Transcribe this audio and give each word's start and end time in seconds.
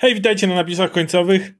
Hej, 0.00 0.14
witajcie 0.14 0.46
na 0.46 0.54
napisach 0.54 0.92
końcowych. 0.92 1.54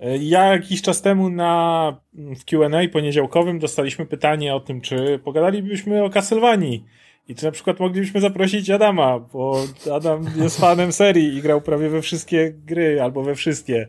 E, 0.00 0.18
ja 0.18 0.52
jakiś 0.52 0.82
czas 0.82 1.02
temu 1.02 1.30
na 1.30 2.00
w 2.12 2.44
Q&A 2.44 2.88
poniedziałkowym 2.88 3.58
dostaliśmy 3.58 4.06
pytanie 4.06 4.54
o 4.54 4.60
tym, 4.60 4.80
czy 4.80 5.20
pogadalibyśmy 5.24 6.04
o 6.04 6.10
Castlevanii 6.10 6.84
i 7.28 7.34
czy 7.34 7.44
na 7.44 7.50
przykład 7.50 7.80
moglibyśmy 7.80 8.20
zaprosić 8.20 8.70
Adama, 8.70 9.18
bo 9.18 9.64
Adam 9.92 10.26
jest 10.36 10.60
fanem 10.60 10.92
serii 10.92 11.36
i 11.36 11.42
grał 11.42 11.60
prawie 11.60 11.88
we 11.88 12.02
wszystkie 12.02 12.52
gry, 12.52 13.02
albo 13.02 13.22
we 13.22 13.34
wszystkie. 13.34 13.88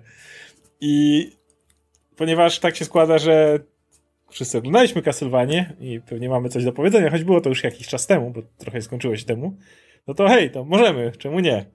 I 0.81 1.29
ponieważ 2.15 2.59
tak 2.59 2.75
się 2.75 2.85
składa, 2.85 3.17
że 3.17 3.59
wszyscy 4.29 4.57
oglądaliśmy 4.57 5.01
Castlevanię 5.01 5.73
i 5.79 6.01
pewnie 6.01 6.29
mamy 6.29 6.49
coś 6.49 6.63
do 6.63 6.71
powiedzenia, 6.71 7.11
choć 7.11 7.23
było 7.23 7.41
to 7.41 7.49
już 7.49 7.63
jakiś 7.63 7.87
czas 7.87 8.07
temu, 8.07 8.31
bo 8.31 8.41
trochę 8.57 8.81
skończyło 8.81 9.17
się 9.17 9.25
temu, 9.25 9.57
no 10.07 10.13
to 10.13 10.27
hej, 10.27 10.51
to 10.51 10.65
możemy, 10.65 11.11
czemu 11.17 11.39
nie? 11.39 11.65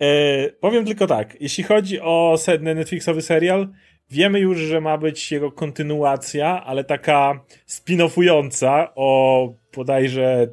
E, 0.00 0.48
powiem 0.50 0.84
tylko 0.84 1.06
tak, 1.06 1.36
jeśli 1.40 1.64
chodzi 1.64 2.00
o 2.00 2.36
Netflixowy 2.60 3.22
serial, 3.22 3.68
wiemy 4.10 4.40
już, 4.40 4.58
że 4.58 4.80
ma 4.80 4.98
być 4.98 5.32
jego 5.32 5.52
kontynuacja, 5.52 6.64
ale 6.64 6.84
taka 6.84 7.44
spin-offująca 7.66 8.88
o 8.94 9.48
bodajże 9.76 10.48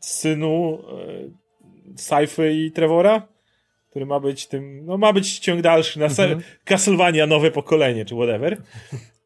synu 0.00 0.78
e, 0.88 1.96
Saify 1.96 2.52
i 2.52 2.72
Trevora, 2.72 3.28
który 3.90 4.06
ma 4.06 4.20
być 4.20 4.46
tym, 4.46 4.86
no 4.86 4.98
ma 4.98 5.12
być 5.12 5.38
ciąg 5.38 5.60
dalszy 5.60 5.98
na 5.98 6.06
mhm. 6.06 6.40
Castlevania 6.64 7.26
nowe 7.26 7.50
pokolenie, 7.50 8.04
czy 8.04 8.14
whatever. 8.14 8.62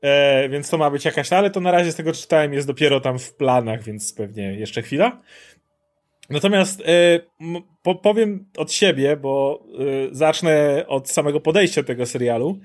E, 0.02 0.48
więc 0.48 0.70
to 0.70 0.78
ma 0.78 0.90
być 0.90 1.04
jakaś, 1.04 1.32
ale 1.32 1.50
to 1.50 1.60
na 1.60 1.70
razie 1.70 1.92
z 1.92 1.96
tego 1.96 2.12
czytałem, 2.12 2.52
jest 2.52 2.66
dopiero 2.66 3.00
tam 3.00 3.18
w 3.18 3.34
planach, 3.34 3.82
więc 3.82 4.12
pewnie 4.12 4.54
jeszcze 4.54 4.82
chwila. 4.82 5.22
Natomiast 6.30 6.80
e, 6.80 7.20
po, 7.86 7.94
powiem 7.94 8.44
od 8.56 8.72
siebie, 8.72 9.16
bo 9.16 9.62
e, 10.10 10.14
zacznę 10.14 10.84
od 10.88 11.10
samego 11.10 11.40
podejścia 11.40 11.82
tego 11.82 12.06
serialu, 12.06 12.58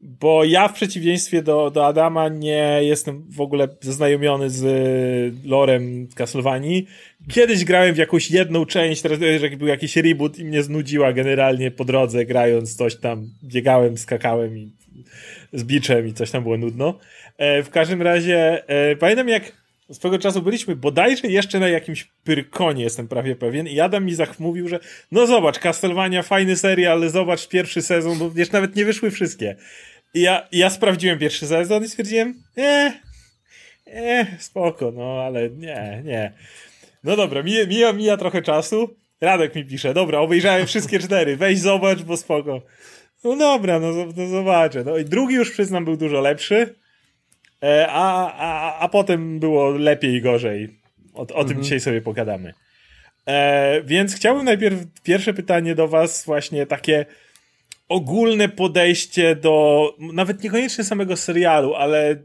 bo 0.00 0.44
ja 0.44 0.68
w 0.68 0.72
przeciwieństwie 0.72 1.42
do, 1.42 1.70
do 1.70 1.86
Adama 1.86 2.28
nie 2.28 2.78
jestem 2.82 3.24
w 3.30 3.40
ogóle 3.40 3.68
zaznajomiony 3.80 4.50
z 4.50 4.64
e, 4.64 5.48
lorem 5.48 6.08
Castlevanii. 6.14 6.86
Kiedyś 7.30 7.64
grałem 7.64 7.94
w 7.94 7.98
jakąś 7.98 8.30
jedną 8.30 8.66
część, 8.66 9.02
teraz 9.02 9.18
jak 9.42 9.56
był 9.56 9.68
jakiś 9.68 9.96
reboot 9.96 10.38
i 10.38 10.44
mnie 10.44 10.62
znudziła 10.62 11.12
generalnie 11.12 11.70
po 11.70 11.84
drodze 11.84 12.26
grając 12.26 12.76
coś 12.76 12.96
tam, 12.96 13.30
biegałem, 13.44 13.98
skakałem 13.98 14.58
i 14.58 14.72
z 15.52 15.64
biczem 15.64 16.06
i 16.06 16.12
coś 16.12 16.30
tam 16.30 16.42
było 16.42 16.56
nudno. 16.56 16.98
E, 17.38 17.62
w 17.62 17.70
każdym 17.70 18.02
razie 18.02 18.68
e, 18.68 18.96
pamiętam 18.96 19.28
jak 19.28 19.65
swego 19.92 20.18
czasu 20.18 20.42
byliśmy 20.42 20.76
bodajże 20.76 21.28
jeszcze 21.28 21.60
na 21.60 21.68
jakimś 21.68 22.08
Pyrkonie, 22.24 22.82
jestem 22.82 23.08
prawie 23.08 23.36
pewien, 23.36 23.66
i 23.66 23.80
Adam 23.80 24.04
mi 24.04 24.14
zachmówił, 24.14 24.68
że 24.68 24.80
no 25.12 25.26
zobacz, 25.26 25.58
Castlevania, 25.58 26.22
fajny 26.22 26.56
serial, 26.56 26.92
ale 26.92 27.10
zobacz 27.10 27.48
pierwszy 27.48 27.82
sezon, 27.82 28.18
bo 28.18 28.30
jeszcze 28.34 28.54
nawet 28.54 28.76
nie 28.76 28.84
wyszły 28.84 29.10
wszystkie. 29.10 29.56
I 30.14 30.20
ja, 30.20 30.48
ja 30.52 30.70
sprawdziłem 30.70 31.18
pierwszy 31.18 31.46
sezon 31.46 31.84
i 31.84 31.88
stwierdziłem, 31.88 32.42
nie, 32.56 33.00
nie, 33.86 34.36
spoko, 34.38 34.92
no 34.92 35.22
ale 35.26 35.50
nie, 35.50 36.02
nie. 36.04 36.32
No 37.04 37.16
dobra, 37.16 37.42
mija, 37.42 37.66
mija, 37.66 37.92
mija 37.92 38.16
trochę 38.16 38.42
czasu, 38.42 38.96
Radek 39.20 39.54
mi 39.54 39.64
pisze, 39.64 39.94
dobra, 39.94 40.18
obejrzałem 40.18 40.66
wszystkie 40.66 40.98
cztery, 40.98 41.36
weź 41.36 41.58
zobacz, 41.58 42.02
bo 42.02 42.16
spoko. 42.16 42.62
No 43.24 43.36
dobra, 43.36 43.80
no, 43.80 43.92
no 44.16 44.26
zobaczę. 44.28 44.84
No 44.84 44.98
i 44.98 45.04
drugi 45.04 45.34
już 45.34 45.50
przyznam 45.50 45.84
był 45.84 45.96
dużo 45.96 46.20
lepszy, 46.20 46.74
a, 47.88 48.32
a, 48.32 48.78
a 48.78 48.88
potem 48.88 49.38
było 49.38 49.70
lepiej 49.70 50.14
i 50.14 50.22
gorzej. 50.22 50.68
O, 51.14 51.20
o 51.20 51.22
mhm. 51.22 51.48
tym 51.48 51.62
dzisiaj 51.62 51.80
sobie 51.80 52.00
pogadamy. 52.02 52.54
E, 53.26 53.82
więc 53.82 54.14
chciałbym 54.14 54.44
najpierw 54.44 54.78
pierwsze 55.02 55.34
pytanie 55.34 55.74
do 55.74 55.88
Was, 55.88 56.24
właśnie 56.24 56.66
takie 56.66 57.06
ogólne 57.88 58.48
podejście 58.48 59.36
do, 59.36 59.94
nawet 60.12 60.42
niekoniecznie 60.42 60.84
samego 60.84 61.16
serialu, 61.16 61.74
ale 61.74 62.16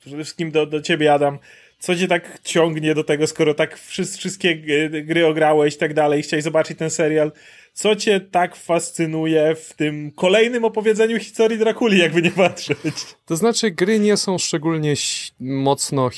przede 0.00 0.16
wszystkim 0.16 0.50
do, 0.50 0.66
do 0.66 0.80
Ciebie, 0.80 1.12
Adam. 1.12 1.38
Co 1.78 1.96
Cię 1.96 2.08
tak 2.08 2.38
ciągnie 2.44 2.94
do 2.94 3.04
tego, 3.04 3.26
skoro 3.26 3.54
tak 3.54 3.78
wszystkie 3.78 4.56
gry 5.04 5.26
ograłeś 5.26 5.74
i 5.74 5.78
tak 5.78 5.94
dalej, 5.94 6.22
chciałeś 6.22 6.44
zobaczyć 6.44 6.78
ten 6.78 6.90
serial? 6.90 7.32
Co 7.78 7.96
cię 7.96 8.20
tak 8.20 8.56
fascynuje 8.56 9.54
w 9.54 9.74
tym 9.74 10.10
kolejnym 10.10 10.64
opowiedzeniu 10.64 11.18
historii 11.18 11.58
Drakuli, 11.58 11.98
jakby 11.98 12.22
nie 12.22 12.30
patrzeć? 12.30 12.94
To 13.26 13.36
znaczy, 13.36 13.70
gry 13.70 13.98
nie 13.98 14.16
są 14.16 14.38
szczególnie 14.38 14.94
mocno, 15.40 16.10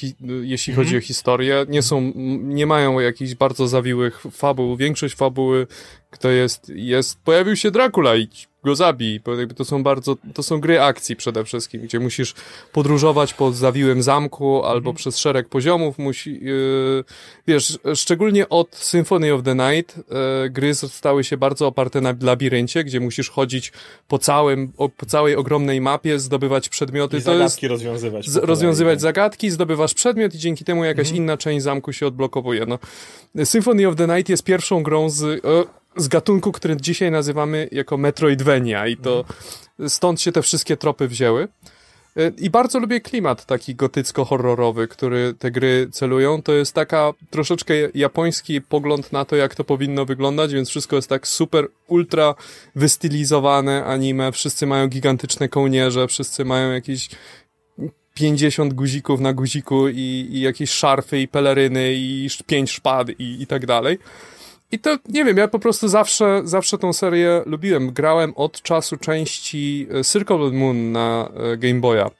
jeśli 0.42 0.74
chodzi 0.74 0.90
mm 0.90 1.00
-hmm. 1.00 1.04
o 1.04 1.06
historię, 1.06 1.66
nie 1.68 1.82
są, 1.82 2.12
nie 2.42 2.66
mają 2.66 3.00
jakichś 3.00 3.34
bardzo 3.34 3.68
zawiłych 3.68 4.22
fabuł. 4.32 4.76
Większość 4.76 5.14
fabuły, 5.14 5.66
kto 6.10 6.30
jest, 6.30 6.72
jest, 6.74 7.18
pojawił 7.24 7.56
się 7.56 7.70
Dracula 7.70 8.16
i 8.16 8.28
go 8.64 8.76
zabij, 8.76 9.20
to 9.56 9.64
są 9.64 9.82
bardzo, 9.82 10.16
to 10.34 10.42
są 10.42 10.60
gry 10.60 10.80
akcji 10.80 11.16
przede 11.16 11.44
wszystkim, 11.44 11.82
gdzie 11.82 12.00
musisz 12.00 12.34
podróżować 12.72 13.34
po 13.34 13.52
zawiłym 13.52 14.02
zamku 14.02 14.64
albo 14.64 14.90
mm. 14.90 14.96
przez 14.96 15.18
szereg 15.18 15.48
poziomów, 15.48 15.98
musi, 15.98 16.44
yy, 16.44 17.04
wiesz, 17.46 17.78
szczególnie 17.94 18.48
od 18.48 18.76
Symphony 18.76 19.34
of 19.34 19.42
the 19.42 19.54
Night 19.54 19.96
yy, 19.96 20.50
gry 20.50 20.74
stały 20.74 21.24
się 21.24 21.36
bardzo 21.36 21.66
oparte 21.66 22.00
na 22.00 22.14
labiryncie, 22.20 22.84
gdzie 22.84 23.00
musisz 23.00 23.30
chodzić 23.30 23.72
po 24.08 24.18
całym, 24.18 24.72
o, 24.76 24.88
po 24.88 25.06
całej 25.06 25.36
ogromnej 25.36 25.80
mapie, 25.80 26.18
zdobywać 26.18 26.68
przedmioty. 26.68 27.16
I 27.16 27.22
to 27.22 27.32
zagadki 27.32 27.66
jest, 27.66 27.72
rozwiązywać. 27.72 28.28
Z, 28.28 28.36
rozwiązywać 28.36 29.00
zagadki, 29.00 29.50
zdobywasz 29.50 29.94
przedmiot 29.94 30.34
i 30.34 30.38
dzięki 30.38 30.64
temu 30.64 30.84
jakaś 30.84 31.08
mm. 31.08 31.16
inna 31.16 31.36
część 31.36 31.64
zamku 31.64 31.92
się 31.92 32.06
odblokowuje. 32.06 32.66
No. 32.66 32.78
Symphony 33.44 33.88
of 33.88 33.96
the 33.96 34.06
Night 34.06 34.28
jest 34.28 34.44
pierwszą 34.44 34.82
grą 34.82 35.10
z 35.10 35.44
z 35.96 36.08
gatunku, 36.08 36.52
który 36.52 36.76
dzisiaj 36.76 37.10
nazywamy 37.10 37.68
jako 37.72 37.96
Metroidvania 37.96 38.86
i 38.86 38.96
to 38.96 39.24
stąd 39.88 40.20
się 40.20 40.32
te 40.32 40.42
wszystkie 40.42 40.76
tropy 40.76 41.08
wzięły. 41.08 41.48
E, 42.16 42.32
I 42.38 42.50
bardzo 42.50 42.78
lubię 42.78 43.00
klimat 43.00 43.46
taki 43.46 43.74
gotycko-horrorowy, 43.74 44.88
który 44.88 45.34
te 45.38 45.50
gry 45.50 45.88
celują. 45.92 46.42
To 46.42 46.52
jest 46.52 46.74
taka 46.74 47.12
troszeczkę 47.30 47.74
japoński 47.94 48.60
pogląd 48.60 49.12
na 49.12 49.24
to, 49.24 49.36
jak 49.36 49.54
to 49.54 49.64
powinno 49.64 50.04
wyglądać, 50.04 50.52
więc 50.52 50.68
wszystko 50.68 50.96
jest 50.96 51.08
tak 51.08 51.28
super, 51.28 51.68
ultra 51.86 52.34
wystylizowane 52.74 53.84
anime. 53.84 54.32
Wszyscy 54.32 54.66
mają 54.66 54.88
gigantyczne 54.88 55.48
kołnierze, 55.48 56.08
wszyscy 56.08 56.44
mają 56.44 56.72
jakieś 56.72 57.08
50 58.14 58.74
guzików 58.74 59.20
na 59.20 59.32
guziku 59.32 59.88
i, 59.88 60.28
i 60.30 60.40
jakieś 60.40 60.70
szarfy 60.70 61.20
i 61.20 61.28
peleryny 61.28 61.92
i 61.94 62.28
pięć 62.46 62.70
szpad 62.70 63.08
i, 63.08 63.42
i 63.42 63.46
tak 63.46 63.66
dalej. 63.66 63.98
I 64.72 64.78
to, 64.78 64.98
nie 65.08 65.24
wiem, 65.24 65.36
ja 65.36 65.48
po 65.48 65.58
prostu 65.58 65.88
zawsze, 65.88 66.40
zawsze 66.44 66.78
tą 66.78 66.92
serię 66.92 67.42
lubiłem. 67.46 67.92
Grałem 67.92 68.32
od 68.36 68.62
czasu 68.62 68.96
części 68.96 69.86
e, 69.94 70.04
Circle 70.04 70.50
Moon 70.52 70.92
na 70.92 71.30
e, 71.52 71.56
Game 71.56 71.80
Boya. 71.80 72.10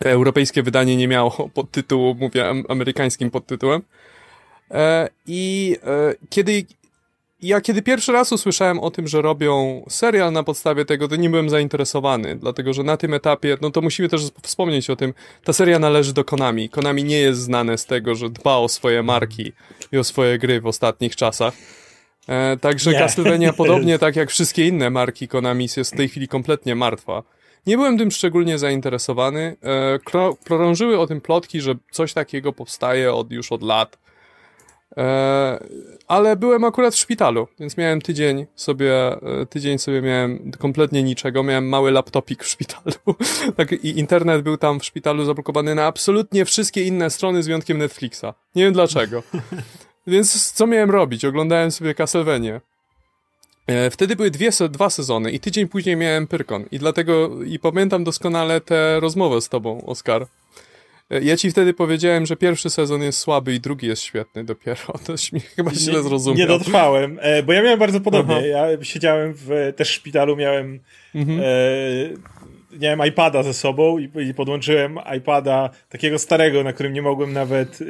Europejskie 0.00 0.62
wydanie 0.62 0.96
nie 0.96 1.08
miało 1.08 1.30
podtytułu, 1.54 2.14
mówię 2.14 2.44
amerykańskim 2.68 3.30
podtytułem. 3.30 3.82
E, 4.70 5.08
I 5.26 5.76
kiedy 6.30 6.66
ja 7.42 7.60
kiedy 7.60 7.82
pierwszy 7.82 8.12
raz 8.12 8.32
usłyszałem 8.32 8.80
o 8.80 8.90
tym, 8.90 9.08
że 9.08 9.22
robią 9.22 9.84
serial 9.88 10.32
na 10.32 10.42
podstawie 10.42 10.84
tego, 10.84 11.08
to 11.08 11.16
nie 11.16 11.30
byłem 11.30 11.50
zainteresowany, 11.50 12.36
dlatego 12.36 12.72
że 12.72 12.82
na 12.82 12.96
tym 12.96 13.14
etapie, 13.14 13.56
no 13.60 13.70
to 13.70 13.80
musimy 13.80 14.08
też 14.08 14.22
wspomnieć 14.42 14.90
o 14.90 14.96
tym, 14.96 15.14
ta 15.44 15.52
seria 15.52 15.78
należy 15.78 16.12
do 16.12 16.24
Konami. 16.24 16.68
Konami 16.68 17.04
nie 17.04 17.18
jest 17.18 17.40
znane 17.40 17.78
z 17.78 17.86
tego, 17.86 18.14
że 18.14 18.30
dba 18.30 18.56
o 18.56 18.68
swoje 18.68 19.02
marki 19.02 19.52
i 19.92 19.98
o 19.98 20.04
swoje 20.04 20.38
gry 20.38 20.60
w 20.60 20.66
ostatnich 20.66 21.16
czasach. 21.16 21.54
E, 22.28 22.56
także 22.56 22.92
nie. 22.92 22.98
Castlevania, 22.98 23.52
podobnie 23.62 23.98
tak 23.98 24.16
jak 24.16 24.30
wszystkie 24.30 24.66
inne 24.66 24.90
marki 24.90 25.28
Konami, 25.28 25.68
jest 25.76 25.94
w 25.94 25.96
tej 25.96 26.08
chwili 26.08 26.28
kompletnie 26.28 26.74
martwa. 26.74 27.22
Nie 27.66 27.76
byłem 27.76 27.98
tym 27.98 28.10
szczególnie 28.10 28.58
zainteresowany. 28.58 29.56
E, 29.62 30.34
krążyły 30.44 30.98
o 30.98 31.06
tym 31.06 31.20
plotki, 31.20 31.60
że 31.60 31.74
coś 31.90 32.12
takiego 32.12 32.52
powstaje 32.52 33.14
od, 33.14 33.32
już 33.32 33.52
od 33.52 33.62
lat 33.62 34.05
ale 36.08 36.36
byłem 36.36 36.64
akurat 36.64 36.94
w 36.94 36.98
szpitalu, 36.98 37.48
więc 37.60 37.76
miałem 37.76 38.00
tydzień 38.00 38.46
sobie, 38.54 38.92
e, 38.92 39.46
tydzień 39.50 39.78
sobie 39.78 40.02
miałem 40.02 40.52
kompletnie 40.58 41.02
niczego, 41.02 41.42
miałem 41.42 41.68
mały 41.68 41.90
laptopik 41.90 42.44
w 42.44 42.48
szpitalu. 42.48 42.96
tak, 43.56 43.72
I 43.72 43.98
internet 43.98 44.42
był 44.42 44.56
tam 44.56 44.80
w 44.80 44.84
szpitalu 44.84 45.24
zablokowany 45.24 45.74
na 45.74 45.86
absolutnie 45.86 46.44
wszystkie 46.44 46.82
inne 46.82 47.10
strony 47.10 47.42
z 47.42 47.46
wyjątkiem 47.46 47.78
Netflixa. 47.78 48.24
Nie 48.54 48.64
wiem 48.64 48.72
dlaczego. 48.72 49.22
więc 50.06 50.52
co 50.52 50.66
miałem 50.66 50.90
robić? 50.90 51.24
Oglądałem 51.24 51.70
sobie 51.70 51.94
Castlevania. 51.94 52.60
E, 53.66 53.90
wtedy 53.90 54.16
były 54.16 54.30
dwie, 54.30 54.50
dwa 54.70 54.90
sezony 54.90 55.30
i 55.30 55.40
tydzień 55.40 55.68
później 55.68 55.96
miałem 55.96 56.26
Pyrkon 56.26 56.64
i 56.70 56.78
dlatego, 56.78 57.42
i 57.44 57.58
pamiętam 57.58 58.04
doskonale 58.04 58.60
tę 58.60 59.00
rozmowę 59.00 59.40
z 59.40 59.48
tobą, 59.48 59.86
Oskar. 59.86 60.26
Ja 61.10 61.36
ci 61.36 61.50
wtedy 61.50 61.74
powiedziałem, 61.74 62.26
że 62.26 62.36
pierwszy 62.36 62.70
sezon 62.70 63.02
jest 63.02 63.18
słaby 63.18 63.54
i 63.54 63.60
drugi 63.60 63.86
jest 63.86 64.02
świetny 64.02 64.44
dopiero. 64.44 64.80
To 65.06 65.12
mi 65.32 65.40
chyba 65.40 65.74
źle 65.74 66.02
zrozumiał. 66.02 66.38
Nie 66.38 66.46
dotrwałem, 66.46 67.18
e, 67.22 67.42
bo 67.42 67.52
ja 67.52 67.62
miałem 67.62 67.78
bardzo 67.78 68.00
podobnie. 68.00 68.36
Aha. 68.36 68.46
Ja 68.46 68.84
siedziałem 68.84 69.32
w 69.36 69.72
też 69.76 69.88
szpitalu, 69.88 70.36
miałem 70.36 70.80
mhm. 71.14 71.40
e, 71.40 71.44
miałem 72.80 73.08
iPada 73.08 73.42
ze 73.42 73.54
sobą 73.54 73.98
i, 73.98 74.10
i, 74.28 74.34
podłączyłem 74.34 74.98
iPada 75.16 75.70
takiego 75.88 76.18
starego, 76.18 76.64
na 76.64 76.72
którym 76.72 76.92
nie 76.92 77.02
mogłem 77.02 77.32
nawet 77.32 77.78
e, 77.80 77.84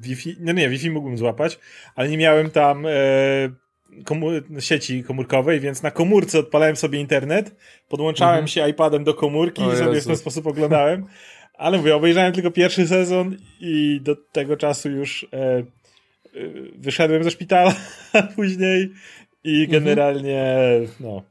Wi-Fi, 0.00 0.36
no 0.40 0.52
nie, 0.52 0.68
Wi-Fi 0.68 0.90
mógłbym 0.90 1.18
złapać, 1.18 1.58
ale 1.94 2.08
nie 2.08 2.18
miałem 2.18 2.50
tam 2.50 2.86
e, 2.86 2.90
sieci 4.60 5.04
komórkowej, 5.04 5.60
więc 5.60 5.82
na 5.82 5.90
komórce 5.90 6.38
odpalałem 6.38 6.76
sobie 6.76 7.00
internet, 7.00 7.56
podłączałem 7.88 8.34
mhm. 8.34 8.48
się 8.48 8.68
iPadem 8.68 9.04
do 9.04 9.14
komórki 9.14 9.62
o 9.62 9.72
i 9.72 9.76
sobie 9.76 9.94
Jezu. 9.94 10.04
w 10.04 10.06
ten 10.06 10.16
sposób 10.16 10.46
oglądałem. 10.46 11.06
Ale 11.60 11.78
mówię, 11.78 11.96
obejrzałem 11.96 12.32
tylko 12.32 12.50
pierwszy 12.50 12.86
sezon 12.88 13.36
i 13.60 14.00
do 14.02 14.16
tego 14.16 14.56
czasu 14.56 14.90
już 14.90 15.26
e, 15.32 15.36
e, 15.38 15.64
wyszedłem 16.74 17.24
ze 17.24 17.30
szpitala 17.30 17.74
później 18.36 18.90
i 19.44 19.64
mhm. 19.64 19.70
generalnie, 19.70 20.56
no, 21.00 21.22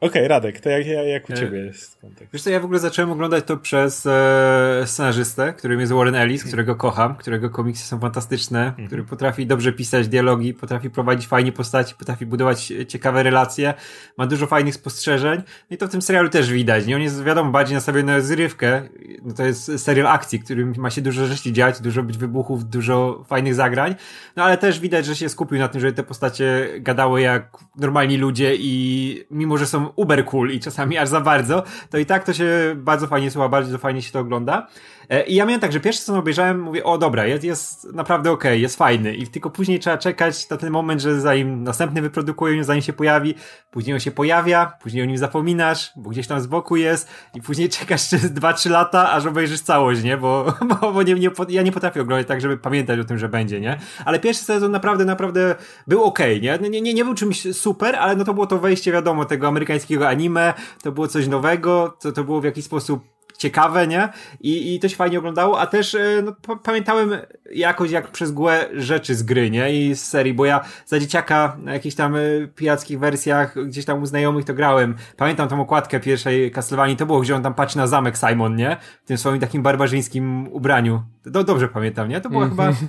Okej, 0.00 0.22
okay, 0.22 0.28
Radek, 0.28 0.60
to 0.60 0.70
jak, 0.70 0.86
jak 0.86 1.28
u 1.28 1.32
e, 1.32 1.36
ciebie 1.36 1.58
jest 1.58 2.00
kontekst? 2.00 2.32
Wiesz 2.32 2.42
co, 2.42 2.50
ja 2.50 2.60
w 2.60 2.64
ogóle 2.64 2.78
zacząłem 2.78 3.12
oglądać 3.12 3.44
to 3.44 3.56
przez 3.56 4.06
e, 4.06 4.82
scenarzystę, 4.86 5.52
którym 5.52 5.80
jest 5.80 5.92
Warren 5.92 6.14
Ellis, 6.14 6.44
którego 6.44 6.76
kocham, 6.76 7.16
którego 7.16 7.50
komiksy 7.50 7.84
są 7.84 8.00
fantastyczne, 8.00 8.66
mhm. 8.66 8.86
który 8.86 9.04
potrafi 9.04 9.46
dobrze 9.46 9.72
pisać 9.72 10.08
dialogi, 10.08 10.54
potrafi 10.54 10.90
prowadzić 10.90 11.26
fajnie 11.26 11.52
postaci, 11.52 11.94
potrafi 11.94 12.26
budować 12.26 12.72
ciekawe 12.88 13.22
relacje, 13.22 13.74
ma 14.16 14.26
dużo 14.26 14.46
fajnych 14.46 14.74
spostrzeżeń. 14.74 15.42
No 15.70 15.74
i 15.74 15.78
to 15.78 15.88
w 15.88 15.90
tym 15.90 16.02
serialu 16.02 16.28
też 16.28 16.52
widać. 16.52 16.86
Nie? 16.86 16.96
On 16.96 17.02
jest, 17.02 17.24
wiadomo, 17.24 17.50
bardziej 17.50 17.74
nastawiony 17.74 18.12
na 18.12 18.20
zrywkę. 18.20 18.82
No 19.22 19.34
to 19.34 19.44
jest 19.44 19.78
serial 19.78 20.06
akcji, 20.06 20.40
którym 20.40 20.74
ma 20.78 20.90
się 20.90 21.02
dużo 21.02 21.26
rzeczy 21.26 21.52
dziać, 21.52 21.80
dużo 21.80 22.02
być 22.02 22.18
wybuchów, 22.18 22.70
dużo 22.70 23.24
fajnych 23.28 23.54
zagrań. 23.54 23.94
No 24.36 24.44
ale 24.44 24.58
też 24.58 24.80
widać, 24.80 25.06
że 25.06 25.16
się 25.16 25.28
skupił 25.28 25.58
na 25.58 25.68
tym, 25.68 25.80
żeby 25.80 25.92
te 25.92 26.02
postacie 26.02 26.68
gadały 26.78 27.20
jak 27.20 27.56
normalni 27.76 28.16
ludzie 28.16 28.56
i 28.56 29.24
mimo, 29.30 29.58
że 29.58 29.66
są 29.66 29.89
uber 29.96 30.24
cool 30.24 30.50
i 30.50 30.60
czasami 30.60 30.98
aż 30.98 31.08
za 31.08 31.20
bardzo, 31.20 31.62
to 31.90 31.98
i 31.98 32.06
tak 32.06 32.24
to 32.24 32.32
się 32.32 32.74
bardzo 32.76 33.06
fajnie 33.06 33.30
słucha, 33.30 33.48
bardzo 33.48 33.78
fajnie 33.78 34.02
się 34.02 34.12
to 34.12 34.20
ogląda. 34.20 34.66
E, 35.10 35.22
I 35.22 35.34
ja 35.34 35.44
miałem 35.44 35.60
tak, 35.60 35.72
że 35.72 35.80
pierwszy 35.80 36.02
co 36.02 36.18
obejrzałem, 36.18 36.60
mówię, 36.60 36.84
o 36.84 36.98
dobra, 36.98 37.26
jest, 37.26 37.44
jest 37.44 37.92
naprawdę 37.92 38.30
okej, 38.30 38.50
okay, 38.50 38.58
jest 38.58 38.76
fajny. 38.76 39.14
I 39.14 39.26
tylko 39.26 39.50
później 39.50 39.78
trzeba 39.78 39.98
czekać 39.98 40.48
na 40.50 40.56
ten 40.56 40.70
moment, 40.70 41.00
że 41.00 41.20
zanim 41.20 41.62
następny 41.62 42.02
wyprodukują, 42.02 42.64
zanim 42.64 42.82
się 42.82 42.92
pojawi, 42.92 43.34
później 43.70 43.94
on 43.94 44.00
się 44.00 44.10
pojawia, 44.10 44.72
później 44.82 45.02
o 45.02 45.06
nim 45.06 45.18
zapominasz, 45.18 45.92
bo 45.96 46.10
gdzieś 46.10 46.26
tam 46.26 46.40
z 46.40 46.46
boku 46.46 46.76
jest 46.76 47.08
i 47.34 47.42
później 47.42 47.68
czekasz 47.78 48.06
przez 48.06 48.32
2-3 48.32 48.70
lata, 48.70 49.12
aż 49.12 49.26
obejrzysz 49.26 49.60
całość, 49.60 50.02
nie? 50.02 50.16
Bo, 50.16 50.54
bo, 50.80 50.92
bo 50.92 51.02
nie, 51.02 51.14
nie, 51.14 51.30
ja 51.48 51.62
nie 51.62 51.72
potrafię 51.72 52.02
oglądać 52.02 52.28
tak, 52.28 52.40
żeby 52.40 52.56
pamiętać 52.56 53.00
o 53.00 53.04
tym, 53.04 53.18
że 53.18 53.28
będzie, 53.28 53.60
nie? 53.60 53.78
Ale 54.04 54.18
pierwszy 54.18 54.44
sezon 54.44 54.72
naprawdę, 54.72 55.04
naprawdę 55.04 55.54
był 55.86 56.02
okej, 56.02 56.38
okay, 56.38 56.60
nie? 56.60 56.70
nie? 56.70 56.80
Nie, 56.80 56.94
nie 56.94 57.04
był 57.04 57.14
czymś 57.14 57.56
super, 57.56 57.96
ale 57.96 58.16
no 58.16 58.24
to 58.24 58.34
było 58.34 58.46
to 58.46 58.58
wejście, 58.58 58.92
wiadomo, 58.92 59.24
tego 59.24 59.48
amerykańskiego 59.48 60.08
anime, 60.08 60.54
to 60.82 60.92
było 60.92 61.08
coś 61.08 61.28
nowego, 61.28 61.96
to, 62.00 62.12
to 62.12 62.24
było 62.24 62.40
w 62.40 62.44
jakiś 62.44 62.64
sposób 62.64 63.19
ciekawe, 63.40 63.86
nie? 63.86 64.08
I, 64.40 64.74
i 64.74 64.80
to 64.80 64.88
się 64.88 64.96
fajnie 64.96 65.18
oglądało, 65.18 65.60
a 65.60 65.66
też 65.66 65.94
e, 65.94 66.22
no, 66.24 66.56
pamiętałem 66.56 67.10
jakoś 67.52 67.90
jak 67.90 68.10
przez 68.10 68.30
mgłę 68.30 68.68
rzeczy 68.74 69.14
z 69.14 69.22
gry, 69.22 69.50
nie? 69.50 69.74
I 69.74 69.94
z 69.94 70.04
serii, 70.04 70.34
bo 70.34 70.44
ja 70.44 70.64
za 70.86 70.98
dzieciaka 70.98 71.56
na 71.58 71.72
jakichś 71.72 71.96
tam 71.96 72.16
e, 72.16 72.20
pirackich 72.54 72.98
wersjach 72.98 73.66
gdzieś 73.66 73.84
tam 73.84 74.02
u 74.02 74.06
znajomych 74.06 74.44
to 74.44 74.54
grałem. 74.54 74.94
Pamiętam 75.16 75.48
tą 75.48 75.60
okładkę 75.60 76.00
pierwszej 76.00 76.50
Castlevanii, 76.50 76.96
to 76.96 77.06
było, 77.06 77.20
gdzie 77.20 77.36
on 77.36 77.42
tam 77.42 77.54
patrzy 77.54 77.78
na 77.78 77.86
zamek 77.86 78.16
Simon, 78.18 78.56
nie? 78.56 78.76
W 79.04 79.06
tym 79.06 79.18
swoim 79.18 79.40
takim 79.40 79.62
barbarzyńskim 79.62 80.48
ubraniu. 80.48 81.02
To 81.32 81.44
dobrze 81.44 81.68
pamiętam, 81.68 82.08
nie? 82.08 82.20
To 82.20 82.30
była 82.30 82.44
mm 82.44 82.56
-hmm. 82.56 82.74
chyba 82.74 82.88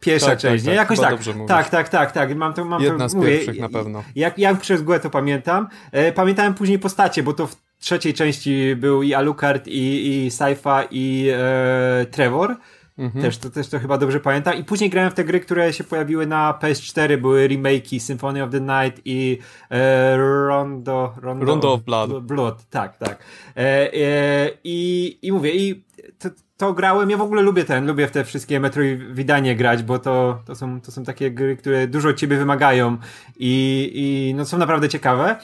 pierwsza 0.00 0.26
tak, 0.26 0.38
część, 0.38 0.64
tak, 0.64 0.70
nie? 0.70 0.76
Jakoś 0.76 1.00
tak. 1.00 1.14
Tak, 1.48 1.68
tak, 1.68 1.88
tak, 1.88 2.12
tak. 2.12 2.36
Mam 2.36 2.54
to, 2.54 2.64
mam 2.64 2.82
Jedna 2.82 3.04
to, 3.04 3.08
z 3.08 3.14
mówię, 3.14 3.28
pierwszych 3.28 3.60
na 3.60 3.68
pewno. 3.68 4.02
Jak, 4.14 4.38
jak 4.38 4.60
przez 4.60 4.82
mgłę 4.82 5.00
to 5.00 5.10
pamiętam. 5.10 5.68
E, 5.92 6.12
pamiętałem 6.12 6.54
później 6.54 6.78
postacie, 6.78 7.22
bo 7.22 7.32
to 7.32 7.46
w 7.46 7.69
trzeciej 7.80 8.14
części 8.14 8.76
był 8.76 9.02
i 9.02 9.14
Alucard, 9.14 9.66
i, 9.66 10.06
i 10.26 10.30
Saifa, 10.30 10.82
i 10.90 11.30
e, 11.32 12.06
Trevor. 12.10 12.56
Mhm. 12.98 13.24
Też, 13.24 13.38
to, 13.38 13.50
też 13.50 13.68
to 13.68 13.78
chyba 13.78 13.98
dobrze 13.98 14.20
pamiętam. 14.20 14.54
I 14.54 14.64
później 14.64 14.90
grałem 14.90 15.10
w 15.10 15.14
te 15.14 15.24
gry, 15.24 15.40
które 15.40 15.72
się 15.72 15.84
pojawiły 15.84 16.26
na 16.26 16.58
PS4, 16.62 17.16
były 17.16 17.48
remake'i 17.48 18.00
Symphony 18.00 18.42
of 18.42 18.50
the 18.50 18.60
Night 18.60 19.02
i 19.04 19.38
e, 19.70 20.16
Rondo, 20.16 21.14
Rondo, 21.20 21.46
Rondo 21.46 21.72
of 21.72 21.82
Blood. 21.82 22.24
Blood, 22.24 22.68
tak, 22.70 22.96
tak. 22.96 23.18
E, 23.56 23.60
e, 23.94 24.50
i, 24.64 25.18
I 25.22 25.32
mówię, 25.32 25.50
i 25.54 25.84
to, 26.18 26.28
to, 26.56 26.72
grałem, 26.72 27.10
ja 27.10 27.16
w 27.16 27.22
ogóle 27.22 27.42
lubię 27.42 27.64
ten, 27.64 27.86
lubię 27.86 28.06
w 28.06 28.10
te 28.10 28.24
wszystkie 28.24 28.60
Metroidvanie 28.60 29.56
grać, 29.56 29.82
bo 29.82 29.98
to, 29.98 30.42
to, 30.46 30.54
są, 30.54 30.80
to 30.80 30.92
są 30.92 31.04
takie 31.04 31.30
gry, 31.30 31.56
które 31.56 31.86
dużo 31.86 32.08
od 32.08 32.16
ciebie 32.16 32.36
wymagają 32.36 32.96
i, 33.36 33.90
i 33.94 34.34
no, 34.34 34.44
są 34.44 34.58
naprawdę 34.58 34.88
ciekawe. 34.88 35.36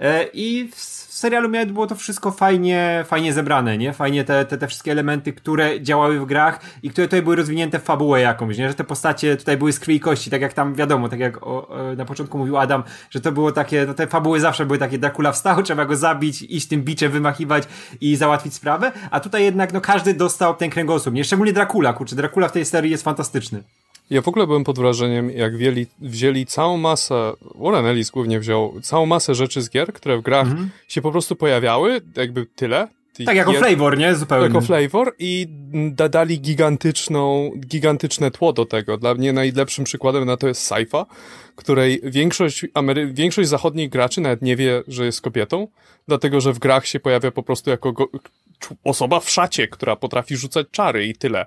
E, 0.00 0.24
I 0.24 0.68
w 0.68 1.01
serialu 1.14 1.48
miało, 1.48 1.66
było 1.66 1.86
to 1.86 1.94
wszystko 1.94 2.30
fajnie, 2.30 3.04
fajnie 3.08 3.32
zebrane, 3.32 3.78
nie? 3.78 3.92
Fajnie 3.92 4.24
te, 4.24 4.44
te, 4.44 4.58
te 4.58 4.68
wszystkie 4.68 4.92
elementy, 4.92 5.32
które 5.32 5.80
działały 5.80 6.20
w 6.20 6.26
grach 6.26 6.60
i 6.82 6.90
które 6.90 7.06
tutaj 7.06 7.22
były 7.22 7.36
rozwinięte 7.36 7.78
w 7.78 7.82
fabułę 7.82 8.20
jakąś, 8.20 8.58
nie? 8.58 8.68
Że 8.68 8.74
te 8.74 8.84
postacie 8.84 9.36
tutaj 9.36 9.56
były 9.56 9.72
z 9.72 9.80
krwi 9.80 9.94
i 9.94 10.00
kości, 10.00 10.30
tak 10.30 10.40
jak 10.40 10.52
tam 10.52 10.74
wiadomo, 10.74 11.08
tak 11.08 11.20
jak 11.20 11.46
o, 11.46 11.68
na 11.96 12.04
początku 12.04 12.38
mówił 12.38 12.58
Adam, 12.58 12.82
że 13.10 13.20
to 13.20 13.32
było 13.32 13.52
takie, 13.52 13.84
no 13.86 13.94
te 13.94 14.06
fabuły 14.06 14.40
zawsze 14.40 14.66
były 14.66 14.78
takie, 14.78 14.98
Dracula 14.98 15.32
wstał, 15.32 15.62
trzeba 15.62 15.84
go 15.84 15.96
zabić, 15.96 16.42
iść 16.42 16.68
tym 16.68 16.82
biczem 16.82 17.12
wymachiwać 17.12 17.64
i 18.00 18.16
załatwić 18.16 18.54
sprawę, 18.54 18.92
a 19.10 19.20
tutaj 19.20 19.44
jednak, 19.44 19.72
no 19.72 19.80
każdy 19.80 20.14
dostał 20.14 20.54
ten 20.54 20.70
kręgosłup, 20.70 21.14
nie? 21.14 21.24
Szczególnie 21.24 21.52
Dracula, 21.52 21.92
kurczę, 21.92 22.16
Dracula 22.16 22.48
w 22.48 22.52
tej 22.52 22.64
serii 22.64 22.90
jest 22.90 23.04
fantastyczny. 23.04 23.62
Ja 24.12 24.22
w 24.22 24.28
ogóle 24.28 24.46
byłem 24.46 24.64
pod 24.64 24.78
wrażeniem, 24.78 25.30
jak 25.30 25.56
wzięli, 25.56 25.86
wzięli 26.00 26.46
całą 26.46 26.76
masę, 26.76 27.32
Warren 27.54 27.86
Ellis 27.86 28.10
głównie 28.10 28.40
wziął 28.40 28.80
całą 28.80 29.06
masę 29.06 29.34
rzeczy 29.34 29.62
z 29.62 29.70
gier, 29.70 29.92
które 29.92 30.18
w 30.18 30.22
grach 30.22 30.48
-hmm. 30.48 30.66
się 30.88 31.02
po 31.02 31.10
prostu 31.12 31.36
pojawiały, 31.36 32.00
jakby 32.16 32.46
tyle. 32.46 32.88
Tak, 33.26 33.36
jako 33.36 33.52
flavor, 33.52 33.98
nie? 33.98 34.14
Zupełnie. 34.14 34.46
Jako 34.46 34.60
flavor 34.60 35.14
i 35.18 35.46
dodali 35.90 36.40
gigantyczną, 36.40 37.50
gigantyczne 37.66 38.30
tło 38.30 38.52
do 38.52 38.66
tego. 38.66 38.98
Dla 38.98 39.14
mnie 39.14 39.32
najlepszym 39.32 39.84
przykładem 39.84 40.24
na 40.24 40.36
to 40.36 40.48
jest 40.48 40.62
Saifa, 40.62 41.06
której 41.56 42.00
większość, 42.04 42.66
Amery 42.74 43.12
większość 43.12 43.48
zachodnich 43.48 43.90
graczy 43.90 44.20
nawet 44.20 44.42
nie 44.42 44.56
wie, 44.56 44.82
że 44.88 45.04
jest 45.04 45.20
kobietą, 45.20 45.68
dlatego 46.08 46.40
że 46.40 46.52
w 46.52 46.58
grach 46.58 46.86
się 46.86 47.00
pojawia 47.00 47.30
po 47.30 47.42
prostu 47.42 47.70
jako 47.70 47.94
osoba 48.84 49.20
w 49.20 49.30
szacie, 49.30 49.68
która 49.68 49.96
potrafi 49.96 50.36
rzucać 50.36 50.66
czary 50.70 51.06
i 51.06 51.14
tyle. 51.14 51.46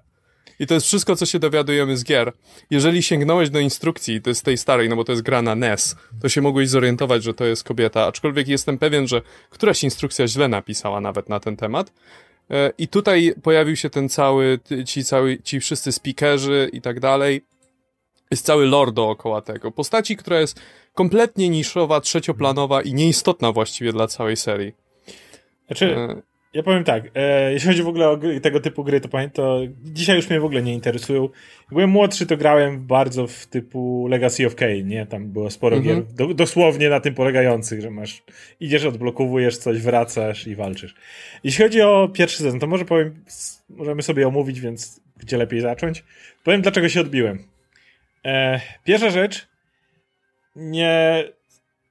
I 0.59 0.67
to 0.67 0.73
jest 0.73 0.85
wszystko, 0.85 1.15
co 1.15 1.25
się 1.25 1.39
dowiadujemy 1.39 1.97
z 1.97 2.03
gier. 2.03 2.33
Jeżeli 2.69 3.03
sięgnąłeś 3.03 3.49
do 3.49 3.59
instrukcji, 3.59 4.21
to 4.21 4.29
jest 4.29 4.45
tej 4.45 4.57
starej, 4.57 4.89
no 4.89 4.95
bo 4.95 5.03
to 5.03 5.11
jest 5.11 5.23
gra 5.23 5.41
na 5.41 5.55
NES, 5.55 5.95
to 6.21 6.29
się 6.29 6.41
mogłeś 6.41 6.69
zorientować, 6.69 7.23
że 7.23 7.33
to 7.33 7.45
jest 7.45 7.63
kobieta, 7.63 8.05
aczkolwiek 8.05 8.47
jestem 8.47 8.77
pewien, 8.77 9.07
że 9.07 9.21
któraś 9.49 9.83
instrukcja 9.83 10.27
źle 10.27 10.47
napisała 10.47 11.01
nawet 11.01 11.29
na 11.29 11.39
ten 11.39 11.57
temat. 11.57 11.93
E, 12.51 12.71
I 12.77 12.87
tutaj 12.87 13.33
pojawił 13.43 13.75
się 13.75 13.89
ten 13.89 14.09
cały, 14.09 14.59
ci, 14.85 15.03
cały, 15.03 15.41
ci 15.43 15.59
wszyscy 15.59 15.91
speakerzy 15.91 16.69
i 16.73 16.81
tak 16.81 16.99
dalej. 16.99 17.41
Jest 18.31 18.45
cały 18.45 18.65
lore 18.65 18.91
dookoła 18.91 19.41
tego. 19.41 19.71
Postaci, 19.71 20.17
która 20.17 20.39
jest 20.39 20.59
kompletnie 20.93 21.49
niszowa, 21.49 22.01
trzecioplanowa 22.01 22.81
i 22.81 22.93
nieistotna 22.93 23.51
właściwie 23.51 23.93
dla 23.93 24.07
całej 24.07 24.37
serii. 24.37 24.73
Znaczy, 25.67 25.95
e, 25.95 26.21
ja 26.55 26.63
powiem 26.63 26.83
tak, 26.83 27.03
e, 27.15 27.53
jeśli 27.53 27.69
chodzi 27.69 27.83
w 27.83 27.87
ogóle 27.87 28.09
o 28.09 28.17
gry, 28.17 28.41
tego 28.41 28.59
typu 28.59 28.83
gry, 28.83 29.01
to, 29.01 29.09
to 29.33 29.59
dzisiaj 29.83 30.15
już 30.15 30.29
mnie 30.29 30.39
w 30.39 30.45
ogóle 30.45 30.61
nie 30.61 30.73
interesują. 30.73 31.29
Byłem 31.71 31.89
młodszy, 31.89 32.25
to 32.25 32.37
grałem 32.37 32.87
bardzo 32.87 33.27
w 33.27 33.45
typu 33.45 34.07
Legacy 34.07 34.47
of 34.47 34.55
Kane, 34.55 34.83
nie? 34.83 35.05
Tam 35.05 35.27
było 35.27 35.49
sporo 35.49 35.77
mhm. 35.77 35.95
gier 35.95 36.13
do, 36.13 36.33
dosłownie 36.33 36.89
na 36.89 36.99
tym 36.99 37.13
polegających, 37.13 37.81
że 37.81 37.91
masz, 37.91 38.23
idziesz, 38.59 38.85
odblokowujesz 38.85 39.57
coś, 39.57 39.81
wracasz 39.81 40.47
i 40.47 40.55
walczysz. 40.55 40.95
Jeśli 41.43 41.63
chodzi 41.63 41.81
o 41.81 42.09
pierwszy 42.13 42.43
sezon, 42.43 42.59
to 42.59 42.67
może 42.67 42.85
powiem, 42.85 43.23
możemy 43.69 44.01
sobie 44.01 44.27
omówić, 44.27 44.61
więc 44.61 45.01
gdzie 45.17 45.37
lepiej 45.37 45.61
zacząć. 45.61 46.03
Powiem, 46.43 46.61
dlaczego 46.61 46.89
się 46.89 47.01
odbiłem. 47.01 47.43
E, 48.25 48.61
pierwsza 48.83 49.09
rzecz, 49.09 49.47
nie... 50.55 51.23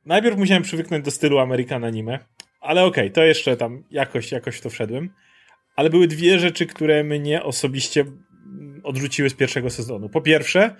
Najpierw 0.06 0.38
musiałem 0.38 0.62
przywyknąć 0.62 1.04
do 1.04 1.10
stylu 1.10 1.38
American 1.38 1.84
Anime 1.84 2.18
ale 2.64 2.84
okej, 2.84 3.04
okay, 3.04 3.10
to 3.10 3.24
jeszcze 3.24 3.56
tam 3.56 3.84
jakoś, 3.90 4.32
jakoś 4.32 4.60
to 4.60 4.70
wszedłem. 4.70 5.10
Ale 5.76 5.90
były 5.90 6.08
dwie 6.08 6.38
rzeczy, 6.38 6.66
które 6.66 7.04
mnie 7.04 7.42
osobiście 7.42 8.04
odrzuciły 8.82 9.30
z 9.30 9.34
pierwszego 9.34 9.70
sezonu. 9.70 10.08
Po 10.08 10.20
pierwsze, 10.20 10.76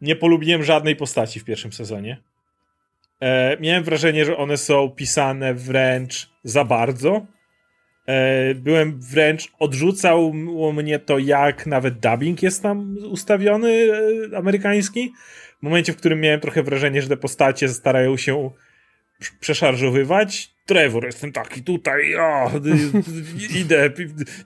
nie 0.00 0.16
polubiłem 0.16 0.62
żadnej 0.62 0.96
postaci 0.96 1.40
w 1.40 1.44
pierwszym 1.44 1.72
sezonie. 1.72 2.22
E, 3.20 3.56
miałem 3.60 3.84
wrażenie, 3.84 4.24
że 4.24 4.36
one 4.36 4.56
są 4.56 4.90
pisane 4.90 5.54
wręcz 5.54 6.30
za 6.44 6.64
bardzo. 6.64 7.26
E, 8.06 8.54
byłem 8.54 9.00
wręcz, 9.00 9.52
odrzucał 9.58 10.32
mnie 10.74 10.98
to, 10.98 11.18
jak 11.18 11.66
nawet 11.66 11.98
dubbing 11.98 12.42
jest 12.42 12.62
tam 12.62 12.96
ustawiony, 13.10 13.88
e, 14.32 14.36
amerykański. 14.36 15.12
W 15.60 15.62
momencie, 15.62 15.92
w 15.92 15.96
którym 15.96 16.20
miałem 16.20 16.40
trochę 16.40 16.62
wrażenie, 16.62 17.02
że 17.02 17.08
te 17.08 17.16
postacie 17.16 17.68
starają 17.68 18.16
się 18.16 18.50
przeszarżowywać. 19.40 20.50
Trevor, 20.66 21.04
jestem 21.04 21.32
taki 21.32 21.62
tutaj, 21.62 22.16
o, 22.16 22.50
idę, 23.60 23.90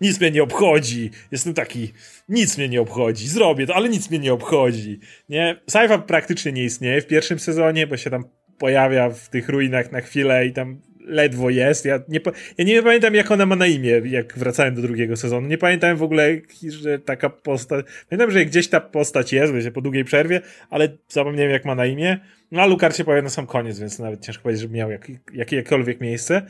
nic 0.01 0.21
mnie 0.21 0.31
nie 0.31 0.43
obchodzi. 0.43 1.11
Jestem 1.33 1.55
taki, 1.55 1.93
nic 2.29 2.59
mnie 2.59 2.69
nie 2.69 2.81
obchodzi. 2.81 3.29
Zrobię 3.29 3.67
to, 3.67 3.75
ale 3.75 3.89
nic 3.89 4.11
mnie 4.11 4.19
nie 4.19 4.33
obchodzi. 4.33 5.01
Nie? 5.29 5.61
Sci-fi 5.71 6.03
praktycznie 6.03 6.53
nie 6.53 6.65
istnieje 6.65 7.01
w 7.01 7.07
pierwszym 7.07 7.39
sezonie, 7.39 7.87
bo 7.87 7.97
się 7.97 8.11
tam 8.11 8.25
pojawia 8.59 9.11
w 9.11 9.29
tych 9.29 9.49
ruinach 9.49 9.93
na 9.93 10.01
chwilę 10.01 10.47
i 10.47 10.53
tam 10.53 10.81
ledwo 11.05 11.51
jest. 11.51 11.85
Ja 11.85 12.01
nie, 12.09 12.21
ja 12.59 12.65
nie 12.65 12.83
pamiętam, 12.83 13.15
jak 13.15 13.31
ona 13.31 13.47
ma 13.47 13.57
na 13.57 13.67
imię, 13.67 14.03
jak 14.05 14.39
wracałem 14.39 14.75
do 14.75 14.83
drugiego 14.83 15.17
sezonu. 15.17 15.49
Nie 15.49 15.59
pamiętałem 15.59 15.97
w 15.97 16.03
ogóle, 16.03 16.41
że 16.69 16.99
taka 16.99 17.31
postać. 17.31 17.87
Pamiętam, 18.09 18.31
że 18.31 18.45
gdzieś 18.45 18.69
ta 18.69 18.81
postać 18.81 19.33
jest, 19.33 19.53
wiecie, 19.53 19.71
po 19.71 19.81
długiej 19.81 20.05
przerwie, 20.05 20.41
ale 20.71 20.89
zapomniałem, 21.09 21.53
jak 21.53 21.65
ma 21.65 21.75
na 21.75 21.87
imię. 21.87 22.19
No 22.51 22.63
a 22.63 22.67
Lukar 22.67 22.97
się 22.97 23.05
pojawia 23.05 23.23
na 23.23 23.31
sam 23.31 23.47
koniec, 23.47 23.79
więc 23.79 23.99
nawet 23.99 24.25
ciężko 24.25 24.43
powiedzieć, 24.43 24.63
żeby 24.63 24.75
miał 24.75 24.91
jak, 24.91 25.09
jak, 25.09 25.35
jakiekolwiek 25.35 26.01
miejsce. 26.01 26.43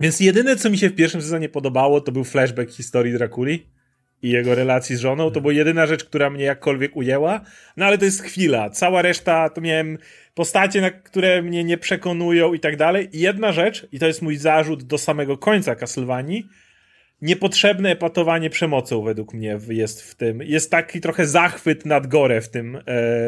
Więc 0.00 0.20
jedyne, 0.20 0.56
co 0.56 0.70
mi 0.70 0.78
się 0.78 0.88
w 0.88 0.94
pierwszym 0.94 1.22
sezonie 1.22 1.48
podobało, 1.48 2.00
to 2.00 2.12
był 2.12 2.24
flashback 2.24 2.70
historii 2.70 3.12
Drakuli 3.12 3.66
i 4.22 4.30
jego 4.30 4.54
relacji 4.54 4.96
z 4.96 5.00
żoną. 5.00 5.30
To 5.30 5.40
była 5.40 5.52
jedyna 5.52 5.86
rzecz, 5.86 6.04
która 6.04 6.30
mnie 6.30 6.44
jakkolwiek 6.44 6.96
ujęła. 6.96 7.40
No 7.76 7.86
ale 7.86 7.98
to 7.98 8.04
jest 8.04 8.22
chwila. 8.22 8.70
Cała 8.70 9.02
reszta 9.02 9.50
to 9.50 9.60
miałem 9.60 9.98
postacie, 10.34 10.80
na 10.80 10.90
które 10.90 11.42
mnie 11.42 11.64
nie 11.64 11.78
przekonują 11.78 12.54
i 12.54 12.60
tak 12.60 12.76
dalej. 12.76 13.08
I 13.12 13.20
jedna 13.20 13.52
rzecz, 13.52 13.86
i 13.92 13.98
to 13.98 14.06
jest 14.06 14.22
mój 14.22 14.36
zarzut 14.36 14.82
do 14.82 14.98
samego 14.98 15.38
końca 15.38 15.74
Castlevanii, 15.74 16.48
niepotrzebne 17.22 17.90
epatowanie 17.90 18.50
przemocą 18.50 19.02
według 19.02 19.34
mnie 19.34 19.58
jest 19.68 20.02
w 20.02 20.14
tym. 20.14 20.42
Jest 20.42 20.70
taki 20.70 21.00
trochę 21.00 21.26
zachwyt 21.26 21.86
nad 21.86 22.06
gore 22.06 22.40
w 22.40 22.48
tym, 22.48 22.76
e, 22.76 22.80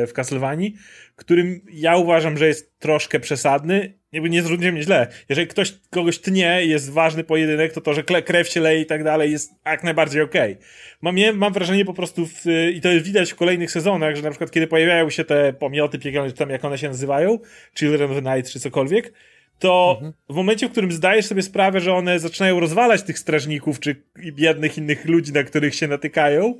w 0.07 0.13
Castlevanii, 0.13 0.75
którym 1.17 1.61
ja 1.73 1.97
uważam, 1.97 2.39
że 2.39 2.47
jest 2.47 2.79
troszkę 2.79 3.21
przesadny. 3.21 3.99
Jakby 4.15 4.31
nie 4.31 4.43
zrozumcie 4.43 4.73
mnie 4.73 4.83
źle. 4.83 5.07
Jeżeli 5.29 5.47
ktoś 5.47 5.75
kogoś 5.91 6.19
tnie 6.19 6.67
jest 6.67 6.93
ważny 6.93 7.25
pojedynek, 7.25 7.73
to 7.73 7.81
to, 7.81 7.95
że 7.95 8.03
krew 8.03 8.49
się 8.49 8.61
leje 8.61 8.81
i 8.81 8.87
tak 8.87 9.05
dalej 9.05 9.33
jest 9.33 9.55
jak 9.67 9.85
najbardziej 9.85 10.23
okej. 10.23 10.53
Okay. 10.53 10.65
Mam, 11.03 11.17
mam 11.35 11.53
wrażenie 11.53 11.85
po 11.85 11.95
prostu, 11.95 12.27
w, 12.27 12.45
i 12.75 12.81
to 12.81 12.89
jest 12.89 13.07
widać 13.07 13.33
w 13.33 13.37
kolejnych 13.37 13.71
sezonach, 13.71 14.17
że 14.17 14.23
na 14.23 14.31
przykład 14.31 14.51
kiedy 14.51 14.67
pojawiają 14.67 15.11
się 15.11 15.25
te 15.25 15.53
pomioty 15.53 15.99
piekielne, 15.99 16.31
czy 16.31 16.37
tam 16.37 16.51
jak 16.51 16.65
one 16.65 16.79
się 16.79 16.89
nazywają, 16.89 17.39
Children 17.79 18.11
of 18.11 18.23
the 18.23 18.37
Night, 18.37 18.53
czy 18.53 18.61
cokolwiek, 18.61 19.13
to 19.59 19.93
mhm. 19.95 20.13
w 20.29 20.35
momencie, 20.35 20.69
w 20.69 20.71
którym 20.71 20.93
zdajesz 20.93 21.27
sobie 21.27 21.43
sprawę, 21.43 21.81
że 21.81 21.95
one 21.95 22.19
zaczynają 22.19 22.61
rozwalać 22.61 23.03
tych 23.03 23.19
strażników, 23.19 23.81
czy 23.81 24.03
biednych 24.17 24.79
innych 24.79 25.05
ludzi, 25.05 25.33
na 25.33 25.43
których 25.43 25.75
się 25.75 25.89
natykają, 25.89 26.59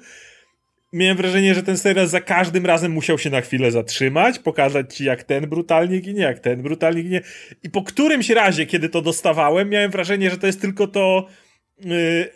miałem 0.95 1.17
wrażenie, 1.17 1.55
że 1.55 1.63
ten 1.63 1.79
serial 1.79 2.09
za 2.09 2.21
każdym 2.21 2.67
razem 2.67 2.93
musiał 2.93 3.19
się 3.19 3.31
na 3.31 3.41
chwilę 3.41 3.71
zatrzymać, 3.71 4.39
pokazać 4.39 4.95
ci, 4.95 5.05
jak 5.05 5.23
ten 5.23 5.47
brutalnie 5.47 6.01
ginie, 6.01 6.23
jak 6.23 6.39
ten 6.39 6.63
brutalnie 6.63 7.03
ginie. 7.03 7.21
I 7.63 7.71
po 7.71 7.83
którymś 7.83 8.31
razie, 8.31 8.67
kiedy 8.67 8.89
to 8.89 9.03
dostawałem, 9.03 9.69
miałem 9.69 9.91
wrażenie, 9.91 10.31
że 10.31 10.39
to 10.39 10.47
jest 10.47 10.61
tylko 10.61 10.87
to. 10.87 11.27
Yy, 11.85 12.29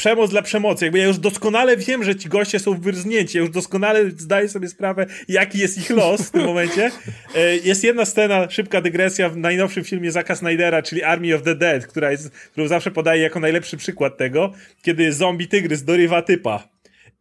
przemoc 0.00 0.30
dla 0.30 0.42
przemocy. 0.42 0.84
Jakby 0.84 0.98
ja 0.98 1.04
już 1.04 1.18
doskonale 1.18 1.76
wiem, 1.76 2.04
że 2.04 2.16
ci 2.16 2.28
goście 2.28 2.58
są 2.58 2.80
wyrznięci. 2.80 3.38
Ja 3.38 3.42
już 3.42 3.50
doskonale 3.50 4.10
zdaję 4.10 4.48
sobie 4.48 4.68
sprawę, 4.68 5.06
jaki 5.28 5.58
jest 5.58 5.78
ich 5.78 5.90
los 5.90 6.20
w 6.20 6.30
tym 6.30 6.44
momencie. 6.44 6.90
E, 7.34 7.56
jest 7.56 7.84
jedna 7.84 8.04
scena, 8.04 8.50
szybka 8.50 8.80
dygresja 8.80 9.28
w 9.28 9.36
najnowszym 9.36 9.84
filmie 9.84 10.12
Zaka 10.12 10.36
Snydera, 10.36 10.82
czyli 10.82 11.02
Army 11.02 11.34
of 11.34 11.42
the 11.42 11.54
Dead, 11.54 11.86
która 11.86 12.10
jest, 12.10 12.30
którą 12.30 12.68
zawsze 12.68 12.90
podaję 12.90 13.22
jako 13.22 13.40
najlepszy 13.40 13.76
przykład 13.76 14.16
tego, 14.16 14.52
kiedy 14.82 15.12
zombie 15.12 15.48
tygrys 15.48 15.84
dorywa 15.84 16.22
typa. 16.22 16.68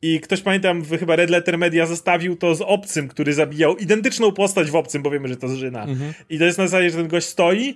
I 0.02 0.20
ktoś 0.20 0.42
pamiętam, 0.42 0.84
chyba 1.00 1.16
Red 1.16 1.30
Letter 1.30 1.58
Media 1.58 1.86
zostawił 1.86 2.36
to 2.36 2.56
z 2.56 2.62
obcym, 2.62 3.08
który 3.08 3.34
zabijał 3.34 3.78
identyczną 3.78 4.32
postać 4.32 4.72
w 4.72 4.76
obcym, 4.76 5.04
bo 5.04 5.12
wiemy, 5.12 5.28
że 5.28 5.38
to 5.38 5.48
zżyna. 5.48 5.84
Mhm. 5.84 6.14
I 6.30 6.40
to 6.40 6.46
jest 6.46 6.58
na 6.58 6.68
zasadzie, 6.68 6.90
że 6.90 6.98
ten 6.98 7.08
gość 7.08 7.28
stoi, 7.28 7.76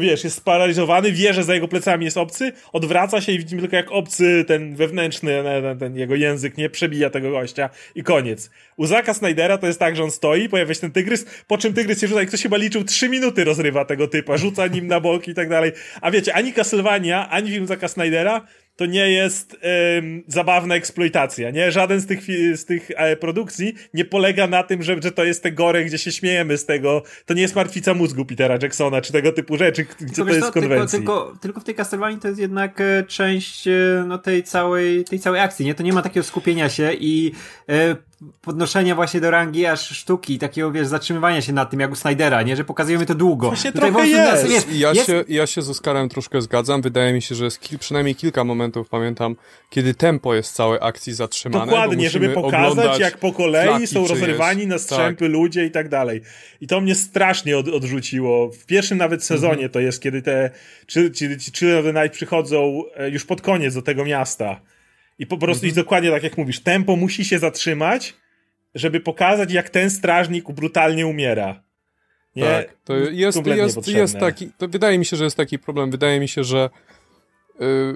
wiesz, 0.00 0.24
jest 0.24 0.36
sparaliżowany, 0.36 1.12
wie, 1.12 1.34
że 1.34 1.44
za 1.44 1.54
jego 1.54 1.68
plecami 1.68 2.04
jest 2.04 2.16
obcy, 2.16 2.52
odwraca 2.72 3.20
się 3.20 3.32
i 3.32 3.38
widzimy 3.38 3.60
tylko 3.62 3.76
jak 3.76 3.92
obcy, 3.92 4.44
ten 4.48 4.74
wewnętrzny, 4.74 5.42
ten, 5.62 5.78
ten 5.78 5.96
jego 5.96 6.14
język, 6.14 6.56
nie 6.56 6.70
przebija 6.70 7.10
tego 7.10 7.30
gościa 7.30 7.70
i 7.94 8.02
koniec. 8.02 8.50
U 8.76 8.86
Zaka 8.86 9.14
Snydera 9.14 9.58
to 9.58 9.66
jest 9.66 9.78
tak, 9.78 9.96
że 9.96 10.04
on 10.04 10.10
stoi, 10.10 10.48
pojawia 10.48 10.74
się 10.74 10.80
ten 10.80 10.92
tygrys, 10.92 11.26
po 11.46 11.58
czym 11.58 11.74
tygrys 11.74 12.00
się 12.00 12.06
rzuca 12.06 12.22
i 12.22 12.26
ktoś 12.26 12.42
chyba 12.42 12.56
liczył 12.56 12.84
trzy 12.84 13.08
minuty 13.08 13.44
rozrywa 13.44 13.84
tego 13.84 14.08
typa, 14.08 14.36
rzuca 14.36 14.66
nim 14.66 14.86
na 14.86 15.00
boki 15.00 15.30
i 15.30 15.34
tak 15.34 15.48
dalej. 15.48 15.72
A 16.00 16.10
wiecie, 16.10 16.34
ani 16.34 16.52
Castlevania, 16.52 17.30
ani 17.30 17.50
film 17.50 17.66
Zaka 17.66 17.88
Snydera 17.88 18.46
to 18.76 18.86
nie 18.86 19.10
jest 19.10 19.56
ym, 19.98 20.24
zabawna 20.26 20.74
eksploitacja, 20.74 21.50
nie? 21.50 21.72
Żaden 21.72 22.00
z 22.00 22.06
tych, 22.06 22.24
z 22.54 22.64
tych 22.64 22.90
e, 22.96 23.16
produkcji 23.16 23.74
nie 23.94 24.04
polega 24.04 24.46
na 24.46 24.62
tym, 24.62 24.82
że, 24.82 24.96
że 25.02 25.12
to 25.12 25.24
jest 25.24 25.42
te 25.42 25.52
gore, 25.52 25.84
gdzie 25.84 25.98
się 25.98 26.12
śmiejemy 26.12 26.58
z 26.58 26.66
tego. 26.66 27.02
To 27.26 27.34
nie 27.34 27.42
jest 27.42 27.54
martwica 27.54 27.94
mózgu 27.94 28.24
Petera 28.24 28.58
Jacksona, 28.62 29.00
czy 29.00 29.12
tego 29.12 29.32
typu 29.32 29.56
rzeczy, 29.56 29.86
gdzie 30.00 30.24
to 30.24 30.28
jest 30.28 30.40
to, 30.40 30.52
konwencji. 30.52 30.98
Tylko, 30.98 31.24
tylko, 31.24 31.38
tylko 31.40 31.60
w 31.60 31.64
tej 31.64 31.74
Castlevanii 31.74 32.18
to 32.18 32.28
jest 32.28 32.40
jednak 32.40 32.80
e, 32.80 33.04
część 33.08 33.68
e, 33.68 34.04
no, 34.06 34.18
tej, 34.18 34.42
całej, 34.42 35.04
tej 35.04 35.18
całej 35.18 35.40
akcji, 35.40 35.66
nie? 35.66 35.74
To 35.74 35.82
nie 35.82 35.92
ma 35.92 36.02
takiego 36.02 36.24
skupienia 36.24 36.68
się 36.68 36.92
i 36.92 37.32
e, 37.68 37.96
podnoszenia 38.42 38.94
właśnie 38.94 39.20
do 39.20 39.30
rangi 39.30 39.66
aż 39.66 39.88
sztuki, 39.88 40.38
takiego 40.38 40.72
wiesz, 40.72 40.86
zatrzymywania 40.86 41.42
się 41.42 41.52
nad 41.52 41.70
tym, 41.70 41.80
jak 41.80 41.92
u 41.92 41.96
Snydera, 41.96 42.42
nie? 42.42 42.56
Że 42.56 42.64
pokazujemy 42.64 43.06
to 43.06 43.14
długo. 43.14 43.46
Właśnie 43.46 43.72
Tutaj 43.72 43.90
trochę 43.90 44.08
jest. 44.08 44.50
jest. 44.50 44.72
Ja, 44.72 44.92
jest. 44.92 45.06
Się, 45.06 45.24
ja 45.28 45.46
się 45.46 45.62
z 45.62 45.70
Oskarem 45.70 46.08
troszkę 46.08 46.42
zgadzam. 46.42 46.82
Wydaje 46.82 47.12
mi 47.12 47.22
się, 47.22 47.34
że 47.34 47.44
jest 47.44 47.60
kil, 47.60 47.78
przynajmniej 47.78 48.14
kilka 48.14 48.44
momentów, 48.44 48.88
pamiętam, 48.88 49.36
kiedy 49.70 49.94
tempo 49.94 50.34
jest 50.34 50.54
całej 50.54 50.78
akcji 50.82 51.14
zatrzymane. 51.14 51.66
Dokładnie, 51.66 52.10
żeby 52.10 52.28
pokazać, 52.28 52.98
jak 52.98 53.18
po 53.18 53.32
kolei 53.32 53.86
są 53.86 54.06
rozrywani 54.06 54.66
na 54.66 54.78
strzępy 54.78 55.24
tak. 55.24 55.32
ludzie 55.32 55.66
i 55.66 55.70
tak 55.70 55.88
dalej. 55.88 56.22
I 56.60 56.66
to 56.66 56.80
mnie 56.80 56.94
strasznie 56.94 57.58
od, 57.58 57.68
odrzuciło. 57.68 58.50
W 58.50 58.66
pierwszym 58.66 58.98
nawet 58.98 59.24
sezonie 59.24 59.52
mhm. 59.52 59.70
to 59.70 59.80
jest, 59.80 60.02
kiedy 60.02 60.22
te 60.22 60.50
czy, 60.86 61.10
czy, 61.10 61.36
czy 61.36 61.52
Children 61.52 61.78
of 61.78 61.94
the 61.94 62.02
Night 62.02 62.16
przychodzą 62.16 62.82
e, 62.96 63.10
już 63.10 63.24
pod 63.24 63.40
koniec 63.40 63.74
do 63.74 63.82
tego 63.82 64.04
miasta 64.04 64.60
i 65.22 65.26
po 65.26 65.38
prostu, 65.38 65.66
mhm. 65.66 65.72
i 65.72 65.82
dokładnie 65.82 66.10
tak 66.10 66.22
jak 66.22 66.38
mówisz, 66.38 66.60
tempo 66.60 66.96
musi 66.96 67.24
się 67.24 67.38
zatrzymać, 67.38 68.14
żeby 68.74 69.00
pokazać, 69.00 69.52
jak 69.52 69.70
ten 69.70 69.90
strażnik 69.90 70.52
brutalnie 70.52 71.06
umiera. 71.06 71.62
Nie? 72.36 72.42
Tak, 72.42 72.76
to 72.84 72.96
jest, 72.96 73.46
jest, 73.46 73.88
jest 73.88 74.18
taki, 74.18 74.50
to 74.58 74.68
wydaje 74.68 74.98
mi 74.98 75.04
się, 75.04 75.16
że 75.16 75.24
jest 75.24 75.36
taki 75.36 75.58
problem. 75.58 75.90
Wydaje 75.90 76.20
mi 76.20 76.28
się, 76.28 76.44
że 76.44 76.70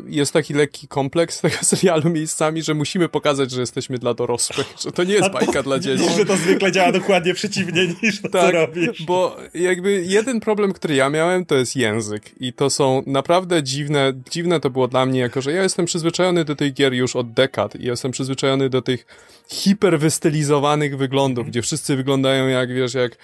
jest 0.06 0.32
taki 0.32 0.54
lekki 0.54 0.88
kompleks 0.88 1.40
tego 1.40 1.56
serialu 1.62 2.10
miejscami, 2.10 2.62
że 2.62 2.75
musimy 2.75 3.08
pokazać, 3.08 3.50
że 3.50 3.60
jesteśmy 3.60 3.98
dla 3.98 4.14
dorosłych, 4.14 4.75
że 4.84 4.92
to 4.92 5.04
nie 5.04 5.14
jest 5.14 5.30
bajka 5.30 5.62
dla 5.62 5.78
dzieci. 5.78 6.04
Że 6.16 6.25
to 6.25 6.36
zwykle 6.36 6.72
działa 6.72 6.92
dokładnie 6.92 7.34
przeciwnie 7.34 7.86
niż 8.02 8.22
to, 8.22 8.28
tak, 8.28 8.42
co 8.42 8.50
robisz. 8.50 9.02
bo 9.02 9.36
jakby 9.54 10.04
jeden 10.08 10.40
problem, 10.40 10.72
który 10.72 10.94
ja 10.94 11.10
miałem, 11.10 11.46
to 11.46 11.54
jest 11.54 11.76
język 11.76 12.22
i 12.40 12.52
to 12.52 12.70
są 12.70 13.02
naprawdę 13.06 13.62
dziwne, 13.62 14.12
dziwne 14.30 14.60
to 14.60 14.70
było 14.70 14.88
dla 14.88 15.06
mnie, 15.06 15.20
jako 15.20 15.40
że 15.40 15.52
ja 15.52 15.62
jestem 15.62 15.86
przyzwyczajony 15.86 16.44
do 16.44 16.56
tych 16.56 16.75
gier 16.75 16.94
już 16.94 17.16
od 17.16 17.32
dekad 17.32 17.76
i 17.76 17.84
jestem 17.84 18.10
przyzwyczajony 18.10 18.68
do 18.68 18.82
tych 18.82 19.06
hiperwystylizowanych 19.48 20.96
wyglądów, 20.96 21.46
gdzie 21.46 21.62
wszyscy 21.62 21.96
wyglądają 21.96 22.48
jak, 22.48 22.75
wiesz, 22.75 22.94
jak 22.94 23.16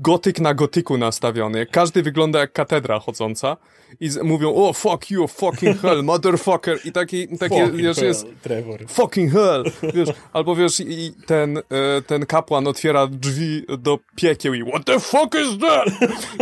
gotyk 0.00 0.40
na 0.40 0.54
gotyku 0.54 0.98
nastawiony. 0.98 1.66
Każdy 1.66 2.02
wygląda 2.02 2.38
jak 2.38 2.52
katedra 2.52 2.98
chodząca 2.98 3.56
i 4.00 4.08
z, 4.08 4.22
mówią, 4.22 4.54
o, 4.54 4.72
fuck 4.72 5.10
you, 5.10 5.28
fucking 5.28 5.80
hell, 5.80 6.02
motherfucker 6.04 6.78
i 6.84 6.92
taki, 6.92 7.28
taki 7.28 7.54
fucking 7.54 7.76
wiesz, 7.76 7.96
hell, 7.96 8.06
jest 8.06 8.26
Trevor. 8.42 8.86
fucking 8.88 9.32
hell, 9.32 9.64
wiesz, 9.94 10.08
albo 10.32 10.56
wiesz, 10.56 10.80
i 10.80 11.12
ten, 11.26 11.58
e, 11.58 11.62
ten 12.06 12.26
kapłan 12.26 12.66
otwiera 12.66 13.06
drzwi 13.06 13.62
do 13.78 13.98
piekieł 14.16 14.54
i 14.54 14.64
what 14.64 14.84
the 14.84 15.00
fuck 15.00 15.34
is 15.34 15.58
that? 15.60 15.88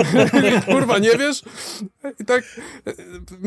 Kurwa, 0.72 0.98
nie 0.98 1.16
wiesz? 1.18 1.42
I 2.20 2.24
tak 2.24 2.44
e, 2.86 2.92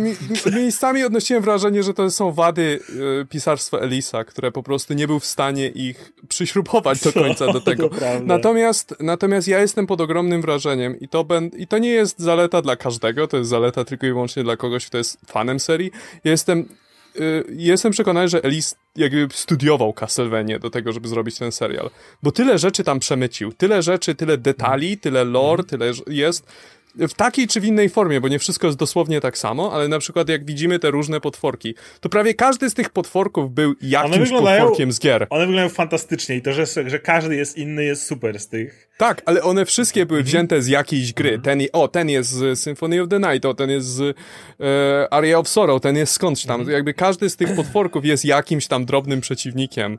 mi, 0.01 0.15
miejscami 0.55 1.03
odnosiłem 1.03 1.43
wrażenie, 1.43 1.83
że 1.83 1.93
to 1.93 2.11
są 2.11 2.31
wady 2.31 2.79
e, 3.21 3.25
pisarstwa 3.25 3.77
Elisa, 3.77 4.23
które 4.23 4.51
po 4.51 4.63
prostu 4.63 4.93
nie 4.93 5.07
był 5.07 5.19
w 5.19 5.25
stanie 5.25 5.67
ich 5.67 6.13
przyśrubować 6.29 7.01
do 7.01 7.13
końca 7.13 7.53
do 7.53 7.61
tego. 7.69 7.89
Natomiast, 8.23 8.95
natomiast 8.99 9.47
ja 9.47 9.59
jestem 9.59 9.87
pod 9.87 10.01
ogromnym 10.01 10.41
wrażeniem 10.41 10.99
i 10.99 11.07
to, 11.07 11.23
ben, 11.23 11.51
i 11.57 11.67
to 11.67 11.77
nie 11.77 11.89
jest 11.89 12.19
zaleta 12.19 12.61
dla 12.61 12.75
każdego, 12.75 13.27
to 13.27 13.37
jest 13.37 13.49
zaleta 13.49 13.85
tylko 13.89 14.07
i 14.07 14.09
wyłącznie 14.09 14.43
dla 14.43 14.57
kogoś, 14.57 14.85
kto 14.85 14.97
jest 14.97 15.17
fanem 15.25 15.59
serii. 15.59 15.91
Jestem 16.23 16.65
y, 17.19 17.43
jestem 17.49 17.91
przekonany, 17.91 18.27
że 18.27 18.43
Ellis 18.43 18.75
jakby 18.95 19.27
studiował 19.33 19.93
Castlevania 19.93 20.59
do 20.59 20.69
tego, 20.69 20.91
żeby 20.91 21.07
zrobić 21.07 21.37
ten 21.37 21.51
serial. 21.51 21.89
Bo 22.23 22.31
tyle 22.31 22.57
rzeczy 22.57 22.83
tam 22.83 22.99
przemycił. 22.99 23.53
Tyle 23.53 23.81
rzeczy, 23.83 24.15
tyle 24.15 24.37
detali, 24.37 24.97
tyle 24.97 25.23
lore, 25.23 25.63
tyle 25.63 25.91
jest 26.07 26.47
w 26.95 27.13
takiej 27.13 27.47
czy 27.47 27.61
w 27.61 27.65
innej 27.65 27.89
formie, 27.89 28.21
bo 28.21 28.27
nie 28.27 28.39
wszystko 28.39 28.67
jest 28.67 28.79
dosłownie 28.79 29.21
tak 29.21 29.37
samo, 29.37 29.73
ale 29.73 29.87
na 29.87 29.99
przykład 29.99 30.29
jak 30.29 30.45
widzimy 30.45 30.79
te 30.79 30.91
różne 30.91 31.21
potworki, 31.21 31.75
to 31.99 32.09
prawie 32.09 32.33
każdy 32.33 32.69
z 32.69 32.73
tych 32.73 32.89
potworków 32.89 33.53
był 33.53 33.75
jakimś 33.81 34.29
potworkiem 34.29 34.91
z 34.91 34.99
gier. 34.99 35.27
One 35.29 35.45
wyglądają 35.45 35.69
fantastycznie 35.69 36.35
i 36.35 36.41
to, 36.41 36.53
że, 36.53 36.65
że 36.65 36.99
każdy 36.99 37.35
jest 37.35 37.57
inny 37.57 37.83
jest 37.83 38.03
super 38.03 38.39
z 38.39 38.47
tych. 38.47 38.89
Tak, 38.97 39.21
ale 39.25 39.41
one 39.41 39.65
wszystkie 39.65 40.05
były 40.05 40.19
mhm. 40.19 40.27
wzięte 40.27 40.61
z 40.61 40.67
jakiejś 40.67 41.13
gry. 41.13 41.33
Mhm. 41.33 41.59
Ten, 41.59 41.67
o, 41.73 41.87
ten 41.87 42.09
jest 42.09 42.29
z 42.29 42.59
Symphony 42.59 43.01
of 43.01 43.09
the 43.09 43.19
Night, 43.19 43.45
o, 43.45 43.53
ten 43.53 43.69
jest 43.69 43.87
z 43.87 44.01
e, 44.59 45.13
Aria 45.13 45.39
of 45.39 45.47
Sorrow, 45.47 45.81
ten 45.81 45.97
jest 45.97 46.13
skądś 46.13 46.45
tam. 46.45 46.59
Mhm. 46.59 46.75
Jakby 46.75 46.93
każdy 46.93 47.29
z 47.29 47.35
tych 47.35 47.55
potworków 47.55 48.05
jest 48.05 48.25
jakimś 48.25 48.67
tam 48.67 48.85
drobnym 48.85 49.21
przeciwnikiem. 49.21 49.97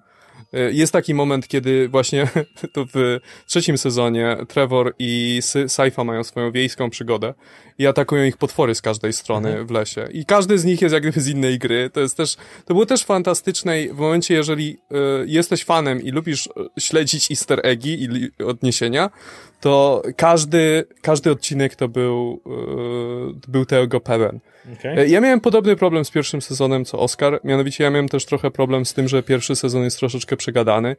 E, 0.52 0.72
jest 0.72 0.92
taki 0.92 1.14
moment, 1.14 1.48
kiedy 1.48 1.88
właśnie 1.88 2.28
to 2.72 2.86
w 2.94 3.18
trzecim 3.46 3.78
sezonie 3.78 4.36
Trevor 4.48 4.94
i 4.98 5.40
Saifa 5.68 6.04
mają 6.04 6.24
swoją 6.24 6.52
wiejską 6.52 6.90
przygodę 6.90 7.34
i 7.78 7.86
atakują 7.86 8.24
ich 8.24 8.36
potwory 8.36 8.74
z 8.74 8.82
każdej 8.82 9.12
strony 9.12 9.48
mhm. 9.48 9.66
w 9.66 9.70
lesie. 9.70 10.08
I 10.12 10.24
każdy 10.24 10.58
z 10.58 10.64
nich 10.64 10.82
jest 10.82 10.92
jak 10.92 11.02
gdyby 11.02 11.20
z 11.20 11.28
innej 11.28 11.58
gry. 11.58 11.90
To 11.90 12.00
jest 12.00 12.16
też, 12.16 12.36
to 12.64 12.74
było 12.74 12.86
też 12.86 13.04
fantastyczne 13.04 13.74
w 13.92 13.98
momencie, 13.98 14.34
jeżeli 14.34 14.78
y, 14.92 14.96
jesteś 15.26 15.64
fanem 15.64 16.02
i 16.02 16.10
lubisz 16.10 16.48
śledzić 16.78 17.30
easter 17.30 17.60
eggi 17.62 18.02
i 18.02 18.44
odniesienia, 18.44 19.10
to 19.60 20.02
każdy, 20.16 20.84
każdy 21.02 21.30
odcinek 21.30 21.74
to 21.74 21.88
był, 21.88 22.40
yy, 22.46 23.34
był 23.48 23.66
tego 23.66 24.00
pełen. 24.00 24.40
Okay. 24.78 25.08
Ja 25.08 25.20
miałem 25.20 25.40
podobny 25.40 25.76
problem 25.76 26.04
z 26.04 26.10
pierwszym 26.10 26.42
sezonem 26.42 26.84
co 26.84 26.98
Oscar, 26.98 27.40
mianowicie 27.44 27.84
ja 27.84 27.90
miałem 27.90 28.08
też 28.08 28.24
trochę 28.24 28.50
problem 28.50 28.84
z 28.84 28.94
tym, 28.94 29.08
że 29.08 29.22
pierwszy 29.22 29.56
sezon 29.56 29.82
jest 29.82 29.98
troszeczkę 29.98 30.36
przegadany. 30.36 30.96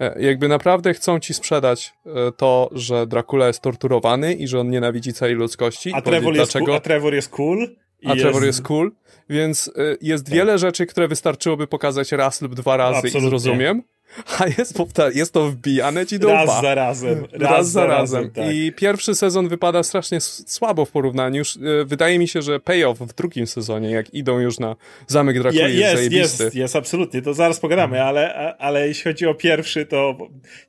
E, 0.00 0.22
jakby 0.22 0.48
naprawdę 0.48 0.94
chcą 0.94 1.20
ci 1.20 1.34
sprzedać 1.34 1.92
e, 2.06 2.10
to, 2.36 2.70
że 2.72 3.06
Dracula 3.06 3.46
jest 3.46 3.60
torturowany 3.60 4.34
i 4.34 4.48
że 4.48 4.60
on 4.60 4.70
nienawidzi 4.70 5.12
całej 5.12 5.34
ludzkości. 5.34 5.92
A 5.94 6.02
Trevor, 6.02 6.36
jest, 6.36 6.52
cool, 6.52 6.74
a 6.74 6.80
Trevor 6.80 7.14
jest 7.14 7.28
cool. 7.28 7.76
A 8.06 8.08
jest... 8.08 8.22
Trevor 8.22 8.44
jest 8.44 8.62
cool, 8.62 8.92
więc 9.30 9.70
e, 9.76 9.96
jest 10.00 10.24
tak. 10.24 10.34
wiele 10.34 10.58
rzeczy, 10.58 10.86
które 10.86 11.08
wystarczyłoby 11.08 11.66
pokazać 11.66 12.12
raz 12.12 12.42
lub 12.42 12.54
dwa 12.54 12.76
razy 12.76 12.96
Absolutnie. 12.96 13.20
i 13.20 13.22
zrozumiem. 13.22 13.82
A 14.38 14.46
jest, 14.46 14.78
jest 15.14 15.32
to 15.32 15.50
wbijane 15.50 16.06
ci 16.06 16.18
do 16.18 16.28
Raz 16.28 16.62
za 16.62 16.74
razem. 16.74 17.26
Raz, 17.32 17.50
raz 17.50 17.70
za 17.70 17.86
razem. 17.86 18.22
razem 18.22 18.30
tak. 18.30 18.54
I 18.54 18.72
pierwszy 18.72 19.14
sezon 19.14 19.48
wypada 19.48 19.82
strasznie 19.82 20.20
słabo 20.20 20.84
w 20.84 20.90
porównaniu. 20.90 21.38
Już, 21.38 21.56
e, 21.56 21.84
wydaje 21.84 22.18
mi 22.18 22.28
się, 22.28 22.42
że 22.42 22.60
payoff 22.60 22.98
w 22.98 23.14
drugim 23.14 23.46
sezonie, 23.46 23.90
jak 23.90 24.14
idą 24.14 24.38
już 24.38 24.58
na 24.58 24.76
Zamek 25.06 25.38
Drakuli, 25.38 25.62
Je, 25.62 25.70
jest, 25.70 26.12
jest 26.12 26.40
Jest, 26.40 26.54
jest, 26.54 26.76
absolutnie. 26.76 27.22
To 27.22 27.34
zaraz 27.34 27.60
pogadamy, 27.60 27.96
mhm. 27.96 28.08
ale, 28.08 28.56
ale 28.56 28.88
jeśli 28.88 29.04
chodzi 29.04 29.26
o 29.26 29.34
pierwszy, 29.34 29.86
to 29.86 30.18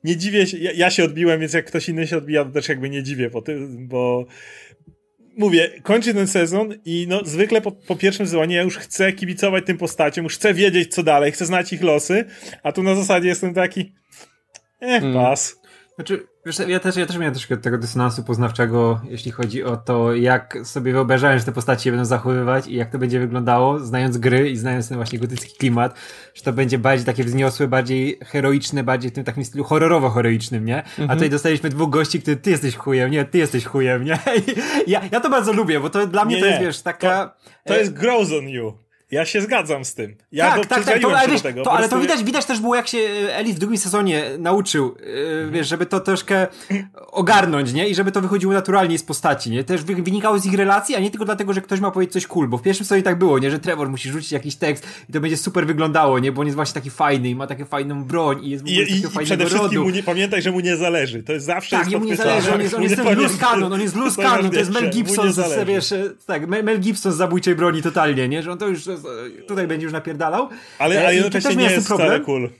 nie 0.04 0.16
dziwię 0.16 0.46
się. 0.46 0.58
Ja, 0.58 0.72
ja 0.72 0.90
się 0.90 1.04
odbiłem, 1.04 1.40
więc 1.40 1.52
jak 1.52 1.66
ktoś 1.66 1.88
inny 1.88 2.06
się 2.06 2.16
odbija, 2.16 2.44
to 2.44 2.50
też 2.50 2.68
jakby 2.68 2.90
nie 2.90 3.02
dziwię, 3.02 3.30
bo, 3.30 3.42
bo 3.78 4.26
mówię, 5.36 5.70
kończy 5.82 6.14
ten 6.14 6.28
sezon 6.28 6.74
i 6.84 7.06
no 7.08 7.20
zwykle 7.24 7.60
po, 7.60 7.72
po 7.72 7.96
pierwszym 7.96 8.26
sezonie 8.26 8.56
ja 8.56 8.62
już 8.62 8.76
chcę 8.76 9.12
kibicować 9.12 9.66
tym 9.66 9.78
postaciom, 9.78 10.24
już 10.24 10.34
chcę 10.34 10.54
wiedzieć 10.54 10.94
co 10.94 11.02
dalej, 11.02 11.32
chcę 11.32 11.46
znać 11.46 11.72
ich 11.72 11.82
losy, 11.82 12.24
a 12.62 12.72
tu 12.72 12.82
na 12.82 12.94
zasadzie 12.94 13.28
jestem 13.28 13.54
taki 13.54 13.94
eh, 14.80 15.02
mm. 15.02 15.14
pas. 15.14 15.60
Znaczy, 15.94 16.26
wiesz, 16.46 16.58
ja 16.68 16.80
też, 16.80 16.96
ja 16.96 17.06
też 17.06 17.18
miałem 17.18 17.34
troszkę 17.34 17.56
tego 17.56 17.78
dysonansu 17.78 18.24
poznawczego, 18.24 19.00
jeśli 19.04 19.30
chodzi 19.30 19.64
o 19.64 19.76
to, 19.76 20.14
jak 20.14 20.58
sobie 20.64 20.92
wyobrażałem, 20.92 21.38
że 21.38 21.44
te 21.44 21.52
postacie 21.52 21.90
będą 21.90 22.04
zachowywać 22.04 22.66
i 22.66 22.74
jak 22.74 22.90
to 22.90 22.98
będzie 22.98 23.20
wyglądało, 23.20 23.78
znając 23.78 24.18
gry 24.18 24.50
i 24.50 24.56
znając 24.56 24.88
ten 24.88 24.96
właśnie 24.96 25.18
gotycki 25.18 25.56
klimat, 25.58 25.98
że 26.34 26.42
to 26.42 26.52
będzie 26.52 26.78
bardziej 26.78 27.06
takie 27.06 27.24
wzniosłe, 27.24 27.68
bardziej 27.68 28.18
heroiczne, 28.24 28.84
bardziej 28.84 29.10
w 29.10 29.14
tym 29.14 29.24
takim 29.24 29.44
stylu 29.44 29.64
horrorowo-heroicznym, 29.64 30.64
nie? 30.64 30.78
Mhm. 30.78 31.10
A 31.10 31.14
tutaj 31.14 31.30
dostaliśmy 31.30 31.70
dwóch 31.70 31.90
gości, 31.90 32.20
którzy 32.22 32.36
ty 32.36 32.50
jesteś 32.50 32.76
chujem, 32.76 33.10
nie, 33.10 33.24
ty 33.24 33.38
jesteś 33.38 33.64
chujem, 33.64 34.04
nie? 34.04 34.18
ja, 34.86 35.00
ja 35.12 35.20
to 35.20 35.30
bardzo 35.30 35.52
lubię, 35.52 35.80
bo 35.80 35.90
to 35.90 36.06
dla 36.06 36.24
mnie 36.24 36.36
nie, 36.36 36.42
to 36.42 36.46
jest, 36.46 36.60
wiesz, 36.60 36.82
taka... 36.82 37.26
To, 37.64 37.74
to 37.74 37.78
jest 37.78 37.92
grows 37.92 38.32
on 38.32 38.48
you. 38.48 38.72
Ja 39.12 39.24
się 39.24 39.40
zgadzam 39.40 39.84
z 39.84 39.94
tym. 39.94 40.14
Ja 40.32 40.50
tak, 40.50 40.66
tak, 40.66 40.84
tak. 40.84 41.02
To, 41.02 41.18
ale, 41.18 41.28
wiesz, 41.28 41.42
tego. 41.42 41.62
To, 41.62 41.72
ale 41.72 41.88
to 41.88 41.98
widać, 41.98 42.24
widać 42.24 42.44
też 42.44 42.60
było, 42.60 42.74
jak 42.74 42.88
się 42.88 42.98
Eli 43.30 43.54
w 43.54 43.58
drugim 43.58 43.78
sezonie 43.78 44.24
nauczył, 44.38 44.94
yy, 45.00 45.50
wiesz, 45.50 45.68
żeby 45.68 45.86
to 45.86 46.00
troszkę 46.00 46.46
ogarnąć, 47.06 47.72
nie? 47.72 47.88
I 47.88 47.94
żeby 47.94 48.12
to 48.12 48.20
wychodziło 48.20 48.52
naturalnie 48.52 48.98
z 48.98 49.02
postaci, 49.02 49.50
nie? 49.50 49.64
Też 49.64 49.82
wynikało 49.82 50.38
z 50.38 50.46
ich 50.46 50.54
relacji, 50.54 50.94
a 50.94 51.00
nie 51.00 51.10
tylko 51.10 51.24
dlatego, 51.24 51.52
że 51.52 51.60
ktoś 51.60 51.80
ma 51.80 51.90
powiedzieć 51.90 52.12
coś 52.12 52.26
cool, 52.26 52.48
bo 52.48 52.58
w 52.58 52.62
pierwszym 52.62 52.86
sezonie 52.86 53.02
tak 53.02 53.18
było, 53.18 53.38
nie? 53.38 53.50
Że 53.50 53.58
Trevor 53.58 53.90
musi 53.90 54.10
rzucić 54.10 54.32
jakiś 54.32 54.56
tekst 54.56 54.86
i 55.08 55.12
to 55.12 55.20
będzie 55.20 55.36
super 55.36 55.66
wyglądało, 55.66 56.18
nie? 56.18 56.32
Bo 56.32 56.40
on 56.40 56.46
jest 56.46 56.56
właśnie 56.56 56.74
taki 56.74 56.90
fajny 56.90 57.28
i 57.28 57.34
ma 57.34 57.46
taką 57.46 57.64
fajną 57.64 58.04
broń 58.04 58.44
i 58.44 58.50
jest 58.50 58.64
w 58.64 58.66
ogóle 58.66 58.84
I, 58.84 58.92
i, 58.92 59.22
i 59.22 59.24
przede 59.24 59.46
wszystkim 59.46 59.82
mu 59.82 59.90
nie, 59.90 60.02
pamiętaj, 60.02 60.42
że 60.42 60.50
mu 60.50 60.60
nie 60.60 60.76
zależy. 60.76 61.22
To 61.22 61.32
jest 61.32 61.46
zawsze 61.46 61.76
Tak, 61.76 61.90
mu 61.90 62.04
nie 62.04 62.16
zależy, 62.16 62.54
on 62.54 62.60
jest, 62.60 62.74
on 62.74 62.82
jest 62.82 62.96
ten 62.96 63.18
loose 63.18 63.38
canon, 63.38 63.72
on 63.72 63.80
jest 63.80 63.96
loose 63.96 64.22
canon, 64.28 64.50
to 64.50 64.58
jest 64.58 64.70
Mel 64.70 64.90
Gibson, 64.90 65.32
z, 65.32 65.66
wiesz, 65.66 65.94
tak, 66.26 66.48
Mel 66.48 66.80
Gibson 66.80 67.12
z 67.12 67.16
zabójczej 67.16 67.54
broni 67.54 67.82
totalnie, 67.82 68.28
nie? 68.28 68.42
Że 68.42 68.52
on 68.52 68.58
to 68.58 68.68
już 68.68 68.82
tutaj 69.48 69.66
będzie 69.66 69.84
już 69.84 69.92
napierdalał. 69.92 70.48
Ale, 70.78 71.00
ale 71.00 71.14
jednocześnie 71.14 71.56
nie 71.56 71.70
jest 71.70 71.86
wcale 71.86 72.20
cool. 72.20 72.50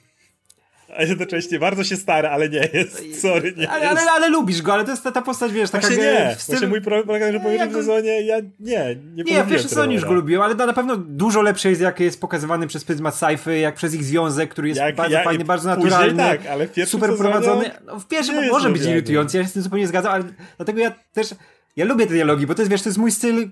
A 0.96 1.02
jednocześnie 1.02 1.58
bardzo 1.58 1.84
się 1.84 1.96
stara, 1.96 2.30
ale 2.30 2.48
nie 2.48 2.68
jest. 2.72 3.20
Sorry, 3.20 3.54
nie 3.56 3.70
ale, 3.70 3.84
jest. 3.84 4.00
Ale, 4.00 4.10
ale, 4.10 4.28
lubisz 4.28 4.62
go, 4.62 4.74
ale 4.74 4.84
to 4.84 4.90
jest 4.90 5.04
ta, 5.04 5.12
ta 5.12 5.22
postać, 5.22 5.52
wiesz, 5.52 5.70
taka... 5.70 5.86
Właśnie 5.86 6.02
nie. 6.02 6.34
W 6.38 6.42
stylu... 6.42 6.58
Właśnie 6.58 6.68
mój 6.68 6.80
problem 6.80 7.32
że 7.32 7.40
po 7.40 7.48
pierwszym 7.48 7.72
sezonie 7.72 8.22
ja 8.22 8.36
nie, 8.60 8.96
nie 9.14 9.24
Nie, 9.24 9.44
w 9.44 9.48
pierwszym 9.48 9.68
sezonie 9.68 9.94
już 9.94 10.04
go 10.04 10.12
lubiłem, 10.12 10.42
ale 10.42 10.54
na 10.54 10.72
pewno 10.72 10.96
dużo 10.96 11.42
lepsze 11.42 11.68
jest, 11.68 11.80
jak 11.80 12.00
jest 12.00 12.20
pokazywany 12.20 12.66
przez 12.66 12.84
pryzmat 12.84 13.14
Cyphy, 13.14 13.58
jak 13.58 13.74
przez 13.74 13.94
ich 13.94 14.04
związek, 14.04 14.50
który 14.50 14.68
jest 14.68 14.80
jak, 14.80 14.96
bardzo 14.96 15.16
ja, 15.16 15.24
fajny, 15.24 15.44
bardzo 15.44 15.68
naturalny. 15.68 16.16
tak, 16.16 16.46
ale 16.46 16.66
w 16.66 16.72
pierwszym 16.72 17.00
Super 17.00 17.16
prowadzony. 17.16 17.70
No, 17.84 17.98
w 17.98 18.08
pierwszym 18.08 18.48
może 18.50 18.70
być 18.70 18.84
irytujący, 18.84 19.36
ja 19.36 19.42
się 19.42 19.48
z 19.48 19.52
tym 19.52 19.62
zupełnie 19.62 19.86
zgadzam, 19.86 20.12
ale 20.12 20.24
dlatego 20.56 20.80
ja 20.80 20.92
też 21.12 21.34
ja 21.76 21.84
lubię 21.84 22.06
te 22.06 22.12
dialogi, 22.12 22.46
bo 22.46 22.54
to 22.54 22.62
jest, 22.62 22.70
wiesz, 22.70 22.82
to 22.82 22.88
jest 22.88 22.98
mój 22.98 23.12
styl 23.12 23.48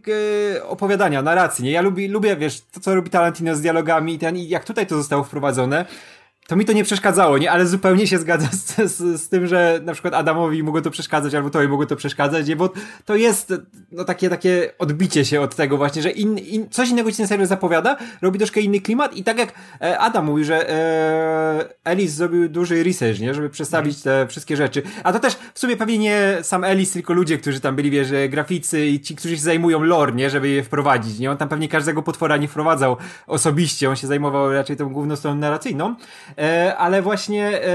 e, 0.56 0.64
opowiadania, 0.64 1.22
narracji, 1.22 1.64
nie? 1.64 1.70
Ja 1.70 1.82
lubię, 1.82 2.08
lubię, 2.08 2.36
wiesz, 2.36 2.60
to 2.60 2.80
co 2.80 2.94
robi 2.94 3.10
Tarantino 3.10 3.54
z 3.54 3.60
dialogami 3.60 4.14
i 4.14 4.18
ten, 4.18 4.36
i 4.36 4.48
jak 4.48 4.64
tutaj 4.64 4.86
to 4.86 4.96
zostało 4.96 5.24
wprowadzone, 5.24 5.84
to 6.50 6.56
mi 6.56 6.64
to 6.64 6.72
nie 6.72 6.84
przeszkadzało, 6.84 7.38
nie? 7.38 7.50
Ale 7.50 7.66
zupełnie 7.66 8.06
się 8.06 8.18
zgadzam 8.18 8.50
z, 8.52 8.92
z, 8.92 9.22
z, 9.22 9.28
tym, 9.28 9.46
że 9.46 9.80
na 9.84 9.92
przykład 9.92 10.14
Adamowi 10.14 10.62
mogło 10.62 10.80
to 10.80 10.90
przeszkadzać, 10.90 11.34
albo 11.34 11.50
Tobie 11.50 11.68
mogło 11.68 11.86
to 11.86 11.96
przeszkadzać, 11.96 12.46
nie? 12.48 12.56
Bo 12.56 12.72
to 13.04 13.16
jest 13.16 13.54
no, 13.92 14.04
takie, 14.04 14.30
takie 14.30 14.72
odbicie 14.78 15.24
się 15.24 15.40
od 15.40 15.54
tego 15.54 15.76
właśnie, 15.76 16.02
że 16.02 16.10
in, 16.10 16.38
in, 16.38 16.68
coś 16.70 16.88
innego 16.88 17.10
ci 17.10 17.16
ten 17.16 17.26
serial 17.26 17.46
zapowiada, 17.46 17.96
robi 18.22 18.38
troszkę 18.38 18.60
inny 18.60 18.80
klimat 18.80 19.16
i 19.16 19.24
tak 19.24 19.38
jak 19.38 19.52
e, 19.80 19.98
Adam 19.98 20.24
mówi, 20.26 20.44
że 20.44 20.70
e, 20.70 21.68
Ellis 21.84 22.12
zrobił 22.12 22.48
duży 22.48 22.84
research, 22.84 23.20
nie? 23.20 23.34
Żeby 23.34 23.50
przedstawić 23.50 24.02
te 24.02 24.26
wszystkie 24.26 24.56
rzeczy. 24.56 24.82
A 25.04 25.12
to 25.12 25.20
też 25.20 25.36
w 25.54 25.58
sumie 25.58 25.76
pewnie 25.76 25.98
nie 25.98 26.38
sam 26.42 26.64
Ellis, 26.64 26.92
tylko 26.92 27.12
ludzie, 27.12 27.38
którzy 27.38 27.60
tam 27.60 27.76
byli, 27.76 27.90
wiesz, 27.90 28.08
graficy 28.28 28.86
i 28.86 29.00
ci, 29.00 29.16
którzy 29.16 29.36
się 29.36 29.42
zajmują 29.42 29.82
lore, 29.82 30.12
nie? 30.12 30.30
Żeby 30.30 30.48
je 30.48 30.62
wprowadzić, 30.62 31.18
nie? 31.18 31.30
On 31.30 31.36
tam 31.36 31.48
pewnie 31.48 31.68
każdego 31.68 32.02
potwora 32.02 32.36
nie 32.36 32.48
wprowadzał 32.48 32.96
osobiście, 33.26 33.90
on 33.90 33.96
się 33.96 34.06
zajmował 34.06 34.52
raczej 34.52 34.76
tą 34.76 34.88
główną 34.88 35.16
stroną 35.16 35.40
narracyjną. 35.40 35.96
E, 36.40 36.76
ale 36.76 37.02
właśnie 37.02 37.46
e, 37.46 37.70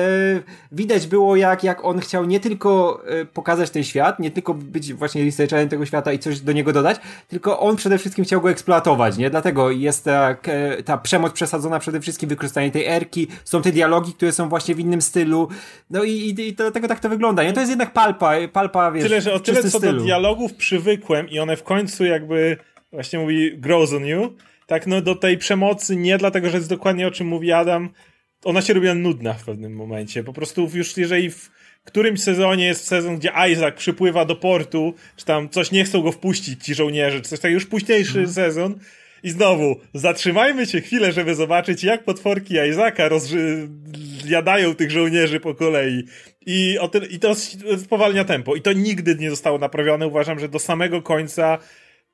widać 0.72 1.08
było, 1.08 1.36
jak, 1.36 1.64
jak 1.64 1.86
on 1.86 2.00
chciał 2.00 2.26
nie 2.26 2.40
tylko 2.40 3.02
e, 3.08 3.26
pokazać 3.26 3.70
ten 3.70 3.84
świat, 3.84 4.20
nie 4.20 4.32
tylko 4.32 4.54
być 4.54 4.94
właśnie 4.94 5.26
researcherem 5.26 5.70
tego 5.70 5.86
świata 5.86 6.14
i 6.14 6.20
coś 6.20 6.40
do 6.40 6.52
niego 6.52 6.74
dodać, 6.74 6.98
tylko 7.28 7.60
on 7.60 7.76
przede 7.76 7.98
wszystkim 7.98 8.26
chciał 8.26 8.42
go 8.42 8.50
eksploatować, 8.50 9.18
nie? 9.18 9.30
Dlatego 9.30 9.72
jest 9.72 10.06
ta, 10.06 10.36
ta 10.86 10.98
przemoc 10.98 11.34
przesadzona 11.34 11.80
przede 11.80 12.00
wszystkim, 12.02 12.30
wykorzystanie 12.30 12.72
tej 12.72 12.86
erki, 12.86 13.28
są 13.44 13.62
te 13.62 13.72
dialogi, 13.72 14.14
które 14.14 14.32
są 14.32 14.50
właśnie 14.50 14.76
w 14.76 14.80
innym 14.80 15.02
stylu, 15.02 15.50
no 15.90 16.04
i, 16.04 16.12
i, 16.12 16.48
i 16.48 16.54
dlatego 16.54 16.88
tak 16.88 17.00
to 17.00 17.10
wygląda, 17.10 17.44
nie? 17.44 17.54
To 17.54 17.60
jest 17.60 17.70
jednak 17.70 17.94
palpa, 17.94 18.34
palpa, 18.54 18.92
wiesz, 18.92 19.04
Tyle, 19.04 19.22
że 19.22 19.34
o 19.34 19.40
tyle 19.40 19.64
co 19.64 19.78
stylu. 19.78 20.00
do 20.00 20.04
dialogów 20.04 20.54
przywykłem 20.54 21.30
i 21.30 21.40
one 21.40 21.58
w 21.58 21.64
końcu 21.64 22.06
jakby 22.06 22.58
właśnie 22.92 23.20
mówi 23.20 23.58
grows 23.58 23.94
on 23.94 24.06
you, 24.06 24.34
tak 24.68 24.88
no 24.88 25.02
do 25.02 25.16
tej 25.16 25.38
przemocy 25.38 25.96
nie 25.96 26.18
dlatego, 26.18 26.50
że 26.50 26.58
jest 26.58 26.70
dokładnie 26.70 27.08
o 27.08 27.12
czym 27.12 27.28
mówi 27.28 27.52
Adam, 27.52 27.90
ona 28.46 28.62
się 28.62 28.74
robiła 28.74 28.94
nudna 28.94 29.34
w 29.34 29.46
pewnym 29.46 29.76
momencie. 29.76 30.24
Po 30.24 30.34
prostu 30.34 30.70
już 30.74 30.98
jeżeli 30.98 31.32
w 31.32 31.50
którymś 31.84 32.22
sezonie 32.22 32.66
jest 32.66 32.88
sezon, 32.88 33.18
gdzie 33.18 33.32
Isaac 33.52 33.76
przypływa 33.76 34.26
do 34.26 34.36
portu, 34.36 34.94
czy 35.16 35.26
tam 35.26 35.50
coś 35.50 35.72
nie 35.72 35.84
chcą 35.84 36.02
go 36.02 36.12
wpuścić 36.12 36.66
ci 36.66 36.76
żołnierze, 36.76 37.22
czy 37.22 37.30
coś 37.30 37.40
takiego, 37.40 37.54
już 37.54 37.66
późniejszy 37.66 38.20
mm. 38.20 38.34
sezon 38.34 38.80
i 39.24 39.30
znowu, 39.30 39.80
zatrzymajmy 39.94 40.66
się 40.66 40.82
chwilę, 40.82 41.12
żeby 41.12 41.36
zobaczyć, 41.36 41.84
jak 41.84 42.04
potworki 42.04 42.54
Isaaca 42.70 43.10
rozjadają 43.10 44.76
tych 44.76 44.92
żołnierzy 44.92 45.40
po 45.40 45.56
kolei. 45.56 46.04
I, 46.46 46.78
o 46.80 46.92
I 47.10 47.20
to 47.20 47.36
spowalnia 47.78 48.26
tempo. 48.26 48.56
I 48.56 48.62
to 48.62 48.74
nigdy 48.74 49.16
nie 49.16 49.30
zostało 49.30 49.58
naprawione. 49.58 50.08
Uważam, 50.08 50.40
że 50.40 50.50
do 50.50 50.60
samego 50.60 51.02
końca. 51.02 51.58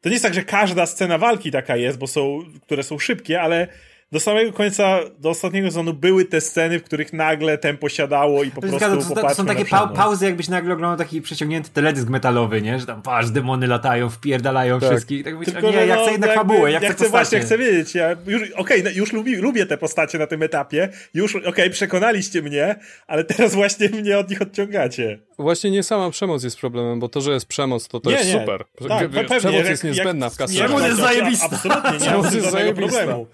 To 0.01 0.09
nie 0.09 0.13
jest 0.13 0.23
tak, 0.25 0.33
że 0.33 0.43
każda 0.43 0.85
scena 0.85 1.17
walki 1.17 1.51
taka 1.51 1.77
jest, 1.77 1.97
bo 1.97 2.07
są, 2.07 2.39
które 2.61 2.83
są 2.83 2.99
szybkie, 2.99 3.41
ale 3.41 3.67
do 4.11 4.19
samego 4.19 4.53
końca, 4.53 4.99
do 5.19 5.29
ostatniego 5.29 5.67
sezonu 5.67 5.93
były 5.93 6.25
te 6.25 6.41
sceny, 6.41 6.79
w 6.79 6.83
których 6.83 7.13
nagle 7.13 7.57
tempo 7.57 7.89
siadało 7.89 8.43
i 8.43 8.51
po 8.51 8.61
prostu 8.61 8.77
zgadza, 8.77 9.15
to, 9.15 9.21
to, 9.21 9.35
są 9.35 9.45
takie 9.45 9.65
pa 9.65 9.87
pauzy, 9.87 10.25
jakbyś 10.25 10.47
nagle 10.47 10.73
oglądał 10.73 10.97
taki 10.97 11.21
przeciągnięty 11.21 11.69
teledysk 11.69 12.09
metalowy, 12.09 12.61
nie? 12.61 12.79
Że 12.79 12.85
tam 12.85 13.01
patrz, 13.01 13.29
demony 13.29 13.67
latają, 13.67 14.09
wpierdalają 14.09 14.79
tak. 14.79 14.89
wszystkich. 14.89 15.23
Tak 15.23 15.33
Tylko, 15.45 15.71
nie, 15.71 15.85
ja 15.85 15.95
chcę 15.95 16.05
no, 16.05 16.11
jednak 16.11 16.33
fabułę, 16.35 16.71
ja 16.71 16.79
chcę, 16.79 16.87
ja 16.87 16.93
chcę 16.93 17.09
właśnie, 17.09 17.39
chcę 17.39 17.57
wiedzieć. 17.57 17.95
Ja 17.95 18.15
już, 18.25 18.51
okej, 18.51 18.81
okay, 18.81 18.93
już 18.93 19.13
lubi, 19.13 19.35
lubię 19.35 19.65
te 19.65 19.77
postacie 19.77 20.17
na 20.17 20.27
tym 20.27 20.43
etapie. 20.43 20.89
Już, 21.13 21.35
okej, 21.35 21.49
okay, 21.49 21.69
przekonaliście 21.69 22.41
mnie, 22.41 22.75
ale 23.07 23.23
teraz 23.23 23.55
właśnie 23.55 23.89
mnie 24.01 24.17
od 24.17 24.29
nich 24.29 24.41
odciągacie. 24.41 25.19
Właśnie 25.39 25.71
nie 25.71 25.83
sama 25.83 26.09
przemoc 26.09 26.43
jest 26.43 26.57
problemem, 26.57 26.99
bo 26.99 27.09
to, 27.09 27.21
że 27.21 27.31
jest 27.31 27.45
przemoc, 27.45 27.87
to 27.87 27.99
to 27.99 28.09
nie, 28.09 28.15
jest 28.15 28.33
nie. 28.33 28.39
super. 28.39 28.65
Tak, 28.87 28.99
pewnie, 28.99 29.23
przemoc 29.23 29.59
jak, 29.59 29.69
jest 29.69 29.83
niezbędna 29.83 30.25
jak, 30.25 30.33
w 30.33 30.37
kasę. 30.37 30.53
Przemoc 30.53 30.83
jest 30.83 30.97
zajebista. 30.97 31.45
Absolutnie, 31.45 31.91
nie 31.91 31.99
przemoc 31.99 32.33
jest 32.33 32.51
zajebista. 32.51 32.97
problemu. 32.97 33.27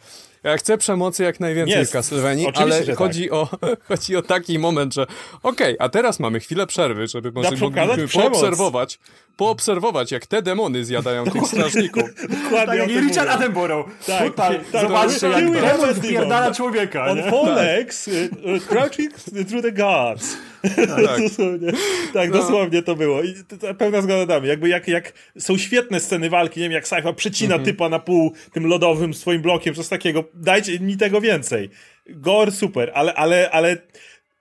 Ja 0.48 0.58
chcę 0.58 0.78
przemocy 0.78 1.24
jak 1.24 1.40
najwięcej 1.40 1.86
w 1.86 1.92
Castlevanii, 1.92 2.48
ale 2.54 2.84
tak. 2.84 2.98
chodzi, 2.98 3.32
o, 3.32 3.50
chodzi 3.90 4.16
o 4.16 4.22
taki 4.22 4.60
moment, 4.60 4.94
że 4.94 5.04
okej, 5.44 5.76
okay, 5.76 5.76
a 5.80 5.90
teraz 5.90 6.20
mamy 6.20 6.40
chwilę 6.40 6.68
przerwy, 6.68 7.08
żeby 7.08 7.32
może 7.32 7.56
mogliśmy 7.56 8.08
poobserwować, 8.22 9.00
poobserwować, 9.38 10.12
jak 10.12 10.28
te 10.28 10.42
demony 10.42 10.86
zjadają 10.86 11.26
tych 11.26 11.48
strażników. 11.48 12.04
Dokładnie. 12.44 12.80
Tak, 12.80 12.90
Richard 12.90 13.30
Attenborough. 13.30 13.90
Tak, 14.06 14.24
Tutaj, 14.24 14.60
tak, 14.72 14.82
zobaczcie, 14.82 15.28
jak 15.28 15.52
demon 15.52 15.96
wpierdala 15.96 16.54
człowieka. 16.54 17.06
On 17.06 17.30
four 17.30 17.48
legs, 17.48 18.08
uh, 18.08 18.68
crouching 18.68 19.14
through 19.48 19.64
the 19.64 19.72
gods. 19.72 20.38
Tak, 20.62 21.22
dosłownie, 21.24 21.72
tak 22.14 22.30
no. 22.30 22.38
dosłownie 22.38 22.82
to 22.84 22.96
było. 22.96 23.24
I 23.24 23.34
to, 23.48 23.58
to 23.58 23.76
pełna 23.76 24.02
zgoda 24.02 24.26
damy. 24.26 24.48
Jakby 24.48 24.70
jak, 24.70 24.88
jak 24.88 25.14
są 25.40 25.58
świetne 25.58 26.00
sceny 26.00 26.30
walki, 26.30 26.60
nie 26.60 26.66
wiem, 26.66 26.72
jak 26.72 26.88
Saifa 26.88 27.14
przecina 27.14 27.56
mhm. 27.56 27.66
typa 27.66 27.90
na 27.90 28.00
pół 28.00 28.34
tym 28.54 28.68
lodowym 28.68 29.14
swoim 29.14 29.42
blokiem, 29.42 29.76
coś 29.76 29.88
takiego. 29.88 30.24
Dajcie 30.34 30.80
mi 30.80 30.98
tego 30.98 31.22
więcej. 31.22 31.70
Gore 32.10 32.52
super, 32.52 32.92
ale, 32.94 33.14
ale, 33.14 33.52
ale 33.52 33.78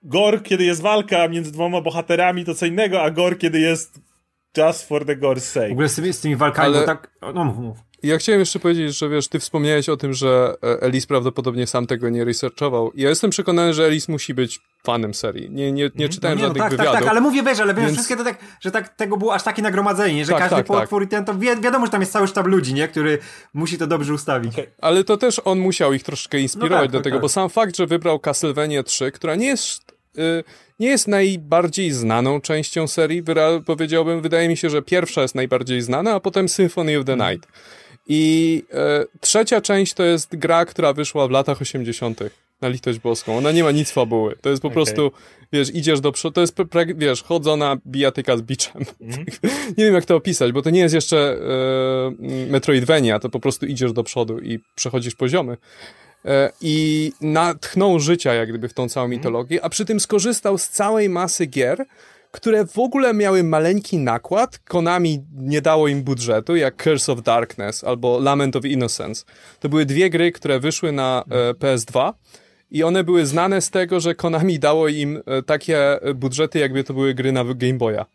Gor, 0.03 0.43
kiedy 0.43 0.63
jest 0.63 0.81
walka 0.81 1.27
między 1.27 1.51
dwoma 1.51 1.81
bohaterami, 1.81 2.45
to 2.45 2.55
co 2.55 2.65
innego, 2.65 3.01
a 3.01 3.11
Gor, 3.11 3.37
kiedy 3.37 3.59
jest 3.59 3.99
just 4.57 4.87
for 4.87 5.05
the 5.05 5.15
gore's 5.15 5.39
sake. 5.39 5.69
W 5.69 5.71
ogóle 5.71 5.89
z 5.89 5.95
tymi, 5.95 6.13
z 6.13 6.21
tymi 6.21 6.35
walkami, 6.35 6.75
Ale- 6.75 6.85
tak... 6.85 7.11
No 7.33 7.43
mów, 7.43 7.57
mów. 7.57 7.77
Ja 8.03 8.17
chciałem 8.17 8.39
jeszcze 8.39 8.59
powiedzieć, 8.59 8.97
że 8.97 9.09
wiesz, 9.09 9.27
ty 9.27 9.39
wspomniałeś 9.39 9.89
o 9.89 9.97
tym, 9.97 10.13
że 10.13 10.55
e, 10.63 10.81
Ellis 10.81 11.05
prawdopodobnie 11.05 11.67
sam 11.67 11.87
tego 11.87 12.09
nie 12.09 12.25
researchował. 12.25 12.91
Ja 12.95 13.09
jestem 13.09 13.29
przekonany, 13.29 13.73
że 13.73 13.85
Ellis 13.85 14.07
musi 14.07 14.33
być 14.33 14.59
fanem 14.83 15.13
serii. 15.13 15.49
Nie, 15.49 15.71
nie, 15.71 15.89
nie 15.95 16.09
czytałem 16.09 16.37
Nie, 16.37 16.41
no 16.43 16.47
żadnych 16.47 16.63
tak, 16.63 16.71
tak, 16.71 16.79
wywiadów. 16.79 16.99
tak, 16.99 17.09
ale 17.09 17.21
mówię, 17.21 17.43
wiesz, 17.43 17.59
ale 17.59 17.73
wiesz, 17.73 17.83
Więc- 17.85 17.93
wszystkie 17.97 18.15
to 18.15 18.23
tak, 18.23 18.37
że 18.61 18.71
tak, 18.71 18.89
tego 18.95 19.17
było 19.17 19.33
aż 19.33 19.43
takie 19.43 19.61
nagromadzenie, 19.61 20.25
że 20.25 20.31
Tak, 20.31 20.39
każdy 20.41 20.55
tak, 20.55 20.65
potwór 20.65 21.03
i 21.03 21.07
ten, 21.07 21.25
to 21.25 21.33
wi 21.35 21.47
wiadomo, 21.61 21.85
że 21.85 21.91
tam 21.91 22.01
jest 22.01 22.13
cały 22.13 22.27
sztab 22.27 22.47
ludzi, 22.47 22.73
nie, 22.73 22.87
który 22.87 23.17
musi 23.53 23.77
to 23.77 23.87
dobrze 23.87 24.13
ustawić. 24.13 24.53
Okej. 24.53 24.67
Ale 24.81 25.03
to 25.03 25.17
też 25.17 25.41
on 25.45 25.59
musiał 25.59 25.93
ich 25.93 26.03
troszkę 26.03 26.39
inspirować 26.39 26.71
No 26.79 26.81
tak, 26.81 26.91
do 26.91 26.97
tak, 26.97 27.03
tego, 27.03 27.15
tak. 27.15 27.21
bo 27.21 27.29
sam 27.29 27.49
fakt, 27.49 27.77
że 27.77 27.87
wybrał 27.87 28.19
Castlevania 28.19 28.83
3, 28.83 29.11
która 29.11 29.35
nie 29.35 29.47
jest, 29.47 29.91
y, 30.17 30.43
nie 30.79 30.87
jest 30.87 31.07
najbardziej 31.07 31.91
znaną 31.91 32.41
częścią 32.41 32.87
serii, 32.87 33.23
powiedziałbym, 33.65 34.21
wydaje 34.21 34.47
mi 34.49 34.57
się, 34.57 34.69
że 34.69 34.81
pierwsza 34.81 35.21
jest 35.21 35.35
najbardziej 35.35 35.81
znana, 35.81 36.13
a 36.13 36.19
potem 36.19 36.49
Symphony 36.49 36.99
of 36.99 37.05
the 37.05 37.13
Mhm. 37.13 37.31
Night. 37.31 37.49
I 38.07 38.63
e, 38.73 39.05
trzecia 39.21 39.61
część 39.61 39.93
to 39.93 40.03
jest 40.03 40.35
gra, 40.35 40.65
która 40.65 40.93
wyszła 40.93 41.27
w 41.27 41.31
latach 41.31 41.61
80. 41.61 42.19
Na 42.61 42.67
litość 42.67 42.99
boską. 42.99 43.37
Ona 43.37 43.51
nie 43.51 43.63
ma 43.63 43.71
nic 43.71 43.91
fabuły. 43.91 44.35
To 44.41 44.49
jest 44.49 44.61
po 44.61 44.67
Okej. 44.67 44.75
prostu, 44.75 45.11
wiesz, 45.53 45.75
idziesz 45.75 46.01
do 46.01 46.11
przodu, 46.11 46.33
to 46.33 46.41
jest, 46.41 46.55
wiesz, 46.95 47.23
chodzona 47.23 47.77
bijatyka 47.87 48.37
z 48.37 48.41
biczem. 48.41 48.85
Mhm. 49.01 49.25
nie 49.77 49.85
wiem, 49.85 49.93
jak 49.93 50.05
to 50.05 50.15
opisać, 50.15 50.51
bo 50.51 50.61
to 50.61 50.69
nie 50.69 50.79
jest 50.79 50.95
jeszcze 50.95 51.17
e, 51.17 52.47
Metroidvania, 52.51 53.19
to 53.19 53.29
po 53.29 53.39
prostu 53.39 53.65
idziesz 53.65 53.93
do 53.93 54.03
przodu 54.03 54.39
i 54.39 54.59
przechodzisz 54.75 55.15
poziomy. 55.15 55.57
E, 56.25 56.51
I 56.61 57.11
natchnął 57.21 57.99
życia, 57.99 58.33
jak 58.33 58.49
gdyby, 58.49 58.69
w 58.69 58.73
tą 58.73 58.89
całą 58.89 59.07
mitologię, 59.07 59.63
a 59.63 59.69
przy 59.69 59.85
tym 59.85 59.99
skorzystał 59.99 60.57
z 60.57 60.69
całej 60.69 61.09
masy 61.09 61.45
gier, 61.45 61.85
które 62.31 62.65
w 62.65 62.79
ogóle 62.79 63.13
miały 63.13 63.43
maleńki 63.43 63.97
nakład. 63.97 64.59
Konami 64.59 65.25
nie 65.37 65.61
dało 65.61 65.87
im 65.87 66.03
budżetu, 66.03 66.55
jak 66.55 66.83
Curse 66.83 67.11
of 67.11 67.21
Darkness 67.21 67.83
albo 67.83 68.19
Lament 68.19 68.55
of 68.55 68.65
Innocence. 68.65 69.25
To 69.59 69.69
były 69.69 69.85
dwie 69.85 70.09
gry, 70.09 70.31
które 70.31 70.59
wyszły 70.59 70.91
na 70.91 71.23
e, 71.29 71.53
PS2 71.53 72.13
i 72.71 72.83
one 72.83 73.03
były 73.03 73.25
znane 73.25 73.61
z 73.61 73.69
tego, 73.69 73.99
że 73.99 74.15
Konami 74.15 74.59
dało 74.59 74.87
im 74.87 75.21
e, 75.25 75.43
takie 75.43 75.99
budżety, 76.15 76.59
jakby 76.59 76.83
to 76.83 76.93
były 76.93 77.13
gry 77.13 77.31
na 77.31 77.43
Game 77.43 77.73
Boya. 77.73 78.05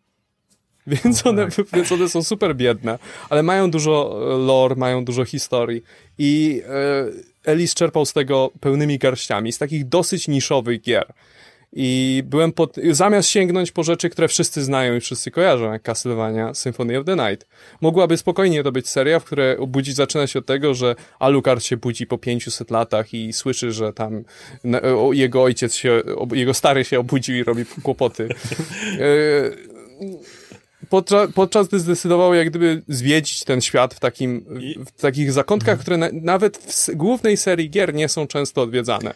Więc 0.87 1.27
one, 1.27 1.49
więc 1.73 1.93
one 1.93 2.09
są 2.09 2.23
super 2.23 2.57
biedne, 2.57 2.99
ale 3.31 3.43
mają 3.43 3.71
dużo 3.71 4.21
e, 4.35 4.39
lore, 4.39 4.75
mają 4.75 5.05
dużo 5.05 5.25
historii 5.25 5.83
i 6.19 6.63
e, 6.69 7.51
Ellis 7.51 7.75
czerpał 7.75 8.07
z 8.07 8.13
tego 8.13 8.51
pełnymi 8.61 8.99
garściami, 8.99 9.53
z 9.53 9.59
takich 9.59 9.89
dosyć 9.89 10.29
niszowych 10.29 10.81
gier. 10.81 11.13
I 11.73 12.23
byłem 12.27 12.53
pod... 12.53 12.77
Zamiast 12.91 13.29
sięgnąć 13.29 13.73
po 13.73 13.83
rzeczy, 13.83 14.11
które 14.11 14.29
wszyscy 14.29 14.63
znają 14.63 14.97
i 14.97 15.01
wszyscy 15.01 15.31
kojarzą, 15.31 15.73
jak 15.73 15.83
Castlevania 15.83 16.55
Symphony 16.55 16.99
of 16.99 17.07
the 17.07 17.17
Night, 17.17 17.47
mogłaby 17.81 18.17
spokojnie 18.17 18.63
to 18.63 18.73
być 18.73 18.89
seria, 18.89 19.21
w 19.21 19.25
której 19.25 19.57
obudzić 19.57 19.97
zaczyna 19.97 20.27
się 20.27 20.39
od 20.39 20.47
tego, 20.47 20.75
że 20.75 20.95
Alucard 21.19 21.65
się 21.65 21.77
budzi 21.77 22.07
po 22.07 22.19
500 22.19 22.71
latach 22.71 23.15
i 23.15 23.33
słyszy, 23.33 23.73
że 23.73 23.93
tam 23.93 24.25
jego 25.13 25.43
ojciec 25.43 25.75
się, 25.75 26.03
jego 26.33 26.55
stary 26.55 26.85
się 26.85 27.01
obudził 27.01 27.37
i 27.37 27.45
robi 27.45 27.65
kłopoty. 27.83 28.29
E, 28.93 29.51
podczas, 30.89 31.33
podczas 31.33 31.69
gdy 31.69 31.81
zdecydował 31.81 32.35
jak 32.35 32.51
gdyby 32.51 32.83
zwiedzić 32.89 33.45
ten 33.45 33.61
świat 33.61 33.95
w, 33.95 34.01
takim, 34.01 34.45
w 34.87 35.01
takich 35.01 35.33
zakątkach, 35.33 35.79
które 35.79 35.97
na, 35.97 36.09
nawet 36.13 36.57
w 36.57 36.95
głównej 36.95 37.37
serii 37.37 37.71
gier 37.71 37.95
nie 37.95 38.09
są 38.09 38.27
często 38.27 38.63
odwiedzane. 38.63 39.15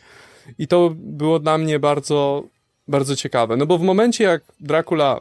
I 0.59 0.69
to 0.69 0.93
było 0.97 1.39
dla 1.39 1.59
mnie 1.59 1.79
bardzo, 1.79 2.45
bardzo 2.89 3.17
ciekawe. 3.17 3.57
No 3.57 3.67
bo 3.67 3.79
w 3.79 3.83
momencie, 3.83 4.25
jak 4.25 4.43
Dracula 4.61 5.21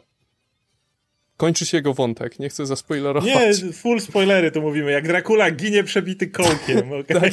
kończy 1.37 1.65
się 1.65 1.77
jego 1.77 1.93
wątek, 1.93 2.39
nie 2.39 2.49
chcę 2.49 2.65
zaspoilerować. 2.65 3.29
Nie, 3.63 3.73
full 3.73 4.01
spoilery 4.01 4.51
tu 4.51 4.61
mówimy. 4.61 4.91
Jak 4.91 5.07
Dracula 5.07 5.51
ginie 5.51 5.83
przebity 5.83 6.27
kołkiem. 6.27 6.81
Okay? 6.95 7.31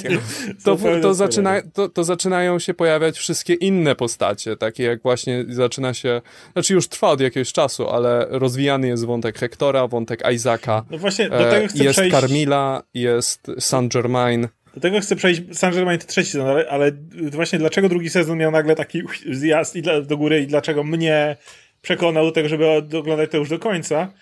to, 0.65 0.79
to, 1.03 1.15
zaczyna, 1.15 1.63
to, 1.73 1.89
to 1.89 2.05
zaczynają 2.05 2.59
się 2.59 2.75
pojawiać 2.75 3.19
wszystkie 3.19 3.55
inne 3.55 3.95
postacie, 3.95 4.57
takie 4.57 4.83
jak 4.83 5.03
właśnie 5.03 5.45
zaczyna 5.49 5.95
się, 5.95 6.21
znaczy 6.53 6.75
już 6.75 6.89
trwa 6.89 7.09
od 7.09 7.21
jakiegoś 7.21 7.53
czasu, 7.53 7.89
ale 7.89 8.27
rozwijany 8.31 8.89
jest 8.89 9.05
wątek 9.05 9.39
Hektora, 9.39 9.89
wątek 9.89 10.23
Isaaca, 10.35 10.85
No 10.91 10.99
właśnie, 10.99 11.29
do 11.29 11.39
tego 11.39 11.57
e, 11.57 11.69
chcę 11.69 11.85
jest 11.85 11.99
przejść. 11.99 12.17
Carmilla, 12.17 12.83
jest 12.95 13.51
Saint 13.59 13.93
Germain. 13.93 14.49
Do 14.75 14.81
tego 14.81 15.01
chcę 15.01 15.17
przejść. 15.17 15.43
Saint 15.53 15.77
Germain 15.77 15.99
to 15.99 16.07
trzeci 16.07 16.31
sezon, 16.31 16.49
ale, 16.49 16.69
ale 16.69 16.93
właśnie 17.33 17.59
dlaczego 17.59 17.89
drugi 17.89 18.11
sezon 18.11 18.39
miał 18.39 18.51
nagle 18.51 18.77
taki 18.77 19.03
zjazd 19.31 19.77
i 19.77 19.83
dla, 19.83 20.01
do 20.01 20.17
góry 20.17 20.41
i 20.41 20.47
dlaczego 20.47 20.85
mnie 20.85 21.37
przekonał 21.83 22.25
do 22.25 22.33
tego, 22.33 22.49
żeby 22.49 22.69
oglądać 22.71 23.31
to 23.31 23.37
już 23.37 23.49
do 23.49 23.59
końca. 23.59 24.13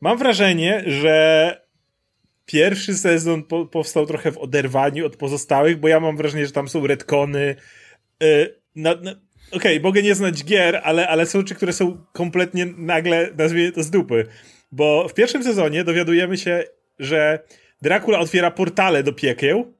Mam 0.00 0.18
wrażenie, 0.18 0.84
że 0.86 1.64
pierwszy 2.46 2.94
sezon 2.94 3.42
po, 3.42 3.66
powstał 3.66 4.06
trochę 4.06 4.32
w 4.32 4.38
oderwaniu 4.38 5.06
od 5.06 5.16
pozostałych, 5.16 5.80
bo 5.80 5.88
ja 5.88 6.00
mam 6.00 6.16
wrażenie, 6.16 6.46
że 6.46 6.52
tam 6.52 6.68
są 6.68 6.86
retcony. 6.86 7.56
Yy, 8.20 8.54
Okej, 9.52 9.80
mogę 9.80 10.02
nie 10.02 10.14
znać 10.14 10.44
gier, 10.44 10.80
ale, 10.84 11.08
ale 11.08 11.26
są 11.26 11.38
rzeczy, 11.38 11.54
które 11.54 11.72
są 11.72 12.04
kompletnie 12.12 12.66
nagle, 12.66 13.30
nazwijmy 13.38 13.72
to 13.72 13.82
z 13.82 13.90
dupy. 13.90 14.26
Bo 14.72 15.08
w 15.08 15.14
pierwszym 15.14 15.44
sezonie 15.44 15.84
dowiadujemy 15.84 16.38
się, 16.38 16.64
że 16.98 17.38
Dracula 17.82 18.18
otwiera 18.18 18.50
portale 18.50 19.02
do 19.02 19.12
piekieł 19.12 19.74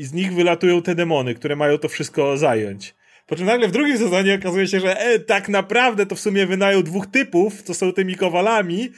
i 0.00 0.04
z 0.04 0.12
nich 0.12 0.34
wylatują 0.34 0.82
te 0.82 0.94
demony, 0.94 1.34
które 1.34 1.56
mają 1.56 1.78
to 1.78 1.88
wszystko 1.88 2.36
zająć. 2.36 2.94
Po 3.26 3.36
czym 3.36 3.46
nagle 3.46 3.68
w 3.68 3.72
drugim 3.72 3.98
sezonie 3.98 4.34
okazuje 4.34 4.68
się, 4.68 4.80
że 4.80 5.00
e, 5.00 5.18
tak 5.18 5.48
naprawdę 5.48 6.06
to 6.06 6.14
w 6.14 6.20
sumie 6.20 6.46
wynajął 6.46 6.82
dwóch 6.82 7.06
typów, 7.06 7.62
co 7.62 7.74
są 7.74 7.92
tymi 7.92 8.14
kowalami 8.14 8.90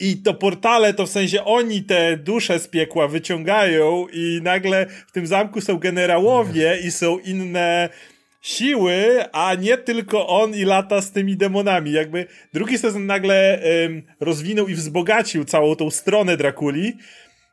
i 0.00 0.16
to 0.16 0.34
portale 0.34 0.94
to 0.94 1.06
w 1.06 1.10
sensie 1.10 1.44
oni 1.44 1.82
te 1.82 2.16
dusze 2.16 2.58
z 2.58 2.68
piekła 2.68 3.08
wyciągają 3.08 4.06
i 4.12 4.40
nagle 4.42 4.86
w 5.06 5.12
tym 5.12 5.26
zamku 5.26 5.60
są 5.60 5.78
generałowie 5.78 6.78
i 6.84 6.90
są 6.90 7.18
inne 7.18 7.88
siły, 8.42 9.24
a 9.32 9.54
nie 9.54 9.78
tylko 9.78 10.26
on 10.26 10.54
i 10.54 10.64
lata 10.64 11.00
z 11.00 11.12
tymi 11.12 11.36
demonami. 11.36 11.92
Jakby 11.92 12.26
drugi 12.54 12.78
sezon 12.78 13.06
nagle 13.06 13.62
ym, 13.84 14.02
rozwinął 14.20 14.68
i 14.68 14.74
wzbogacił 14.74 15.44
całą 15.44 15.76
tą 15.76 15.90
stronę 15.90 16.36
Drakuli, 16.36 16.96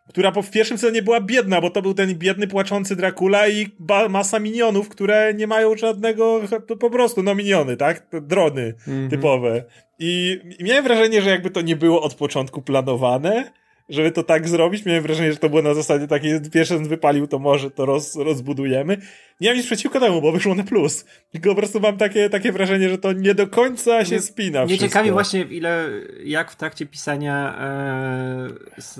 która 0.07 0.31
po 0.31 0.41
w 0.41 0.51
pierwszym 0.51 0.77
sezonie 0.77 1.01
była 1.01 1.21
biedna, 1.21 1.61
bo 1.61 1.69
to 1.69 1.81
był 1.81 1.93
ten 1.93 2.15
biedny, 2.15 2.47
płaczący 2.47 2.95
Dracula 2.95 3.47
i 3.47 3.67
ba- 3.79 4.09
masa 4.09 4.39
minionów, 4.39 4.89
które 4.89 5.33
nie 5.33 5.47
mają 5.47 5.77
żadnego, 5.77 6.41
po 6.79 6.89
prostu, 6.89 7.23
no 7.23 7.35
miniony, 7.35 7.77
tak? 7.77 8.07
Drony 8.21 8.73
typowe. 9.09 9.63
I, 9.99 10.39
I 10.59 10.63
miałem 10.63 10.83
wrażenie, 10.83 11.21
że 11.21 11.29
jakby 11.29 11.49
to 11.49 11.61
nie 11.61 11.75
było 11.75 12.01
od 12.01 12.13
początku 12.13 12.61
planowane, 12.61 13.51
żeby 13.89 14.11
to 14.11 14.23
tak 14.23 14.49
zrobić. 14.49 14.85
Miałem 14.85 15.03
wrażenie, 15.03 15.31
że 15.31 15.37
to 15.37 15.49
było 15.49 15.61
na 15.61 15.73
zasadzie 15.73 16.07
takiej, 16.07 16.41
pierwszy 16.53 16.79
wypalił, 16.79 17.27
to 17.27 17.39
może 17.39 17.71
to 17.71 17.85
roz, 17.85 18.15
rozbudujemy. 18.15 18.97
Nie 19.41 19.49
mam 19.49 19.57
nic 19.57 19.65
przeciwko 19.65 19.99
temu, 19.99 20.21
bo 20.21 20.31
wyszło 20.31 20.55
na 20.55 20.63
plus. 20.63 21.05
Tylko 21.31 21.49
po 21.49 21.55
prostu 21.55 21.79
mam 21.79 21.97
takie, 21.97 22.29
takie 22.29 22.51
wrażenie, 22.51 22.89
że 22.89 22.97
to 22.97 23.13
nie 23.13 23.35
do 23.35 23.47
końca 23.47 24.05
się 24.05 24.21
spina 24.21 24.65
Mnie 24.65 24.77
ciekawi 24.77 25.11
właśnie, 25.11 25.41
ile, 25.41 25.89
jak 26.23 26.51
w 26.51 26.55
trakcie 26.55 26.85
pisania 26.85 27.55
e, 27.59 28.47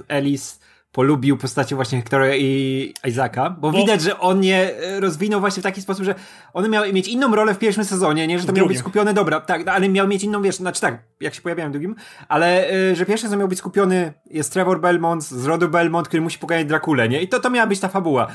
Ellis 0.07 0.59
polubił 0.91 1.37
postacie 1.37 1.75
właśnie 1.75 1.97
Hectora 1.97 2.35
i 2.35 2.93
Isaaca, 3.05 3.49
bo, 3.49 3.71
Bo- 3.71 3.77
widać, 3.77 4.01
że 4.01 4.19
on 4.19 4.43
je 4.43 4.77
e, 4.77 4.99
rozwinął 4.99 5.39
właśnie 5.39 5.61
w 5.61 5.63
taki 5.63 5.81
sposób, 5.81 6.05
że 6.05 6.15
one 6.53 6.69
miały 6.69 6.93
mieć 6.93 7.07
inną 7.07 7.35
rolę 7.35 7.53
w 7.53 7.59
pierwszym 7.59 7.85
sezonie, 7.85 8.27
nie, 8.27 8.39
że 8.39 8.45
to 8.45 8.53
W 8.53 8.55
miało 8.55 8.67
być 8.67 8.77
skupione, 8.79 9.13
dobra, 9.13 9.41
tak, 9.41 9.65
no, 9.65 9.71
ale 9.71 9.89
miał 9.89 10.07
mieć 10.07 10.23
inną, 10.23 10.41
wiesz, 10.41 10.55
znaczy 10.55 10.81
tak, 10.81 11.03
jak 11.21 11.33
się 11.33 11.41
pojawiają 11.41 11.69
w 11.69 11.71
drugim, 11.71 11.95
ale 12.27 12.69
e, 12.69 12.95
że 12.95 13.05
pierwszy 13.05 13.23
sezon 13.25 13.39
miał 13.39 13.47
być 13.47 13.59
skupiony, 13.59 14.13
jest 14.31 14.53
Trevor 14.53 14.81
Belmont 14.81 15.23
z 15.23 15.45
rodu 15.45 15.69
Belmont, 15.69 16.07
który 16.07 16.21
musi 16.21 16.39
pokonać 16.39 16.65
Drakulę, 16.65 17.09
nie, 17.09 17.21
i 17.21 17.27
to, 17.27 17.39
to 17.39 17.49
miała 17.49 17.67
być 17.67 17.79
ta 17.79 17.87
fabuła. 17.87 18.27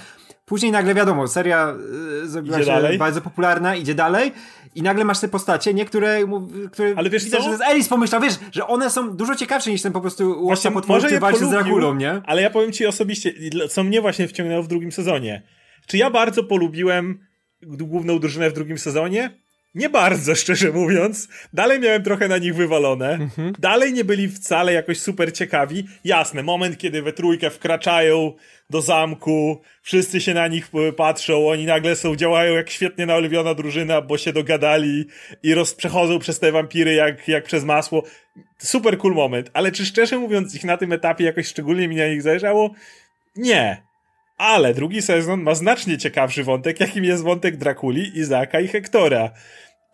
Później 0.53 0.73
nagle 0.73 0.95
wiadomo, 0.95 1.29
seria 1.29 1.75
e, 2.23 2.27
zrobiła 2.27 2.57
Idzie 2.57 2.67
się 2.67 2.73
dalej. 2.73 2.99
bardzo 2.99 3.21
popularna, 3.21 3.77
idzie 3.77 3.95
dalej 3.95 4.33
i 4.75 4.83
nagle 4.83 5.05
masz 5.05 5.21
te 5.21 5.29
postacie, 5.29 5.75
nie, 5.75 5.85
które, 5.85 6.19
Ale 6.97 7.11
wiesz 7.11 7.31
co? 7.31 7.43
że 7.43 7.65
Ellis 7.67 7.89
pomyślał, 7.89 8.21
wiesz, 8.21 8.39
że 8.53 8.67
one 8.67 8.91
są 8.91 9.17
dużo 9.17 9.35
ciekawsze 9.35 9.71
niż 9.71 9.83
ten 9.83 9.93
po 9.93 10.01
prostu 10.01 10.45
łowca 10.45 10.71
potworów, 10.71 11.05
który 11.05 11.21
walczy 11.21 11.47
z 11.47 11.51
Drakulą, 11.51 11.95
nie? 11.95 12.21
Ale 12.27 12.43
ja 12.43 12.51
powiem 12.51 12.73
ci 12.73 12.87
osobiście, 12.87 13.33
co 13.71 13.85
mnie 13.85 14.01
właśnie 14.01 14.29
wciągnęło 14.29 14.63
w 14.63 14.69
drugim 14.69 14.93
sezonie. 14.93 15.43
Czy 15.87 15.97
ja 15.97 16.11
bardzo 16.11 16.45
polubiłem 16.45 17.19
główną 17.63 18.19
drużynę 18.19 18.51
w 18.51 18.53
drugim 18.53 18.79
sezonie? 18.79 19.42
Nie 19.75 19.89
bardzo, 19.89 20.35
szczerze 20.35 20.73
mówiąc. 20.73 21.29
Dalej 21.53 21.81
miałem 21.81 22.03
trochę 22.03 22.29
na 22.29 22.39
nich 22.39 22.55
wywalone. 22.55 23.19
Dalej 23.59 23.93
nie 23.93 24.05
byli 24.05 24.29
wcale 24.29 24.73
jakoś 24.73 25.01
super 25.01 25.33
ciekawi. 25.33 25.87
Jasne, 26.05 26.43
moment, 26.43 26.79
kiedy 26.79 27.03
we 27.03 27.13
trójkę 27.13 27.51
wkraczają 27.51 28.33
do 28.71 28.81
zamku, 28.81 29.61
wszyscy 29.83 30.21
się 30.21 30.35
na 30.35 30.49
nich 30.49 30.69
p- 30.69 30.93
patrzą, 30.93 31.49
oni 31.49 31.65
nagle 31.67 31.97
są, 31.97 32.17
działają 32.17 32.55
jak 32.55 32.71
świetnie 32.71 33.07
naoliwiona 33.07 33.55
drużyna, 33.55 34.01
bo 34.01 34.19
się 34.19 34.33
dogadali 34.33 35.05
i 35.43 35.55
roz, 35.55 35.75
przechodzą 35.75 36.19
przez 36.19 36.39
te 36.39 36.53
wampiry 36.53 36.95
jak, 36.95 37.29
jak 37.29 37.45
przez 37.45 37.65
masło. 37.65 38.03
Super 38.59 38.99
cool 38.99 39.15
moment, 39.15 39.51
ale 39.53 39.73
czy 39.73 39.87
szczerze 39.87 40.19
mówiąc 40.19 40.55
ich 40.55 40.65
na 40.65 40.77
tym 40.77 40.93
etapie 40.93 41.25
jakoś 41.25 41.47
szczególnie 41.47 41.89
mi 41.89 41.97
na 41.97 42.07
nich 42.09 42.23
zależało? 42.23 42.71
Nie. 43.37 43.83
Ale 44.37 44.75
drugi 44.75 45.03
sezon 45.03 45.43
ma 45.43 45.55
znacznie 45.55 45.99
ciekawszy 45.99 46.45
wątek, 46.45 46.81
jakim 46.81 47.05
jest 47.05 47.23
wątek 47.23 47.57
Drakuli, 47.57 48.19
Izaka 48.19 48.61
i 48.61 48.69
Hektora. 48.69 49.31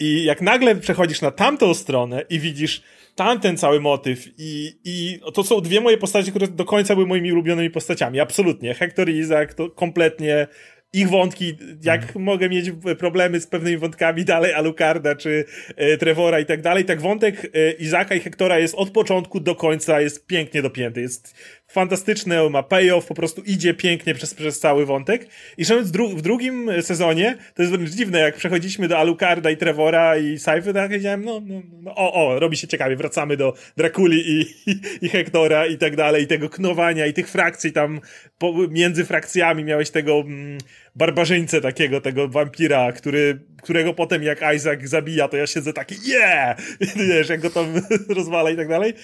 I 0.01 0.25
jak 0.25 0.43
nagle 0.43 0.77
przechodzisz 0.77 1.21
na 1.21 1.31
tamtą 1.31 1.75
stronę 1.75 2.25
i 2.31 2.41
widzisz 2.41 2.83
tamten 3.15 3.57
cały 3.57 3.81
motyw 3.81 4.25
i, 4.39 4.73
i 4.85 5.21
to 5.35 5.45
są 5.45 5.61
dwie 5.61 5.81
moje 5.81 5.99
postacie, 5.99 6.31
które 6.31 6.49
do 6.49 6.65
końca 6.65 6.95
były 6.95 7.07
moimi 7.07 7.33
ulubionymi 7.33 7.71
postaciami, 7.71 8.21
absolutnie. 8.21 8.75
Hector 8.75 9.09
i 9.09 9.17
Izak 9.17 9.55
to 9.55 9.71
kompletnie 9.71 10.47
ich 10.93 11.09
wątki, 11.09 11.57
jak 11.83 12.01
hmm. 12.01 12.23
mogę 12.23 12.49
mieć 12.49 12.71
problemy 12.99 13.41
z 13.41 13.47
pewnymi 13.47 13.77
wątkami 13.79 14.25
dalej 14.25 14.53
Alucarda 14.53 15.15
czy 15.15 15.45
e, 15.77 15.97
Trevora 15.97 16.41
i 16.41 16.47
tak 16.47 16.63
dalej, 16.63 16.85
tak 16.85 17.01
wątek 17.01 17.51
e, 17.55 17.73
Izaka 17.73 18.15
i 18.15 18.21
Hektora 18.21 18.59
jest 18.59 18.75
od 18.75 18.91
początku 18.91 19.41
do 19.41 19.55
końca, 19.55 20.01
jest 20.01 20.27
pięknie 20.27 20.63
dopięty, 20.63 21.01
jest 21.01 21.35
fantastyczny, 21.69 22.51
ma 22.51 22.63
payoff, 22.63 23.07
po 23.07 23.15
prostu 23.15 23.43
idzie 23.43 23.75
pięknie 23.75 24.15
przez, 24.15 24.35
przez 24.35 24.61
cały 24.61 24.87
wątek. 24.87 25.27
I 25.59 25.65
szedł 25.65 25.91
dru 25.91 26.09
w 26.09 26.23
drugim 26.23 26.71
sezonie, 26.83 27.37
to 27.55 27.63
jest 27.63 27.75
wręcz 27.75 27.91
dziwne, 27.91 28.19
jak 28.19 28.37
przechodziliśmy 28.37 28.89
do 28.89 28.99
Alucarda 28.99 29.51
i 29.51 29.57
Trevora 29.57 30.17
i 30.17 30.39
Cypher, 30.39 30.75
tak 30.75 30.91
wiedziałem, 30.91 31.25
no, 31.25 31.43
no, 31.47 31.63
no, 31.83 31.95
o, 31.95 32.13
o, 32.13 32.41
robi 32.41 32.57
się 32.57 32.69
ciekawie, 32.69 32.97
wracamy 32.97 33.37
do 33.37 33.55
Drakuli 33.77 34.31
i, 34.31 34.41
i, 34.71 34.81
i 35.03 35.09
Hektora 35.09 35.67
i 35.67 35.79
tak 35.79 35.97
dalej, 35.97 36.25
i 36.25 36.27
tego 36.27 36.49
knowania 36.49 37.07
i 37.07 37.13
tych 37.13 37.29
frakcji 37.29 37.73
tam 37.73 38.01
po, 38.39 38.55
między 38.71 39.05
frakcjami 39.05 39.65
miałeś 39.65 39.91
tego 39.91 40.21
mm, 40.21 40.59
barbarzyńcę 40.95 41.61
takiego, 41.61 42.01
tego 42.01 42.29
wampira, 42.29 42.93
który, 42.93 43.41
którego 43.63 43.95
potem 43.95 44.23
jak 44.23 44.55
Isaac 44.57 44.85
zabija, 44.85 45.29
to 45.29 45.37
ja 45.37 45.47
siedzę 45.47 45.73
taki 45.73 45.95
yeah! 46.07 46.61
Wiesz, 47.09 47.29
jak 47.29 47.41
go 47.41 47.51
tam 47.51 47.67
rozwala 48.17 48.51
i 48.51 48.57
tak 48.57 48.69
dalej. 48.69 48.95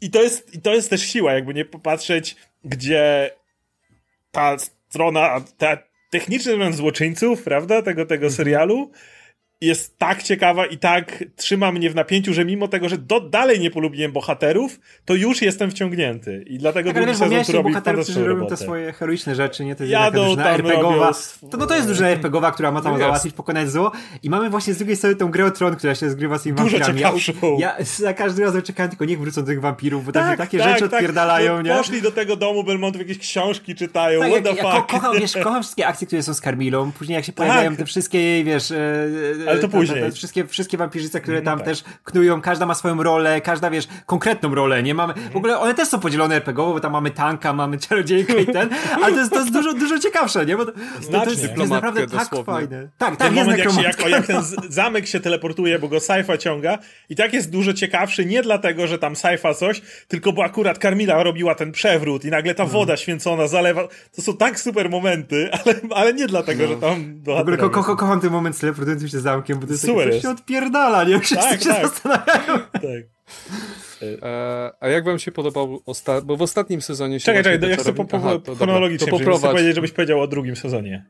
I 0.00 0.10
to 0.10 0.22
jest, 0.22 0.54
i 0.54 0.60
to 0.60 0.74
jest 0.74 0.90
też 0.90 1.02
siła, 1.02 1.32
jakby 1.32 1.54
nie 1.54 1.64
popatrzeć, 1.64 2.36
gdzie 2.64 3.30
ta 4.30 4.56
strona, 4.58 5.40
ta 5.58 5.78
techniczna 6.10 6.72
złoczyńców, 6.72 7.42
prawda, 7.42 7.82
tego, 7.82 8.06
tego 8.06 8.26
mhm. 8.26 8.32
serialu, 8.32 8.90
jest 9.60 9.98
tak 9.98 10.22
ciekawa 10.22 10.66
i 10.66 10.78
tak 10.78 11.24
trzyma 11.36 11.72
mnie 11.72 11.90
w 11.90 11.94
napięciu, 11.94 12.34
że 12.34 12.44
mimo 12.44 12.68
tego, 12.68 12.88
że 12.88 12.98
do, 12.98 13.20
dalej 13.20 13.60
nie 13.60 13.70
polubiłem 13.70 14.12
bohaterów, 14.12 14.80
to 15.04 15.14
już 15.14 15.42
jestem 15.42 15.70
wciągnięty. 15.70 16.44
I 16.46 16.58
dlatego 16.58 16.92
tak, 16.92 17.02
drugi 17.02 17.18
sezon 17.18 17.44
tu 17.44 17.52
robi 17.52 17.74
którzy 18.02 18.24
robią 18.24 18.46
te 18.46 18.56
swoje 18.56 18.92
heroiczne 18.92 19.34
rzeczy, 19.34 19.64
nie? 19.64 19.76
To 19.76 19.82
jest 19.82 19.92
Jadą 19.92 20.36
taka 20.36 20.50
RPGowa. 20.50 21.12
To, 21.50 21.56
no 21.56 21.66
to 21.66 21.76
jest 21.76 21.88
duża 21.88 22.08
RPGowa, 22.08 22.52
która 22.52 22.72
ma 22.72 22.82
tam 22.82 22.98
załatwić, 22.98 23.34
pokonać 23.34 23.70
zło. 23.70 23.92
I 24.22 24.30
mamy 24.30 24.50
właśnie 24.50 24.74
z 24.74 24.76
drugiej 24.76 24.96
strony 24.96 25.16
tą 25.16 25.30
grę 25.30 25.44
o 25.44 25.50
tron, 25.50 25.76
która 25.76 25.94
się 25.94 26.10
zgrywa 26.10 26.38
z 26.38 26.42
tymi 26.42 26.56
Dużo 26.56 26.78
wampirami. 26.78 27.20
Ja, 27.58 27.76
ja 27.78 27.84
za 27.84 28.14
każdym 28.14 28.44
razem 28.44 28.62
czekałem 28.62 28.90
tylko 28.90 29.04
niech 29.04 29.20
wrócą 29.20 29.44
tych 29.44 29.60
wampirów, 29.60 30.04
bo 30.06 30.12
tak, 30.12 30.26
tam 30.26 30.36
takie 30.36 30.58
tak, 30.58 30.68
rzeczy 30.68 30.80
tak, 30.80 30.92
odpierdalają, 30.92 31.56
no, 31.56 31.62
nie? 31.62 31.70
Poszli 31.70 32.02
do 32.02 32.10
tego 32.10 32.36
domu 32.36 32.64
Belmont, 32.64 32.96
jakieś 32.96 33.18
książki 33.18 33.74
czytają, 33.74 34.20
tak, 34.20 34.30
what 34.30 34.44
the 34.44 34.62
ja, 34.62 34.72
fuck. 34.72 34.86
Ko 34.86 35.00
kocham, 35.00 35.20
wiesz, 35.20 35.32
kocham 35.32 35.62
wszystkie 35.62 35.86
akcje, 35.86 36.06
które 36.06 36.22
są 36.22 36.34
z 36.34 36.40
Carmilą. 36.40 36.92
Później 36.92 37.16
jak 37.16 37.24
się 37.24 37.32
pojawiają 37.32 37.70
tak. 37.70 37.78
te 37.78 37.84
wszystkie, 37.84 38.44
wiesz... 38.44 38.70
E, 38.70 39.49
Ale 39.50 39.60
to 39.60 39.68
później 39.68 40.12
wszystkie, 40.12 40.46
wszystkie 40.46 40.78
wampirzyce, 40.78 41.20
które 41.20 41.42
tam 41.42 41.52
mm, 41.52 41.58
tak. 41.58 41.66
też 41.66 41.84
knują, 42.04 42.40
każda 42.40 42.66
ma 42.66 42.74
swoją 42.74 43.02
rolę, 43.02 43.40
każda, 43.40 43.70
wiesz, 43.70 43.88
konkretną 44.06 44.54
rolę, 44.54 44.82
nie 44.82 44.94
mamy, 44.94 45.14
w 45.32 45.36
ogóle 45.36 45.58
one 45.58 45.74
też 45.74 45.88
są 45.88 46.00
podzielone 46.00 46.34
RPGowo, 46.36 46.72
bo 46.72 46.80
tam 46.80 46.92
mamy 46.92 47.10
tanka, 47.10 47.52
mamy 47.52 47.78
czarodziejkę 47.78 48.42
i 48.42 48.46
ten, 48.46 48.68
ale 49.02 49.12
to 49.12 49.18
jest, 49.20 49.32
to 49.32 49.40
jest 49.40 49.52
dużo, 49.52 49.72
dużo 49.72 49.98
ciekawsze, 49.98 50.46
nie? 50.46 50.56
Bo 50.56 50.66
to, 50.66 50.72
to, 50.72 51.20
to, 51.24 51.30
jest, 51.30 51.54
to 51.54 51.60
jest 51.60 51.72
naprawdę 51.72 52.06
tak 52.06 52.28
fajne. 52.44 52.88
Tak, 52.98 53.16
tak, 53.16 53.36
jest 53.36 53.50
jak, 53.50 53.70
się, 53.70 53.82
jak, 53.82 54.08
jak 54.08 54.26
ten 54.26 54.42
zamek 54.68 55.06
się 55.06 55.20
teleportuje, 55.20 55.78
bo 55.78 55.88
go 55.88 56.00
Saifa 56.00 56.38
ciąga 56.38 56.78
i 57.08 57.16
tak 57.16 57.32
jest 57.32 57.50
dużo 57.50 57.72
ciekawszy, 57.72 58.26
nie 58.26 58.42
dlatego, 58.42 58.86
że 58.86 58.98
tam 58.98 59.16
Saifa 59.16 59.54
coś, 59.54 59.82
tylko 60.08 60.32
bo 60.32 60.44
akurat 60.44 60.78
Karmila 60.78 61.22
robiła 61.22 61.54
ten 61.54 61.72
przewrót 61.72 62.24
i 62.24 62.30
nagle 62.30 62.54
ta 62.54 62.64
no. 62.64 62.68
woda 62.68 62.96
święcona 62.96 63.46
zalewa, 63.46 63.88
to 64.16 64.22
są 64.22 64.36
tak 64.36 64.60
super 64.60 64.90
momenty, 64.90 65.50
ale, 65.52 65.74
ale 65.94 66.14
nie 66.14 66.26
dlatego, 66.26 66.62
no. 66.62 66.68
że 66.68 66.76
tam... 66.76 67.22
W 67.22 67.28
ogóle 67.28 67.56
ko 67.56 67.70
ko 67.70 67.96
kocham 67.96 68.20
ten 68.20 68.30
moment 68.30 68.56
z 68.56 68.60
teleportującym 68.60 69.08
się 69.08 69.20
zamkiem, 69.20 69.39
bo 69.48 69.66
to 69.66 69.72
jest 69.72 69.86
super 69.86 70.22
się 70.22 70.30
odpierdala, 70.30 71.04
nie? 71.04 71.20
Wszyscy 71.20 71.48
tak, 71.48 71.62
się 71.62 71.68
tak. 71.68 71.86
zastanawiają. 71.86 72.58
Tak. 72.72 73.20
E, 74.22 74.70
a 74.80 74.88
jak 74.88 75.04
wam 75.04 75.18
się 75.18 75.32
podobał, 75.32 75.82
osta- 75.86 76.22
bo 76.22 76.36
w 76.36 76.42
ostatnim 76.42 76.82
sezonie 76.82 77.20
się 77.20 77.24
Czekaj, 77.24 77.44
czekaj, 77.44 77.70
ja 77.70 77.76
chcę 77.76 77.92
po, 77.92 78.04
po, 78.04 78.16
Aha, 78.16 78.38
to 78.44 78.54
chronologicznie 78.54 79.06
to 79.06 79.10
poprowadź. 79.18 79.40
chcę 79.40 79.50
powiedzieć, 79.50 79.74
żebyś 79.74 79.92
powiedział 79.92 80.20
o 80.20 80.26
drugim 80.26 80.56
sezonie. 80.56 81.06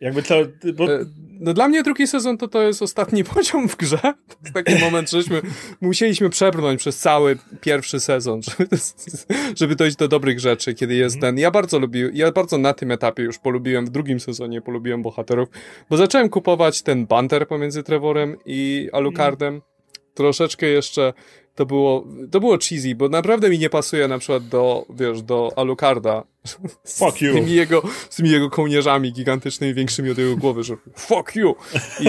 Jakby 0.00 0.22
to... 0.22 0.34
Bo... 0.74 0.94
E, 0.94 1.04
no 1.40 1.54
dla 1.54 1.68
mnie 1.68 1.82
drugi 1.82 2.06
sezon 2.06 2.38
to 2.38 2.48
to 2.48 2.62
jest 2.62 2.82
ostatni 2.82 3.24
poziom 3.34 3.68
w 3.68 3.76
grze. 3.76 3.98
To 3.98 4.36
jest 4.42 4.54
taki 4.54 4.74
moment, 4.84 5.10
żeśmy 5.10 5.42
musieliśmy 5.80 6.30
przebrnąć 6.30 6.80
przez 6.80 6.98
cały 6.98 7.38
pierwszy 7.60 8.00
sezon, 8.00 8.40
żeby, 8.42 8.68
żeby 9.60 9.76
dojść 9.76 9.96
do 9.96 10.08
dobrych 10.08 10.40
rzeczy, 10.40 10.74
kiedy 10.74 10.94
jest 10.94 11.20
ten... 11.20 11.38
Ja 11.38 11.50
bardzo 11.50 11.78
lubiłem, 11.78 12.10
ja 12.14 12.32
bardzo 12.32 12.58
na 12.58 12.74
tym 12.74 12.90
etapie 12.90 13.22
już 13.22 13.38
polubiłem, 13.38 13.86
w 13.86 13.90
drugim 13.90 14.20
sezonie 14.20 14.60
polubiłem 14.60 15.02
bohaterów, 15.02 15.48
bo 15.90 15.96
zacząłem 15.96 16.28
kupować 16.28 16.82
ten 16.82 17.06
banter 17.06 17.48
pomiędzy 17.48 17.82
Trevorem 17.82 18.36
i 18.46 18.88
Alucardem. 18.92 19.62
Troszeczkę 20.14 20.66
jeszcze 20.66 21.12
to 21.54 21.66
było, 21.66 22.06
to 22.30 22.40
było 22.40 22.58
cheesy, 22.58 22.94
bo 22.94 23.08
naprawdę 23.08 23.50
mi 23.50 23.58
nie 23.58 23.70
pasuje 23.70 24.08
na 24.08 24.18
przykład 24.18 24.48
do, 24.48 24.86
wiesz, 24.90 25.22
do 25.22 25.52
Alucarda. 25.56 26.22
Fuck 26.98 27.20
you. 27.20 27.32
Z 27.32 27.34
tymi 27.34 27.52
jego, 27.52 27.82
z 28.10 28.16
tymi 28.16 28.30
jego 28.30 28.50
kołnierzami 28.50 29.12
gigantycznymi, 29.12 29.74
większymi 29.74 30.10
od 30.10 30.18
jego 30.18 30.36
głowy, 30.36 30.62
że 30.62 30.76
fuck 30.96 31.36
you. 31.36 31.54
I, 32.00 32.06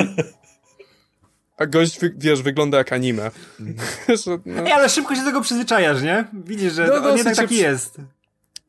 a 1.58 1.65
gość, 1.65 1.99
wiesz, 2.17 2.41
wygląda 2.41 2.77
jak 2.77 2.93
anime. 2.93 3.31
no. 4.27 4.39
Ej, 4.65 4.71
ale 4.71 4.89
szybko 4.89 5.15
się 5.15 5.21
do 5.21 5.27
tego 5.27 5.41
przyzwyczajasz, 5.41 6.01
nie? 6.01 6.25
Widzisz, 6.34 6.73
że 6.73 6.88
no, 6.88 7.10
on 7.10 7.17
jednak 7.17 7.36
taki 7.36 7.58
jest. 7.58 7.97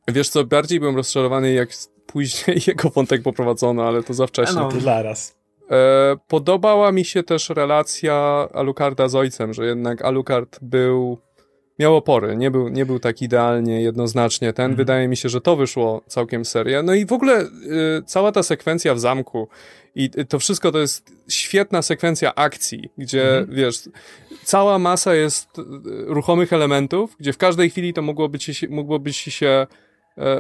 Wiesz 0.08 0.28
co, 0.28 0.44
bardziej 0.44 0.80
byłem 0.80 0.96
rozczarowany, 0.96 1.52
jak 1.52 1.68
później 2.06 2.62
jego 2.66 2.90
wątek 2.90 3.22
poprowadzono, 3.22 3.84
ale 3.88 4.02
to 4.02 4.14
za 4.14 4.26
wcześnie. 4.26 4.60
No, 4.60 4.72
to 4.72 4.80
zaraz. 4.80 5.35
E, 5.70 6.16
podobała 6.28 6.92
mi 6.92 7.04
się 7.04 7.22
też 7.22 7.50
relacja 7.50 8.48
Alucarda 8.54 9.08
z 9.08 9.14
ojcem, 9.14 9.54
że 9.54 9.66
jednak 9.66 10.02
Alucard 10.02 10.58
był 10.62 11.18
miał 11.78 11.96
opory, 11.96 12.36
nie 12.36 12.50
był, 12.50 12.68
nie 12.68 12.86
był 12.86 12.98
tak 12.98 13.22
idealnie, 13.22 13.82
jednoznacznie 13.82 14.52
ten. 14.52 14.64
Mhm. 14.64 14.76
Wydaje 14.76 15.08
mi 15.08 15.16
się, 15.16 15.28
że 15.28 15.40
to 15.40 15.56
wyszło 15.56 16.02
całkiem 16.06 16.44
serio. 16.44 16.82
No 16.82 16.94
i 16.94 17.06
w 17.06 17.12
ogóle 17.12 17.40
y, 17.42 17.48
cała 18.06 18.32
ta 18.32 18.42
sekwencja 18.42 18.94
w 18.94 19.00
zamku 19.00 19.48
i 19.94 20.10
to 20.28 20.38
wszystko 20.38 20.72
to 20.72 20.78
jest 20.78 21.12
świetna 21.28 21.82
sekwencja 21.82 22.34
akcji, 22.34 22.90
gdzie 22.98 23.38
mhm. 23.38 23.56
wiesz, 23.56 23.88
cała 24.44 24.78
masa 24.78 25.14
jest 25.14 25.58
y, 25.58 25.62
ruchomych 26.06 26.52
elementów, 26.52 27.16
gdzie 27.20 27.32
w 27.32 27.38
każdej 27.38 27.70
chwili 27.70 27.92
to 27.92 28.02
mogłoby 28.02 28.38
ci, 28.38 28.68
mogłoby 28.68 29.12
ci 29.12 29.30
się 29.30 29.66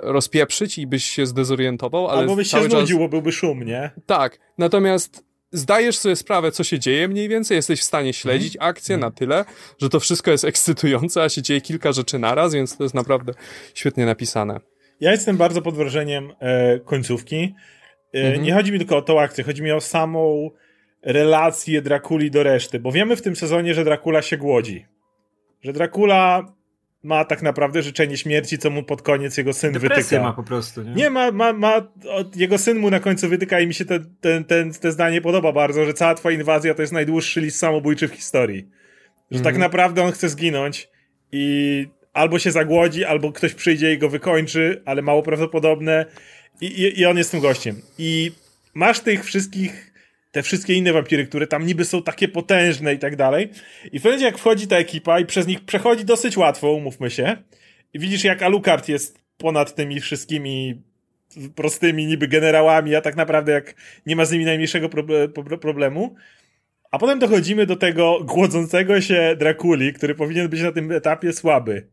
rozpieprzyć 0.02 0.78
i 0.78 0.86
byś 0.86 1.04
się 1.04 1.26
zdezorientował, 1.26 2.08
ale 2.08 2.20
Albo 2.20 2.36
byś 2.36 2.50
się 2.50 2.62
znudziło, 2.62 3.00
czas... 3.00 3.10
byłby 3.10 3.32
szum, 3.32 3.62
nie? 3.62 3.90
Tak, 4.06 4.38
natomiast 4.58 5.26
zdajesz 5.52 5.98
sobie 5.98 6.16
sprawę, 6.16 6.52
co 6.52 6.64
się 6.64 6.78
dzieje 6.78 7.08
mniej 7.08 7.28
więcej, 7.28 7.56
jesteś 7.56 7.80
w 7.80 7.84
stanie 7.84 8.12
śledzić 8.12 8.56
mm. 8.56 8.68
akcję 8.68 8.96
na 8.96 9.10
tyle, 9.10 9.44
że 9.78 9.88
to 9.88 10.00
wszystko 10.00 10.30
jest 10.30 10.44
ekscytujące, 10.44 11.22
a 11.22 11.28
się 11.28 11.42
dzieje 11.42 11.60
kilka 11.60 11.92
rzeczy 11.92 12.18
naraz, 12.18 12.54
więc 12.54 12.76
to 12.76 12.82
jest 12.82 12.94
naprawdę 12.94 13.32
świetnie 13.74 14.06
napisane. 14.06 14.60
Ja 15.00 15.10
jestem 15.10 15.36
bardzo 15.36 15.62
pod 15.62 15.74
wrażeniem 15.74 16.32
e, 16.40 16.78
końcówki. 16.78 17.54
E, 18.12 18.32
-hmm. 18.32 18.42
Nie 18.42 18.54
chodzi 18.54 18.72
mi 18.72 18.78
tylko 18.78 18.96
o 18.96 19.02
tą 19.02 19.20
akcję, 19.20 19.44
chodzi 19.44 19.62
mi 19.62 19.72
o 19.72 19.80
samą 19.80 20.50
relację 21.02 21.82
Drakuli 21.82 22.30
do 22.30 22.42
reszty, 22.42 22.80
bo 22.80 22.92
wiemy 22.92 23.16
w 23.16 23.22
tym 23.22 23.36
sezonie, 23.36 23.74
że 23.74 23.84
Dracula 23.84 24.22
się 24.22 24.36
głodzi. 24.36 24.86
Że 25.62 25.72
Dracula 25.72 26.52
ma 27.06 27.24
tak 27.24 27.42
naprawdę 27.42 27.82
życzenie 27.82 28.16
śmierci, 28.16 28.58
co 28.58 28.70
mu 28.70 28.82
pod 28.82 29.02
koniec 29.02 29.36
jego 29.36 29.52
syn 29.52 29.72
Depresję 29.72 30.02
wytyka. 30.02 30.22
ma 30.22 30.32
po 30.32 30.42
prostu, 30.42 30.82
nie? 30.82 30.94
Nie, 30.94 31.10
ma, 31.10 31.30
ma, 31.30 31.52
ma 31.52 31.82
jego 32.36 32.58
syn 32.58 32.78
mu 32.78 32.90
na 32.90 33.00
końcu 33.00 33.28
wytyka 33.28 33.60
i 33.60 33.66
mi 33.66 33.74
się 33.74 33.84
te, 33.84 34.00
ten, 34.20 34.44
ten, 34.44 34.72
te 34.72 34.92
zdanie 34.92 35.20
podoba 35.20 35.52
bardzo, 35.52 35.84
że 35.84 35.94
cała 35.94 36.14
twoja 36.14 36.36
inwazja 36.36 36.74
to 36.74 36.82
jest 36.82 36.92
najdłuższy 36.92 37.40
list 37.40 37.58
samobójczy 37.58 38.08
w 38.08 38.12
historii. 38.12 38.68
Że 39.30 39.38
tak 39.38 39.54
mhm. 39.54 39.60
naprawdę 39.60 40.02
on 40.02 40.12
chce 40.12 40.28
zginąć 40.28 40.88
i 41.32 41.86
albo 42.12 42.38
się 42.38 42.50
zagłodzi, 42.50 43.04
albo 43.04 43.32
ktoś 43.32 43.54
przyjdzie 43.54 43.92
i 43.92 43.98
go 43.98 44.08
wykończy, 44.08 44.82
ale 44.84 45.02
mało 45.02 45.22
prawdopodobne 45.22 46.06
i, 46.60 46.66
i, 46.66 47.00
i 47.00 47.06
on 47.06 47.18
jest 47.18 47.30
tym 47.30 47.40
gościem. 47.40 47.82
I 47.98 48.32
masz 48.74 49.00
tych 49.00 49.24
wszystkich 49.24 49.92
te 50.36 50.42
wszystkie 50.42 50.74
inne 50.74 50.92
wampiry, 50.92 51.26
które 51.26 51.46
tam 51.46 51.66
niby 51.66 51.84
są 51.84 52.02
takie 52.02 52.28
potężne 52.28 52.94
i 52.94 52.98
tak 52.98 53.16
dalej. 53.16 53.50
I 53.92 54.00
w 54.00 54.04
momencie 54.04 54.24
jak 54.24 54.38
wchodzi 54.38 54.66
ta 54.66 54.76
ekipa 54.76 55.20
i 55.20 55.26
przez 55.26 55.46
nich 55.46 55.64
przechodzi 55.64 56.04
dosyć 56.04 56.36
łatwo, 56.36 56.72
umówmy 56.72 57.10
się, 57.10 57.36
i 57.94 57.98
widzisz 57.98 58.24
jak 58.24 58.42
Alucard 58.42 58.88
jest 58.88 59.18
ponad 59.38 59.74
tymi 59.74 60.00
wszystkimi 60.00 60.82
prostymi 61.54 62.06
niby 62.06 62.28
generałami, 62.28 62.94
a 62.94 63.00
tak 63.00 63.16
naprawdę 63.16 63.52
jak 63.52 63.74
nie 64.06 64.16
ma 64.16 64.24
z 64.24 64.32
nimi 64.32 64.44
najmniejszego 64.44 64.88
problemu. 65.60 66.14
A 66.90 66.98
potem 66.98 67.18
dochodzimy 67.18 67.66
do 67.66 67.76
tego 67.76 68.20
głodzącego 68.24 69.00
się 69.00 69.36
Drakuli, 69.38 69.92
który 69.92 70.14
powinien 70.14 70.48
być 70.48 70.62
na 70.62 70.72
tym 70.72 70.92
etapie 70.92 71.32
słaby. 71.32 71.86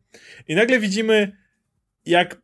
I 0.48 0.54
nagle 0.54 0.80
widzimy, 0.80 1.36
jak 2.06 2.42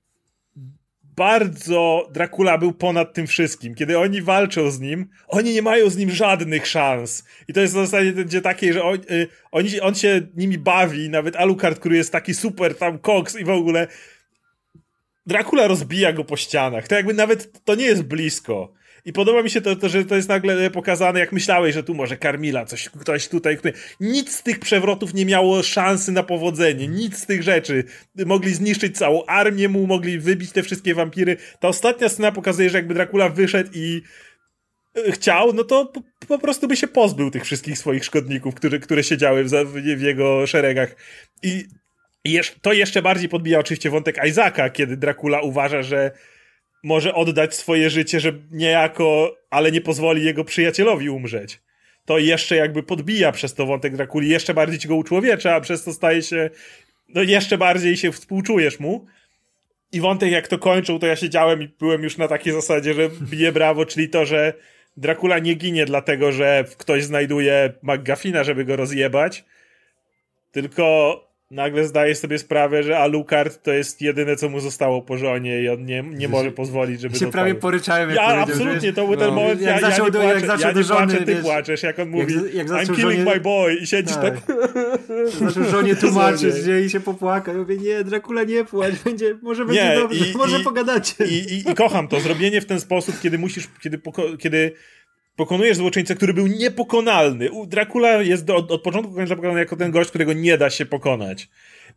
bardzo 1.20 2.09
Dracula 2.12 2.59
był 2.59 2.72
ponad 2.72 3.14
tym 3.14 3.26
wszystkim. 3.26 3.74
Kiedy 3.74 3.98
oni 3.98 4.22
walczą 4.22 4.70
z 4.70 4.80
nim, 4.80 5.09
oni 5.28 5.54
nie 5.54 5.62
mają 5.62 5.90
z 5.90 5.96
nim 5.96 6.11
żadnych 6.11 6.66
szans. 6.66 7.24
I 7.48 7.52
to 7.52 7.61
jest 7.61 7.72
w 7.72 7.76
zasadzie 7.76 8.12
będzie 8.12 8.40
takie, 8.40 8.72
że 8.72 8.83
on, 8.83 8.94
y, 8.94 9.28
on, 9.52 9.64
on 9.83 9.94
się 9.94 10.20
nimi 10.37 10.59
bawi, 10.59 11.11
nawet 11.11 11.37
Alucard, 11.37 11.78
który 11.78 11.96
jest 11.96 12.12
taki 12.12 12.35
super 12.35 12.74
tam 12.74 12.98
koks 12.98 13.37
i 13.37 13.44
w 13.44 13.50
ogóle 13.50 13.87
Dracula 15.26 15.66
rozbija 15.66 16.12
go 16.12 16.24
po 16.24 16.37
ścianach. 16.37 16.88
To 16.88 16.94
jakby 16.94 17.14
nawet 17.14 17.64
to 17.64 17.74
nie 17.74 17.85
jest 17.85 18.02
blisko. 18.02 18.72
I 19.04 19.12
podoba 19.12 19.42
mi 19.42 19.50
się 19.50 19.60
to, 19.60 19.76
to, 19.76 19.88
że 19.88 20.04
to 20.04 20.16
jest 20.16 20.28
nagle 20.28 20.70
pokazane, 20.70 21.20
jak 21.20 21.32
myślałeś, 21.32 21.74
że 21.74 21.82
tu 21.82 21.94
może 21.94 22.16
Karmila, 22.16 22.64
coś, 22.64 22.88
ktoś 22.88 23.28
tutaj. 23.28 23.58
Nic 24.00 24.36
z 24.36 24.42
tych 24.42 24.58
przewrotów 24.58 25.14
nie 25.14 25.26
miało 25.26 25.62
szansy 25.62 26.12
na 26.12 26.22
powodzenie, 26.22 26.88
nic 26.88 27.18
z 27.18 27.26
tych 27.26 27.42
rzeczy. 27.42 27.84
Mogli 28.26 28.54
zniszczyć 28.54 28.98
całą 28.98 29.26
armię 29.26 29.68
mu, 29.68 29.86
mogli 29.86 30.18
wybić 30.18 30.52
te 30.52 30.62
wszystkie 30.62 30.94
wampiry. 30.94 31.36
Ta 31.60 31.68
ostatnia 31.68 32.08
scena 32.08 32.32
pokazuje, 32.32 32.70
że 32.70 32.78
jakby 32.78 32.94
Dracula 32.94 33.28
wyszedł 33.28 33.70
i 33.74 34.02
e, 35.06 35.12
chciał, 35.12 35.52
no 35.52 35.64
to 35.64 35.86
po, 35.86 36.02
po 36.26 36.38
prostu 36.38 36.68
by 36.68 36.76
się 36.76 36.88
pozbył 36.88 37.30
tych 37.30 37.44
wszystkich 37.44 37.78
swoich 37.78 38.04
szkodników, 38.04 38.54
które, 38.54 38.78
które 38.78 39.04
siedziały 39.04 39.44
w, 39.44 39.50
w 39.96 40.00
jego 40.00 40.46
szeregach. 40.46 40.96
I 41.42 41.64
to 42.62 42.72
jeszcze 42.72 43.02
bardziej 43.02 43.28
podbija 43.28 43.58
oczywiście 43.58 43.90
wątek 43.90 44.20
Isaaca, 44.28 44.70
kiedy 44.70 44.96
Dracula 44.96 45.40
uważa, 45.40 45.82
że 45.82 46.10
może 46.82 47.14
oddać 47.14 47.54
swoje 47.54 47.90
życie, 47.90 48.20
że 48.20 48.32
niejako, 48.50 49.36
ale 49.50 49.72
nie 49.72 49.80
pozwoli 49.80 50.24
jego 50.24 50.44
przyjacielowi 50.44 51.10
umrzeć. 51.10 51.60
To 52.04 52.18
jeszcze 52.18 52.56
jakby 52.56 52.82
podbija 52.82 53.32
przez 53.32 53.54
to 53.54 53.66
wątek 53.66 53.96
Drakuli, 53.96 54.28
jeszcze 54.28 54.54
bardziej 54.54 54.78
ci 54.78 54.88
go 54.88 54.96
uczłowiecza, 54.96 55.54
a 55.54 55.60
przez 55.60 55.84
to 55.84 55.92
staje 55.92 56.22
się, 56.22 56.50
no 57.08 57.22
jeszcze 57.22 57.58
bardziej 57.58 57.96
się 57.96 58.12
współczujesz 58.12 58.80
mu. 58.80 59.06
I 59.92 60.00
wątek 60.00 60.30
jak 60.30 60.48
to 60.48 60.58
kończył, 60.58 60.98
to 60.98 61.06
ja 61.06 61.16
siedziałem 61.16 61.62
i 61.62 61.68
byłem 61.68 62.02
już 62.02 62.18
na 62.18 62.28
takiej 62.28 62.52
zasadzie, 62.52 62.94
że 62.94 63.08
bije 63.08 63.52
brawo, 63.52 63.86
czyli 63.86 64.08
to, 64.08 64.26
że 64.26 64.54
Dracula 64.96 65.38
nie 65.38 65.54
ginie 65.54 65.86
dlatego, 65.86 66.32
że 66.32 66.64
ktoś 66.78 67.04
znajduje 67.04 67.72
McGuffina, 67.82 68.44
żeby 68.44 68.64
go 68.64 68.76
rozjebać, 68.76 69.44
tylko 70.52 71.14
nagle 71.50 71.84
zdaje 71.84 72.14
sobie 72.14 72.38
sprawę, 72.38 72.82
że 72.82 72.98
Alucard 72.98 73.62
to 73.62 73.72
jest 73.72 74.02
jedyne, 74.02 74.36
co 74.36 74.48
mu 74.48 74.60
zostało 74.60 75.02
po 75.02 75.18
żonie 75.18 75.62
i 75.62 75.68
on 75.68 75.84
nie, 75.84 76.02
nie 76.02 76.28
może 76.28 76.52
pozwolić, 76.52 77.00
żeby 77.00 77.18
się 77.18 77.30
prawie 77.30 77.54
poryczałem. 77.54 78.08
Jak 78.08 78.18
ja 78.18 78.24
absolutnie, 78.24 78.92
to 78.92 79.06
był 79.06 79.16
ten 79.16 79.28
no, 79.28 79.34
moment, 79.34 79.60
jak 79.60 79.82
ja, 79.82 79.90
zaczął 79.90 80.06
ja 80.06 80.12
nie 80.12 80.18
płaczę, 80.18 80.34
jak 80.34 80.46
zaczął 80.46 80.68
ja 80.68 80.76
nie 80.76 80.82
żony, 80.82 81.06
płaczę, 81.06 81.24
ty 81.24 81.34
wiesz, 81.34 81.42
płaczesz, 81.42 81.82
jak 81.82 81.98
on 81.98 82.08
mówi 82.08 82.34
jak, 82.34 82.54
jak 82.54 82.66
I'm 82.66 82.96
killing 82.96 83.00
żonie... 83.00 83.24
my 83.24 83.40
boy 83.40 83.74
i 83.74 83.86
siedzisz 83.86 84.16
tak. 84.16 84.40
tak. 84.40 84.56
Zaczął 85.40 85.64
żonie 85.64 85.96
tłumaczyć 86.02 86.54
nie, 86.66 86.80
i 86.80 86.90
się 86.90 87.00
popłakał. 87.00 87.54
Ja 87.54 87.60
mówię, 87.60 87.76
nie, 87.76 88.04
Dracula 88.04 88.44
nie 88.44 88.64
płacz, 88.64 88.94
będzie, 89.04 89.38
może 89.42 89.64
będzie 89.64 89.84
nie, 89.84 89.94
dobrze, 89.94 90.26
i, 90.26 90.36
może 90.36 90.60
i, 90.60 90.64
pogadacie. 90.64 91.24
I, 91.24 91.34
i, 91.34 91.70
I 91.70 91.74
kocham 91.74 92.08
to, 92.08 92.20
zrobienie 92.20 92.60
w 92.60 92.66
ten 92.66 92.80
sposób, 92.80 93.20
kiedy 93.20 93.38
musisz, 93.38 93.68
kiedy, 93.82 94.00
kiedy 94.38 94.72
pokonujesz 95.40 95.76
złoczyńcę, 95.76 96.14
który 96.14 96.35
był 96.35 96.46
niepokonalny. 96.46 97.48
Dracula 97.66 98.22
jest 98.22 98.44
do, 98.44 98.57
od, 98.57 98.70
od 98.70 98.83
początku 98.83 99.14
końca 99.14 99.37
pokonany 99.37 99.61
jako 99.61 99.76
ten 99.76 99.90
gość, 99.90 100.11
którego 100.11 100.33
nie 100.33 100.59
da 100.59 100.70
się 100.70 100.87
pokonać. 100.87 101.48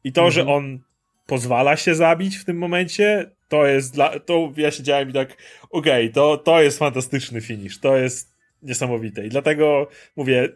I 0.03 0.11
to, 0.11 0.21
mhm. 0.21 0.31
że 0.31 0.53
on 0.53 0.79
pozwala 1.25 1.77
się 1.77 1.95
zabić 1.95 2.37
w 2.37 2.45
tym 2.45 2.57
momencie, 2.57 3.29
to 3.49 3.65
jest 3.65 3.93
dla. 3.93 4.19
To 4.19 4.53
ja 4.57 4.71
siedziałem 4.71 5.09
i 5.09 5.13
tak, 5.13 5.37
okej, 5.69 6.03
okay, 6.03 6.13
to, 6.13 6.37
to 6.37 6.61
jest 6.61 6.79
fantastyczny 6.79 7.41
finish. 7.41 7.79
To 7.79 7.97
jest 7.97 8.35
niesamowite. 8.61 9.25
I 9.25 9.29
dlatego 9.29 9.87
mówię, 10.15 10.49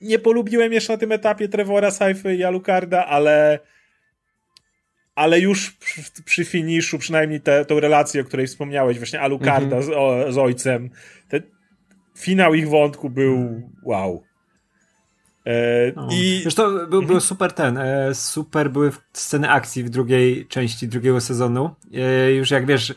nie 0.00 0.18
polubiłem 0.18 0.72
jeszcze 0.72 0.92
na 0.92 0.98
tym 0.98 1.12
etapie 1.12 1.48
Trevora, 1.48 1.90
Saify 1.90 2.34
i 2.34 2.44
Alucarda, 2.44 3.06
ale 3.06 3.58
ale 5.14 5.40
już 5.40 5.70
przy, 5.70 6.02
przy 6.24 6.44
finiszu, 6.44 6.98
przynajmniej 6.98 7.40
tę 7.40 7.64
relację, 7.70 8.20
o 8.20 8.24
której 8.24 8.46
wspomniałeś, 8.46 8.98
właśnie 8.98 9.20
Alucarda 9.20 9.76
mhm. 9.76 9.82
z, 9.82 9.88
o, 9.88 10.32
z 10.32 10.38
ojcem, 10.38 10.90
te, 11.28 11.40
finał 12.20 12.54
ich 12.54 12.68
wątku 12.68 13.10
był 13.10 13.62
wow. 13.84 14.22
E, 15.46 15.92
no. 15.96 16.08
i... 16.12 16.40
Zresztą 16.42 16.72
był, 16.72 16.86
był 16.88 17.00
mhm. 17.00 17.20
super 17.20 17.52
ten, 17.52 17.78
e, 17.78 18.14
super 18.14 18.70
były 18.70 18.92
sceny 19.12 19.50
akcji 19.50 19.84
w 19.84 19.90
drugiej 19.90 20.46
części 20.46 20.88
drugiego 20.88 21.20
sezonu. 21.20 21.70
E, 21.94 22.32
już 22.32 22.50
jak 22.50 22.66
wiesz, 22.66 22.94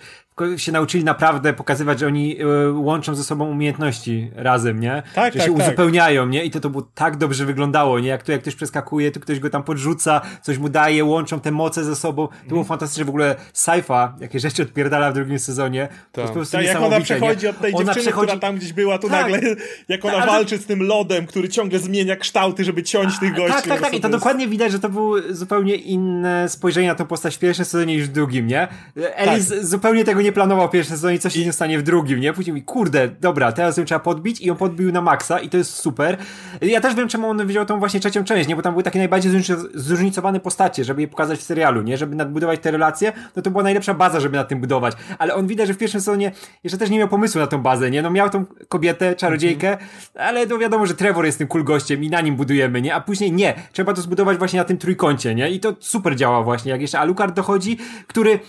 się 0.57 0.71
nauczyli 0.71 1.03
naprawdę 1.03 1.53
pokazywać, 1.53 1.99
że 1.99 2.07
oni 2.07 2.37
e, 2.41 2.71
łączą 2.71 3.15
ze 3.15 3.23
sobą 3.23 3.49
umiejętności 3.49 4.31
razem, 4.35 4.79
nie? 4.79 5.03
Tak, 5.15 5.33
że 5.33 5.39
tak, 5.39 5.47
się 5.47 5.57
tak. 5.57 5.67
uzupełniają, 5.67 6.27
nie? 6.27 6.43
I 6.43 6.51
to 6.51 6.59
to 6.59 6.69
było 6.69 6.87
tak 6.95 7.17
dobrze 7.17 7.45
wyglądało, 7.45 7.99
nie? 7.99 8.07
Jak 8.07 8.23
tu 8.23 8.31
jak 8.31 8.41
ktoś 8.41 8.55
przeskakuje, 8.55 9.11
tu 9.11 9.19
ktoś 9.19 9.39
go 9.39 9.49
tam 9.49 9.63
podrzuca, 9.63 10.21
coś 10.41 10.57
mu 10.57 10.69
daje, 10.69 11.05
łączą 11.05 11.39
te 11.39 11.51
moce 11.51 11.83
ze 11.83 11.95
sobą. 11.95 12.27
To 12.27 12.47
było 12.47 12.59
mm. 12.59 12.67
fantastyczne, 12.67 13.05
w 13.05 13.09
ogóle 13.09 13.35
Saifa, 13.53 14.15
jakie 14.19 14.39
rzeczy 14.39 14.63
odpierdala 14.63 15.11
w 15.11 15.13
drugim 15.13 15.39
sezonie. 15.39 15.87
Tak. 15.87 15.97
To 16.11 16.21
jest 16.21 16.33
po 16.33 16.39
prostu 16.39 16.57
tak, 16.57 16.65
jak 16.65 16.81
ona 16.81 17.01
przechodzi 17.01 17.43
nie? 17.43 17.49
od 17.49 17.59
tej 17.59 17.73
ona 17.73 17.83
dziewczyny, 17.83 18.05
przechodzi... 18.05 18.27
która 18.27 18.39
tam 18.39 18.55
gdzieś 18.55 18.73
była, 18.73 18.97
tu 18.97 19.09
tak. 19.09 19.31
nagle, 19.31 19.55
jak 19.89 20.05
ona 20.05 20.17
tak, 20.17 20.27
walczy 20.27 20.57
z 20.57 20.65
tym 20.65 20.83
lodem, 20.83 21.25
który 21.25 21.49
ciągle 21.49 21.79
zmienia 21.79 22.15
kształty, 22.15 22.63
żeby 22.63 22.83
ciąć 22.83 23.19
tych 23.19 23.35
gości. 23.35 23.53
Tak, 23.53 23.67
tak, 23.67 23.81
tak. 23.81 23.93
I 23.93 24.01
to 24.01 24.07
jest... 24.07 24.19
dokładnie 24.19 24.47
widać, 24.47 24.71
że 24.71 24.79
to 24.79 24.89
było 24.89 25.15
zupełnie 25.29 25.75
inne 25.75 26.49
spojrzenie 26.49 26.87
na 26.87 26.95
tę 26.95 27.05
postać 27.05 27.35
w 27.35 27.39
pierwszym 27.39 27.65
sezonie 27.65 27.95
niż 27.95 28.05
w 28.05 28.11
drugim, 28.11 28.47
nie? 28.47 28.67
Elis 28.95 29.49
tak. 29.49 29.65
zupełnie 29.65 30.05
tego 30.05 30.22
nie 30.23 30.31
planował 30.31 30.69
pierwszy 30.69 30.91
sezon 30.91 31.13
i 31.13 31.19
coś 31.19 31.33
się 31.33 31.45
nie 31.45 31.53
stanie 31.53 31.79
w 31.79 31.83
drugim, 31.83 32.19
nie? 32.19 32.33
Później 32.33 32.53
mi, 32.53 32.63
kurde, 32.63 33.07
dobra, 33.07 33.51
teraz 33.51 33.77
ją 33.77 33.85
trzeba 33.85 33.99
podbić 33.99 34.41
i 34.41 34.51
on 34.51 34.57
podbił 34.57 34.91
na 34.91 35.01
maksa 35.01 35.39
i 35.39 35.49
to 35.49 35.57
jest 35.57 35.75
super. 35.75 36.17
Ja 36.61 36.81
też 36.81 36.95
wiem, 36.95 37.07
czemu 37.07 37.29
on 37.29 37.47
wziął 37.47 37.65
tą 37.65 37.79
właśnie 37.79 37.99
trzecią 37.99 38.23
część, 38.23 38.49
nie? 38.49 38.55
Bo 38.55 38.61
tam 38.61 38.73
były 38.73 38.83
takie 38.83 38.99
najbardziej 38.99 39.31
zróżnicowane 39.73 40.39
postacie, 40.39 40.83
żeby 40.83 41.01
je 41.01 41.07
pokazać 41.07 41.39
w 41.39 41.43
serialu, 41.43 41.81
nie? 41.81 41.97
Żeby 41.97 42.15
nadbudować 42.15 42.59
te 42.59 42.71
relacje, 42.71 43.13
no 43.35 43.41
to 43.41 43.51
była 43.51 43.63
najlepsza 43.63 43.93
baza, 43.93 44.19
żeby 44.19 44.37
na 44.37 44.43
tym 44.43 44.61
budować. 44.61 44.93
Ale 45.17 45.35
on 45.35 45.47
widać, 45.47 45.67
że 45.67 45.73
w 45.73 45.77
pierwszym 45.77 46.01
sezonie 46.01 46.31
jeszcze 46.63 46.77
też 46.77 46.89
nie 46.89 46.99
miał 46.99 47.07
pomysłu 47.07 47.41
na 47.41 47.47
tą 47.47 47.61
bazę, 47.61 47.91
nie? 47.91 48.01
No 48.01 48.09
miał 48.09 48.29
tą 48.29 48.45
kobietę, 48.67 49.15
czarodziejkę, 49.15 49.67
mm 49.67 49.79
-hmm. 49.79 50.19
ale 50.19 50.47
to 50.47 50.57
wiadomo, 50.57 50.85
że 50.85 50.93
Trevor 50.93 51.25
jest 51.25 51.37
tym 51.37 51.47
cool 51.47 51.63
gościem 51.63 52.03
i 52.03 52.09
na 52.09 52.21
nim 52.21 52.35
budujemy, 52.35 52.81
nie? 52.81 52.95
A 52.95 53.01
później 53.01 53.31
nie. 53.31 53.53
Trzeba 53.71 53.93
to 53.93 54.01
zbudować 54.01 54.37
właśnie 54.37 54.59
na 54.59 54.65
tym 54.65 54.77
trójkącie, 54.77 55.35
nie? 55.35 55.51
I 55.51 55.59
to 55.59 55.75
super 55.79 56.15
działa 56.15 56.43
właśnie, 56.43 56.71
jak 56.71 56.81
jeszcze 56.81 56.99
Alucard 56.99 57.35
dochodzi, 57.35 57.77
który 58.07 58.39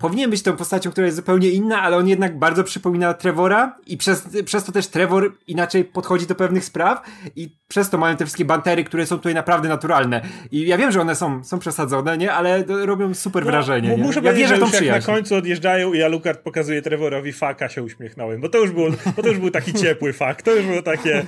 powinien 0.00 0.30
być 0.30 0.42
tą 0.42 0.56
postacią, 0.56 0.90
która 0.90 1.04
jest 1.04 1.16
zupełnie 1.16 1.48
inna, 1.48 1.82
ale 1.82 1.96
on 1.96 2.08
jednak 2.08 2.38
bardzo 2.38 2.64
przypomina 2.64 3.14
Trevora 3.14 3.76
i 3.86 3.96
przez, 3.96 4.28
przez 4.44 4.64
to 4.64 4.72
też 4.72 4.86
Trevor 4.86 5.32
inaczej 5.46 5.84
podchodzi 5.84 6.26
do 6.26 6.34
pewnych 6.34 6.64
spraw 6.64 7.02
i 7.36 7.56
przez 7.68 7.90
to 7.90 7.98
mają 7.98 8.16
te 8.16 8.24
wszystkie 8.24 8.44
bantery, 8.44 8.84
które 8.84 9.06
są 9.06 9.16
tutaj 9.16 9.34
naprawdę 9.34 9.68
naturalne. 9.68 10.20
I 10.50 10.66
ja 10.66 10.78
wiem, 10.78 10.92
że 10.92 11.00
one 11.00 11.16
są, 11.16 11.44
są 11.44 11.58
przesadzone, 11.58 12.18
nie? 12.18 12.32
Ale 12.32 12.64
robią 12.66 13.14
super 13.14 13.44
no, 13.44 13.50
wrażenie. 13.50 13.88
Nie? 13.88 13.96
Muszę 13.96 14.20
ja 14.20 14.30
powiedzieć, 14.30 14.48
że 14.48 14.56
już 14.56 14.72
jak 14.72 15.06
na 15.06 15.14
końcu 15.14 15.34
odjeżdżają 15.34 15.92
i 15.92 16.02
Alucard 16.02 16.40
pokazuje 16.40 16.82
Trevorowi 16.82 17.32
faka, 17.32 17.68
się 17.68 17.82
uśmiechnąłem, 17.82 18.40
bo 18.40 18.48
to 18.48 18.58
już, 18.58 18.70
było, 18.70 18.88
bo 19.16 19.22
to 19.22 19.28
już 19.28 19.38
był 19.38 19.50
taki 19.50 19.74
ciepły 19.74 20.12
fak, 20.12 20.42
to 20.42 20.54
już 20.54 20.66
było 20.66 20.82
takie 20.82 21.24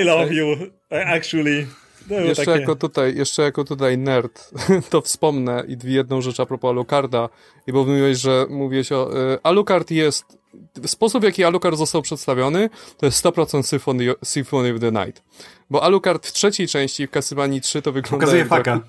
I 0.00 0.04
love 0.04 0.34
you, 0.34 0.56
actually. 0.90 1.66
No, 2.10 2.20
jeszcze, 2.20 2.44
takie... 2.44 2.60
jako 2.60 2.76
tutaj, 2.76 3.16
jeszcze 3.16 3.42
jako 3.42 3.64
tutaj 3.64 3.98
nerd, 3.98 4.50
to 4.90 5.00
wspomnę 5.00 5.64
i 5.68 5.92
jedną 5.92 6.20
rzecz 6.20 6.40
a 6.40 6.46
propos 6.46 6.68
Alucarda, 6.68 7.28
i 7.66 7.72
bo 7.72 7.84
mówiłeś, 7.84 8.18
że 8.18 8.46
mówiłeś 8.50 8.92
o... 8.92 9.32
Y, 9.32 9.38
Alucard 9.42 9.90
jest... 9.90 10.40
Sposób, 10.86 11.20
w 11.20 11.24
jaki 11.24 11.44
Alucard 11.44 11.76
został 11.76 12.02
przedstawiony, 12.02 12.70
to 12.96 13.06
jest 13.06 13.24
100% 13.24 13.62
Symphony, 13.62 14.14
Symphony 14.24 14.74
of 14.74 14.80
the 14.80 14.92
Night. 14.92 15.22
Bo 15.70 15.82
Alucard 15.82 16.26
w 16.26 16.32
trzeciej 16.32 16.68
części, 16.68 17.06
w 17.06 17.10
Castlevanii 17.10 17.60
3 17.60 17.82
to 17.82 17.92
wygląda 17.92 18.26
Pokazuje 18.26 18.44
faka. 18.44 18.80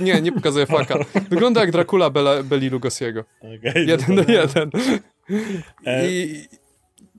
Nie, 0.00 0.20
nie 0.20 0.32
pokazuje 0.32 0.66
faka. 0.66 0.98
Wygląda 1.30 1.60
jak 1.60 1.70
Dracula 1.70 2.10
Bela, 2.10 2.42
Beli 2.42 2.70
Lugosiego. 2.70 3.24
Okay, 3.38 3.84
jeden 3.84 4.16
do 4.16 4.32
jeden. 4.32 4.70
E- 5.86 6.08
I, 6.08 6.44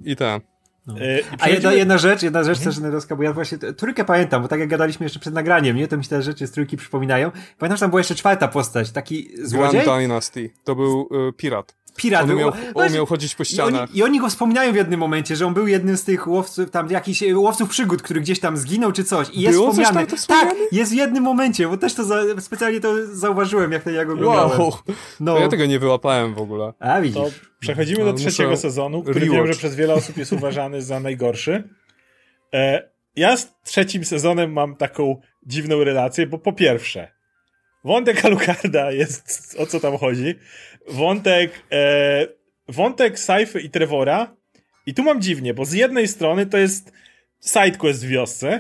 i 0.06 0.16
tak. 0.16 0.53
No. 0.88 1.00
E, 1.00 1.20
A 1.40 1.50
jedna, 1.50 1.74
jedna 1.74 1.98
rzecz, 1.98 2.24
jedna 2.24 2.44
rzecz 2.44 2.58
mhm. 2.58 2.76
też 2.76 2.84
Nedowska, 2.84 3.16
bo 3.16 3.24
ja 3.24 3.34
właśnie 3.34 3.58
trójkę 3.58 4.06
pamiętam, 4.06 4.42
bo 4.42 4.48
tak 4.48 4.60
jak 4.60 4.70
gadaliśmy 4.70 5.06
jeszcze 5.06 5.20
przed 5.20 5.34
nagraniem, 5.34 5.78
nie, 5.78 5.88
to 5.88 5.98
mi 5.98 6.04
się 6.04 6.10
te 6.10 6.22
rzeczy 6.22 6.48
z 6.48 6.52
trójki 6.52 6.78
przypominają. 6.78 7.32
Pamiętam, 7.58 7.78
że 7.78 7.82
tam 7.82 7.90
była 7.90 8.00
jeszcze 8.00 8.16
czwarta 8.16 8.48
postać, 8.48 8.92
taki 8.92 9.30
złodziej. 9.44 9.84
Grand 9.84 10.02
Dynasty. 10.02 10.50
To 10.64 10.76
był 10.76 11.10
y, 11.30 11.34
pirat. 11.34 11.76
Pirat 11.96 12.24
on 12.24 12.32
umiał, 12.32 12.52
on 12.76 12.88
umiał 12.88 13.06
chodzić 13.06 13.36
po 13.36 13.44
ścianach. 13.44 13.90
I 13.90 13.92
oni, 13.92 14.00
I 14.00 14.04
oni, 14.04 14.20
go 14.20 14.30
wspominają 14.30 14.74
w 14.74 14.76
jednym 14.76 15.00
momencie, 15.00 15.36
że 15.36 15.48
on 15.48 15.54
był 15.54 15.68
jednym 15.68 15.98
z 15.98 16.04
tych 16.04 16.28
łowców, 16.28 16.70
tam 16.72 16.92
jakichś 16.92 17.24
e, 17.24 17.38
łowców 17.38 17.70
przygód, 17.70 18.02
który 18.02 18.22
gdzieś 18.22 18.40
tam 18.40 18.58
zginął 18.58 18.92
czy 18.92 19.04
coś. 19.04 19.30
I 19.30 19.42
jest 19.42 19.58
Było 19.58 19.72
wspomniany. 19.72 20.08
Coś 20.08 20.26
tam 20.26 20.50
tak, 20.50 20.58
jest 20.72 20.92
w 20.92 20.96
jednym 20.96 21.24
momencie, 21.24 21.68
bo 21.68 21.78
też 21.78 21.94
to 21.94 22.04
za, 22.04 22.22
specjalnie 22.40 22.80
to 22.80 22.94
zauważyłem, 23.16 23.72
jak 23.72 23.84
to 23.84 23.90
ja 23.90 24.06
go 24.06 24.14
oglądałem. 24.14 24.60
Wow. 24.60 24.74
No. 25.20 25.40
ja 25.40 25.48
tego 25.48 25.66
nie 25.66 25.80
wyłapałem 25.80 26.34
w 26.34 26.42
ogóle. 26.42 26.74
A 26.80 27.02
widzisz. 27.02 27.22
To 27.22 27.30
przechodzimy 27.60 28.00
do 28.00 28.12
no, 28.12 28.18
trzeciego 28.18 28.58
sezonu, 28.58 29.02
który 29.02 29.20
rewatch. 29.20 29.36
wiem, 29.36 29.48
że 29.48 29.54
przez 29.54 29.76
wiele 29.76 29.94
osób 29.94 30.18
jest 30.18 30.34
uważany 30.34 30.82
za 30.82 31.00
najgorszy. 31.00 31.70
E, 32.54 32.90
ja 33.16 33.38
z 33.38 33.54
trzecim 33.64 34.06
sezonem 34.06 34.54
mam 34.54 34.76
taką 34.76 35.22
dziwną 35.46 35.84
relację, 35.84 36.28
bo 36.28 36.38
po 36.38 36.54
pierwsze, 36.54 37.13
wątek 37.84 38.26
Alucarda 38.26 38.92
jest, 38.92 39.56
o 39.60 39.66
co 39.66 39.80
tam 39.80 39.98
chodzi, 39.98 40.36
wątek, 40.88 41.52
e, 41.72 42.28
wątek 42.68 43.20
Saify 43.20 43.60
i 43.60 43.70
Trevora 43.70 44.36
i 44.86 44.94
tu 44.94 45.04
mam 45.04 45.22
dziwnie, 45.22 45.54
bo 45.54 45.66
z 45.66 45.74
jednej 45.74 46.08
strony 46.08 46.46
to 46.46 46.58
jest 46.58 46.92
sidequest 47.42 48.06
w 48.06 48.08
wiosce, 48.08 48.60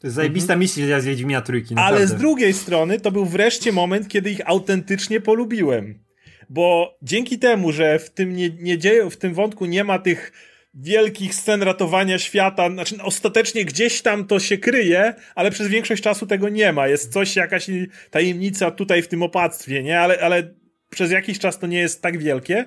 to 0.00 0.06
jest 0.06 0.16
zajebista 0.16 0.52
mhm. 0.52 0.60
misja 0.60 1.00
z 1.00 1.04
Wiedźmina 1.04 1.42
Trójki. 1.42 1.74
Naprawdę. 1.74 1.96
Ale 1.96 2.06
z 2.06 2.14
drugiej 2.14 2.52
strony 2.52 3.00
to 3.00 3.10
był 3.10 3.24
wreszcie 3.24 3.72
moment, 3.72 4.08
kiedy 4.08 4.30
ich 4.30 4.40
autentycznie 4.44 5.20
polubiłem. 5.20 5.98
Bo 6.48 6.96
dzięki 7.02 7.38
temu, 7.38 7.72
że 7.72 7.98
w 7.98 8.10
tym, 8.10 8.36
nie, 8.36 8.50
nie 8.50 8.78
dzieje, 8.78 9.10
w 9.10 9.16
tym 9.16 9.34
wątku 9.34 9.66
nie 9.66 9.84
ma 9.84 9.98
tych 9.98 10.32
wielkich 10.76 11.34
scen 11.34 11.62
ratowania 11.62 12.18
świata, 12.18 12.70
znaczy 12.70 12.96
ostatecznie 13.02 13.64
gdzieś 13.64 14.02
tam 14.02 14.26
to 14.26 14.38
się 14.38 14.58
kryje, 14.58 15.14
ale 15.34 15.50
przez 15.50 15.68
większość 15.68 16.02
czasu 16.02 16.26
tego 16.26 16.48
nie 16.48 16.72
ma. 16.72 16.88
Jest 16.88 17.12
coś, 17.12 17.36
jakaś 17.36 17.66
tajemnica 18.10 18.70
tutaj 18.70 19.02
w 19.02 19.08
tym 19.08 19.22
opactwie, 19.22 19.82
nie? 19.82 20.00
Ale, 20.00 20.20
ale 20.20 20.54
przez 20.90 21.10
jakiś 21.10 21.38
czas 21.38 21.58
to 21.58 21.66
nie 21.66 21.78
jest 21.78 22.02
tak 22.02 22.18
wielkie. 22.18 22.64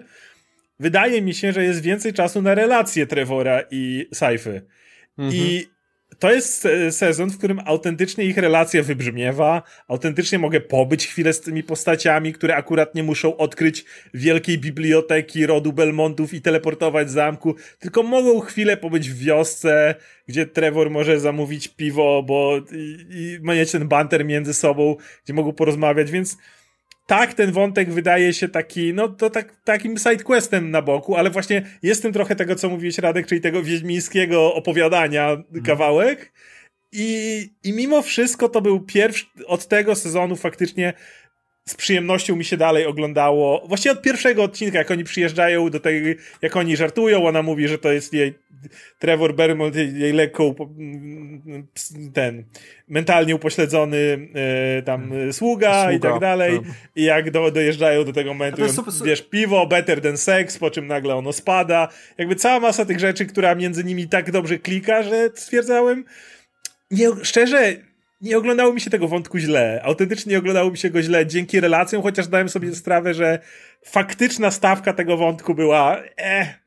wydaje 0.79 1.21
mi 1.21 1.33
się, 1.33 1.53
że 1.53 1.63
jest 1.63 1.81
więcej 1.81 2.13
czasu 2.13 2.41
na 2.41 2.55
relacje 2.55 3.07
Trevora 3.07 3.63
i 3.71 4.07
Saify. 4.13 4.61
Mhm. 5.17 5.35
I 5.35 5.65
to 6.19 6.31
jest 6.31 6.67
sezon, 6.89 7.29
w 7.29 7.37
którym 7.37 7.59
autentycznie 7.65 8.25
ich 8.25 8.37
relacja 8.37 8.83
wybrzmiewa, 8.83 9.63
autentycznie 9.87 10.39
mogę 10.39 10.61
pobyć 10.61 11.07
chwilę 11.07 11.33
z 11.33 11.41
tymi 11.41 11.63
postaciami, 11.63 12.33
które 12.33 12.55
akurat 12.55 12.95
nie 12.95 13.03
muszą 13.03 13.37
odkryć 13.37 13.85
wielkiej 14.13 14.57
biblioteki 14.57 15.45
rodu 15.45 15.73
Belmontów 15.73 16.33
i 16.33 16.41
teleportować 16.41 17.09
z 17.09 17.13
zamku, 17.13 17.55
tylko 17.79 18.03
mogą 18.03 18.39
chwilę 18.39 18.77
pobyć 18.77 19.09
w 19.09 19.17
wiosce, 19.17 19.95
gdzie 20.27 20.45
Trevor 20.45 20.89
może 20.89 21.19
zamówić 21.19 21.67
piwo, 21.67 22.23
bo 22.23 22.57
i, 22.71 23.05
i 23.09 23.39
mieć 23.41 23.71
ten 23.71 23.87
banter 23.87 24.25
między 24.25 24.53
sobą, 24.53 24.95
gdzie 25.23 25.33
mogą 25.33 25.53
porozmawiać, 25.53 26.11
więc 26.11 26.37
tak, 27.09 27.33
ten 27.33 27.51
wątek 27.51 27.91
wydaje 27.91 28.33
się 28.33 28.49
taki, 28.49 28.93
no 28.93 29.07
to 29.07 29.29
tak, 29.29 29.55
takim 29.63 29.97
sidequestem 29.97 30.71
na 30.71 30.81
boku, 30.81 31.15
ale 31.15 31.29
właśnie 31.29 31.65
jest 31.83 32.01
tym 32.01 32.13
trochę 32.13 32.35
tego, 32.35 32.55
co 32.55 32.69
mówiłeś 32.69 32.97
Radek, 32.97 33.27
czyli 33.27 33.41
tego 33.41 33.63
wiedźmińskiego 33.63 34.53
opowiadania 34.53 35.29
mm. 35.29 35.63
kawałek. 35.65 36.33
I, 36.91 37.49
I 37.63 37.73
mimo 37.73 38.01
wszystko 38.01 38.49
to 38.49 38.61
był 38.61 38.79
pierwszy, 38.79 39.25
od 39.47 39.67
tego 39.67 39.95
sezonu 39.95 40.35
faktycznie 40.35 40.93
z 41.69 41.75
przyjemnością 41.75 42.35
mi 42.35 42.45
się 42.45 42.57
dalej 42.57 42.85
oglądało. 42.85 43.63
Właściwie 43.67 43.91
od 43.91 44.01
pierwszego 44.01 44.43
odcinka, 44.43 44.77
jak 44.77 44.91
oni 44.91 45.03
przyjeżdżają 45.03 45.69
do 45.69 45.79
tej, 45.79 46.15
jak 46.41 46.55
oni 46.55 46.77
żartują, 46.77 47.27
ona 47.27 47.41
mówi, 47.41 47.67
że 47.67 47.77
to 47.77 47.91
jest 47.91 48.13
jej 48.13 48.33
Trevor 48.99 49.35
Bermond, 49.35 49.75
jej, 49.75 50.13
lekko 50.13 50.55
ten 52.13 52.43
mentalnie 52.87 53.35
upośledzony 53.35 54.29
e, 54.77 54.81
tam 54.81 55.11
sługa, 55.31 55.31
sługa, 55.31 55.91
i 55.91 55.99
tak 55.99 56.19
dalej. 56.19 56.53
No. 56.53 56.73
I 56.95 57.03
jak 57.03 57.31
do, 57.31 57.51
dojeżdżają 57.51 58.03
do 58.03 58.13
tego 58.13 58.33
momentu, 58.33 58.63
on, 58.63 59.05
wiesz, 59.05 59.21
piwo, 59.21 59.67
better 59.67 60.01
than 60.01 60.17
sex, 60.17 60.57
po 60.57 60.71
czym 60.71 60.87
nagle 60.87 61.15
ono 61.15 61.33
spada. 61.33 61.87
Jakby 62.17 62.35
cała 62.35 62.59
masa 62.59 62.85
tych 62.85 62.99
rzeczy, 62.99 63.25
która 63.25 63.55
między 63.55 63.83
nimi 63.83 64.07
tak 64.07 64.31
dobrze 64.31 64.59
klika, 64.59 65.03
że 65.03 65.29
stwierdzałem, 65.35 66.05
nie, 66.91 67.07
szczerze, 67.23 67.88
nie 68.21 68.37
oglądało 68.37 68.73
mi 68.73 68.81
się 68.81 68.89
tego 68.89 69.07
wątku 69.07 69.37
źle. 69.37 69.81
Autentycznie 69.83 70.31
nie 70.31 70.39
oglądało 70.39 70.71
mi 70.71 70.77
się 70.77 70.89
go 70.89 71.01
źle 71.01 71.27
dzięki 71.27 71.59
relacjom, 71.59 72.03
chociaż 72.03 72.27
dałem 72.27 72.49
sobie 72.49 72.75
sprawę, 72.75 73.13
że 73.13 73.39
faktyczna 73.85 74.51
stawka 74.51 74.93
tego 74.93 75.17
wątku 75.17 75.55
była 75.55 75.97
eh. 76.17 76.59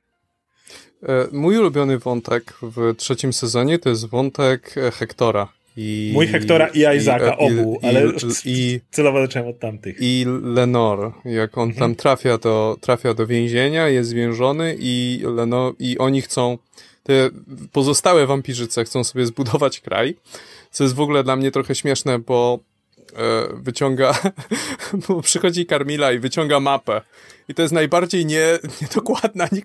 Mój 1.32 1.58
ulubiony 1.58 1.98
wątek 1.98 2.54
w 2.62 2.94
trzecim 2.96 3.32
sezonie 3.32 3.78
to 3.78 3.88
jest 3.88 4.06
wątek 4.06 4.74
e, 4.78 4.90
Hektora. 4.90 5.48
I, 5.76 6.10
Mój 6.14 6.26
Hektora 6.26 6.68
i 6.68 6.96
Isaaca, 6.96 7.36
obu, 7.36 7.78
i, 7.82 7.86
ale 7.86 8.02
i, 8.44 8.80
celowo 8.90 9.20
zacząłem 9.20 9.48
od 9.48 9.58
tamtych. 9.58 9.96
I 10.00 10.24
Lenor, 10.42 11.12
jak 11.24 11.58
on 11.58 11.68
mhm. 11.68 11.78
tam 11.78 11.94
trafia 11.94 12.38
do, 12.38 12.76
trafia 12.80 13.14
do 13.14 13.26
więzienia, 13.26 13.88
jest 13.88 14.10
zwiężony 14.10 14.76
i, 14.78 15.22
Lenor, 15.24 15.74
i 15.78 15.98
oni 15.98 16.22
chcą, 16.22 16.58
te 17.02 17.30
pozostałe 17.72 18.26
wampirzyce 18.26 18.84
chcą 18.84 19.04
sobie 19.04 19.26
zbudować 19.26 19.80
kraj 19.80 20.16
co 20.72 20.84
jest 20.84 20.94
w 20.94 21.00
ogóle 21.00 21.24
dla 21.24 21.36
mnie 21.36 21.50
trochę 21.50 21.74
śmieszne, 21.74 22.18
bo 22.18 22.58
e, 23.16 23.48
wyciąga, 23.54 24.14
bo 25.08 25.22
przychodzi 25.22 25.66
Karmila 25.66 26.12
i 26.12 26.18
wyciąga 26.18 26.60
mapę. 26.60 27.00
I 27.48 27.54
to 27.54 27.62
jest 27.62 27.74
najbardziej 27.74 28.26
nie, 28.26 28.58
niedokładna, 28.82 29.48
nie, 29.52 29.62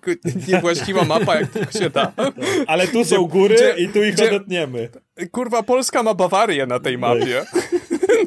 niewłaściwa 0.47 1.03
mapa, 1.03 1.35
jak 1.35 1.51
tylko 1.51 1.71
się 1.71 1.89
da. 1.89 2.13
Ale 2.67 2.87
tu 2.87 3.05
są 3.05 3.27
góry 3.27 3.55
gdzie, 3.55 3.83
i 3.83 3.89
tu 3.89 4.03
ich 4.03 4.13
gdzie, 4.13 4.27
odetniemy. 4.27 4.89
Kurwa, 5.31 5.63
Polska 5.63 6.03
ma 6.03 6.13
Bawarię 6.13 6.65
na 6.65 6.79
tej 6.79 6.97
mapie. 6.97 7.45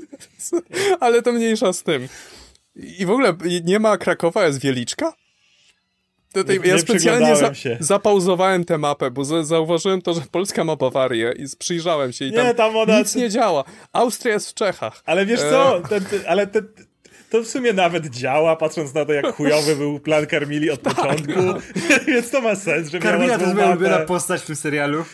Ale 1.01 1.23
to 1.23 1.33
mniejsza 1.33 1.73
z 1.73 1.83
tym. 1.83 2.09
I 2.77 3.07
w 3.07 3.11
ogóle 3.11 3.35
nie 3.65 3.79
ma 3.79 3.97
Krakowa, 3.97 4.47
jest 4.47 4.61
Wieliczka? 4.61 5.13
Tutaj, 6.35 6.61
ja 6.65 6.79
specjalnie 6.79 7.37
za, 7.37 7.53
zapauzowałem 7.81 8.65
tę 8.65 8.79
mapę, 8.79 9.11
bo 9.11 9.25
zauważyłem 9.45 10.03
to, 10.03 10.15
że 10.15 10.21
Polska 10.31 10.65
ma 10.65 10.77
Bawarię 10.77 11.35
i 11.37 11.45
przyjrzałem 11.59 12.13
się 12.13 12.25
i 12.25 12.33
tam, 12.33 12.47
nie, 12.47 12.55
tam 12.55 12.77
ona... 12.77 12.99
nic 12.99 13.15
nie 13.15 13.31
działa. 13.31 13.65
Austria 13.93 14.35
jest 14.35 14.51
w 14.51 14.55
Czechach. 14.55 15.03
Ale 15.07 15.27
wiesz 15.27 15.41
co, 15.41 15.79
e... 15.79 15.83
ten, 15.83 16.05
ten, 16.05 16.21
ale 16.27 16.47
ten, 16.47 16.69
to 17.31 17.43
w 17.43 17.47
sumie 17.47 17.73
nawet 17.73 18.07
działa, 18.07 18.57
patrząc 18.57 18.95
na 18.95 19.05
to, 19.05 19.13
jak 19.13 19.35
chujowy 19.35 19.77
był 19.77 20.01
plan 20.01 20.27
Karmili 20.27 20.71
od 20.71 20.83
tak, 20.85 20.95
początku, 20.95 21.43
no. 21.43 21.55
więc 22.09 22.31
to 22.31 22.41
ma 22.41 22.55
sens, 22.55 22.91
że 22.91 22.99
Karmila 22.99 23.39
to 23.39 23.45
jest 23.45 23.55
moja 23.55 23.71
ulubiona 23.71 23.99
postać 23.99 24.43
w 24.43 24.47
tym 24.47 24.57
serialu. 24.57 25.05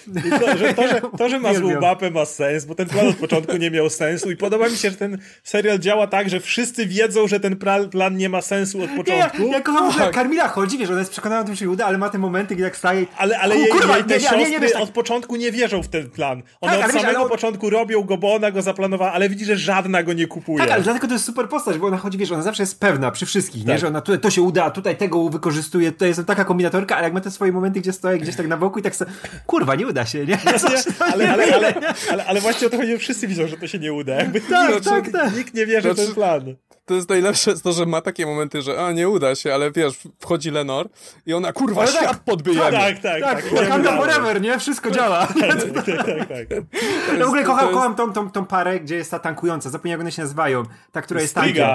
To 0.41 0.59
że, 0.59 0.75
to, 0.75 0.89
że, 0.89 1.01
to, 1.19 1.29
że 1.29 1.41
ma 1.41 1.55
złą 1.61 1.81
mapę 1.81 2.11
ma 2.11 2.25
sens, 2.25 2.65
bo 2.65 2.75
ten 2.75 2.89
plan 2.89 3.07
od 3.07 3.17
początku 3.17 3.57
nie 3.57 3.71
miał 3.71 3.91
sensu 3.91 4.31
i 4.31 4.37
podoba 4.37 4.69
mi 4.69 4.77
się, 4.77 4.91
że 4.91 4.97
ten 4.97 5.19
serial 5.45 5.79
działa 5.79 6.07
tak, 6.07 6.29
że 6.29 6.41
wszyscy 6.41 6.87
wiedzą, 6.87 7.29
że 7.29 7.41
ten 7.41 7.57
plan 7.91 8.17
nie 8.17 8.29
ma 8.29 8.43
sensu 8.43 8.83
od 8.83 8.91
początku. 8.91 9.43
Ja, 9.43 9.53
ja 9.53 9.61
kocham, 9.61 9.93
że 9.93 9.99
tak. 9.99 10.15
Karmila 10.15 10.49
chodzi, 10.49 10.79
wiesz, 10.79 10.91
ona 10.91 10.99
jest 10.99 11.11
przekonana 11.11 11.41
o 11.41 11.45
tym, 11.45 11.55
że 11.55 11.61
się 11.61 11.71
uda, 11.71 11.87
ale 11.87 11.99
ma 11.99 12.11
te 12.11 12.19
momenty, 12.19 12.55
gdzie 12.55 12.65
jak 12.65 12.77
staje... 12.77 13.07
Ale, 13.17 13.39
ale 13.39 13.57
jej, 13.57 13.69
kurwa, 13.69 13.97
jej 13.97 14.05
te 14.05 14.15
nie, 14.15 14.21
siostry 14.21 14.51
nie, 14.51 14.61
nie, 14.61 14.69
tak. 14.69 14.83
od 14.83 14.91
początku 14.91 15.37
nie 15.37 15.53
wierzą 15.53 15.83
w 15.83 15.89
ten 15.89 16.11
plan. 16.11 16.43
One 16.61 16.79
tak, 16.79 16.87
od 16.87 16.93
samego 16.93 17.21
wiesz, 17.21 17.29
początku 17.29 17.71
robią 17.71 18.03
go, 18.03 18.17
bo 18.17 18.35
ona 18.35 18.51
go 18.51 18.63
zaplanowała, 18.63 19.13
ale 19.13 19.29
widzi, 19.29 19.45
że 19.45 19.57
żadna 19.57 20.03
go 20.03 20.13
nie 20.13 20.27
kupuje. 20.27 20.59
Tak, 20.59 20.71
ale 20.71 20.83
dlatego 20.83 21.07
to 21.07 21.13
jest 21.13 21.25
super 21.25 21.49
postać, 21.49 21.79
bo 21.79 21.87
ona 21.87 21.99
chodzi, 22.07 22.19
wiesz, 22.19 22.33
ona 22.33 22.43
zawsze 22.43 22.63
jest 22.63 22.81
pewna 22.81 23.11
przy 23.11 23.27
wszystkich, 23.27 23.63
tak. 23.63 23.69
nie? 23.69 23.79
Że 23.79 23.89
ona 23.89 24.01
tutaj 24.01 24.21
to 24.21 24.31
się 24.31 24.43
uda, 24.43 24.71
tutaj 24.71 24.97
tego 24.97 25.29
wykorzystuje, 25.29 25.93
tutaj 25.93 26.09
jest 26.09 26.27
taka 26.27 26.45
kombinatorka, 26.45 26.97
ale 26.97 27.05
jak 27.05 27.13
ma 27.13 27.21
te 27.21 27.31
swoje 27.31 27.53
momenty, 27.53 27.81
gdzie 27.81 27.93
stoi 27.93 28.21
gdzieś 28.21 28.37
tak 28.37 28.49
na 28.49 28.57
boku 28.57 28.79
i 28.79 28.83
tak 28.83 28.97
sobie, 28.97 29.11
kurwa, 29.47 29.75
nie 29.75 29.87
uda 29.87 30.07
się, 30.07 30.27
nie? 30.27 30.39
ale, 31.13 31.33
ale, 31.33 31.55
ale, 31.55 31.75
ale, 32.11 32.25
ale, 32.27 32.41
właśnie 32.41 32.67
o 32.67 32.71
to 32.71 32.77
chodzi, 32.77 32.99
wszyscy 32.99 33.29
widzą, 33.29 33.47
że 33.47 33.57
to 33.57 33.67
się 33.67 33.79
nie 33.79 33.93
uda. 33.93 34.15
Jakby 34.15 34.41
tak, 34.41 34.81
tak, 34.81 35.11
tak. 35.13 35.37
nikt 35.37 35.55
nie 35.55 35.67
wierzy 35.67 35.95
w 35.95 35.97
ten 35.97 36.15
plan 36.15 36.57
to 36.87 36.95
jest 36.95 37.09
najlepsze 37.09 37.55
to, 37.59 37.73
że 37.73 37.87
ma 37.87 38.01
takie 38.01 38.27
momenty, 38.27 38.63
że 38.63 38.87
a 38.87 38.93
nie 38.93 39.09
uda 39.09 39.35
się, 39.35 39.55
ale 39.55 39.71
wiesz, 39.71 39.95
wchodzi 40.21 40.51
Lenor 40.51 40.89
i 41.27 41.35
ona 41.35 41.53
kurwa 41.53 41.81
ale 41.81 41.91
świat 41.91 42.11
tak, 42.11 42.25
podbijemy. 42.25 42.73
Tak, 42.73 42.99
tak, 42.99 43.23
tak. 43.23 43.43
tak 43.43 43.55
Wakanda 43.55 43.97
forever, 43.97 44.41
nie? 44.41 44.59
Wszystko 44.59 44.91
działa. 44.91 45.27
tak, 45.27 45.75
tak, 45.75 45.87
tak. 45.87 46.29
tak. 46.29 46.49
Ja 47.19 47.25
w 47.25 47.29
ogóle 47.29 47.45
kocham, 47.45 47.69
kocham 47.69 47.95
tą, 47.95 48.13
tą, 48.13 48.31
tą 48.31 48.47
parę, 48.47 48.81
gdzie 48.81 48.97
jest 48.97 49.11
ta 49.11 49.19
tankująca, 49.19 49.71
zapomniałem 49.71 50.01
jak 50.01 50.05
one 50.05 50.13
się 50.13 50.23
nazywają. 50.23 50.63
Ta, 50.93 51.03
która 51.03 51.21
jest 51.21 51.35
tankiem. 51.35 51.69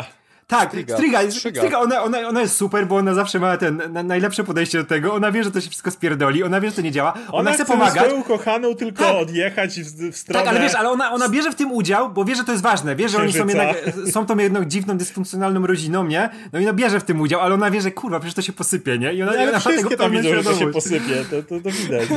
Tak, 0.52 0.70
Striga. 0.70 0.98
Striga, 0.98 1.32
Striga 1.32 1.80
ona, 1.80 2.04
ona, 2.04 2.28
ona 2.28 2.42
jest 2.42 2.56
super, 2.56 2.88
bo 2.88 2.96
ona 2.96 3.14
zawsze 3.14 3.40
ma 3.40 3.58
ten 3.58 3.82
na, 3.90 4.04
najlepsze 4.04 4.44
podejście 4.44 4.78
do 4.78 4.84
tego. 4.84 5.14
Ona 5.14 5.32
wie, 5.32 5.44
że 5.44 5.52
to 5.52 5.62
się 5.62 5.70
wszystko 5.70 5.92
spierdoli, 5.92 6.44
ona 6.44 6.62
wie, 6.62 6.70
że 6.70 6.76
to 6.76 6.82
nie 6.82 6.92
działa. 6.92 7.14
Ona, 7.14 7.24
ona 7.32 7.52
chce, 7.52 7.64
chce 7.64 7.74
pomagać. 7.74 8.06
swoją 8.06 8.24
kochaną 8.24 8.76
tylko 8.76 9.04
tak. 9.04 9.16
odjechać 9.16 9.80
w, 9.82 10.12
w 10.12 10.18
stronę... 10.18 10.40
Tak, 10.40 10.50
ale 10.50 10.60
wiesz, 10.60 10.76
ale 10.76 10.90
ona, 10.90 11.12
ona 11.12 11.30
bierze 11.30 11.52
w 11.52 11.56
tym 11.56 11.72
udział, 11.72 12.10
bo 12.10 12.26
wie, 12.26 12.36
że 12.36 12.44
to 12.44 12.52
jest 12.52 12.64
ważne. 12.64 12.96
Wie, 12.96 13.10
że 13.10 13.18
oni 13.18 13.34
są 13.34 13.48
jednak, 13.48 13.78
są 14.12 14.26
tą 14.26 14.38
jedną 14.38 14.66
dziwną, 14.66 14.98
dysfunkcjonalną 14.98 15.68
rodziną, 15.68 16.08
nie? 16.08 16.30
No 16.54 16.60
i 16.60 16.64
ona 16.64 16.74
bierze 16.74 17.00
w 17.00 17.04
tym 17.04 17.22
udział, 17.22 17.42
ale 17.42 17.54
ona 17.54 17.72
wie, 17.72 17.82
że 17.82 17.92
kurwa, 17.92 18.20
przecież 18.20 18.36
to 18.36 18.42
się 18.42 18.54
posypie, 18.54 18.98
nie? 18.98 19.14
I 19.14 19.24
ona, 19.24 19.32
no, 19.32 19.40
ale 19.40 19.50
ona 19.50 19.60
wszystkie 19.60 19.98
tam 19.98 20.12
widzą, 20.12 20.30
że 20.30 20.44
to 20.44 20.56
się 20.56 20.72
posypie. 20.72 21.26
To, 21.30 21.44
to, 21.44 21.64
to 21.64 21.70
widać. 21.72 22.10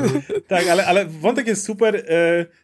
tak, 0.49 0.69
ale, 0.69 0.87
ale 0.87 1.07
wątek 1.07 1.47
jest 1.47 1.67
super. 1.67 1.97
E, 1.97 2.64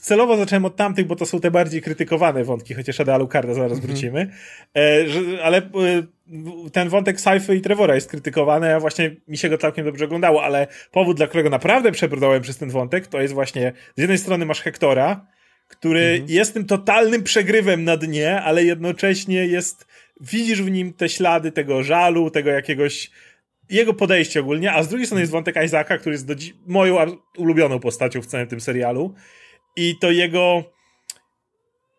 celowo 0.00 0.36
zacząłem 0.36 0.64
od 0.64 0.76
tamtych, 0.76 1.06
bo 1.06 1.16
to 1.16 1.26
są 1.26 1.40
te 1.40 1.50
bardziej 1.50 1.82
krytykowane 1.82 2.44
wątki, 2.44 2.74
chociaż 2.74 3.00
Ada 3.00 3.14
Alucarda 3.14 3.54
zaraz 3.54 3.72
mm 3.72 3.82
-hmm. 3.82 3.86
wrócimy. 3.86 4.30
E, 4.76 5.08
że, 5.08 5.20
ale 5.42 5.58
e, 5.58 5.62
ten 6.72 6.88
wątek 6.88 7.20
Saify 7.20 7.56
i 7.56 7.60
Trevora 7.60 7.94
jest 7.94 8.10
krytykowany, 8.10 8.74
a 8.74 8.80
właśnie 8.80 9.16
mi 9.28 9.38
się 9.38 9.48
go 9.48 9.58
całkiem 9.58 9.84
dobrze 9.84 10.04
oglądało, 10.04 10.44
ale 10.44 10.66
powód, 10.92 11.16
dla 11.16 11.26
którego 11.26 11.50
naprawdę 11.50 11.92
przebrnąłem 11.92 12.42
przez 12.42 12.58
ten 12.58 12.70
wątek, 12.70 13.06
to 13.06 13.20
jest 13.20 13.34
właśnie, 13.34 13.72
z 13.96 14.00
jednej 14.00 14.18
strony 14.18 14.46
masz 14.46 14.60
Hektora, 14.60 15.26
który 15.68 16.00
mm 16.00 16.26
-hmm. 16.26 16.30
jest 16.30 16.54
tym 16.54 16.64
totalnym 16.64 17.22
przegrywem 17.22 17.84
na 17.84 17.96
dnie, 17.96 18.40
ale 18.40 18.64
jednocześnie 18.64 19.46
jest, 19.46 19.86
widzisz 20.20 20.62
w 20.62 20.70
nim 20.70 20.92
te 20.92 21.08
ślady 21.08 21.52
tego 21.52 21.82
żalu, 21.82 22.30
tego 22.30 22.50
jakiegoś 22.50 23.10
jego 23.70 23.94
podejście 23.94 24.40
ogólnie, 24.40 24.72
a 24.72 24.82
z 24.82 24.88
drugiej 24.88 25.06
strony 25.06 25.20
jest 25.20 25.32
wątek 25.32 25.64
Isaaca, 25.64 25.98
który 25.98 26.14
jest 26.14 26.26
do 26.26 26.34
moją 26.66 26.96
ulubioną 27.38 27.80
postacią 27.80 28.22
w 28.22 28.26
całym 28.26 28.46
tym 28.46 28.60
serialu 28.60 29.14
i 29.76 29.98
to 29.98 30.10
jego 30.10 30.64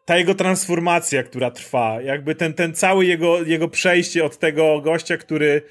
ta 0.05 0.17
jego 0.17 0.35
transformacja, 0.35 1.23
która 1.23 1.51
trwa, 1.51 2.01
jakby 2.01 2.35
ten, 2.35 2.53
ten 2.53 2.73
cały 2.73 3.05
jego, 3.05 3.43
jego 3.43 3.67
przejście 3.67 4.25
od 4.25 4.37
tego 4.37 4.81
gościa, 4.81 5.17
który 5.17 5.61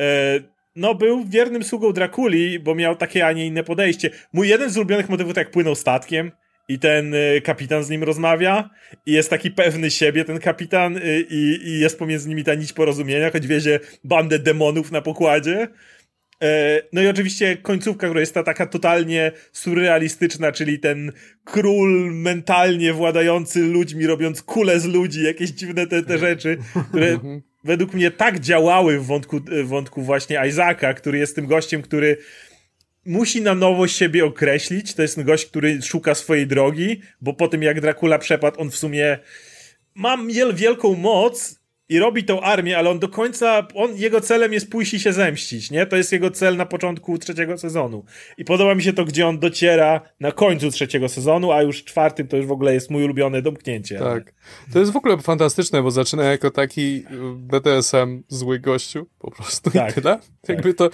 e, 0.00 0.40
no 0.76 0.94
był 0.94 1.24
wiernym 1.24 1.64
sługą 1.64 1.92
Drakuli, 1.92 2.58
bo 2.58 2.74
miał 2.74 2.96
takie, 2.96 3.26
a 3.26 3.32
nie 3.32 3.46
inne 3.46 3.64
podejście. 3.64 4.10
Mój 4.32 4.48
jeden 4.48 4.70
z 4.70 4.76
ulubionych 4.76 5.08
motywów 5.08 5.34
to 5.34 5.40
jak 5.40 5.50
płynął 5.50 5.74
statkiem, 5.74 6.32
i 6.68 6.78
ten 6.78 7.14
y, 7.14 7.40
kapitan 7.44 7.84
z 7.84 7.90
nim 7.90 8.02
rozmawia 8.02 8.70
i 9.06 9.12
jest 9.12 9.30
taki 9.30 9.50
pewny 9.50 9.90
siebie 9.90 10.24
ten 10.24 10.38
kapitan 10.38 10.96
y, 10.96 11.26
i, 11.30 11.68
i 11.68 11.80
jest 11.80 11.98
pomiędzy 11.98 12.28
nimi 12.28 12.44
ta 12.44 12.54
nić 12.54 12.72
porozumienia, 12.72 13.30
choć 13.30 13.46
wiezie 13.46 13.80
bandę 14.04 14.38
demonów 14.38 14.92
na 14.92 15.02
pokładzie. 15.02 15.68
E, 16.42 16.82
no 16.92 17.02
i 17.02 17.08
oczywiście 17.08 17.56
końcówka, 17.56 18.06
która 18.06 18.20
jest 18.20 18.34
ta 18.34 18.42
taka 18.42 18.66
totalnie 18.66 19.32
surrealistyczna, 19.52 20.52
czyli 20.52 20.78
ten 20.78 21.12
król 21.44 22.12
mentalnie 22.14 22.92
władający 22.92 23.60
ludźmi, 23.60 24.06
robiąc 24.06 24.42
kule 24.42 24.80
z 24.80 24.84
ludzi, 24.84 25.22
jakieś 25.22 25.50
dziwne 25.50 25.86
te, 25.86 26.02
te 26.02 26.18
rzeczy, 26.18 26.58
które 26.88 27.08
mhm. 27.08 27.42
według 27.64 27.94
mnie 27.94 28.10
tak 28.10 28.40
działały 28.40 28.98
w 28.98 29.06
wątku, 29.06 29.40
w 29.40 29.68
wątku 29.68 30.02
właśnie 30.02 30.42
Isaaca, 30.48 30.94
który 30.94 31.18
jest 31.18 31.36
tym 31.36 31.46
gościem, 31.46 31.82
który 31.82 32.16
musi 33.06 33.42
na 33.42 33.54
nowo 33.54 33.88
siebie 33.88 34.24
określić. 34.24 34.94
To 34.94 35.02
jest 35.02 35.22
gość, 35.22 35.46
który 35.46 35.82
szuka 35.82 36.14
swojej 36.14 36.46
drogi, 36.46 37.00
bo 37.20 37.32
po 37.32 37.48
tym 37.48 37.62
jak 37.62 37.80
Dracula 37.80 38.18
przepadł, 38.18 38.60
on 38.60 38.70
w 38.70 38.76
sumie 38.76 39.18
ma 39.94 40.16
wielką 40.52 40.94
moc, 40.94 41.60
i 41.88 41.98
robi 41.98 42.24
tą 42.24 42.40
armię, 42.40 42.78
ale 42.78 42.90
on 42.90 42.98
do 42.98 43.08
końca, 43.08 43.66
on, 43.74 43.96
jego 43.96 44.20
celem 44.20 44.52
jest 44.52 44.70
pójść 44.70 44.94
i 44.94 45.00
się 45.00 45.12
zemścić, 45.12 45.70
nie? 45.70 45.86
To 45.86 45.96
jest 45.96 46.12
jego 46.12 46.30
cel 46.30 46.56
na 46.56 46.66
początku 46.66 47.18
trzeciego 47.18 47.58
sezonu. 47.58 48.04
I 48.38 48.44
podoba 48.44 48.74
mi 48.74 48.82
się 48.82 48.92
to, 48.92 49.04
gdzie 49.04 49.26
on 49.26 49.38
dociera 49.38 50.00
na 50.20 50.32
końcu 50.32 50.70
trzeciego 50.70 51.08
sezonu, 51.08 51.52
a 51.52 51.62
już 51.62 51.84
czwartym 51.84 52.28
to 52.28 52.36
już 52.36 52.46
w 52.46 52.50
ogóle 52.50 52.74
jest 52.74 52.90
mój 52.90 53.04
ulubione 53.04 53.42
domknięcie. 53.42 53.98
Tak. 53.98 54.34
To 54.72 54.78
jest 54.78 54.92
w 54.92 54.96
ogóle 54.96 55.18
fantastyczne, 55.18 55.82
bo 55.82 55.90
zaczyna 55.90 56.24
jako 56.24 56.50
taki 56.50 57.04
BDSM 57.36 58.22
zły 58.28 58.58
gościu, 58.58 59.06
po 59.18 59.30
prostu 59.30 59.70
tak, 59.70 59.90
i 59.90 59.94
tyle. 59.94 60.18
Tak. 60.18 60.48
Jakby 60.48 60.74
to 60.74 60.90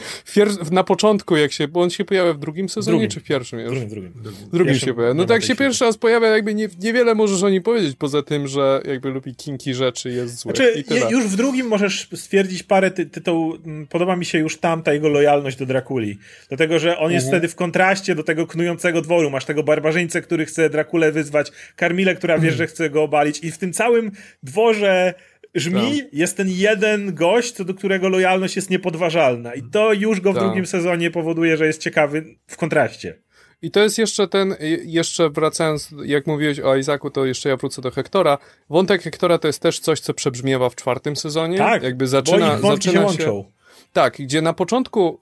na 0.71 0.85
początku, 0.85 1.37
jak 1.37 1.53
się, 1.53 1.69
bo 1.69 1.81
on 1.81 1.91
się 1.91 2.05
pojawia 2.05 2.33
w 2.33 2.39
drugim 2.39 2.69
sezonie, 2.69 2.93
drugim. 2.93 3.11
czy 3.11 3.21
w 3.21 3.25
pierwszym 3.25 3.59
już? 3.59 3.71
Drugim, 3.71 3.89
drugim. 3.89 4.13
Drugim, 4.23 4.49
drugim 4.53 4.75
się 4.75 4.95
pojawia. 4.95 5.15
No 5.15 5.25
tak 5.25 5.43
się 5.43 5.57
pierwszy 5.57 5.85
raz 5.85 5.99
pojawia, 5.99 6.29
jakby 6.29 6.55
nie, 6.55 6.69
niewiele 6.81 7.15
możesz 7.15 7.43
o 7.43 7.49
nim 7.49 7.63
powiedzieć, 7.63 7.97
poza 7.97 8.23
tym, 8.23 8.49
że 8.49 8.83
jakby 8.85 9.11
lubi 9.11 9.35
kinki 9.35 9.75
rzeczy, 9.75 10.11
jest 10.11 10.39
zły. 10.39 10.53
Znaczy, 10.55 10.82
już 11.11 11.25
w 11.25 11.37
drugim 11.37 11.67
możesz 11.67 12.09
stwierdzić 12.15 12.63
parę 12.63 12.91
ty 12.91 13.07
tytuł, 13.07 13.57
mm, 13.67 13.87
podoba 13.87 14.17
mi 14.17 14.25
się 14.25 14.39
już 14.39 14.59
tam 14.59 14.83
ta 14.83 14.93
jego 14.93 15.09
lojalność 15.09 15.57
do 15.57 15.67
Drakuli. 15.67 16.19
Dlatego, 16.49 16.79
że 16.79 16.99
on 16.99 17.13
jest 17.13 17.27
mhm. 17.27 17.41
wtedy 17.41 17.53
w 17.53 17.57
kontraście 17.57 18.15
do 18.15 18.23
tego 18.23 18.47
knującego 18.47 19.03
dworu. 19.03 19.31
Masz 19.31 19.45
tego 19.45 19.63
barbarzyńcę, 19.63 20.23
który 20.23 20.47
chce 20.47 20.71
Drakulę 20.71 21.13
wyzwać, 21.13 21.53
Karmilę, 21.77 22.15
która 22.15 22.39
wie, 22.39 22.53
że 22.53 22.67
chce 22.67 22.91
go 22.91 23.03
obalić 23.03 23.45
i 23.45 23.51
w 23.51 23.59
tym 23.59 23.73
całym 23.73 24.11
dworze 24.43 25.15
Żmi 25.55 26.01
tak. 26.03 26.15
jest 26.15 26.37
ten 26.37 26.49
jeden 26.49 27.15
gość, 27.15 27.53
co 27.53 27.65
do 27.65 27.75
którego 27.75 28.09
lojalność 28.09 28.57
jest 28.57 28.71
niepodważalna. 28.71 29.55
I 29.55 29.63
to 29.63 29.93
już 29.93 30.21
go 30.21 30.33
w 30.33 30.35
tak. 30.35 30.45
drugim 30.45 30.67
sezonie 30.67 31.11
powoduje, 31.11 31.57
że 31.57 31.67
jest 31.67 31.81
ciekawy 31.81 32.25
w 32.47 32.57
kontraście. 32.57 33.15
I 33.63 33.71
to 33.71 33.81
jest 33.81 33.99
jeszcze 33.99 34.29
ten, 34.29 34.57
jeszcze 34.85 35.31
wracając, 35.31 35.95
jak 36.05 36.27
mówiłeś 36.27 36.61
o 36.61 36.77
Isaacu, 36.77 37.11
to 37.11 37.25
jeszcze 37.25 37.49
ja 37.49 37.57
wrócę 37.57 37.83
do 37.83 37.91
Hektora. 37.91 38.39
Wątek 38.71 39.03
Hektora 39.03 39.39
to 39.39 39.47
jest 39.47 39.63
też 39.63 39.81
coś, 39.81 40.01
co 40.01 40.15
przebrzmiewa 40.15 40.71
w 40.71 40.77
czwartym 40.77 41.17
sezonie. 41.17 41.59
Tak, 41.59 41.83
jakby 41.83 42.07
zaczyna, 42.07 42.57
bo 42.57 42.71
zaczyna 42.71 43.01
się, 43.01 43.07
łączą. 43.07 43.45
Tak, 43.93 44.17
gdzie 44.19 44.43
na 44.43 44.53
początku, 44.53 45.19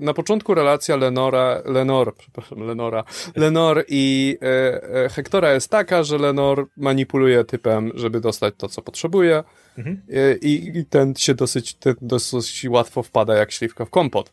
e, 0.00 0.04
na 0.04 0.14
początku 0.14 0.54
relacja 0.54 0.96
Lenora, 0.96 1.62
Lenor, 1.64 2.14
przepraszam, 2.18 2.66
Lenora, 2.66 3.04
Lenor 3.36 3.84
i 3.88 4.36
e, 4.42 5.08
Hektora 5.08 5.52
jest 5.52 5.70
taka, 5.70 6.02
że 6.02 6.18
Lenor 6.18 6.66
manipuluje 6.76 7.44
typem, 7.44 7.92
żeby 7.94 8.20
dostać 8.20 8.54
to, 8.58 8.68
co 8.68 8.82
potrzebuje 8.82 9.44
mhm. 9.78 10.02
i, 10.40 10.72
i 10.74 10.84
ten 10.84 11.14
się 11.14 11.34
dosyć, 11.34 11.74
ten 11.74 11.94
dosyć 12.00 12.66
łatwo 12.68 13.02
wpada 13.02 13.34
jak 13.34 13.52
śliwka 13.52 13.84
w 13.84 13.90
kompot. 13.90 14.32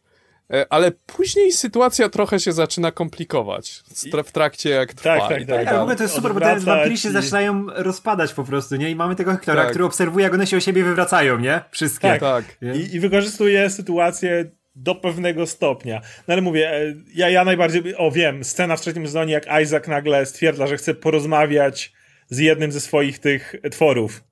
E, 0.53 0.65
ale 0.69 0.91
później 0.91 1.51
sytuacja 1.51 2.09
trochę 2.09 2.39
się 2.39 2.51
zaczyna 2.51 2.91
komplikować 2.91 3.83
w 4.25 4.31
trakcie 4.31 4.69
jak 4.69 4.93
trwa. 4.93 5.17
Tak, 5.17 5.29
tak, 5.29 5.47
tak. 5.47 5.65
tak. 5.65 5.75
w 5.75 5.79
ogóle 5.79 5.95
to 5.95 6.03
jest 6.03 6.15
super, 6.15 6.33
bo 6.33 6.39
te 6.39 6.59
wampiry 6.59 6.97
się 6.97 7.09
i... 7.09 7.11
zaczynają 7.11 7.65
rozpadać 7.67 8.33
po 8.33 8.43
prostu, 8.43 8.75
nie? 8.75 8.91
I 8.91 8.95
mamy 8.95 9.15
tego 9.15 9.31
Hektora, 9.31 9.61
tak. 9.61 9.69
który 9.69 9.85
obserwuje, 9.85 10.23
jak 10.23 10.33
one 10.33 10.47
się 10.47 10.57
o 10.57 10.59
siebie 10.59 10.83
wywracają, 10.83 11.39
nie? 11.39 11.61
Wszystkie. 11.71 12.07
Tak, 12.07 12.19
tak. 12.19 12.45
I, 12.75 12.95
I 12.95 12.99
wykorzystuje 12.99 13.69
sytuację 13.69 14.51
do 14.75 14.95
pewnego 14.95 15.47
stopnia. 15.47 16.01
No 16.27 16.33
ale 16.33 16.41
mówię, 16.41 16.71
e, 16.71 16.95
ja, 17.13 17.29
ja 17.29 17.43
najbardziej, 17.43 17.97
o 17.97 18.11
wiem, 18.11 18.43
scena 18.43 18.77
w 18.77 18.81
trzecim 18.81 19.05
sezonie, 19.05 19.33
jak 19.33 19.61
Isaac 19.63 19.87
nagle 19.87 20.25
stwierdza, 20.25 20.67
że 20.67 20.77
chce 20.77 20.93
porozmawiać 20.93 21.93
z 22.29 22.37
jednym 22.37 22.71
ze 22.71 22.81
swoich 22.81 23.19
tych 23.19 23.55
tworów 23.71 24.23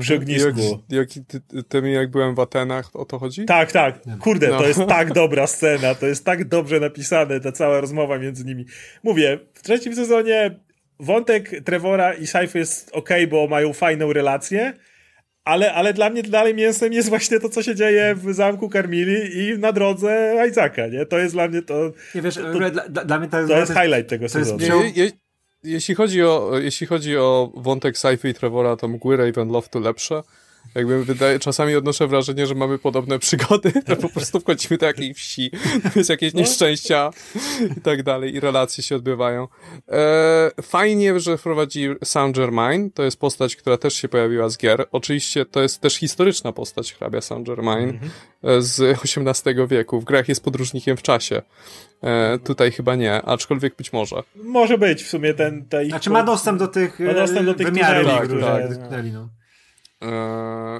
przy 0.00 0.14
ognisku. 0.14 0.82
Jak, 0.88 1.16
jak, 1.16 1.26
ty, 1.26 1.62
ty, 1.62 1.90
jak 1.90 2.10
byłem 2.10 2.34
w 2.34 2.40
Atenach, 2.40 2.96
o 2.96 3.04
to 3.04 3.18
chodzi? 3.18 3.44
Tak, 3.44 3.72
tak. 3.72 4.00
Kurde, 4.20 4.48
no. 4.48 4.58
to 4.58 4.68
jest 4.68 4.80
tak 4.88 5.12
dobra 5.12 5.46
scena, 5.46 5.94
to 5.94 6.06
jest 6.06 6.24
tak 6.24 6.48
dobrze 6.48 6.80
napisane, 6.80 7.40
ta 7.40 7.52
cała 7.52 7.80
rozmowa 7.80 8.18
między 8.18 8.44
nimi. 8.44 8.64
Mówię, 9.02 9.38
w 9.54 9.62
trzecim 9.62 9.94
sezonie 9.94 10.58
wątek 11.00 11.64
Trevora 11.64 12.14
i 12.14 12.26
Saify 12.26 12.58
jest 12.58 12.90
ok, 12.92 13.08
bo 13.30 13.46
mają 13.46 13.72
fajną 13.72 14.12
relację, 14.12 14.72
ale, 15.44 15.74
ale 15.74 15.92
dla 15.92 16.10
mnie 16.10 16.22
dalej 16.22 16.54
mięsem 16.54 16.92
jest 16.92 17.08
właśnie 17.08 17.40
to, 17.40 17.48
co 17.48 17.62
się 17.62 17.74
dzieje 17.74 18.14
w 18.14 18.34
zamku 18.34 18.68
Karmili 18.68 19.38
i 19.38 19.58
na 19.58 19.72
drodze 19.72 20.34
Isaaca, 20.50 20.86
nie? 20.86 21.06
To 21.06 21.18
jest 21.18 21.34
dla 21.34 21.48
mnie 21.48 21.62
to... 21.62 21.92
Nie 22.14 22.22
wiesz, 22.22 22.34
to, 22.34 22.52
to, 22.52 22.70
dla, 22.70 23.04
dla 23.04 23.18
mnie 23.18 23.28
to, 23.28 23.46
to 23.46 23.58
jest 23.58 23.72
highlight 23.72 24.08
tego 24.08 24.28
sezonu. 24.28 24.60
Jest, 24.60 24.96
je, 24.96 25.04
je, 25.04 25.10
jeśli 25.62 25.94
chodzi 25.94 26.22
o, 26.22 26.58
jeśli 26.58 26.86
chodzi 26.86 27.16
o 27.16 27.52
wątek 27.56 27.94
Sci-Fi 27.96 28.28
i 28.28 28.34
Trevora, 28.34 28.76
to 28.76 28.88
mgły 28.88 29.16
Ravenloftu 29.16 29.80
lepsze. 29.80 30.22
Jakby 30.74 31.04
wydaje, 31.04 31.38
czasami 31.38 31.74
odnoszę 31.74 32.06
wrażenie, 32.06 32.46
że 32.46 32.54
mamy 32.54 32.78
podobne 32.78 33.18
przygody, 33.28 33.72
to 33.86 33.96
po 33.96 34.08
prostu 34.08 34.40
wchodzimy 34.40 34.78
do 34.78 34.86
jakiej 34.86 35.14
wsi, 35.14 35.50
jest 35.96 36.10
jakieś 36.10 36.34
no. 36.34 36.40
nieszczęścia 36.40 37.10
i 37.76 37.80
tak 37.80 38.02
dalej 38.02 38.34
i 38.34 38.40
relacje 38.40 38.84
się 38.84 38.96
odbywają. 38.96 39.48
E, 39.88 40.50
fajnie, 40.62 41.20
że 41.20 41.38
wprowadzi 41.38 41.88
Saint 42.04 42.36
Germain, 42.36 42.90
to 42.90 43.02
jest 43.02 43.20
postać, 43.20 43.56
która 43.56 43.76
też 43.76 43.94
się 43.94 44.08
pojawiła 44.08 44.48
z 44.48 44.58
gier. 44.58 44.86
Oczywiście 44.92 45.46
to 45.46 45.62
jest 45.62 45.80
też 45.80 45.96
historyczna 45.96 46.52
postać 46.52 46.94
hrabia 46.94 47.20
Saint 47.20 47.46
Germain 47.46 47.88
mm 47.88 48.00
-hmm. 48.00 48.62
z 48.62 48.80
XVIII 49.04 49.66
wieku. 49.66 50.00
W 50.00 50.04
grach 50.04 50.28
jest 50.28 50.44
podróżnikiem 50.44 50.96
w 50.96 51.02
czasie. 51.02 51.42
E, 52.02 52.38
tutaj 52.38 52.72
chyba 52.72 52.94
nie, 52.94 53.22
aczkolwiek 53.22 53.76
być 53.76 53.92
może. 53.92 54.16
Może 54.34 54.78
być 54.78 55.02
w 55.02 55.08
sumie 55.08 55.34
ten... 55.34 55.64
ten 55.64 55.88
znaczy 55.88 56.10
ma 56.10 56.22
dostęp 56.22 56.58
do 56.58 56.68
tych, 56.68 57.00
ma 57.00 57.14
dostęp 57.14 57.46
do 57.46 57.54
tych 57.54 57.66
wymiarów, 57.66 58.10
tak, 58.10 58.24
które, 58.24 58.68
tak. 58.90 59.04
no. 59.12 59.28
Eee, 60.00 60.08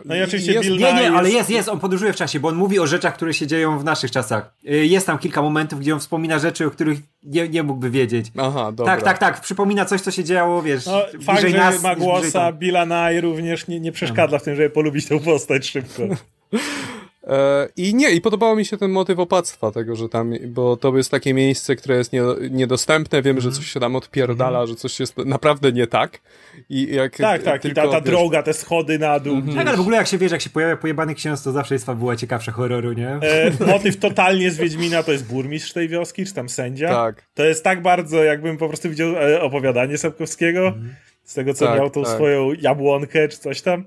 no 0.05 0.17
i 0.17 0.23
oczywiście 0.23 0.53
jest, 0.53 0.71
Nie, 0.71 0.77
nie, 0.77 1.11
ale 1.11 1.31
jest, 1.31 1.51
jest, 1.51 1.69
on 1.69 1.81
podróżuje 1.81 2.13
w 2.13 2.17
czasie, 2.17 2.41
bo 2.41 2.49
on 2.49 2.55
mówi 2.57 2.79
o 2.79 2.87
rzeczach, 2.87 3.15
które 3.15 3.35
się 3.35 3.47
dzieją 3.47 3.79
w 3.79 3.85
naszych 3.85 4.11
czasach. 4.11 4.55
Eee, 4.67 4.91
jest 4.91 5.07
tam 5.07 5.19
kilka 5.19 5.43
momentów, 5.43 5.81
gdzie 5.81 5.95
on 5.95 6.01
wspomina 6.01 6.39
rzeczy, 6.39 6.67
o 6.67 6.71
których 6.71 6.99
nie, 7.23 7.49
nie 7.49 7.63
mógłby 7.63 7.91
wiedzieć. 7.91 8.27
Aha, 8.37 8.73
dobra. 8.73 8.95
Tak, 8.95 9.05
tak, 9.05 9.19
tak, 9.19 9.41
przypomina 9.41 9.85
coś, 9.85 10.01
co 10.01 10.11
się 10.11 10.25
działo, 10.25 10.63
wiesz, 10.63 10.87
no, 10.87 11.03
fakt, 11.25 11.41
że 11.41 11.49
nas, 11.49 11.83
ma 11.83 11.97
głosa 11.97 12.53
Billa 12.53 12.87
Nye 12.87 13.21
również 13.21 13.69
nie, 13.69 13.81
nie 13.81 13.93
przeszkadza 13.93 14.39
w 14.39 14.43
tym, 14.43 14.57
żeby 14.57 14.71
polubić 14.71 15.07
tę 15.07 15.21
postać 15.21 15.67
szybko. 15.67 16.03
E, 17.29 17.69
I 17.77 17.95
nie, 17.95 18.11
i 18.11 18.21
podobało 18.21 18.57
mi 18.57 18.65
się 18.65 18.77
ten 18.77 18.91
motyw 18.91 19.19
opactwa 19.19 19.71
tego, 19.71 19.97
że 19.97 20.09
tam, 20.09 20.33
bo 20.47 20.77
to 20.77 20.97
jest 20.97 21.11
takie 21.11 21.35
miejsce, 21.35 21.77
które 21.77 21.97
jest 21.97 22.13
nie, 22.13 22.23
niedostępne, 22.51 23.23
wiemy, 23.23 23.31
mm. 23.31 23.41
że 23.41 23.49
mhm. 23.49 23.63
coś 23.63 23.73
się 23.73 23.81
tam 23.81 23.97
odpierdala, 23.97 24.59
mm. 24.59 24.69
że 24.69 24.75
coś 24.75 25.01
jest 25.01 25.17
naprawdę 25.17 25.73
nie 25.73 25.87
tak. 25.87 26.21
I 26.69 26.95
jak 26.95 27.17
tak, 27.17 27.43
tak, 27.43 27.63
tylko, 27.63 27.81
i 27.81 27.85
ta, 27.85 27.93
ta 27.93 28.01
wiesz, 28.01 28.11
droga, 28.11 28.43
te 28.43 28.55
schody 28.55 28.99
na 28.99 29.21
dół. 29.21 29.37
Mm. 29.37 29.57
Tak, 29.57 29.67
ale 29.67 29.77
w 29.77 29.81
ogóle 29.81 29.97
jak 29.97 30.07
się 30.07 30.19
wiesz, 30.19 30.33
jak 30.33 30.41
się 30.41 30.51
pojawia 30.51 30.77
pojebany 30.77 31.15
ksiądz, 31.15 31.43
to 31.43 31.53
zawsze 31.53 31.75
jest 31.75 31.87
fabuła 31.87 32.17
ciekawsza 32.17 32.53
horroru, 32.53 32.93
nie? 32.93 33.09
E, 33.09 33.51
motyw 33.67 33.97
totalnie 33.97 34.51
z 34.51 34.57
Wiedźmina 34.57 35.03
to 35.03 35.13
jest 35.13 35.27
burmistrz 35.27 35.73
tej 35.73 35.89
wioski, 35.89 36.27
czy 36.27 36.35
tam 36.35 36.49
sędzia. 36.49 36.89
Tak. 36.89 37.23
To 37.35 37.45
jest 37.45 37.65
tak 37.65 37.83
bardzo, 37.83 38.25
jakbym 38.25 38.57
po 38.57 38.69
prostu 38.69 38.91
widział 38.91 39.17
e, 39.17 39.41
opowiadanie 39.41 39.99
Sapkowskiego, 39.99 40.69
mm. 40.69 40.95
z 41.25 41.35
tego, 41.35 41.55
co 41.55 41.67
tak, 41.67 41.79
miał 41.79 41.91
tą 41.91 42.03
tak. 42.03 42.15
swoją 42.15 42.53
jabłonkę, 42.53 43.29
czy 43.29 43.39
coś 43.39 43.63
tam. 43.63 43.85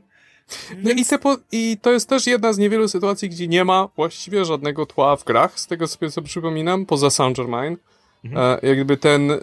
No 0.83 0.91
i, 0.91 1.05
po, 1.21 1.37
i 1.51 1.77
to 1.81 1.91
jest 1.91 2.09
też 2.09 2.27
jedna 2.27 2.53
z 2.53 2.57
niewielu 2.57 2.87
sytuacji, 2.87 3.29
gdzie 3.29 3.47
nie 3.47 3.65
ma 3.65 3.87
właściwie 3.95 4.45
żadnego 4.45 4.85
tła 4.85 5.15
w 5.15 5.23
grach, 5.23 5.59
z 5.59 5.67
tego 5.67 5.87
sobie 5.87 6.11
co 6.11 6.21
przypominam, 6.21 6.85
poza 6.85 7.09
Saint 7.09 7.37
Germain. 7.37 7.77
Mhm. 8.25 8.59
E, 8.63 8.67
jakby 8.67 8.97
ten, 8.97 9.31
e, 9.31 9.37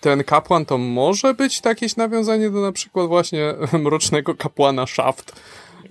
ten 0.00 0.24
kapłan 0.24 0.64
to 0.66 0.78
może 0.78 1.34
być 1.34 1.60
jakieś 1.64 1.96
nawiązanie 1.96 2.50
do 2.50 2.60
na 2.60 2.72
przykład 2.72 3.08
właśnie 3.08 3.54
mrocznego 3.84 4.34
kapłana 4.34 4.86
Shaft. 4.86 5.40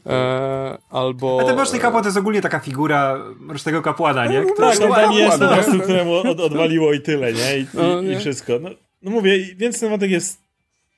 E, 0.06 0.78
albo... 0.90 1.40
A 1.42 1.44
ten 1.44 1.56
mroczny 1.56 1.80
kapłan 1.80 2.04
to 2.04 2.08
jest 2.08 2.18
ogólnie 2.18 2.42
taka 2.42 2.60
figura 2.60 3.20
mrocznego 3.40 3.82
kapłana, 3.82 4.26
nie? 4.26 4.42
Który 4.42 4.68
tak, 4.68 4.82
on 4.82 4.92
tam 4.92 5.14
jest 5.14 5.40
po 5.40 5.48
prostu, 5.48 5.80
któremu 5.80 6.14
od, 6.14 6.40
odwaliło 6.40 6.94
i 6.94 7.02
tyle, 7.02 7.34
nie? 7.34 7.58
I, 7.58 7.66
no, 7.74 8.02
i, 8.02 8.06
nie? 8.06 8.14
i 8.14 8.20
wszystko. 8.20 8.54
No, 8.62 8.70
no 9.02 9.12
mówię, 9.12 9.56
więc 9.56 9.80
ten 9.80 9.90
wątek 9.90 10.12
jest 10.12 10.49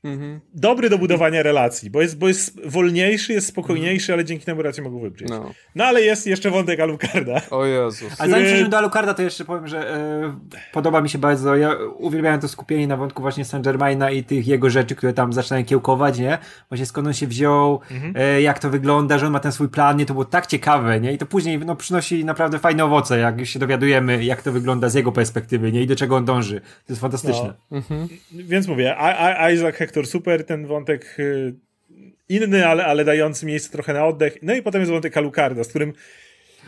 Mhm. 0.04 0.40
Dobry 0.54 0.90
do 0.90 0.98
budowania 0.98 1.44
relacji, 1.44 1.90
bo 1.90 2.02
jest, 2.02 2.18
bo 2.18 2.28
jest 2.28 2.66
wolniejszy, 2.66 3.34
jest 3.34 3.48
spokojniejszy, 3.48 4.06
mhm. 4.06 4.20
ale 4.20 4.26
dzięki 4.26 4.46
temu 4.46 4.62
relacje 4.62 4.84
mogą 4.84 5.00
wybrzeć. 5.00 5.30
No. 5.30 5.52
no 5.76 5.86
ale 5.86 6.02
jest 6.02 6.28
jeszcze 6.28 6.52
wątek 6.52 6.80
Alucarda. 6.80 7.42
O 7.52 7.66
Jezus. 7.66 7.98
Który... 8.00 8.16
Ale 8.20 8.30
zanim 8.32 8.46
przejdziemy 8.46 8.70
do 8.70 8.78
Alucarda, 8.78 9.14
to 9.14 9.22
jeszcze 9.22 9.46
powiem, 9.46 9.68
że 9.68 9.96
e, 9.96 10.40
podoba 10.74 11.02
mi 11.02 11.10
się 11.10 11.18
bardzo, 11.18 11.56
ja 11.56 11.76
uwielbiałem 11.98 12.40
to 12.40 12.48
skupienie 12.48 12.88
na 12.88 12.98
wątku 12.98 13.22
właśnie 13.22 13.46
Saint 13.46 13.66
Germaina 13.66 14.12
i 14.12 14.24
tych 14.24 14.48
jego 14.48 14.70
rzeczy, 14.70 14.96
które 14.96 15.14
tam 15.14 15.34
zaczynają 15.34 15.66
kiełkować, 15.66 16.20
nie? 16.20 16.38
Właśnie 16.70 16.86
skąd 16.86 17.08
on 17.08 17.14
się 17.14 17.28
wziął, 17.28 17.80
mhm. 17.92 18.14
e, 18.18 18.42
jak 18.42 18.60
to 18.60 18.70
wygląda, 18.70 19.18
że 19.18 19.26
on 19.26 19.34
ma 19.34 19.40
ten 19.40 19.52
swój 19.52 19.70
plan, 19.70 19.98
nie? 19.98 20.06
To 20.06 20.14
było 20.14 20.26
tak 20.26 20.48
ciekawe, 20.48 21.00
nie? 21.00 21.14
I 21.14 21.18
to 21.18 21.26
później 21.26 21.60
no, 21.60 21.76
przynosi 21.76 22.26
naprawdę 22.26 22.60
fajne 22.60 22.86
owoce, 22.86 23.20
jak 23.20 23.46
się 23.46 23.60
dowiadujemy, 23.60 24.24
jak 24.24 24.42
to 24.42 24.52
wygląda 24.52 24.90
z 24.90 24.94
jego 24.94 25.12
perspektywy, 25.12 25.72
nie? 25.72 25.82
I 25.82 25.88
do 25.88 25.96
czego 25.96 26.16
on 26.16 26.26
dąży. 26.26 26.60
To 26.60 26.94
jest 26.94 27.02
fantastyczne. 27.02 27.54
No. 27.72 27.78
Mhm. 27.78 28.08
Więc 28.32 28.68
mówię, 28.68 28.96
Isaac 29.54 29.76
Hector 29.92 30.08
super, 30.08 30.44
ten 30.44 30.68
wątek 30.68 31.16
y, 31.20 31.54
inny, 32.30 32.68
ale, 32.68 32.86
ale 32.86 33.06
dający 33.06 33.46
miejsce 33.46 33.72
trochę 33.72 33.94
na 33.94 34.06
oddech. 34.06 34.38
No 34.42 34.54
i 34.54 34.62
potem 34.62 34.82
jest 34.82 34.92
wątek 34.92 35.18
Alucarda, 35.18 35.64
z 35.64 35.68
którym 35.68 35.94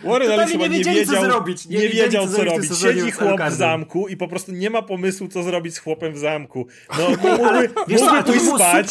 Warren 0.03 0.31
Ellis 0.31 0.51
chyba 0.51 0.67
nie 0.67 0.77
nie 0.77 0.83
wiedzieli, 0.83 1.05
co 1.05 1.13
wiedział, 1.13 1.31
zrobić. 1.31 1.65
Nie 1.65 1.77
nie 1.77 1.89
wiedział, 1.89 2.27
co 2.27 2.33
co 2.33 2.43
robić. 2.43 2.79
Siedzi 2.81 3.11
z 3.11 3.15
chłop 3.15 3.41
w 3.41 3.53
zamku 3.53 4.07
i 4.07 4.17
po 4.17 4.27
prostu 4.27 4.51
nie 4.51 4.69
ma 4.69 4.81
pomysłu, 4.81 5.27
co 5.27 5.43
zrobić 5.43 5.75
z 5.75 5.77
chłopem 5.79 6.13
w 6.13 6.17
zamku. 6.17 6.67
No, 6.97 7.05
Ale 7.47 7.67
mógłby, 7.67 7.69
mógłby 7.87 8.23
pójść 8.23 8.45
spać, 8.45 8.87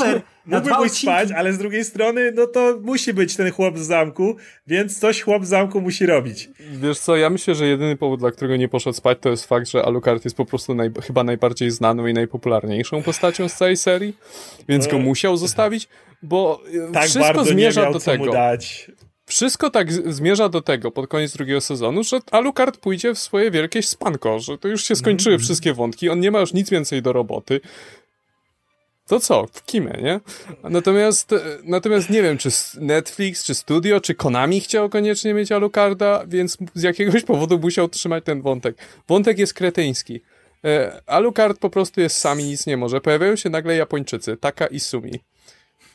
mógłby 0.46 0.70
pójść 0.74 0.94
spać, 0.94 1.30
ale 1.30 1.53
z 1.53 1.59
drugiej 1.59 1.84
strony, 1.84 2.32
no 2.34 2.46
to 2.46 2.78
musi 2.82 3.14
być 3.14 3.36
ten 3.36 3.50
chłop 3.53 3.74
w 3.74 3.84
zamku, 3.84 4.36
więc 4.66 4.98
coś 4.98 5.22
chłop 5.22 5.42
w 5.42 5.46
zamku 5.46 5.80
musi 5.80 6.07
robić. 6.07 6.48
Wiesz 6.61 6.98
co, 6.98 7.16
ja 7.16 7.30
myślę, 7.30 7.55
że 7.55 7.66
jedyny 7.66 7.96
powód, 7.96 8.20
dla 8.20 8.30
którego 8.30 8.57
nie 8.57 8.68
poszedł 8.68 8.96
spać, 8.96 9.18
to 9.20 9.28
jest 9.28 9.46
fakt, 9.46 9.68
że 9.68 9.84
Alucard 9.84 10.24
jest 10.24 10.36
po 10.36 10.44
prostu 10.44 10.74
naj, 10.74 10.90
chyba 11.03 11.24
najbardziej 11.24 11.70
znaną 11.70 12.07
i 12.07 12.14
najpopularniejszą 12.14 13.03
postacią 13.03 13.48
z 13.48 13.55
całej 13.55 13.76
serii, 13.76 14.16
więc 14.68 14.86
go 14.86 14.96
E. 14.96 15.00
musiał 15.00 15.36
zostawić, 15.36 15.88
bo 16.22 16.61
e, 16.88 16.92
Tak 16.92 17.03
wszystko 17.03 17.24
bardzo 17.24 17.42
nie 17.42 17.48
zmierza 17.48 17.82
miał 17.82 17.92
do 17.92 18.00
co 18.00 18.11
tego. 18.11 18.32
Wszystko 19.32 19.70
tak 19.70 19.92
zmierza 19.92 20.48
do 20.48 20.62
tego 20.62 20.90
pod 20.90 21.08
koniec 21.08 21.32
drugiego 21.32 21.60
sezonu, 21.60 22.04
że 22.04 22.18
Alucard 22.30 22.76
pójdzie 22.76 23.14
w 23.14 23.18
swoje 23.18 23.50
wielkie 23.50 23.82
spanko, 23.82 24.38
że 24.40 24.58
to 24.58 24.68
już 24.68 24.84
się 24.84 24.96
skończyły 24.96 25.34
Mhm. 25.34 25.44
wszystkie 25.44 25.74
wątki, 25.74 26.08
on 26.08 26.20
nie 26.20 26.30
ma 26.30 26.40
już 26.40 26.52
nic 26.52 26.70
więcej 26.70 27.02
do 27.02 27.12
roboty. 27.12 27.60
To 29.06 29.20
co? 29.20 29.46
W 29.52 29.64
kimę, 29.66 29.98
nie? 30.02 30.20
Natomiast, 30.70 31.32
e, 31.32 31.40
natomiast 31.64 32.10
nie 32.10 32.22
wiem, 32.22 32.38
czy 32.38 32.48
Netflix, 32.80 33.44
czy 33.44 33.54
studio, 33.54 34.00
czy 34.00 34.14
Konami 34.14 34.60
chciał 34.60 34.88
koniecznie 34.88 35.34
mieć 35.34 35.52
Alucarda, 35.52 36.24
więc 36.26 36.58
z 36.74 36.82
jakiegoś 36.82 37.24
powodu 37.24 37.58
musiał 37.58 37.88
trzymać 37.88 38.24
ten 38.24 38.42
wątek. 38.42 38.76
Wątek 39.08 39.38
jest 39.38 39.54
kretyński. 39.54 40.20
E, 40.64 41.02
Alucard 41.06 41.58
po 41.58 41.70
prostu 41.70 42.00
jest 42.00 42.16
sami, 42.18 42.44
nic 42.44 42.66
nie 42.66 42.76
może. 42.76 43.00
Pojawiają 43.00 43.36
się 43.36 43.50
nagle 43.50 43.76
Japończycy, 43.76 44.36
Taka 44.36 44.66
i 44.66 44.80
Sumi. 44.80 45.20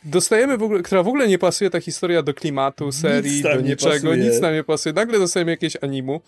Dostajemy 0.03 0.57
w 0.57 0.63
ogóle, 0.63 0.83
która 0.83 1.03
w 1.03 1.07
ogóle 1.07 1.27
nie 1.27 1.37
pasuje 1.37 1.69
ta 1.69 1.81
historia 1.81 2.21
do 2.23 2.33
klimatu 2.33 2.91
serii, 2.91 3.41
do 3.41 3.61
niczego, 3.61 4.15
nic 4.15 4.39
nam 4.41 4.53
nie 4.53 4.63
pasuje. 4.63 4.93
Nagle 4.93 5.19
dostajemy 5.19 5.51
jakieś 5.51 5.77
animu. 5.81 6.21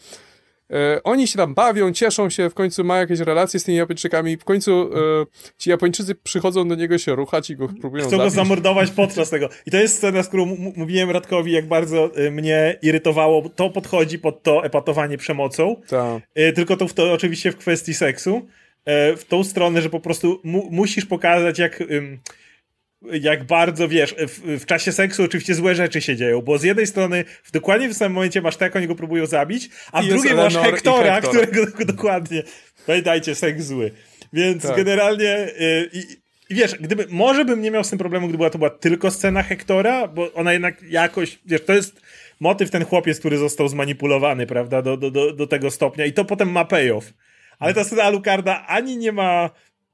E, 0.74 1.04
oni 1.04 1.28
się 1.28 1.38
tam 1.38 1.54
bawią, 1.54 1.92
cieszą 1.94 2.30
się, 2.30 2.50
w 2.50 2.54
końcu 2.54 2.84
ma 2.84 2.98
jakieś 2.98 3.20
relacje 3.20 3.60
z 3.60 3.64
tymi 3.64 3.78
Japończykami, 3.78 4.38
w 4.38 4.44
końcu 4.44 4.72
e, 4.94 5.26
ci 5.58 5.70
Japończycy 5.70 6.16
przychodzą 6.16 6.68
do 6.68 6.76
niego 6.76 6.98
się 6.98 7.16
ruchać 7.16 7.50
i 7.50 7.56
go 7.56 7.68
próbują 7.82 8.04
Chcą 8.08 8.12
go 8.12 8.18
zabić. 8.24 8.34
zamordować 8.36 8.92
podczas 8.92 9.30
tego. 9.30 9.50
I 9.66 9.72
to 9.72 9.78
jest 9.78 9.96
scena, 9.96 10.24
z 10.24 10.28
którą 10.28 10.46
mówiłem 10.76 11.12
Radkowi, 11.12 11.52
jak 11.52 11.68
bardzo 11.68 12.18
y, 12.20 12.32
mnie 12.32 12.78
irytowało. 12.82 13.50
To 13.56 13.70
podchodzi 13.70 14.20
pod 14.20 14.44
to 14.44 14.66
epatowanie 14.66 15.18
przemocą. 15.18 15.76
Tak. 15.90 16.24
Y, 16.40 16.54
Tylko 16.54 16.78
to, 16.78 16.88
w 16.88 16.94
to 16.94 17.14
oczywiście 17.14 17.52
w 17.52 17.58
kwestii 17.58 17.94
seksu. 17.94 18.48
E, 18.86 19.18
W 19.18 19.26
tą 19.26 19.44
stronę, 19.44 19.82
że 19.82 19.90
po 19.90 20.00
prostu 20.00 20.40
mu, 20.44 20.68
musisz 20.72 21.06
pokazać, 21.06 21.60
jak. 21.60 21.84
Jak 23.02 23.44
bardzo 23.44 23.88
wiesz, 23.88 24.16
w, 24.28 24.62
w 24.62 24.66
czasie 24.66 24.92
seksu 24.92 25.24
oczywiście 25.24 25.56
złe 25.56 25.76
rzeczy 25.76 26.02
się 26.02 26.16
dzieją, 26.16 26.42
bo 26.42 26.58
z 26.58 26.64
jednej 26.64 26.88
strony 26.88 27.26
w 27.44 27.52
dokładnie 27.52 27.90
w 27.90 27.94
samym 27.94 28.14
momencie 28.14 28.42
masz 28.42 28.58
tak, 28.58 28.76
oni 28.76 28.88
go 28.88 28.96
próbują 28.96 29.26
zabić, 29.26 29.70
a 29.92 30.02
w 30.02 30.06
jest 30.06 30.16
drugiej 30.16 30.36
masz 30.36 30.56
Eleanor 30.56 30.74
Hektora, 30.74 31.16
Hektor. 31.16 31.48
którego 31.48 31.86
dokładnie. 31.94 32.44
Pamiętajcie, 32.88 33.36
seks 33.36 33.64
zły. 33.64 33.92
Więc 34.34 34.64
Tak. 34.64 34.78
generalnie 34.78 35.48
y, 35.48 35.90
i, 35.94 36.00
i 36.50 36.56
wiesz, 36.56 36.76
gdyby, 36.76 37.08
może 37.10 37.46
bym 37.46 37.62
nie 37.62 37.72
miał 37.72 37.84
z 37.84 37.90
tym 37.90 38.00
problemu, 38.00 38.28
gdyby 38.28 38.50
to 38.50 38.58
była 38.58 38.70
tylko 38.70 39.12
scena 39.12 39.44
Hektora, 39.44 40.08
bo 40.08 40.34
ona 40.34 40.54
jednak 40.54 40.84
jakoś, 40.84 41.40
wiesz, 41.46 41.66
to 41.66 41.74
jest 41.74 42.02
motyw 42.40 42.70
ten 42.70 42.86
chłopiec, 42.86 43.20
który 43.20 43.38
został 43.38 43.68
zmanipulowany, 43.68 44.48
prawda, 44.48 44.82
do, 44.82 44.98
do, 44.98 45.12
do, 45.12 45.34
do 45.34 45.48
tego 45.48 45.72
stopnia 45.72 46.06
i 46.06 46.14
to 46.14 46.26
potem 46.26 46.52
ma 46.52 46.66
payoff. 46.66 47.14
Ale 47.60 47.74
ta 47.74 47.84
scena 47.84 48.04
Alucarda 48.04 48.66
ani 48.68 48.98
nie 48.98 49.12
ma 49.12 49.50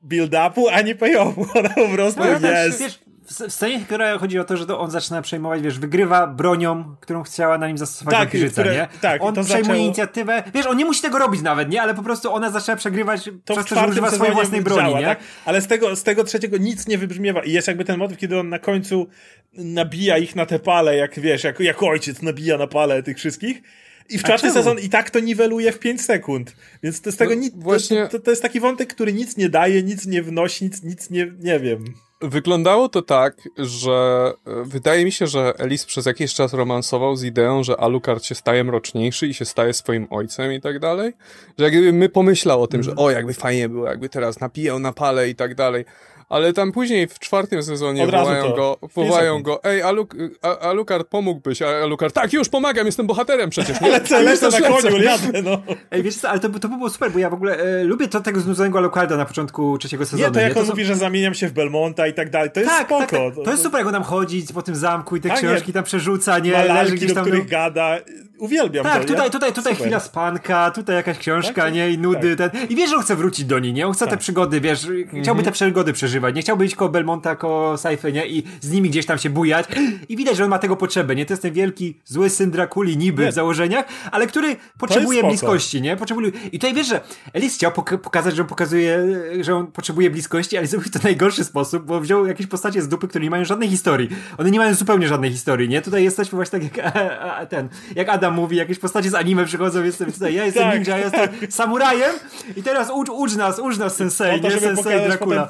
build-upu, 0.08 0.68
ani 0.72 0.96
payoffu. 0.96 1.46
Ona 1.56 1.70
po 1.70 1.88
prostu 1.90 2.20
No, 2.20 2.40
też, 2.40 2.66
jest. 2.68 2.80
wiesz, 2.80 3.00
w 3.26 3.52
scenie, 3.54 3.80
która 3.80 4.18
chodzi 4.18 4.40
o 4.40 4.44
to, 4.44 4.58
że 4.58 4.66
to 4.66 4.80
on 4.80 4.92
zaczyna 4.92 5.22
przejmować, 5.22 5.62
wiesz, 5.62 5.80
wygrywa 5.80 6.28
bronią, 6.28 6.96
którą 7.02 7.24
chciała 7.24 7.58
na 7.58 7.68
nim 7.68 7.78
zastosować 7.78 8.12
Tak, 8.14 8.20
wampirzyca, 8.24 8.62
które- 8.62 8.76
nie? 8.76 8.88
tak, 9.02 9.22
on 9.24 9.34
przejmuje 9.34 9.64
zaczęło- 9.64 9.78
inicjatywę, 9.86 10.44
wiesz, 10.54 10.66
on 10.66 10.78
nie 10.78 10.86
musi 10.86 11.02
tego 11.02 11.18
robić 11.20 11.42
nawet, 11.42 11.70
nie? 11.70 11.82
Ale 11.82 11.94
po 11.94 12.04
prostu 12.04 12.34
ona 12.34 12.50
zaczyna 12.52 12.76
przegrywać 12.78 13.30
to 13.46 13.54
przez 13.56 13.66
to, 13.66 13.76
że 13.76 13.88
używa 13.88 14.12
swojej 14.12 14.34
własnej 14.34 14.62
broni, 14.62 14.96
nie? 14.96 15.06
Tak? 15.06 15.20
Ale 15.46 15.62
z 15.62 15.68
tego, 15.68 15.96
z 15.96 16.04
tego 16.04 16.24
trzeciego 16.24 16.58
nic 16.58 16.88
nie 16.88 16.98
wybrzmiewa. 16.98 17.44
I 17.44 17.52
jest 17.52 17.68
jakby 17.68 17.86
ten 17.86 17.98
motyw, 17.98 18.18
kiedy 18.18 18.40
on 18.40 18.50
na 18.50 18.60
końcu 18.60 19.08
nabija 19.54 20.18
ich 20.18 20.36
na 20.36 20.46
te 20.46 20.60
pale, 20.60 20.96
jak 20.98 21.20
wiesz, 21.20 21.44
jak, 21.44 21.60
jak 21.60 21.84
ojciec 21.84 22.22
nabija 22.22 22.58
na 22.58 22.68
pale 22.68 23.04
tych 23.04 23.18
wszystkich. 23.18 23.62
I 24.10 24.18
w 24.18 24.24
czwarty 24.24 24.52
sezon 24.52 24.80
i 24.80 24.90
tak 24.90 25.10
to 25.10 25.20
niweluje 25.20 25.72
w 25.72 25.80
5 25.80 26.02
sekund. 26.02 26.56
Więc 26.84 27.02
to 27.02 27.12
z 27.12 27.18
tego 27.18 27.36
No, 27.36 27.42
nic. 27.42 27.54
właśnie- 27.58 28.04
To, 28.04 28.10
to, 28.10 28.20
to 28.20 28.30
jest 28.32 28.42
taki 28.42 28.60
wątek, 28.60 28.94
który 28.94 29.14
nic 29.14 29.38
nie 29.38 29.50
daje, 29.50 29.84
nic 29.84 30.06
nie 30.06 30.24
wnosi, 30.24 30.66
nic, 30.66 30.84
nic 30.84 31.10
nie, 31.10 31.32
nie 31.40 31.60
wiem. 31.60 31.86
Wyglądało 32.22 32.90
to 32.90 33.02
tak, 33.02 33.36
że 33.58 34.34
e, 34.48 34.64
wydaje 34.66 35.06
mi 35.06 35.12
się, 35.12 35.28
że 35.28 35.54
Elis 35.58 35.86
przez 35.86 36.06
jakiś 36.06 36.34
czas 36.34 36.54
romansował 36.54 37.16
z 37.16 37.24
ideą, 37.24 37.64
że 37.64 37.78
Alucard 37.80 38.24
się 38.24 38.36
staje 38.36 38.64
mroczniejszy 38.64 39.28
i 39.28 39.34
się 39.34 39.46
staje 39.46 39.74
swoim 39.74 40.08
ojcem 40.10 40.54
i 40.54 40.62
tak 40.62 40.80
dalej. 40.80 41.14
Że 41.60 41.66
jakby 41.66 41.94
my 41.94 42.10
pomyślał 42.10 42.62
o 42.64 42.68
tym, 42.68 42.84
że 42.84 42.96
o, 42.96 43.12
jakby 43.12 43.34
fajnie 43.34 43.70
było, 43.70 43.88
jakby 43.88 44.10
teraz 44.10 44.40
napijał 44.40 44.80
na 44.80 44.94
pale 44.94 45.30
i 45.30 45.36
tak 45.36 45.56
dalej. 45.56 45.86
Ale 46.30 46.54
tam 46.54 46.72
później 46.72 47.08
w 47.08 47.20
czwartym 47.20 47.64
sezonie 47.64 48.04
Od 48.04 48.12
wołają 48.12 48.44
to. 48.44 48.56
go, 48.56 48.78
wołają 48.96 49.44
go, 49.44 49.64
ej, 49.64 49.82
Aluk 49.82 50.16
a, 50.42 50.60
Alucard, 50.60 51.08
pomógłbyś, 51.08 51.62
a 51.62 51.68
Alucard, 51.68 52.14
tak, 52.16 52.34
już 52.34 52.50
pomagam, 52.50 52.86
jestem 52.86 53.08
bohaterem 53.08 53.50
przecież. 53.50 53.82
Nie? 53.82 53.90
Lecę, 53.96 54.22
lecę 54.24 54.50
na 54.50 54.60
lecę. 54.60 54.82
koniu, 54.90 55.04
jadę, 55.04 55.42
no. 55.42 55.62
Ej, 55.92 56.04
wiesz 56.04 56.16
co, 56.16 56.30
ale 56.30 56.40
to, 56.40 56.50
by- 56.50 56.60
to 56.60 56.70
by 56.70 56.78
było 56.78 56.90
super, 56.90 57.12
bo 57.12 57.20
ja 57.20 57.30
w 57.30 57.34
ogóle 57.34 57.58
e, 57.58 57.84
lubię 57.84 58.08
to 58.08 58.22
tego 58.22 58.40
znudzonego 58.40 58.78
Alucarda 58.78 59.18
na 59.18 59.26
początku 59.26 59.78
trzeciego 59.78 60.06
sezonu. 60.06 60.24
Nie, 60.28 60.32
to 60.34 60.40
jak 60.40 60.58
on 60.58 60.64
są- 60.66 60.70
mówi, 60.70 60.86
że 60.86 60.96
zamieniam 60.96 61.34
się 61.34 61.48
w 61.48 61.52
Belmonta 61.54 62.08
i 62.08 62.14
tak 62.14 62.30
dalej, 62.30 62.52
to 62.52 62.60
jest 62.60 62.72
tak, 62.72 62.88
spoko. 62.88 63.00
tak, 63.02 63.10
tak. 63.36 63.46
To 63.46 63.52
jest 63.52 63.64
super, 63.64 63.78
jak 63.80 63.88
on 63.88 63.94
tam 63.94 64.04
chodzi 64.04 64.46
po 64.54 64.62
tym 64.62 64.76
zamku 64.76 65.16
i 65.16 65.22
te 65.22 65.30
Tak, 65.30 65.44
nie. 65.44 65.50
książki 65.50 65.74
tam 65.74 65.84
przerzuca, 65.84 66.40
nie? 66.40 66.52
Ma 66.52 66.64
Leży 66.64 66.96
gdzieś 66.96 67.10
do 67.10 67.16
tam... 67.16 67.26
których 67.26 67.48
gada. 67.48 67.98
Uwielbiam 68.40 68.84
Tak, 68.84 69.02
to. 69.02 69.08
tutaj, 69.08 69.32
tutaj, 69.32 69.50
tutaj 69.54 69.74
super. 69.74 69.88
chwila 69.88 70.00
spanka, 70.00 70.72
tutaj 70.72 70.96
jakaś 70.96 71.18
książka, 71.18 71.62
Tak, 71.62 71.74
nie? 71.74 71.90
I 71.90 71.98
nudy, 71.98 72.36
ten. 72.36 72.50
I 72.70 72.76
wiesz, 72.76 72.90
że 72.90 72.96
on 72.96 73.02
chce 73.04 73.16
wrócić 73.16 73.46
do 73.46 73.60
niej, 73.60 73.74
nie? 73.74 73.88
On 73.88 73.94
chce 73.94 74.06
te 74.06 74.12
Tak. 74.12 74.20
przygody, 74.20 74.62
wiesz, 74.62 74.80
chciałby 75.08 75.20
Mhm. 75.20 75.44
te 75.46 75.52
przygody 75.52 75.94
przeżywać, 76.16 76.36
nie 76.36 76.42
chciałby 76.42 76.66
iść 76.66 76.76
koło 76.76 76.92
Belmonta, 76.92 77.36
koło 77.36 77.78
Saify, 77.78 78.12
nie? 78.14 78.28
I 78.28 78.44
z 78.62 78.72
nimi 78.72 78.90
gdzieś 78.90 79.06
tam 79.06 79.18
się 79.18 79.30
bujać. 79.30 79.66
I 80.10 80.16
widać, 80.18 80.38
że 80.38 80.44
on 80.44 80.50
ma 80.50 80.60
tego 80.60 80.76
potrzebę, 80.76 81.16
nie? 81.16 81.26
To 81.26 81.34
jest 81.34 81.42
ten 81.42 81.54
wielki, 81.54 82.00
zły 82.06 82.30
syn 82.30 82.52
Drakuli 82.52 82.98
niby 82.98 83.24
Nie. 83.24 83.32
w 83.32 83.34
założeniach, 83.34 83.86
ale 84.12 84.28
który 84.28 84.56
potrzebuje 84.80 85.24
bliskości, 85.24 85.82
nie? 85.82 85.96
Potrzebuje... 85.98 86.32
I 86.52 86.60
tutaj 86.60 86.74
wiesz, 86.74 86.88
że 86.88 87.02
Elis 87.34 87.56
chciał 87.56 87.72
pok- 87.72 87.98
pokazać, 87.98 88.36
że 88.36 88.42
on 88.42 88.48
pokazuje, 88.48 89.00
że 89.42 89.56
on 89.56 89.68
potrzebuje 89.68 90.10
bliskości, 90.10 90.58
ale 90.58 90.68
zrobił 90.68 90.92
to 90.92 91.00
w 91.00 91.04
najgorszy 91.04 91.44
sposób, 91.44 91.86
bo 91.86 92.00
wziął 92.00 92.26
jakieś 92.26 92.48
postacie 92.48 92.82
z 92.82 92.88
dupy, 92.88 93.08
które 93.08 93.24
nie 93.24 93.30
mają 93.30 93.46
żadnej 93.46 93.70
historii. 93.70 94.10
One 94.38 94.52
nie 94.52 94.60
mają 94.60 94.74
zupełnie 94.74 95.08
żadnej 95.08 95.32
historii, 95.32 95.70
nie? 95.70 95.82
Tutaj 95.82 96.04
jesteśmy 96.04 96.36
właśnie 96.36 96.60
tak 96.60 96.78
jak 96.78 96.86
a, 96.96 97.36
a, 97.36 97.46
ten, 97.46 97.70
jak 97.96 98.10
Adam 98.10 98.34
mówi, 98.34 98.58
jakieś 98.58 98.80
postacie 98.80 99.10
z 99.10 99.16
anime 99.16 99.46
przychodzą, 99.46 99.84
jestem 99.84 100.12
tutaj, 100.12 100.34
ja 100.34 100.46
jestem 100.46 100.64
Tak. 100.64 100.76
ninja, 100.80 100.98
ja 100.98 101.04
jestem 101.04 101.30
samurajem 101.52 102.12
i 102.56 102.64
teraz 102.64 102.92
ucz, 102.94 103.10
ucz 103.10 103.36
nas, 103.36 103.60
ucz 103.60 103.78
nas 103.78 103.96
sensei, 103.96 104.42
to, 104.42 104.48
nie? 104.50 104.60
Sensei 104.60 104.84
Dracula. 105.08 105.36
potem 105.36 105.50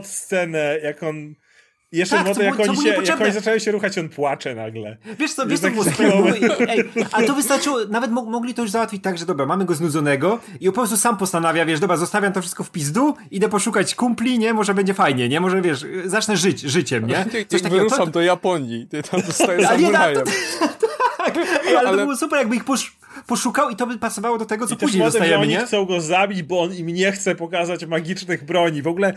pseudo-hot 0.00 0.06
scenę, 0.06 0.78
jak 0.82 1.02
on... 1.02 1.34
Jeszcze 1.92 2.16
Tak, 2.16 2.26
tak, 2.26 2.34
co 2.36 2.42
jak, 2.42 2.60
oni 2.60 2.76
się, 2.76 2.88
jak 2.88 3.20
oni 3.20 3.32
zaczęli 3.32 3.60
się 3.60 3.72
ruchać, 3.72 3.98
on 3.98 4.08
płacze 4.08 4.54
nagle. 4.54 4.96
Wiesz 5.18 5.34
co, 5.34 5.46
wiesz 5.46 5.60
co 5.60 5.70
było 5.70 5.84
moment. 5.84 6.40
Było- 6.40 6.68
Ej, 6.68 6.84
ale 7.12 7.26
to 7.26 7.34
wystarczyło, 7.34 7.78
nawet 7.90 8.10
mo- 8.10 8.24
mogli 8.24 8.54
to 8.54 8.62
już 8.62 8.70
załatwić 8.70 9.02
tak, 9.02 9.18
że 9.18 9.26
dobra, 9.26 9.46
mamy 9.46 9.64
go 9.64 9.74
znudzonego 9.74 10.38
i 10.60 10.68
on 10.68 10.74
po 10.74 10.80
prostu 10.80 10.96
sam 10.96 11.16
postanawia, 11.16 11.64
wiesz, 11.64 11.80
dobra, 11.80 11.96
zostawiam 11.96 12.32
to 12.32 12.40
wszystko 12.40 12.64
w 12.64 12.70
pizdu, 12.70 13.16
idę 13.30 13.48
poszukać 13.48 13.94
kumpli, 13.94 14.38
nie? 14.38 14.54
Może 14.54 14.74
będzie 14.74 14.94
fajnie, 14.94 15.28
nie? 15.28 15.40
Może, 15.40 15.62
wiesz, 15.62 15.84
zacznę 16.04 16.36
żyć 16.36 16.60
życiem, 16.60 17.06
nie? 17.06 17.26
Coś 17.48 17.62
Wyruszam 17.62 18.10
do 18.10 18.20
Japonii, 18.20 18.86
ty 18.86 19.02
tam 19.02 19.20
zostajesz 19.20 19.62
no, 19.62 19.68
samurajem. 19.68 20.24
Ej, 21.66 21.76
ale, 21.76 21.80
to 21.82 21.88
ale- 21.88 22.02
było 22.02 22.16
super, 22.16 22.38
jakby 22.38 22.56
ich 22.56 22.64
posz, 22.64 22.96
poszukał 23.26 23.70
i 23.70 23.76
to 23.76 23.86
by 23.86 23.98
pasowało 23.98 24.38
do 24.38 24.44
tego, 24.44 24.66
co 24.66 24.74
I 24.74 24.78
później 24.78 24.98
motyw, 24.98 25.12
że 25.12 25.18
dostajemy, 25.18 25.42
oni 25.42 25.52
nie? 25.52 25.66
chcą 25.66 25.84
go 25.84 26.00
zabić, 26.00 26.42
bo 26.42 26.62
on 26.62 26.74
im 26.74 26.86
nie 26.86 27.12
chce 27.12 27.34
pokazać 27.34 27.86
magicznych 27.86 28.44
broni. 28.44 28.82
W 28.82 28.86
ogóle 28.86 29.14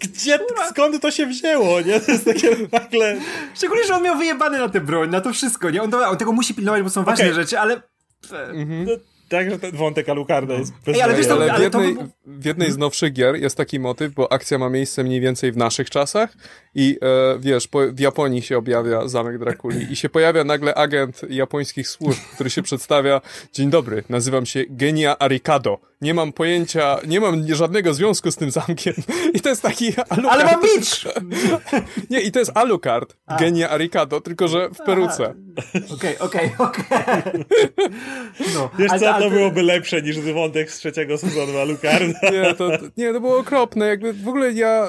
gdzie, 0.00 0.38
skąd 0.70 1.02
to 1.02 1.10
się 1.10 1.26
wzięło, 1.26 1.80
nie? 1.80 2.00
To 2.00 2.12
jest 2.12 2.24
takie 2.24 2.56
nagle... 2.72 3.16
Szczególnie, 3.54 3.84
że 3.86 3.94
on 3.94 4.02
miał 4.02 4.18
wyjebany 4.18 4.58
na 4.58 4.68
tę 4.68 4.80
broń, 4.80 5.10
na 5.10 5.20
to 5.20 5.32
wszystko, 5.32 5.70
nie? 5.70 5.82
On, 5.82 5.90
to, 5.90 6.08
on 6.08 6.16
tego 6.16 6.32
musi 6.32 6.54
pilnować, 6.54 6.82
bo 6.82 6.90
są 6.90 7.04
ważne 7.04 7.24
Okej. 7.24 7.34
rzeczy, 7.34 7.58
ale... 7.58 7.82
No, 8.86 8.92
także 9.28 9.58
ten 9.58 9.76
wątek 9.76 10.08
Alucarda 10.08 10.54
jest 10.54 10.72
Ej, 10.86 11.02
ale 11.02 11.14
wiesz, 11.14 11.26
to-. 11.26 11.32
Ale 11.34 11.52
ale 11.52 11.70
to 11.70 11.82
jednej, 11.82 12.04
by 12.04 12.10
w 12.38 12.44
jednej 12.44 12.72
z 12.72 12.78
nowszych 12.78 13.12
gier 13.12 13.36
jest 13.36 13.56
taki 13.56 13.80
motyw, 13.80 14.14
bo 14.14 14.32
akcja 14.32 14.58
ma 14.58 14.70
miejsce 14.70 15.04
mniej 15.04 15.20
więcej 15.20 15.52
w 15.52 15.56
naszych 15.56 15.90
czasach 15.90 16.36
i 16.74 16.98
e, 17.02 17.38
wiesz, 17.38 17.68
po, 17.68 17.80
w 17.92 18.00
Japonii 18.00 18.42
się 18.42 18.58
objawia 18.58 19.08
zamek 19.08 19.38
Drakuli 19.38 19.92
i 19.92 19.96
się 19.96 20.08
pojawia 20.08 20.44
nagle 20.44 20.74
agent 20.74 21.20
japońskich 21.30 21.88
służb, 21.88 22.20
który 22.34 22.50
się 22.50 22.62
przedstawia 22.62 23.20
Dzień 23.52 23.70
dobry, 23.70 24.04
nazywam 24.08 24.46
się 24.46 24.64
Genia 24.70 25.18
Arikado. 25.18 25.78
Nie 26.00 26.14
mam 26.14 26.32
pojęcia, 26.32 26.98
nie 27.06 27.20
mam 27.20 27.54
żadnego 27.54 27.94
związku 27.94 28.30
z 28.30 28.36
tym 28.36 28.50
zamkiem. 28.50 28.94
I 29.34 29.40
to 29.40 29.48
jest 29.48 29.62
taki 29.62 29.92
Alucard. 30.08 30.32
Ale 30.32 30.44
mam 30.44 30.62
bicz! 30.62 31.08
Nie, 32.10 32.20
i 32.20 32.32
to 32.32 32.38
jest 32.38 32.52
Alucard, 32.54 33.16
Genia 33.38 33.70
Arikado, 33.70 34.20
tylko 34.20 34.48
że 34.48 34.68
w 34.68 34.78
peruce. 34.86 35.34
Okej, 35.94 36.18
okej, 36.18 36.50
okej. 36.58 36.84
No, 38.54 38.70
Wiesz 38.78 38.90
ale- 38.90 39.00
co, 39.00 39.18
to 39.18 39.30
byłoby 39.30 39.62
lepsze 39.62 40.02
niż 40.02 40.20
wątek 40.20 40.70
z 40.70 40.78
trzeciego 40.78 41.18
sezonu 41.18 41.58
Alucarda. 41.58 42.19
Nie 42.22 42.54
to, 42.54 42.68
nie, 42.96 43.12
to 43.12 43.20
było 43.20 43.38
okropne. 43.38 43.86
Jakby 43.86 44.12
w 44.12 44.28
ogóle 44.28 44.52
ja 44.52 44.88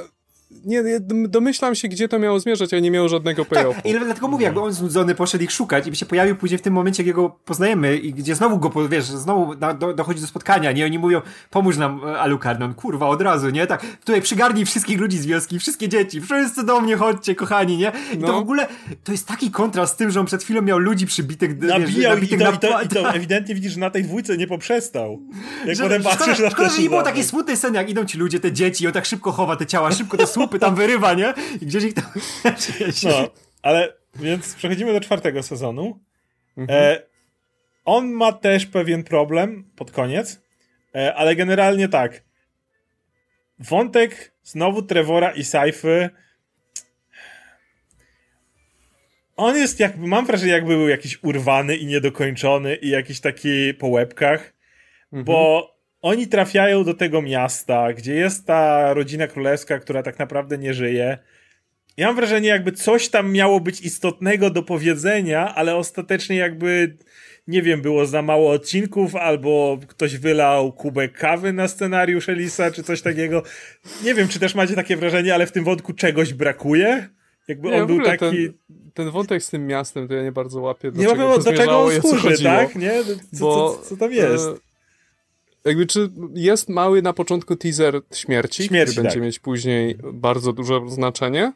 nie, 0.65 0.83
domyślam 1.27 1.75
się, 1.75 1.87
gdzie 1.87 2.07
to 2.07 2.19
miało 2.19 2.39
zmierzać, 2.39 2.73
a 2.73 2.79
nie 2.79 2.91
miało 2.91 3.09
żadnego 3.09 3.45
payoffu. 3.45 3.81
Tak, 3.81 3.91
i 3.91 3.99
dlatego 3.99 4.27
mówię, 4.27 4.45
jakby 4.45 4.61
on 4.61 4.73
znudzony 4.73 5.15
poszedł 5.15 5.43
ich 5.43 5.51
szukać 5.51 5.87
i 5.87 5.89
by 5.89 5.95
się 5.95 6.05
pojawił 6.05 6.35
później 6.35 6.57
w 6.57 6.61
tym 6.61 6.73
momencie, 6.73 7.03
jak 7.03 7.15
go 7.15 7.29
poznajemy 7.29 7.97
i 7.97 8.13
gdzie 8.13 8.35
znowu 8.35 8.57
go, 8.57 8.89
wiesz, 8.89 9.05
znowu 9.05 9.55
na, 9.55 9.73
do, 9.73 9.93
dochodzi 9.93 10.21
do 10.21 10.27
spotkania, 10.27 10.71
nie? 10.71 10.85
Oni 10.85 10.99
mówią, 10.99 11.21
pomóż 11.49 11.77
nam 11.77 12.01
e, 12.07 12.19
Alucard, 12.19 12.59
no 12.59 12.73
kurwa, 12.73 13.07
od 13.07 13.21
razu, 13.21 13.49
nie? 13.49 13.67
Tak, 13.67 13.85
tutaj 14.05 14.21
przygarnij 14.21 14.65
wszystkich 14.65 14.99
ludzi 14.99 15.17
z 15.17 15.25
wioski, 15.25 15.59
wszystkie 15.59 15.89
dzieci, 15.89 16.21
wszyscy 16.21 16.63
do 16.63 16.81
mnie 16.81 16.95
chodźcie, 16.95 17.35
kochani, 17.35 17.77
nie? 17.77 17.91
I 18.13 18.17
no. 18.17 18.27
to 18.27 18.33
w 18.33 18.37
ogóle, 18.37 18.67
to 19.03 19.11
jest 19.11 19.27
taki 19.27 19.51
kontrast 19.51 19.93
z 19.93 19.97
tym, 19.97 20.11
że 20.11 20.19
on 20.19 20.25
przed 20.25 20.43
chwilą 20.43 20.61
miał 20.61 20.79
ludzi 20.79 21.05
przybitych, 21.05 21.61
Nabijał 21.61 21.79
wiesz, 21.87 22.03
nabitych 22.03 22.39
i, 22.39 22.43
to, 22.43 22.69
na... 22.69 22.81
i, 22.81 22.87
to, 22.87 22.99
i 22.99 23.03
to 23.03 23.13
ewidentnie 23.15 23.55
widzisz, 23.55 23.73
że 23.73 23.79
na 23.79 23.89
tej 23.89 24.03
dwójce 24.03 24.37
nie 24.37 24.47
poprzestał. 24.47 25.19
Jak 25.65 25.75
że, 25.75 25.83
potem 25.83 26.03
patrzysz 26.03 26.33
szkoda, 26.33 26.43
na 26.43 26.49
szkoda, 26.49 26.69
że 26.69 26.81
nie 26.81 26.89
było 26.89 27.03
takiej 27.03 27.23
smutnej 27.23 27.57
sceny, 27.57 27.77
jak 27.77 27.89
idą 27.89 28.05
ci 28.05 28.17
ludzie, 28.17 28.39
te 28.39 28.51
dzieci, 28.51 28.83
i 28.83 28.87
on 28.87 28.93
tak 28.93 29.05
szybko 29.05 29.31
chowa 29.31 29.55
te 29.55 29.65
ciała, 29.65 29.91
szybko 29.91 30.17
te 30.17 30.27
słupy 30.41 30.59
tam 30.59 30.75
wyrywa, 30.75 31.13
nie? 31.13 31.33
I 31.61 31.65
gdzieś 31.65 31.83
ich 31.83 31.93
tam... 31.93 32.05
no, 33.03 33.29
ale 33.61 33.93
więc 34.15 34.55
przechodzimy 34.55 34.93
do 34.93 34.99
czwartego 34.99 35.43
sezonu. 35.43 35.99
Mhm. 36.57 36.79
E, 36.79 37.01
on 37.85 38.11
ma 38.11 38.33
też 38.33 38.65
pewien 38.65 39.03
problem 39.03 39.71
pod 39.75 39.91
koniec, 39.91 40.41
e, 40.95 41.15
ale 41.15 41.35
generalnie 41.35 41.87
tak. 41.87 42.23
Wątek 43.59 44.33
znowu 44.43 44.81
Trevora 44.81 45.31
i 45.31 45.43
Saify 45.43 46.09
on 49.35 49.55
jest 49.55 49.79
jakby, 49.79 50.07
mam 50.07 50.25
wrażenie 50.25 50.51
jakby 50.51 50.77
był 50.77 50.89
jakiś 50.89 51.23
urwany 51.23 51.75
i 51.75 51.85
niedokończony 51.85 52.75
i 52.75 52.89
jakiś 52.89 53.19
taki 53.19 53.73
po 53.73 53.87
łebkach, 53.87 54.53
mhm. 55.05 55.23
bo 55.23 55.70
oni 56.01 56.27
trafiają 56.27 56.83
do 56.83 56.93
tego 56.93 57.21
miasta, 57.21 57.93
gdzie 57.93 58.15
jest 58.15 58.47
ta 58.47 58.93
rodzina 58.93 59.27
królewska, 59.27 59.79
która 59.79 60.03
tak 60.03 60.19
naprawdę 60.19 60.57
nie 60.57 60.73
żyje. 60.73 61.17
Ja 61.97 62.07
mam 62.07 62.15
wrażenie, 62.15 62.49
jakby 62.49 62.71
coś 62.71 63.09
tam 63.09 63.31
miało 63.31 63.59
być 63.59 63.81
istotnego 63.81 64.49
do 64.49 64.63
powiedzenia, 64.63 65.55
ale 65.55 65.75
ostatecznie 65.75 66.35
jakby, 66.35 66.97
nie 67.47 67.61
wiem, 67.61 67.81
było 67.81 68.05
za 68.05 68.21
mało 68.21 68.51
odcinków, 68.51 69.15
albo 69.15 69.79
ktoś 69.87 70.17
wylał 70.17 70.73
kubek 70.73 71.17
kawy 71.17 71.53
na 71.53 71.67
scenariusz 71.67 72.29
Elisa, 72.29 72.71
czy 72.71 72.83
coś 72.83 73.01
takiego. 73.01 73.43
Nie 74.03 74.13
wiem, 74.13 74.27
czy 74.27 74.39
też 74.39 74.55
macie 74.55 74.75
takie 74.75 74.97
wrażenie, 74.97 75.33
ale 75.33 75.45
w 75.45 75.51
tym 75.51 75.63
wątku 75.63 75.93
czegoś 75.93 76.33
brakuje. 76.33 77.09
Jakby 77.47 77.69
nie, 77.69 77.81
on 77.81 77.87
był 77.87 78.01
taki. 78.01 78.19
Ten, 78.19 78.53
ten, 78.93 79.09
wątek 79.09 79.43
z 79.43 79.49
tym 79.49 79.67
miastem 79.67 80.07
to 80.07 80.13
ja 80.13 80.23
nie 80.23 80.31
bardzo 80.31 80.61
łapię. 80.61 80.91
Do 80.91 81.01
nie 81.01 81.07
czego 81.07 81.37
do 81.37 81.53
czego 81.53 81.79
on 81.79 82.01
służy, 82.01 82.43
tak? 82.43 82.75
Nie? 82.75 83.03
Co, 83.03 83.39
Bo, 83.39 83.73
co, 83.75 83.89
co 83.89 83.97
tam 83.97 84.11
jest? 84.13 84.70
Jakby 85.65 85.87
czy 85.87 86.09
jest 86.33 86.69
mały 86.69 87.01
na 87.01 87.13
początku 87.13 87.55
teaser 87.55 88.01
śmierci, 88.13 88.63
śmierci 88.63 88.91
który 88.91 89.03
tak. 89.03 89.13
będzie 89.13 89.25
mieć 89.25 89.39
później 89.39 89.97
bardzo 90.13 90.53
duże 90.53 90.81
znaczenie, 90.87 91.53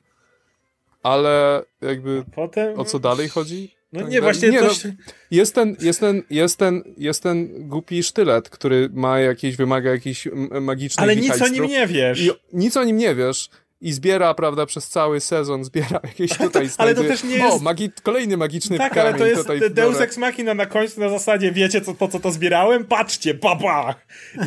ale 1.03 1.63
jakby 1.81 2.23
Potem... 2.35 2.79
o 2.79 2.85
co 2.85 2.99
dalej 2.99 3.29
chodzi? 3.29 3.75
No 3.93 4.01
tak 4.01 4.09
nie, 4.09 4.21
właśnie 4.21 4.49
nie, 4.49 4.59
coś... 4.59 4.83
no, 4.83 4.91
jest, 5.31 5.55
ten, 5.55 5.75
jest, 5.81 5.99
ten, 5.99 6.23
jest, 6.29 6.59
ten, 6.59 6.83
jest 6.97 7.23
ten 7.23 7.67
głupi 7.69 8.03
sztylet, 8.03 8.49
który 8.49 8.89
ma 8.93 9.19
jakieś, 9.19 9.55
wymaga 9.55 9.91
jakichś 9.91 10.27
magicznych 10.61 11.03
Ale 11.03 11.15
nic 11.15 11.41
o 11.41 11.47
nim 11.47 11.65
nie 11.65 11.87
wiesz. 11.87 12.21
I 12.21 12.31
nic 12.53 12.77
o 12.77 12.83
nim 12.83 12.97
nie 12.97 13.15
wiesz 13.15 13.49
i 13.81 13.93
zbiera, 13.93 14.33
prawda, 14.33 14.65
przez 14.65 14.89
cały 14.89 15.19
sezon 15.19 15.63
zbiera 15.63 15.99
jakieś 16.03 16.37
tutaj 16.37 16.69
Ale 16.77 16.95
to 16.95 17.03
też 17.03 17.23
nie 17.23 17.35
jest... 17.35 17.57
O, 17.57 17.59
magi... 17.59 17.91
kolejny 18.03 18.37
magiczny 18.37 18.77
Tak, 18.77 18.93
kamień 18.93 19.07
ale 19.07 19.17
to 19.17 19.53
jest 19.53 19.73
Deus 19.73 20.01
Ex 20.01 20.17
Machina 20.17 20.53
na 20.53 20.65
końcu 20.65 20.99
na 20.99 21.09
zasadzie, 21.09 21.51
wiecie 21.51 21.81
co, 21.81 21.93
po 21.93 22.07
co 22.07 22.19
to 22.19 22.31
zbierałem? 22.31 22.85
Patrzcie, 22.85 23.33
papa! 23.33 23.95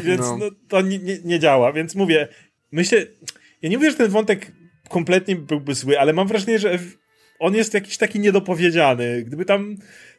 Więc 0.05 0.21
no. 0.21 0.37
No, 0.37 0.51
to 0.69 0.81
nie, 0.81 0.99
nie, 0.99 1.19
nie, 1.25 1.39
działa, 1.39 1.73
więc 1.73 1.95
mówię, 1.95 2.29
myślę, 2.73 3.07
ja 3.63 3.69
nie 3.69 3.77
mówię, 3.77 3.91
że 3.91 3.97
ten 3.97 4.11
wątek 4.11 4.53
kompletnie 4.89 5.37
byłby 5.37 5.75
zły, 5.75 6.01
ale 6.01 6.13
mam 6.13 6.29
wrażenie, 6.29 6.59
że 6.59 6.79
on 7.39 7.55
jest 7.55 7.75
jakiś 7.75 7.97
taki 7.97 8.21
niedopowiedziany. 8.21 9.23
Gdyby 9.23 9.45
tam 9.45 9.77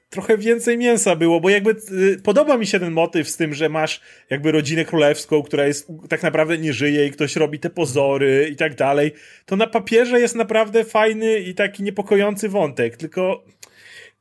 trochę 0.10 0.38
więcej 0.38 0.78
mięsa 0.78 1.16
było, 1.16 1.40
bo 1.40 1.50
jakby 1.50 1.76
y, 1.92 2.22
podoba 2.24 2.58
mi 2.58 2.68
się 2.68 2.80
ten 2.80 2.94
motyw 2.94 3.30
z 3.30 3.38
tym, 3.38 3.54
że 3.54 3.70
masz 3.70 4.02
jakby 4.30 4.52
rodzinę 4.52 4.86
królewską, 4.86 5.44
która 5.44 5.68
jest 5.68 5.92
tak 6.10 6.24
naprawdę 6.24 6.58
nie 6.58 6.74
żyje 6.74 7.06
i 7.06 7.12
ktoś 7.12 7.36
robi 7.36 7.60
te 7.60 7.70
pozory 7.70 8.50
i 8.52 8.56
tak 8.56 8.76
dalej. 8.76 9.12
To 9.46 9.56
na 9.56 9.68
papierze 9.68 10.20
jest 10.20 10.36
naprawdę 10.36 10.84
fajny 10.84 11.40
i 11.40 11.56
taki 11.56 11.84
niepokojący 11.84 12.50
wątek, 12.50 12.98
tylko 12.98 13.44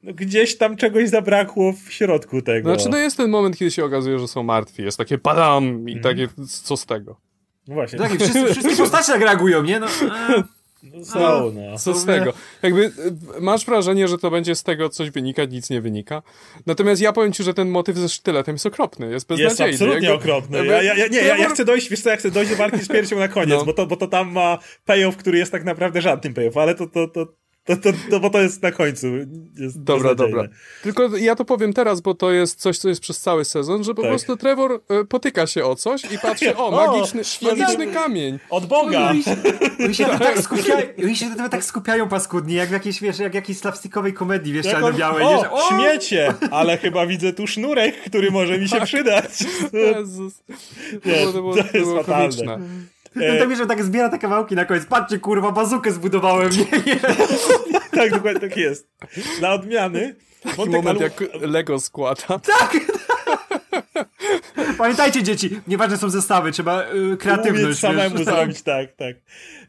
no, 0.02 0.12
gdzieś 0.14 0.56
tam 0.56 0.76
czegoś 0.76 1.08
zabrakło 1.08 1.72
w 1.72 1.92
środku 1.92 2.42
tego. 2.42 2.74
Znaczy, 2.74 2.90
no 2.90 2.98
jest 2.98 3.16
ten 3.16 3.30
moment, 3.30 3.56
kiedy 3.56 3.70
się 3.70 3.84
okazuje, 3.84 4.18
że 4.18 4.28
są 4.28 4.42
martwi. 4.42 4.82
Jest 4.82 4.98
takie 4.98 5.18
padam 5.18 5.88
i 5.88 5.92
mm. 5.92 6.02
takie, 6.02 6.28
co 6.64 6.76
z 6.76 6.86
tego? 6.86 7.20
No 7.68 7.74
właśnie. 7.74 7.98
Tak, 7.98 8.12
wszyscy, 8.12 8.46
wszystkie 8.46 8.76
postacie 8.76 9.12
tak 9.12 9.22
reagują, 9.22 9.62
nie? 9.62 9.80
No, 9.80 9.86
no 10.82 11.04
są, 11.04 11.52
no. 11.52 11.78
Co 11.78 11.94
z 11.94 12.04
tego? 12.04 12.32
Jakby 12.62 12.84
y, 12.84 13.40
masz 13.40 13.66
wrażenie, 13.66 14.08
że 14.08 14.18
to 14.18 14.30
będzie 14.30 14.54
z 14.54 14.62
tego 14.62 14.88
coś 14.88 15.10
wynikać, 15.10 15.50
nic 15.50 15.70
nie 15.70 15.80
wynika. 15.80 16.22
Natomiast 16.66 17.02
ja 17.02 17.12
powiem 17.12 17.32
ci, 17.32 17.42
że 17.42 17.54
ten 17.54 17.68
motyw 17.68 17.96
ze 17.96 18.08
sztyletem 18.08 18.54
jest 18.54 18.66
okropny, 18.66 19.10
jest 19.10 19.26
beznadziejny. 19.26 19.70
Jest 19.70 19.82
absolutnie 19.82 20.08
jakby, 20.08 20.24
okropny. 20.24 20.66
Ja, 20.66 20.82
ja, 20.82 21.06
nie, 21.08 21.18
ja, 21.18 21.36
ja, 21.36 21.48
chcę 21.48 21.64
dojść, 21.64 21.88
wiesz 21.88 22.00
co, 22.00 22.10
ja 22.10 22.16
chcę 22.16 22.30
dojść 22.30 22.50
do 22.50 22.56
walki 22.56 22.78
z 22.78 22.88
piersią 22.88 23.18
na 23.18 23.28
koniec, 23.28 23.58
no. 23.58 23.64
bo, 23.64 23.72
to, 23.72 23.86
bo 23.86 23.96
to 23.96 24.06
tam 24.06 24.32
ma 24.32 24.58
payoff, 24.84 25.16
który 25.16 25.38
jest 25.38 25.52
tak 25.52 25.64
naprawdę 25.64 26.02
żadnym 26.02 26.34
payoff, 26.34 26.56
ale 26.56 26.74
to, 26.74 26.86
to, 26.86 27.08
to, 27.08 27.26
to, 27.68 27.76
to, 27.76 27.92
to, 28.10 28.20
bo 28.20 28.30
to 28.30 28.40
jest 28.40 28.62
na 28.62 28.72
końcu. 28.72 29.06
Jest 29.56 29.82
dobra, 29.82 30.14
dobra. 30.14 30.48
Tylko 30.82 31.16
ja 31.16 31.36
to 31.36 31.44
powiem 31.44 31.72
teraz, 31.72 32.00
bo 32.00 32.14
to 32.14 32.30
jest 32.30 32.60
coś, 32.60 32.78
co 32.78 32.88
jest 32.88 33.00
przez 33.00 33.20
cały 33.20 33.44
sezon, 33.44 33.84
że 33.84 33.94
po 33.94 34.02
tak. 34.02 34.10
prostu 34.10 34.36
Trevor 34.36 34.80
e, 34.88 35.04
potyka 35.04 35.46
się 35.46 35.64
o 35.64 35.76
coś 35.76 36.04
i 36.04 36.18
patrzy, 36.18 36.56
o, 36.56 36.70
magiczny, 36.86 37.22
o, 37.42 37.56
magiczny 37.56 37.86
kamień. 37.86 38.38
Od 38.50 38.66
Boga. 38.66 39.10
Oni 39.84 39.94
się, 39.94 40.04
tak 40.04 40.38
skupiają, 40.42 40.86
oni 41.04 41.16
się 41.16 41.26
tak 41.50 41.64
skupiają 41.64 42.08
paskudnie, 42.08 42.54
jak 42.54 42.68
w 42.68 42.72
jakiejś, 42.72 43.00
wiesz, 43.00 43.18
jak 43.18 43.34
jakiejś 43.34 43.58
slapstickowej 43.58 44.12
komedii, 44.12 44.52
wiesz, 44.52 44.66
czarno-białej. 44.66 45.24
O, 45.24 45.30
wiesz, 45.30 45.50
o, 45.50 45.68
śmiecie, 45.68 46.34
ale 46.50 46.78
chyba 46.78 47.06
widzę 47.06 47.32
tu 47.32 47.46
sznurek, 47.46 48.02
który 48.06 48.30
może 48.30 48.58
mi 48.58 48.68
się 48.68 48.76
tak. 48.76 48.84
przydać. 48.84 49.30
Jezus. 49.72 50.42
Nie, 51.04 51.24
to, 51.24 51.32
było, 51.32 51.56
to, 51.56 51.64
to 51.64 51.78
jest 51.78 51.90
fatalne. 51.90 52.58
E... 53.16 53.38
Tak 53.38 53.48
wiesz, 53.48 53.58
że 53.58 53.66
tak 53.66 53.84
zbiera 53.84 54.08
te 54.08 54.18
kawałki 54.18 54.54
na 54.54 54.64
koniec. 54.64 54.86
Patrzcie, 54.86 55.18
kurwa, 55.18 55.52
bazukę 55.52 55.92
zbudowałem. 55.92 56.50
Nie, 56.50 56.82
nie. 56.86 57.00
tak, 57.98 58.10
dokładnie 58.10 58.40
tak 58.40 58.56
jest. 58.56 58.88
Na 59.40 59.52
odmiany. 59.52 60.16
Taki 60.56 60.70
moment, 60.70 61.00
jak 61.00 61.24
Lego 61.40 61.80
składa. 61.80 62.38
Tak! 62.38 62.76
Pamiętajcie, 64.78 65.22
dzieci, 65.22 65.60
nieważne 65.68 65.96
są 65.96 66.10
zestawy, 66.10 66.52
trzeba 66.52 66.82
y, 66.82 67.16
kreatywność. 67.16 67.64
Umieć 67.64 67.78
samemu 67.78 68.16
wiesz, 68.16 68.24
zrobić, 68.24 68.62
tak, 68.62 68.96
tak. 68.96 69.16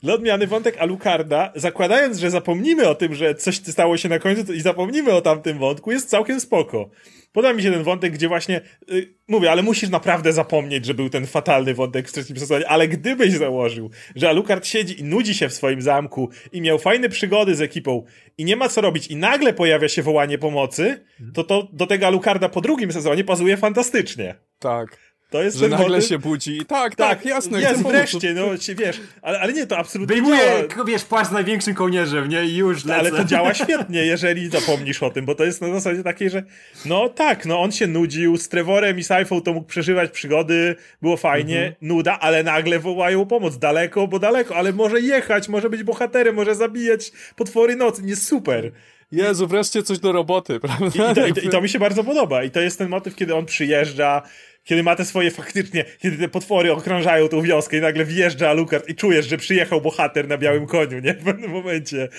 Dla 0.03 0.13
odmiany 0.13 0.47
wątek 0.47 0.77
Alucarda, 0.77 1.51
zakładając, 1.55 2.17
że 2.17 2.29
zapomnimy 2.29 2.87
o 2.87 2.95
tym, 2.95 3.15
że 3.15 3.35
coś 3.35 3.55
stało 3.55 3.97
się 3.97 4.09
na 4.09 4.19
końcu 4.19 4.53
i 4.53 4.61
zapomnimy 4.61 5.13
o 5.13 5.21
tamtym 5.21 5.57
wątku, 5.57 5.91
jest 5.91 6.09
całkiem 6.09 6.39
spoko. 6.39 6.89
Podoba 7.33 7.53
mi 7.53 7.63
się 7.63 7.71
ten 7.71 7.83
wątek, 7.83 8.13
gdzie 8.13 8.27
właśnie, 8.27 8.61
yy, 8.87 9.13
mówię, 9.27 9.51
ale 9.51 9.63
musisz 9.63 9.89
naprawdę 9.89 10.33
zapomnieć, 10.33 10.85
że 10.85 10.93
był 10.93 11.09
ten 11.09 11.27
fatalny 11.27 11.73
wątek 11.73 12.09
w 12.09 12.11
trzecim 12.11 12.39
sezonie, 12.39 12.67
ale 12.67 12.87
gdybyś 12.87 13.33
założył, 13.33 13.89
że 14.15 14.29
Alucard 14.29 14.65
siedzi 14.65 14.99
i 14.99 15.03
nudzi 15.03 15.35
się 15.35 15.49
w 15.49 15.53
swoim 15.53 15.81
zamku 15.81 16.29
i 16.51 16.61
miał 16.61 16.79
fajne 16.79 17.09
przygody 17.09 17.55
z 17.55 17.61
ekipą 17.61 18.05
i 18.37 18.45
nie 18.45 18.55
ma 18.55 18.69
co 18.69 18.81
robić 18.81 19.07
i 19.07 19.15
nagle 19.15 19.53
pojawia 19.53 19.89
się 19.89 20.03
wołanie 20.03 20.37
pomocy, 20.37 21.05
to 21.33 21.43
to 21.43 21.67
do 21.73 21.87
tego 21.87 22.07
Alucarda 22.07 22.49
po 22.49 22.61
drugim 22.61 22.91
sezonie 22.91 23.23
pasuje 23.23 23.57
fantastycznie. 23.57 24.35
Tak. 24.59 24.97
To 25.29 25.43
jest 25.43 25.57
że 25.57 25.67
nagle 25.67 26.01
się 26.01 26.19
budzi. 26.19 26.57
Tak, 26.57 26.67
tak, 26.67 26.95
tak 26.95 27.25
jasne. 27.25 27.61
Jest 27.61 27.83
wreszcie, 27.83 28.33
no 28.33 28.47
wiesz, 28.75 29.01
ale, 29.21 29.39
ale 29.39 29.53
nie, 29.53 29.67
to 29.67 29.77
absolutnie 29.77 30.15
Wyjmuje, 30.15 30.67
działa. 30.69 30.85
wiesz, 30.85 31.05
płaszcz 31.05 31.29
z 31.29 31.33
największym 31.33 31.73
kołnierzem, 31.73 32.29
nie? 32.29 32.45
I 32.45 32.55
już 32.55 32.85
lecę. 32.85 32.99
Ale 32.99 33.11
to 33.11 33.23
działa 33.23 33.53
świetnie, 33.63 34.05
jeżeli 34.05 34.49
zapomnisz 34.49 35.03
o 35.03 35.09
tym, 35.09 35.25
bo 35.25 35.35
to 35.35 35.45
jest 35.45 35.61
na 35.61 35.73
zasadzie 35.73 36.03
takiej, 36.03 36.29
że 36.29 36.43
no 36.85 37.09
tak, 37.09 37.45
no 37.45 37.61
on 37.61 37.71
się 37.71 37.87
nudził, 37.87 38.37
z 38.37 38.49
Trevorem 38.49 38.99
i 38.99 39.03
Saifą 39.03 39.41
to 39.41 39.53
mógł 39.53 39.67
przeżywać 39.67 40.11
przygody, 40.11 40.75
było 41.01 41.17
fajnie, 41.17 41.57
mhm. 41.57 41.75
nuda, 41.81 42.19
ale 42.19 42.43
nagle 42.43 42.79
wołają 42.79 43.25
pomoc, 43.25 43.57
daleko, 43.57 44.07
bo 44.07 44.19
daleko, 44.19 44.55
ale 44.55 44.73
może 44.73 45.01
jechać, 45.01 45.49
może 45.49 45.69
być 45.69 45.83
bohaterem, 45.83 46.35
może 46.35 46.55
zabijać 46.55 47.11
potwory 47.35 47.75
nocy, 47.75 48.03
nie 48.03 48.15
super. 48.15 48.71
Jezu, 49.11 49.47
wreszcie 49.47 49.83
coś 49.83 49.99
do 49.99 50.11
roboty, 50.11 50.59
prawda? 50.65 51.11
I, 51.25 51.29
i, 51.29 51.33
to, 51.33 51.41
I, 51.41 51.49
to, 51.49 51.61
mi 51.61 51.69
się 51.69 51.79
bardzo 51.79 52.03
podoba. 52.03 52.43
I 52.43 52.51
to 52.51 52.59
jest 52.59 52.77
ten 52.77 52.89
motyw, 52.89 53.15
kiedy 53.15 53.35
on 53.35 53.45
przyjeżdża, 53.45 54.21
kiedy 54.69 54.83
ma 54.83 54.95
te 54.95 55.05
swoje 55.05 55.31
faktycznie, 55.31 55.85
kiedy 55.99 56.17
te 56.17 56.27
potwory 56.27 56.73
okrążają 56.73 57.27
tą 57.27 57.41
wioskę 57.41 57.77
i 57.77 57.81
nagle 57.81 58.05
wjeżdża 58.05 58.49
Alucard 58.49 58.89
i 58.89 58.95
czujesz, 58.95 59.27
że 59.27 59.37
przyjechał 59.37 59.81
bohater 59.81 60.27
na 60.27 60.37
białym 60.37 60.67
koniu, 60.67 60.99
nie? 60.99 61.13
W 61.13 61.23
pewnym 61.23 61.51
momencie. 61.51 62.09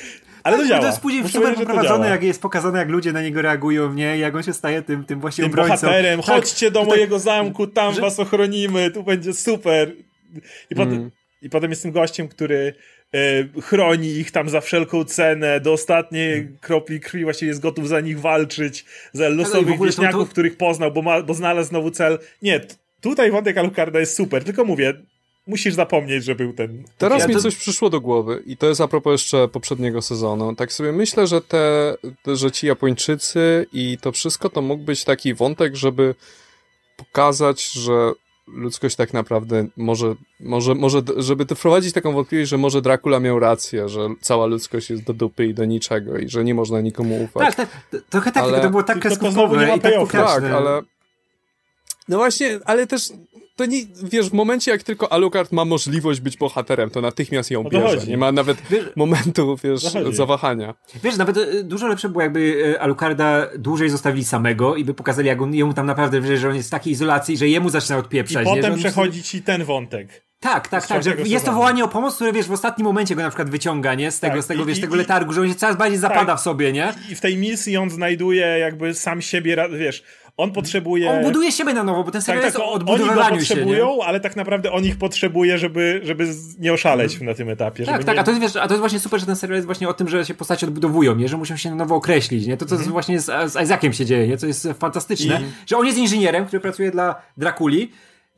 Ale 0.42 0.56
to 0.56 0.66
działa. 0.66 0.80
To 0.80 0.86
jest 0.86 1.00
później 1.00 1.28
super 1.28 1.54
poprowadzone, 1.54 2.08
jak 2.08 2.22
jest 2.22 2.42
pokazane, 2.42 2.78
jak 2.78 2.88
ludzie 2.88 3.12
na 3.12 3.22
niego 3.22 3.42
reagują, 3.42 3.94
nie? 3.94 4.18
jak 4.18 4.36
on 4.36 4.42
się 4.42 4.52
staje 4.52 4.82
tym, 4.82 5.04
tym 5.04 5.20
właśnie 5.20 5.44
tym 5.44 5.52
obrońcą. 5.52 5.74
bohaterem. 5.74 6.20
Tak, 6.22 6.34
Chodźcie 6.34 6.70
do 6.70 6.84
mojego 6.84 7.18
zamku, 7.18 7.66
tam 7.66 7.94
że... 7.94 8.00
was 8.00 8.20
ochronimy, 8.20 8.90
tu 8.90 9.02
będzie 9.02 9.32
super. 9.32 9.92
I 10.70 10.74
potem, 10.74 10.94
mm. 10.94 11.10
I 11.42 11.50
potem 11.50 11.70
jest 11.70 11.82
tym 11.82 11.92
gościem, 11.92 12.28
który 12.28 12.74
chroni 13.62 14.08
ich 14.08 14.30
tam 14.30 14.48
za 14.48 14.60
wszelką 14.60 15.04
cenę, 15.04 15.60
do 15.60 15.72
ostatniej 15.72 16.32
hmm. 16.32 16.58
kropli 16.60 17.00
krwi 17.00 17.24
właściwie 17.24 17.48
jest 17.48 17.60
gotów 17.60 17.88
za 17.88 18.00
nich 18.00 18.20
walczyć, 18.20 18.84
za 19.12 19.28
losowych 19.28 19.80
wieśniaków, 19.80 20.28
to... 20.28 20.32
których 20.32 20.56
poznał, 20.56 20.92
bo, 20.92 21.02
ma, 21.02 21.22
bo 21.22 21.34
znalazł 21.34 21.68
znowu 21.68 21.90
cel. 21.90 22.18
Nie, 22.42 22.60
tutaj 23.00 23.30
wątek 23.30 23.58
Alucarda 23.58 24.00
jest 24.00 24.16
super, 24.16 24.44
tylko 24.44 24.64
mówię, 24.64 24.94
musisz 25.46 25.74
zapomnieć, 25.74 26.24
że 26.24 26.34
był 26.34 26.52
ten... 26.52 26.84
Teraz 26.98 27.20
Ja 27.20 27.28
mi 27.28 27.34
to- 27.34 27.40
coś 27.40 27.56
przyszło 27.56 27.90
do 27.90 28.00
głowy 28.00 28.42
i 28.46 28.56
to 28.56 28.68
jest 28.68 28.80
a 28.80 28.88
propos 28.88 29.12
jeszcze 29.12 29.48
poprzedniego 29.48 30.02
sezonu. 30.02 30.54
Tak 30.54 30.72
sobie 30.72 30.92
myślę, 30.92 31.26
że 31.26 31.40
te, 31.40 31.94
te 32.22 32.36
że 32.36 32.50
ci 32.50 32.66
Japończycy 32.66 33.66
i 33.72 33.98
to 34.00 34.12
wszystko 34.12 34.50
to 34.50 34.62
mógł 34.62 34.84
być 34.84 35.04
taki 35.04 35.34
wątek, 35.34 35.76
żeby 35.76 36.14
pokazać, 36.96 37.72
że 37.72 38.12
ludzkość 38.54 38.96
tak 38.96 39.12
naprawdę 39.12 39.66
może, 39.76 40.14
może, 40.40 40.74
może, 40.74 41.02
żeby 41.16 41.46
to 41.46 41.54
wprowadzić 41.54 41.94
taką 41.94 42.12
wątpliwość, 42.12 42.50
że 42.50 42.58
może 42.58 42.82
Dracula 42.82 43.20
miał 43.20 43.38
rację, 43.38 43.88
że 43.88 44.08
cała 44.20 44.46
ludzkość 44.46 44.90
jest 44.90 45.02
do 45.02 45.12
dupy 45.12 45.46
i 45.46 45.54
do 45.54 45.64
niczego 45.64 46.18
i 46.18 46.28
że 46.28 46.44
nie 46.44 46.54
można 46.54 46.80
nikomu 46.80 47.24
ufać. 47.24 47.56
Tak, 47.56 47.68
tak, 47.90 48.02
trochę 48.10 48.32
tak, 48.32 48.42
Ale- 48.42 48.52
tylko 48.52 48.66
to 48.66 48.70
było 48.70 48.82
tak 48.82 48.98
kreskówkowe 48.98 49.56
nie 49.56 49.66
ma 49.66 49.74
i 49.74 49.80
tak. 49.80 49.92
Tak, 50.12 50.44
ale. 50.44 50.82
No 52.08 52.16
właśnie, 52.16 52.60
ale 52.64 52.86
też. 52.86 53.12
To 53.60 53.66
nie, 53.66 53.82
wiesz, 54.02 54.30
w 54.30 54.32
momencie 54.32 54.70
jak 54.70 54.82
tylko 54.82 55.12
Alucard 55.12 55.52
ma 55.52 55.64
możliwość 55.64 56.20
być 56.20 56.36
bohaterem, 56.36 56.90
to 56.90 57.00
natychmiast 57.00 57.50
ją 57.50 57.64
bierze. 57.64 57.86
chodzi. 57.86 58.08
Nie 58.08 58.16
ma 58.18 58.32
nawet 58.32 58.58
Wiesz- 58.70 58.84
momentu, 58.96 59.56
wiesz, 59.64 59.80
zawahania. 60.12 60.74
Wiesz, 61.02 61.16
nawet 61.16 61.36
e, 61.36 61.62
dużo 61.64 61.86
lepsze 61.88 62.08
było, 62.08 62.22
jakby 62.22 62.64
e, 62.74 62.80
Alucarda 62.80 63.46
dłużej 63.58 63.90
zostawili 63.90 64.24
samego 64.24 64.76
i 64.76 64.84
by 64.84 64.94
pokazali, 64.94 65.28
jak 65.28 65.42
on, 65.42 65.54
jemu 65.54 65.74
tam 65.74 65.86
naprawdę, 65.86 66.20
wiesz, 66.20 66.40
że 66.40 66.48
on 66.48 66.54
jest 66.56 66.68
w 66.68 66.72
takiej 66.72 66.92
izolacji, 66.92 67.36
że 67.36 67.48
jemu 67.48 67.68
zaczyna 67.70 67.96
I 67.96 68.00
odpieprzać. 68.00 68.46
nie? 68.46 68.54
Że 68.54 68.60
potem 68.62 68.78
przechodzi 68.78 69.22
ci 69.22 69.42
ten 69.42 69.64
wątek. 69.64 70.22
Tak, 70.42 70.68
tak, 70.68 70.86
tak, 70.86 71.02
że 71.02 71.14
jest 71.24 71.44
to 71.44 71.52
wołanie 71.52 71.84
o 71.84 71.88
pomoc, 71.88 72.14
które 72.14 72.32
wiesz, 72.32 72.46
w 72.46 72.52
ostatnim 72.52 72.84
momencie 72.84 73.14
go 73.16 73.22
na 73.22 73.28
przykład 73.28 73.50
wyciąga, 73.50 73.94
nie? 73.94 74.10
Z 74.10 74.20
tego, 74.20 74.34
Tak, 74.34 74.44
z 74.44 74.46
tego, 74.46 74.62
i- 74.62 74.66
wiesz, 74.66 74.78
i- 74.78 74.80
tego 74.80 74.94
i- 74.94 74.98
letargu, 74.98 75.32
że 75.32 75.40
on 75.40 75.48
się 75.48 75.54
coraz 75.54 75.76
bardziej 75.76 75.98
zapada 75.98 76.26
Tak. 76.26 76.38
w 76.38 76.40
sobie, 76.40 76.72
nie? 76.72 76.92
I 77.10 77.14
w 77.14 77.20
tej 77.20 77.36
misji 77.36 77.76
on 77.76 77.90
znajduje 77.90 78.46
jakby 78.46 78.94
sam 78.94 79.22
siebie, 79.22 79.56
wiesz, 79.78 80.02
on 80.40 80.52
potrzebuje... 80.52 81.10
On 81.10 81.22
buduje 81.22 81.52
siebie 81.52 81.74
na 81.74 81.84
nowo, 81.84 82.04
bo 82.04 82.10
ten 82.10 82.22
serial 82.22 82.42
tak, 82.44 82.52
tak, 82.52 82.60
jest 82.60 82.70
o 82.70 82.72
oni 82.72 82.84
go 82.84 82.92
odbudowywaniu 82.92 83.40
się, 83.40 83.54
potrzebują, 83.54 84.02
ale 84.02 84.20
tak 84.20 84.36
naprawdę 84.36 84.72
on 84.72 84.84
ich 84.84 84.96
potrzebuje, 84.98 85.58
żeby, 85.58 86.00
żeby 86.04 86.28
nie 86.58 86.72
oszaleć 86.72 87.20
na 87.20 87.34
tym 87.34 87.48
etapie. 87.48 87.84
Tak, 87.84 88.04
tak, 88.04 88.14
nie... 88.14 88.20
a 88.20 88.24
to, 88.24 88.30
jest, 88.30 88.42
wiesz, 88.42 88.56
a 88.56 88.66
to 88.68 88.74
jest 88.74 88.80
właśnie 88.80 89.00
super, 89.00 89.20
że 89.20 89.26
ten 89.26 89.36
serial 89.36 89.56
jest 89.56 89.66
właśnie 89.66 89.88
o 89.88 89.94
tym, 89.94 90.08
że 90.08 90.24
się 90.24 90.34
postacie 90.34 90.66
odbudowują, 90.66 91.14
nie? 91.16 91.28
Że 91.28 91.36
muszą 91.36 91.56
się 91.56 91.70
na 91.70 91.76
nowo 91.76 91.94
określić, 91.94 92.46
nie? 92.46 92.56
To, 92.56 92.66
co 92.66 92.74
Mhm. 92.74 92.92
właśnie 92.92 93.20
z, 93.20 93.52
z 93.52 93.62
Isaakiem 93.64 93.92
się 93.92 94.04
dzieje, 94.06 94.28
nie? 94.28 94.36
To 94.36 94.46
jest 94.46 94.68
fantastyczne, 94.78 95.40
I- 95.42 95.68
że 95.68 95.76
on 95.76 95.86
jest 95.86 95.98
inżynierem, 95.98 96.46
który 96.46 96.60
pracuje 96.60 96.90
dla 96.90 97.14
Drakuli, 97.36 97.90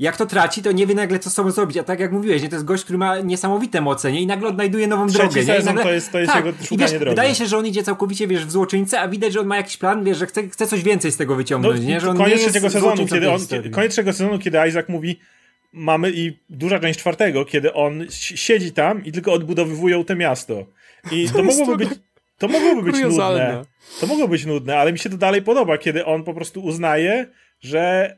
jak 0.03 0.16
to 0.16 0.26
traci, 0.26 0.62
to 0.62 0.72
nie 0.72 0.86
wie 0.86 0.94
nagle, 0.94 1.18
co 1.18 1.30
z 1.30 1.34
sobą 1.34 1.50
zrobić. 1.50 1.76
A 1.76 1.82
tak 1.82 2.00
jak 2.00 2.12
mówiłeś, 2.12 2.42
nie? 2.42 2.48
to 2.48 2.57
jest 2.57 2.64
gość, 2.64 2.84
który 2.84 2.98
ma 2.98 3.18
niesamowite 3.20 3.80
moce, 3.80 4.12
nie? 4.12 4.20
I 4.20 4.26
nagle 4.26 4.48
odnajduje 4.48 4.86
nową 4.86 5.07
Trzeci 5.07 5.22
drogę, 5.22 5.44
nie? 5.44 5.59
I 5.61 5.64
nagle... 5.64 5.82
to 5.82 5.92
jest- 5.92 6.12
to 6.12 6.18
jest 6.18 6.32
tak. 6.32 6.44
jego 6.46 6.59
szukanie 6.59 6.78
wiesz, 6.78 6.90
drogi. 6.90 7.09
Wydaje 7.09 7.34
się, 7.34 7.46
że 7.46 7.59
on 7.59 7.66
idzie 7.66 7.82
całkowicie, 7.82 8.26
wiesz, 8.26 8.46
w 8.46 8.50
złoczyńcę, 8.50 9.00
a 9.00 9.09
widać, 9.09 9.32
że 9.32 9.40
on 9.40 9.46
ma 9.46 9.57
jakiś 9.57 9.76
plan, 9.76 10.05
wiesz, 10.05 10.18
że 10.18 10.26
chce, 10.26 10.48
chce 10.48 10.66
coś 10.66 10.82
więcej 10.82 11.12
z 11.12 11.16
tego 11.16 11.32
No, 11.32 11.36
wyciągnąć, 11.36 11.80
nie? 11.84 12.00
Że 12.00 12.11
on 12.11 12.16
koniec 12.16 12.38
nie 12.38 12.44
trzeciego 12.44 12.70
sezonu, 12.70 13.07
kiedy 13.07 13.30
on, 13.30 13.46
kiedy, 13.46 13.70
koniec 13.70 13.92
trzeciego 13.92 14.12
sezonu, 14.12 14.38
kiedy 14.38 14.59
Isaac 14.68 14.88
mówi 14.88 15.20
mamy 15.72 16.11
i 16.14 16.38
duża 16.50 16.80
część 16.80 16.98
czwartego, 16.98 17.44
kiedy 17.44 17.72
on 17.72 18.07
si- 18.11 18.36
siedzi 18.36 18.72
tam 18.72 19.05
i 19.05 19.12
tylko 19.12 19.32
odbudowywują 19.32 20.05
to 20.05 20.16
miasto. 20.16 20.66
I 21.12 21.26
to, 21.36 21.42
mogłoby 21.42 21.76
być 21.76 21.88
to 22.38 22.48
mogłoby 22.48 22.82
być 22.82 22.92
kuriozalne. 22.94 23.46
nudne. 23.46 23.64
To 24.00 24.07
mogło 24.07 24.28
być 24.28 24.46
nudne, 24.46 24.76
ale 24.78 24.92
mi 24.92 24.98
się 24.98 25.11
to 25.11 25.16
dalej 25.16 25.42
podoba, 25.42 25.78
kiedy 25.78 26.05
on 26.05 26.24
po 26.24 26.34
prostu 26.34 26.64
uznaje, 26.64 27.26
że 27.61 28.16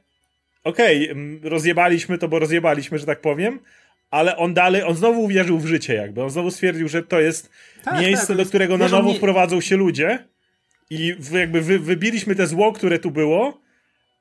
okej, 0.65 1.11
mm, 1.11 1.41
rozjebaliśmy 1.43 2.19
to, 2.19 2.29
bo 2.29 2.39
rozjebaliśmy, 2.39 2.99
że 2.99 3.07
tak 3.07 3.21
powiem, 3.21 3.59
ale 4.11 4.37
on 4.37 4.55
dalej, 4.55 4.83
on 4.83 4.95
znowu 4.95 5.23
uwierzył 5.25 5.59
w 5.59 5.67
życie 5.67 5.95
jakby. 5.95 6.23
On 6.23 6.31
znowu 6.31 6.51
stwierdził, 6.51 6.89
że 6.89 7.03
to 7.03 7.21
jest 7.21 7.51
Tak, 7.85 8.01
miejsce, 8.01 8.27
tak, 8.27 8.37
do 8.37 8.47
którego 8.47 8.79
na 8.79 8.89
nowo 8.89 9.09
nie- 9.12 9.17
wprowadzą 9.19 9.61
się 9.61 9.77
ludzie 9.77 10.19
i 10.91 11.15
jakby 11.33 11.61
wy, 11.61 11.79
wybiliśmy 11.79 12.35
te 12.35 12.47
zło, 12.47 12.73
które 12.73 12.99
tu 12.99 13.11
było, 13.11 13.61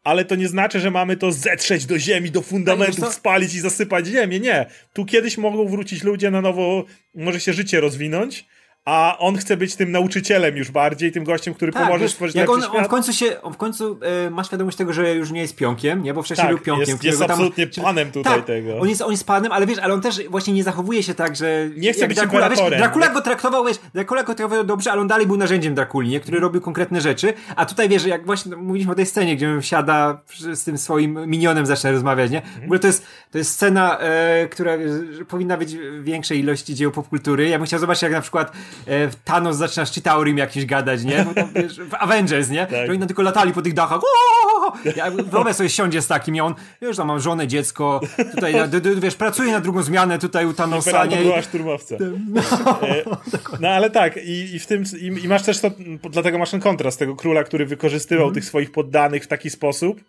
ale 0.04 0.26
to 0.26 0.36
nie 0.36 0.48
znaczy, 0.48 0.80
że 0.80 0.92
mamy 0.92 1.18
to 1.18 1.32
zetrzeć 1.32 1.86
do 1.86 2.00
ziemi, 2.00 2.32
do 2.32 2.40
Tak, 2.40 2.50
fundamentów, 2.50 3.00
co? 3.06 3.12
spalić 3.12 3.54
i 3.56 3.60
zasypać 3.60 4.08
ziemię. 4.08 4.40
Nie. 4.40 4.66
Tu 4.94 5.06
kiedyś 5.06 5.38
mogą 5.38 5.68
wrócić 5.68 6.04
ludzie 6.04 6.32
na 6.32 6.42
nowo, 6.42 6.86
może 7.16 7.40
się 7.40 7.54
życie 7.54 7.80
rozwinąć, 7.82 8.46
a 8.86 9.16
on 9.20 9.38
chce 9.38 9.58
być 9.58 9.76
tym 9.76 9.92
nauczycielem 9.92 10.58
już 10.58 10.72
bardziej, 10.72 11.12
tym 11.12 11.24
gościem, 11.24 11.54
który 11.54 11.72
pomoże 11.72 11.92
Tak, 11.92 12.02
wiesz, 12.02 12.12
stworzyć 12.12 12.36
jak 12.36 12.50
on, 12.50 12.64
on 12.74 12.86
w 12.86 12.88
końcu 12.88 13.14
się, 13.14 13.42
on 13.42 13.54
w 13.54 13.58
końcu 13.58 14.00
e, 14.26 14.30
ma 14.30 14.44
świadomość 14.44 14.78
tego, 14.78 14.94
że 14.94 15.16
już 15.16 15.32
nie 15.32 15.42
jest 15.42 15.56
pionkiem, 15.56 16.04
nie? 16.04 16.14
Bo 16.14 16.24
wcześniej 16.24 16.48
Tak, 16.48 16.56
był 16.56 16.66
pionkiem. 16.66 16.80
jest- 16.80 17.04
jest 17.04 17.18
którego 17.18 17.20
tam- 17.20 17.32
absolutnie 17.32 17.84
panem 17.84 18.12
tutaj 18.12 18.36
tak, 18.36 18.46
tego. 18.46 18.80
On 18.80 18.90
jest, 18.90 19.02
on 19.02 19.12
jest 19.12 19.28
panem, 19.28 19.52
ale 19.52 19.66
wiesz, 19.68 19.78
ale 19.80 19.94
on 19.94 20.02
też 20.02 20.22
właśnie 20.30 20.54
nie 20.54 20.64
zachowuje 20.64 21.04
się 21.04 21.14
tak, 21.14 21.36
że... 21.36 21.70
Nie 21.78 21.94
chce 21.94 22.08
być 22.08 22.18
Dracula, 22.18 22.50
wiesz. 22.50 22.60
Dracula 22.78 23.10
go 23.10 23.22
traktował, 23.22 23.66
wiesz, 23.66 23.78
Dracula 23.94 24.24
go 24.24 24.36
traktował 24.36 24.64
dobrze, 24.64 24.92
ale 24.92 25.02
on 25.02 25.08
dalej 25.08 25.28
był 25.28 25.38
narzędziem 25.38 25.76
Drakuli, 25.76 26.10
nie? 26.10 26.20
Który 26.20 26.40
robił 26.40 26.62
konkretne 26.62 27.02
rzeczy, 27.02 27.34
a 27.56 27.66
tutaj 27.66 27.90
wiesz, 27.90 28.06
jak 28.06 28.26
właśnie 28.26 28.56
mówiliśmy 28.56 28.92
o 28.92 28.96
tej 28.96 29.06
scenie, 29.06 29.36
gdzie 29.36 29.50
on 29.50 29.62
siada 29.62 30.22
z 30.54 30.64
tym 30.64 30.78
swoim 30.78 31.20
minionem 31.30 31.66
zaczyna 31.66 31.92
rozmawiać, 31.92 32.32
nie? 32.32 32.42
W 32.62 32.64
ogóle 32.64 32.80
to 32.80 32.88
jest, 32.88 33.06
to 33.32 33.38
jest 33.38 33.52
scena, 33.52 33.98
e, 34.00 34.48
która 34.48 34.72
powinna 35.28 35.58
być 35.58 35.76
w 35.76 36.04
większej 36.04 36.40
ilości 36.40 36.76
dzieł 36.76 36.92
popkultury. 36.92 37.50
Ja 37.50 37.58
bym 37.58 37.68
chciał 37.68 37.80
zobaczyć, 37.80 38.04
jak 38.04 38.12
na 38.12 38.22
przykład 38.22 38.52
Thanos 39.24 39.58
zaczyna 39.58 39.86
z 39.86 39.94
Chitaurim 39.94 40.38
jakimś 40.38 40.66
gadać, 40.66 41.04
nie? 41.04 41.24
Bo 41.26 41.34
tam, 41.34 41.50
wiesz, 41.56 41.80
w 41.80 41.94
Avengers, 41.94 42.50
nie? 42.50 42.68
Że 42.86 42.90
oni 42.90 43.00
tam 43.00 43.08
tylko 43.08 43.22
latali 43.22 43.54
po 43.54 43.62
tych 43.62 43.74
dachach. 43.74 44.02
O! 44.04 44.74
Ja 44.96 45.12
wyobraź 45.12 45.56
sobie 45.56 45.70
siądzie 45.70 46.02
z 46.02 46.08
takim 46.08 46.36
i 46.36 46.42
on, 46.42 46.56
wiesz, 46.82 46.98
tam 46.98 47.08
mam 47.08 47.20
żonę, 47.20 47.48
dziecko, 47.48 48.02
tutaj, 48.36 48.54
wiesz, 48.98 49.16
pracuje 49.16 49.52
na 49.52 49.60
drugą 49.60 49.84
zmianę 49.84 50.20
tutaj 50.20 50.46
u 50.46 50.54
Thanosa, 50.54 51.06
nie? 51.06 51.18
była 51.18 51.40
I, 51.40 51.44
szturmowca. 51.44 51.96
E, 52.84 53.04
No 53.60 53.68
ale 53.68 53.90
tak, 53.90 54.18
i, 54.18 54.56
i 54.56 54.60
w 54.60 54.66
tym 54.68 54.84
i, 55.00 55.06
i 55.06 55.28
masz 55.28 55.44
też 55.44 55.60
to, 55.60 55.72
dlatego 56.12 56.38
masz 56.38 56.52
ten 56.52 56.60
kontrast 56.60 57.00
tego 57.00 57.16
króla, 57.16 57.44
który 57.44 57.66
wykorzystywał 57.66 58.32
tych 58.32 58.46
swoich 58.46 58.72
poddanych 58.72 59.24
w 59.24 59.28
taki 59.28 59.50
sposób, 59.50 60.02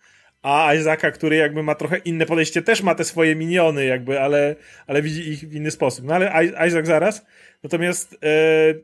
a 0.43 0.75
Isaaca, 0.75 1.11
który 1.11 1.37
jakby 1.37 1.63
ma 1.63 1.75
trochę 1.75 1.99
inne 1.99 2.27
podejście, 2.27 2.63
też 2.63 2.83
ma 2.83 2.95
te 2.95 3.05
swoje 3.05 3.37
miniony 3.37 3.85
jakby, 3.85 4.21
ale, 4.21 4.57
ale 4.87 5.03
widzi 5.03 5.29
ich 5.29 5.49
w 5.49 5.55
inny 5.55 5.71
sposób. 5.71 6.05
No 6.05 6.15
ale 6.15 6.45
Isaac 6.69 6.87
zaraz. 6.87 7.25
Natomiast 7.65 8.15
e, 8.23 8.75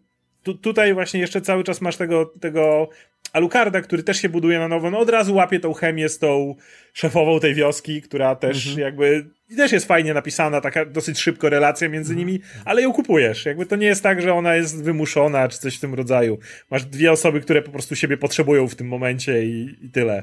tu, 0.42 0.54
tutaj 0.54 0.94
właśnie 0.94 1.20
jeszcze 1.20 1.40
cały 1.40 1.64
czas 1.64 1.80
masz 1.80 1.96
tego, 1.96 2.32
tego 2.40 2.88
Alucarda, 3.32 3.80
który 3.80 4.02
też 4.02 4.20
się 4.20 4.28
buduje 4.28 4.58
na 4.58 4.68
nowo, 4.68 4.90
no 4.90 4.98
od 4.98 5.10
razu 5.10 5.34
łapie 5.34 5.60
tą 5.60 5.72
chemię 5.72 6.08
z 6.08 6.18
tą 6.18 6.54
szefową 6.92 7.40
tej 7.40 7.54
wioski, 7.54 8.02
która 8.02 8.36
też 8.36 8.76
jakby 8.76 9.26
i 9.50 9.56
też 9.56 9.72
jest 9.72 9.86
fajnie 9.86 10.14
napisana, 10.14 10.60
taka 10.60 10.84
dosyć 10.84 11.18
szybko 11.18 11.48
relacja 11.48 11.88
między 11.88 12.16
nimi, 12.16 12.40
ale 12.64 12.82
ją 12.82 12.92
kupujesz. 12.92 13.46
Jakby 13.46 13.66
to 13.66 13.76
nie 13.76 13.86
jest 13.86 14.02
tak, 14.02 14.22
że 14.22 14.34
ona 14.34 14.54
jest 14.54 14.84
wymuszona, 14.84 15.48
czy 15.48 15.58
coś 15.58 15.76
w 15.76 15.80
tym 15.80 15.94
rodzaju. 15.94 16.38
Masz 16.70 16.84
dwie 16.84 17.12
osoby, 17.12 17.40
które 17.40 17.62
po 17.62 17.70
prostu 17.70 17.96
siebie 17.96 18.16
potrzebują 18.16 18.68
w 18.68 18.74
tym 18.74 18.88
momencie 18.88 19.44
i, 19.44 19.76
i 19.82 19.90
tyle. 19.90 20.22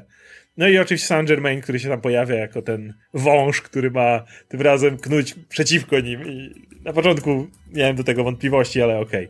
No 0.58 0.68
i 0.68 0.78
oczywiście 0.78 1.08
Saint 1.08 1.28
Germain, 1.28 1.60
który 1.60 1.80
się 1.80 1.88
tam 1.88 2.00
pojawia 2.00 2.34
jako 2.34 2.62
ten 2.62 2.94
wąż, 3.14 3.60
który 3.62 3.90
ma 3.90 4.24
tym 4.48 4.60
razem 4.60 4.98
knuć 4.98 5.34
przeciwko 5.48 6.00
nim. 6.00 6.28
I 6.28 6.54
na 6.84 6.92
początku 6.92 7.46
miałem 7.72 7.96
do 7.96 8.04
tego 8.04 8.24
wątpliwości, 8.24 8.82
ale 8.82 8.98
okej. 8.98 9.28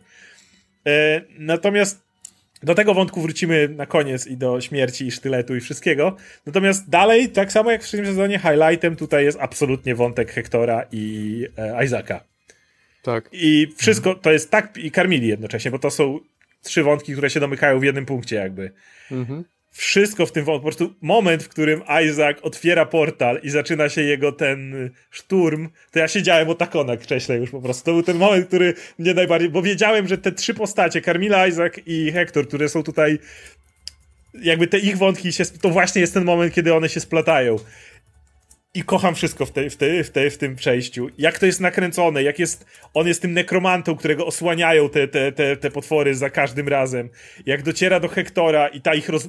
E, 0.87 1.23
Natomiast 1.39 2.09
do 2.63 2.75
tego 2.75 2.95
wątku 2.95 3.21
wrócimy 3.23 3.69
na 3.69 3.87
koniec 3.87 4.27
i 4.27 4.37
do 4.37 4.61
śmierci 4.61 5.07
i 5.07 5.11
sztyletu 5.11 5.57
i 5.57 5.61
wszystkiego. 5.61 6.17
Natomiast 6.47 6.89
dalej, 6.89 7.29
tak 7.29 7.53
samo 7.53 7.71
jak 7.71 7.83
w 7.83 7.87
trzecim 7.87 8.07
sezonie, 8.07 8.39
highlightem 8.39 8.97
tutaj 8.97 9.25
jest 9.25 9.39
absolutnie 9.41 9.95
wątek 9.95 10.33
Hektora 10.33 10.85
i 10.93 11.47
e, 11.57 11.85
Isaaca. 11.85 12.21
Tak. 13.03 13.29
I 13.33 13.69
wszystko 13.77 14.15
to 14.15 14.33
jest 14.33 14.51
tak, 14.51 14.77
i 14.77 14.91
karmili 14.91 15.29
jednocześnie, 15.29 15.71
bo 15.71 15.79
to 15.79 15.91
są 15.91 16.21
trzy 16.63 16.83
wątki, 16.83 17.13
które 17.13 17.31
się 17.31 17.41
domykają 17.41 17.81
w 17.81 17.85
jednym 17.85 18.07
punkcie 18.07 18.37
jakby. 18.37 18.73
Mhm. 19.11 19.45
Wszystko 19.79 20.27
w 20.27 20.33
tym 20.33 20.45
po 20.45 20.61
prostu 20.61 20.95
moment, 21.01 21.43
w 21.43 21.49
którym 21.49 21.83
Isaac 22.07 22.37
otwiera 22.43 22.87
portal 22.87 23.41
i 23.43 23.51
zaczyna 23.51 23.89
się 23.89 24.03
jego 24.03 24.33
ten 24.33 24.91
szturm, 25.11 25.69
to 25.91 25.99
ja 25.99 26.09
siedziałem 26.09 26.49
o 26.49 26.55
tako 26.55 26.85
na 26.85 26.97
krześle 26.97 27.37
już 27.37 27.51
po 27.51 27.61
prostu. 27.61 27.85
To 27.85 27.93
był 27.93 28.03
ten 28.03 28.17
moment, 28.17 28.47
który 28.47 28.75
mnie 28.99 29.15
najbardziej, 29.15 29.51
bo 29.51 29.63
wiedziałem, 29.63 30.09
że 30.09 30.19
te 30.19 30.33
trzy 30.33 30.55
postacie, 30.55 31.03
Carmilla, 31.03 31.47
Isaac 31.47 31.73
i 31.87 32.13
Hector, 32.13 32.49
które 32.49 32.69
są 32.69 32.83
tutaj 32.83 33.19
jakby 34.43 34.67
te 34.67 34.79
ich 34.79 34.99
wątki 34.99 35.33
się, 35.33 35.45
to 35.47 35.71
właśnie 35.71 36.01
jest 36.01 36.15
ten 36.15 36.25
moment, 36.25 36.55
kiedy 36.55 36.75
one 36.75 36.89
się 36.89 37.01
splatają. 37.01 37.57
I 38.75 38.83
kocham 38.83 39.15
wszystko 39.15 39.47
w, 39.47 39.51
tej, 39.51 39.71
w, 39.71 39.77
tej, 39.77 40.05
w, 40.05 40.11
w 40.35 40.37
tym 40.37 40.57
przejściu. 40.57 41.09
Jak 41.19 41.39
to 41.39 41.47
jest 41.47 41.61
nakręcone, 41.61 42.23
jak 42.23 42.39
jest. 42.39 42.67
On 42.95 43.07
jest 43.07 43.23
tym 43.23 43.33
nekromantą, 43.33 43.97
którego 43.97 44.27
osłaniają 44.27 44.89
te, 44.89 45.09
te, 45.09 45.33
te, 45.33 45.57
te 45.57 45.71
potwory 45.71 46.15
za 46.15 46.31
każdym 46.31 46.69
razem. 46.69 47.09
Jak 47.47 47.63
dociera 47.63 48.01
do 48.01 48.09
Hektora 48.09 48.69
i 48.69 48.81
ta 48.81 48.95
ich 48.95 49.09
roz. 49.09 49.29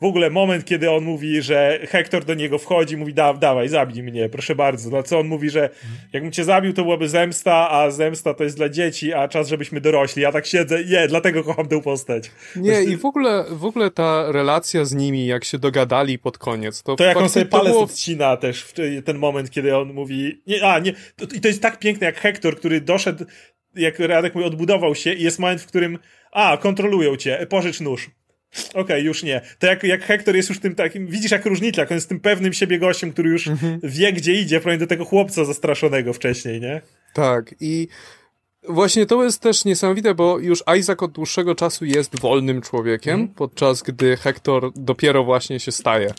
W 0.00 0.04
ogóle 0.04 0.30
moment, 0.30 0.64
kiedy 0.64 0.90
on 0.90 1.04
mówi, 1.04 1.42
że 1.42 1.80
Hektor 1.88 2.24
do 2.24 2.34
niego 2.34 2.58
wchodzi, 2.58 2.96
mówi: 2.96 3.14
da, 3.14 3.34
dawaj, 3.34 3.68
zabij 3.68 4.02
mnie, 4.02 4.28
proszę 4.28 4.54
bardzo. 4.54 4.90
Na 4.90 5.02
co 5.02 5.18
on 5.18 5.26
mówi, 5.26 5.50
że 5.50 5.70
jakbym 6.12 6.32
cię 6.32 6.44
zabił, 6.44 6.72
to 6.72 6.82
byłaby 6.82 7.08
zemsta, 7.08 7.70
a 7.70 7.90
zemsta 7.90 8.34
to 8.34 8.44
jest 8.44 8.56
dla 8.56 8.68
dzieci, 8.68 9.12
a 9.12 9.28
czas, 9.28 9.48
żebyśmy 9.48 9.80
dorośli. 9.80 10.22
Ja 10.22 10.32
tak 10.32 10.46
siedzę, 10.46 10.84
nie, 10.84 11.08
dlatego 11.08 11.44
kocham 11.44 11.68
tę 11.68 11.82
postać. 11.82 12.30
Nie, 12.56 12.82
i 12.82 12.96
w 12.96 13.04
ogóle, 13.04 13.44
w 13.50 13.64
ogóle 13.64 13.90
ta 13.90 14.32
relacja 14.32 14.84
z 14.84 14.94
nimi, 14.94 15.26
jak 15.26 15.44
się 15.44 15.58
dogadali 15.58 16.18
pod 16.18 16.38
koniec, 16.38 16.82
to, 16.82 16.96
To 16.96 17.04
jak 17.04 17.16
on 17.16 17.28
sobie 17.28 17.46
palec 17.46 17.72
było... 17.72 17.82
odcina 17.82 18.36
też, 18.36 18.62
w 18.62 18.72
ten 19.04 19.18
moment, 19.18 19.50
kiedy 19.50 19.76
on 19.76 19.92
mówi, 19.92 20.42
nie, 20.46 20.66
a 20.66 20.78
nie, 20.78 20.92
to, 20.92 21.24
i 21.34 21.40
to 21.40 21.48
jest 21.48 21.62
tak 21.62 21.78
piękne 21.78 22.06
jak 22.06 22.16
Hektor, 22.16 22.56
który 22.56 22.80
doszedł, 22.80 23.24
jak 23.76 23.98
Radek 23.98 24.34
mówi, 24.34 24.46
odbudował 24.46 24.94
się 24.94 25.12
i 25.12 25.22
jest 25.22 25.38
moment, 25.38 25.60
w 25.60 25.66
którym, 25.66 25.98
a, 26.32 26.56
kontrolują 26.56 27.16
cię, 27.16 27.46
pożycz 27.50 27.80
nóż. 27.80 28.10
Okej, 28.68 28.80
okay, 28.82 29.00
już 29.00 29.22
nie. 29.22 29.40
To 29.58 29.66
jak, 29.66 29.82
jak 29.82 30.02
Hektor 30.02 30.36
jest 30.36 30.48
już 30.48 30.60
tym 30.60 30.74
takim, 30.74 31.06
widzisz 31.06 31.30
jak 31.30 31.46
różnica, 31.46 31.82
on 31.82 31.94
jest 31.94 32.08
tym 32.08 32.20
pewnym 32.20 32.52
siebie 32.52 32.78
gościem, 32.78 33.12
który 33.12 33.30
już 33.30 33.48
mhm. 33.48 33.80
wie, 33.82 34.12
gdzie 34.12 34.34
idzie, 34.34 34.60
w 34.60 34.78
do 34.78 34.86
tego 34.86 35.04
chłopca 35.04 35.44
zastraszonego 35.44 36.12
wcześniej, 36.12 36.60
nie? 36.60 36.80
Tak, 37.14 37.54
i 37.60 37.88
Właśnie 38.68 39.06
to 39.06 39.24
jest 39.24 39.42
też 39.42 39.64
niesamowite, 39.64 40.14
bo 40.14 40.38
już 40.38 40.64
Isaac 40.78 41.02
od 41.02 41.12
dłuższego 41.12 41.54
czasu 41.54 41.84
jest 41.84 42.20
wolnym 42.20 42.60
człowiekiem, 42.60 43.14
mm. 43.14 43.28
podczas 43.28 43.82
gdy 43.82 44.16
Hector 44.16 44.72
dopiero 44.76 45.24
właśnie 45.24 45.60
się 45.60 45.72
staje. 45.72 46.14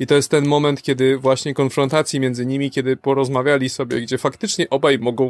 I 0.00 0.06
to 0.06 0.14
jest 0.14 0.30
ten 0.30 0.46
moment, 0.46 0.82
kiedy 0.82 1.18
właśnie 1.18 1.54
konfrontacji 1.54 2.20
między 2.20 2.46
nimi, 2.46 2.70
kiedy 2.70 2.96
porozmawiali 2.96 3.68
sobie, 3.68 4.00
gdzie 4.00 4.18
faktycznie 4.18 4.70
obaj 4.70 4.98
mogą 4.98 5.28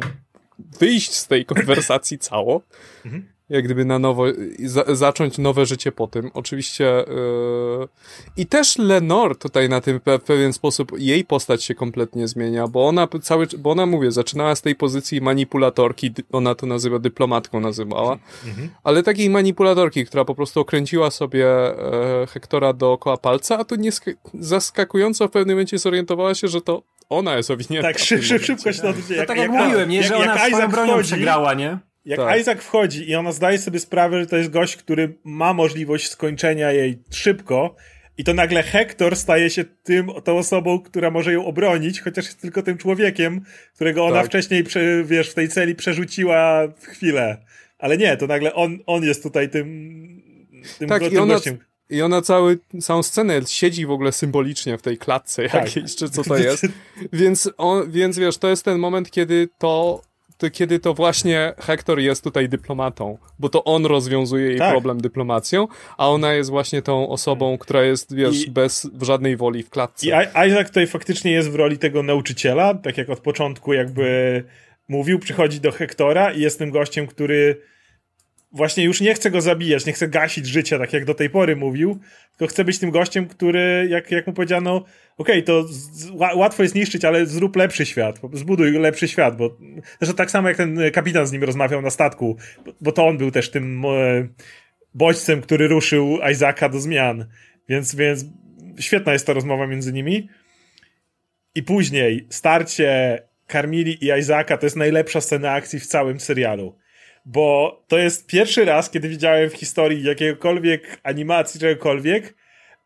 wyjść 0.79 1.13
z 1.13 1.27
tej 1.27 1.45
konwersacji 1.45 2.17
cało. 2.19 2.61
Mm 3.05 3.21
-hmm 3.21 3.36
jak 3.49 3.63
gdyby 3.63 3.85
na 3.85 3.99
nowo, 3.99 4.25
za, 4.65 4.83
zacząć 4.95 5.37
nowe 5.37 5.65
życie 5.65 5.91
po 5.91 6.07
tym. 6.07 6.31
Oczywiście 6.33 6.83
yy, 6.83 7.87
i 8.37 8.45
też 8.45 8.77
Lenore 8.77 9.35
tutaj 9.35 9.69
na 9.69 9.81
tym 9.81 9.99
w 10.19 10.23
pewien 10.23 10.53
sposób, 10.53 10.91
jej 10.97 11.25
postać 11.25 11.63
się 11.63 11.75
kompletnie 11.75 12.27
zmienia, 12.27 12.67
bo 12.67 12.87
ona 12.87 13.07
cały, 13.21 13.47
bo 13.57 13.71
ona, 13.71 13.85
mówię, 13.85 14.11
zaczynała 14.11 14.55
z 14.55 14.61
tej 14.61 14.75
pozycji 14.75 15.21
manipulatorki, 15.21 16.13
ona 16.31 16.55
to 16.55 16.65
nazywa 16.65 16.99
dyplomatką 16.99 17.59
nazywała, 17.59 18.17
mhm. 18.47 18.69
ale 18.83 19.03
takiej 19.03 19.29
manipulatorki, 19.29 20.05
która 20.05 20.25
po 20.25 20.35
prostu 20.35 20.59
okręciła 20.59 21.11
sobie 21.11 21.47
e, 21.47 22.27
Hektora 22.27 22.73
dookoła 22.73 23.17
palca, 23.17 23.57
a 23.57 23.63
tu 23.63 23.75
nie 23.75 23.91
zaskakująco 24.33 25.27
w 25.27 25.31
pewnym 25.31 25.55
momencie 25.55 25.77
zorientowała 25.77 26.35
się, 26.35 26.47
że 26.47 26.61
to 26.61 26.83
ona 27.09 27.37
jest 27.37 27.51
owinięta. 27.51 27.87
Tak, 27.87 27.99
szybko, 27.99 28.39
szybko 28.39 28.73
się 28.73 28.81
to 28.81 28.93
tak, 28.93 29.09
jak, 29.09 29.27
tak 29.27 29.37
jak, 29.37 29.51
jak 29.51 29.63
mówiłem, 29.63 29.89
nie, 29.89 30.03
że 30.03 30.13
jak, 30.13 30.23
ona 30.23 30.33
jak 30.33 30.47
swoją 30.47 30.67
bronią 30.67 31.03
przegrała, 31.03 31.53
nie? 31.53 31.77
Jak 32.07 32.19
tak. 32.19 32.39
Isaac 32.39 32.59
wchodzi 32.59 33.09
i 33.09 33.15
ona 33.15 33.31
zdaje 33.31 33.57
sobie 33.57 33.79
sprawę, 33.79 34.19
że 34.21 34.27
to 34.27 34.37
jest 34.37 34.49
gość, 34.49 34.75
który 34.75 35.17
ma 35.23 35.53
możliwość 35.53 36.09
skończenia 36.09 36.71
jej 36.71 37.03
szybko, 37.11 37.75
i 38.17 38.23
to 38.23 38.33
nagle 38.33 38.63
Hector 38.63 39.15
staje 39.15 39.49
się 39.49 39.65
tym, 39.83 40.09
tą 40.23 40.37
osobą, 40.37 40.79
która 40.79 41.11
może 41.11 41.33
ją 41.33 41.45
obronić, 41.45 42.01
chociaż 42.01 42.25
jest 42.25 42.41
tylko 42.41 42.61
tym 42.61 42.77
człowiekiem, 42.77 43.41
którego 43.75 44.05
ona 44.05 44.15
tak. 44.15 44.25
wcześniej, 44.25 44.63
wiesz, 45.05 45.29
w 45.29 45.33
tej 45.33 45.49
celi 45.49 45.75
przerzuciła 45.75 46.67
w 46.67 46.85
chwilę. 46.85 47.37
Ale 47.79 47.97
nie, 47.97 48.17
to 48.17 48.27
nagle 48.27 48.53
on, 48.53 48.79
on 48.85 49.03
jest 49.03 49.23
tutaj 49.23 49.49
tym, 49.49 49.67
tym, 50.79 50.89
tak, 50.89 51.01
go, 51.01 51.09
tym 51.09 51.21
ona, 51.21 51.33
gościem. 51.33 51.57
I 51.89 52.01
ona 52.01 52.21
cały, 52.21 52.59
całą 52.81 53.03
scenę 53.03 53.41
siedzi 53.47 53.85
w 53.85 53.91
ogóle 53.91 54.11
symbolicznie 54.11 54.77
w 54.77 54.81
tej 54.81 54.97
klatce 54.97 55.49
tak. 55.49 55.53
jakiejś, 55.53 55.95
czy 55.95 56.09
co 56.09 56.23
to 56.23 56.37
jest. 56.37 56.67
więc, 57.13 57.49
on, 57.57 57.91
więc 57.91 58.19
wiesz, 58.19 58.37
to 58.37 58.49
jest 58.49 58.65
ten 58.65 58.79
moment, 58.79 59.11
kiedy 59.11 59.49
to 59.57 60.01
to 60.37 60.49
kiedy 60.49 60.79
to 60.79 60.93
właśnie 60.93 61.53
Hector 61.59 61.99
jest 61.99 62.23
tutaj 62.23 62.49
dyplomatą, 62.49 63.17
bo 63.39 63.49
to 63.49 63.63
on 63.63 63.85
rozwiązuje 63.85 64.47
jej 64.47 64.57
tak. 64.57 64.71
problem 64.71 65.01
dyplomacją, 65.01 65.67
a 65.97 66.09
ona 66.09 66.33
jest 66.33 66.49
właśnie 66.49 66.81
tą 66.81 67.09
osobą, 67.09 67.57
która 67.57 67.83
jest, 67.83 68.15
wiesz, 68.15 68.47
I, 68.47 68.51
bez 68.51 68.89
żadnej 69.01 69.37
woli 69.37 69.63
w 69.63 69.69
klatce. 69.69 70.07
I 70.07 70.09
Isaac 70.47 70.67
tutaj 70.67 70.87
faktycznie 70.87 71.31
jest 71.31 71.49
w 71.49 71.55
roli 71.55 71.77
tego 71.77 72.03
nauczyciela, 72.03 72.73
tak 72.73 72.97
jak 72.97 73.09
od 73.09 73.19
początku 73.19 73.73
jakby 73.73 74.43
mówił, 74.87 75.19
przychodzi 75.19 75.59
do 75.59 75.71
Hektora 75.71 76.31
i 76.31 76.41
jest 76.41 76.59
tym 76.59 76.71
gościem, 76.71 77.07
który 77.07 77.61
właśnie 78.51 78.83
już 78.83 79.01
nie 79.01 79.13
chce 79.13 79.31
go 79.31 79.41
zabijać, 79.41 79.85
nie 79.85 79.93
chce 79.93 80.07
gasić 80.07 80.47
życia, 80.47 80.79
tak 80.79 80.93
jak 80.93 81.05
do 81.05 81.13
tej 81.13 81.29
pory 81.29 81.55
mówił, 81.55 81.99
tylko 82.37 82.51
chce 82.51 82.65
być 82.65 82.79
tym 82.79 82.91
gościem, 82.91 83.27
który, 83.27 83.87
jak, 83.89 84.11
jak 84.11 84.27
mu 84.27 84.33
powiedziano, 84.33 84.75
okej, 84.77 84.85
okay, 85.17 85.43
to 85.43 85.63
z, 85.67 86.09
łatwo 86.35 86.63
jest 86.63 86.75
niszczyć, 86.75 87.05
ale 87.05 87.25
zrób 87.25 87.55
lepszy 87.55 87.85
świat, 87.85 88.19
zbuduj 88.33 88.71
lepszy 88.71 89.07
świat, 89.07 89.37
bo 89.37 89.57
zresztą 89.99 90.15
tak 90.15 90.31
samo 90.31 90.47
jak 90.47 90.57
ten 90.57 90.79
kapitan 90.93 91.27
z 91.27 91.31
nim 91.31 91.43
rozmawiał 91.43 91.81
na 91.81 91.89
statku, 91.89 92.37
bo, 92.65 92.71
bo 92.81 92.91
to 92.91 93.07
on 93.07 93.17
był 93.17 93.31
też 93.31 93.51
tym 93.51 93.85
e, 93.85 94.27
bodźcem, 94.93 95.41
który 95.41 95.67
ruszył 95.67 96.19
Isaaca 96.31 96.69
do 96.69 96.79
zmian, 96.79 97.25
więc, 97.69 97.95
więc 97.95 98.25
świetna 98.79 99.13
jest 99.13 99.27
ta 99.27 99.33
rozmowa 99.33 99.67
między 99.67 99.93
nimi. 99.93 100.29
I 101.55 101.63
później 101.63 102.27
starcie 102.29 103.21
Carmili 103.51 104.05
i 104.05 104.19
Isaaca 104.19 104.57
to 104.57 104.65
jest 104.65 104.75
najlepsza 104.75 105.21
scena 105.21 105.51
akcji 105.51 105.79
w 105.79 105.87
całym 105.87 106.19
serialu 106.19 106.77
bo 107.27 107.83
to 107.87 107.97
jest 107.97 108.27
pierwszy 108.27 108.65
raz, 108.65 108.89
kiedy 108.89 109.09
widziałem 109.09 109.49
w 109.49 109.53
historii 109.53 110.03
jakiegokolwiek 110.03 110.99
animacji, 111.03 111.59
czegokolwiek, 111.59 112.35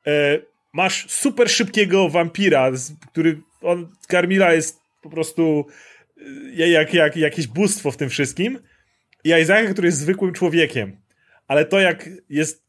e, 0.07 0.39
masz 0.73 1.09
super 1.09 1.49
szybkiego 1.49 2.09
wampira, 2.09 2.71
który 3.11 3.41
on, 3.61 3.95
Carmilla 4.07 4.53
jest 4.53 4.79
po 5.01 5.09
prostu 5.09 5.65
e, 6.57 6.69
jak, 6.69 6.93
jak, 6.93 7.17
jakieś 7.17 7.47
bóstwo 7.47 7.91
w 7.91 7.97
tym 7.97 8.09
wszystkim 8.09 8.59
i 9.23 9.29
Isaac, 9.29 9.71
który 9.73 9.87
jest 9.87 9.99
zwykłym 9.99 10.33
człowiekiem. 10.33 10.97
Ale 11.47 11.65
to 11.65 11.79
jak 11.79 12.09
jest 12.29 12.60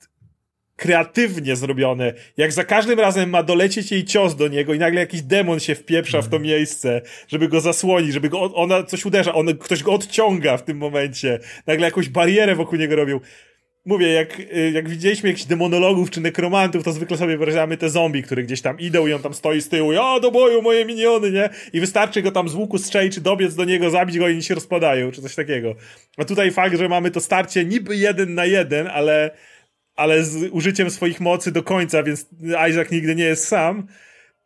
kreatywnie 0.77 1.57
zrobione. 1.57 2.12
Jak 2.37 2.53
za 2.53 2.64
każdym 2.64 3.01
razem 3.01 3.31
ma 3.31 3.43
dolecieć 3.43 3.93
jej 3.93 4.05
cios 4.05 4.37
do 4.37 4.49
niego 4.49 4.75
i 4.75 4.79
nagle 4.79 5.01
jakiś 5.01 5.23
demon 5.23 5.61
się 5.61 5.75
wpieprza 5.75 6.23
w 6.23 6.29
to 6.29 6.37
mhm. 6.37 6.43
miejsce, 6.43 7.03
żeby 7.29 7.49
go 7.49 7.61
zasłonić, 7.61 8.12
żeby 8.12 8.29
go, 8.29 8.55
ona 8.55 8.83
coś 8.83 9.07
uderza, 9.07 9.35
on, 9.35 9.59
ktoś 9.59 9.83
go 9.83 9.93
odciąga 9.93 10.57
w 10.57 10.64
tym 10.64 10.77
momencie. 10.77 11.39
Nagle 11.66 11.85
jakąś 11.87 12.09
barierę 12.09 12.55
wokół 12.55 12.79
niego 12.79 12.97
robią. 12.97 13.20
Mówię, 13.85 14.09
jak, 14.09 14.41
y, 14.41 14.70
jak 14.75 14.89
widzieliśmy 14.89 15.29
jakichś 15.29 15.47
demonologów 15.47 16.11
czy 16.11 16.20
nekromantów, 16.20 16.85
to 16.85 16.93
zwykle 16.93 17.16
sobie 17.16 17.29
wyobrażamy 17.29 17.77
te 17.77 17.91
zombie, 17.91 18.23
które 18.23 18.43
gdzieś 18.43 18.61
tam 18.61 18.79
idą 18.79 19.07
i 19.07 19.12
on 19.12 19.23
tam 19.23 19.35
stoi 19.35 19.61
z 19.61 19.68
tyłu, 19.68 19.93
ja 19.93 20.20
do 20.20 20.31
boju 20.31 20.62
moje 20.62 20.85
miniony, 20.85 21.31
nie? 21.31 21.49
I 21.73 21.81
wystarczy 21.81 22.23
go 22.23 22.31
tam 22.31 22.49
z 22.49 22.55
łuku 22.55 22.79
strzelić, 22.79 23.14
czy 23.14 23.20
dobiec 23.20 23.55
do 23.55 23.64
niego, 23.64 23.91
zabić 23.91 24.18
go 24.18 24.29
i 24.29 24.33
oni 24.33 24.43
się 24.43 24.55
rozpadają, 24.55 25.11
czy 25.11 25.23
coś 25.23 25.35
takiego. 25.35 25.75
A 26.16 26.25
tutaj 26.25 26.51
fakt, 26.51 26.77
że 26.77 26.89
mamy 26.89 27.11
to 27.11 27.20
starcie 27.20 27.64
niby 27.64 27.97
jeden 27.97 28.35
na 28.35 28.45
jeden, 28.45 28.87
ale 28.87 29.31
ale 29.97 30.24
z 30.24 30.53
użyciem 30.53 30.90
swoich 30.90 31.20
mocy 31.20 31.53
do 31.53 31.62
końca, 31.62 32.03
więc 32.03 32.26
Isaac 32.70 32.90
nigdy 32.90 33.14
nie 33.14 33.24
jest 33.24 33.49
sam. 33.49 33.86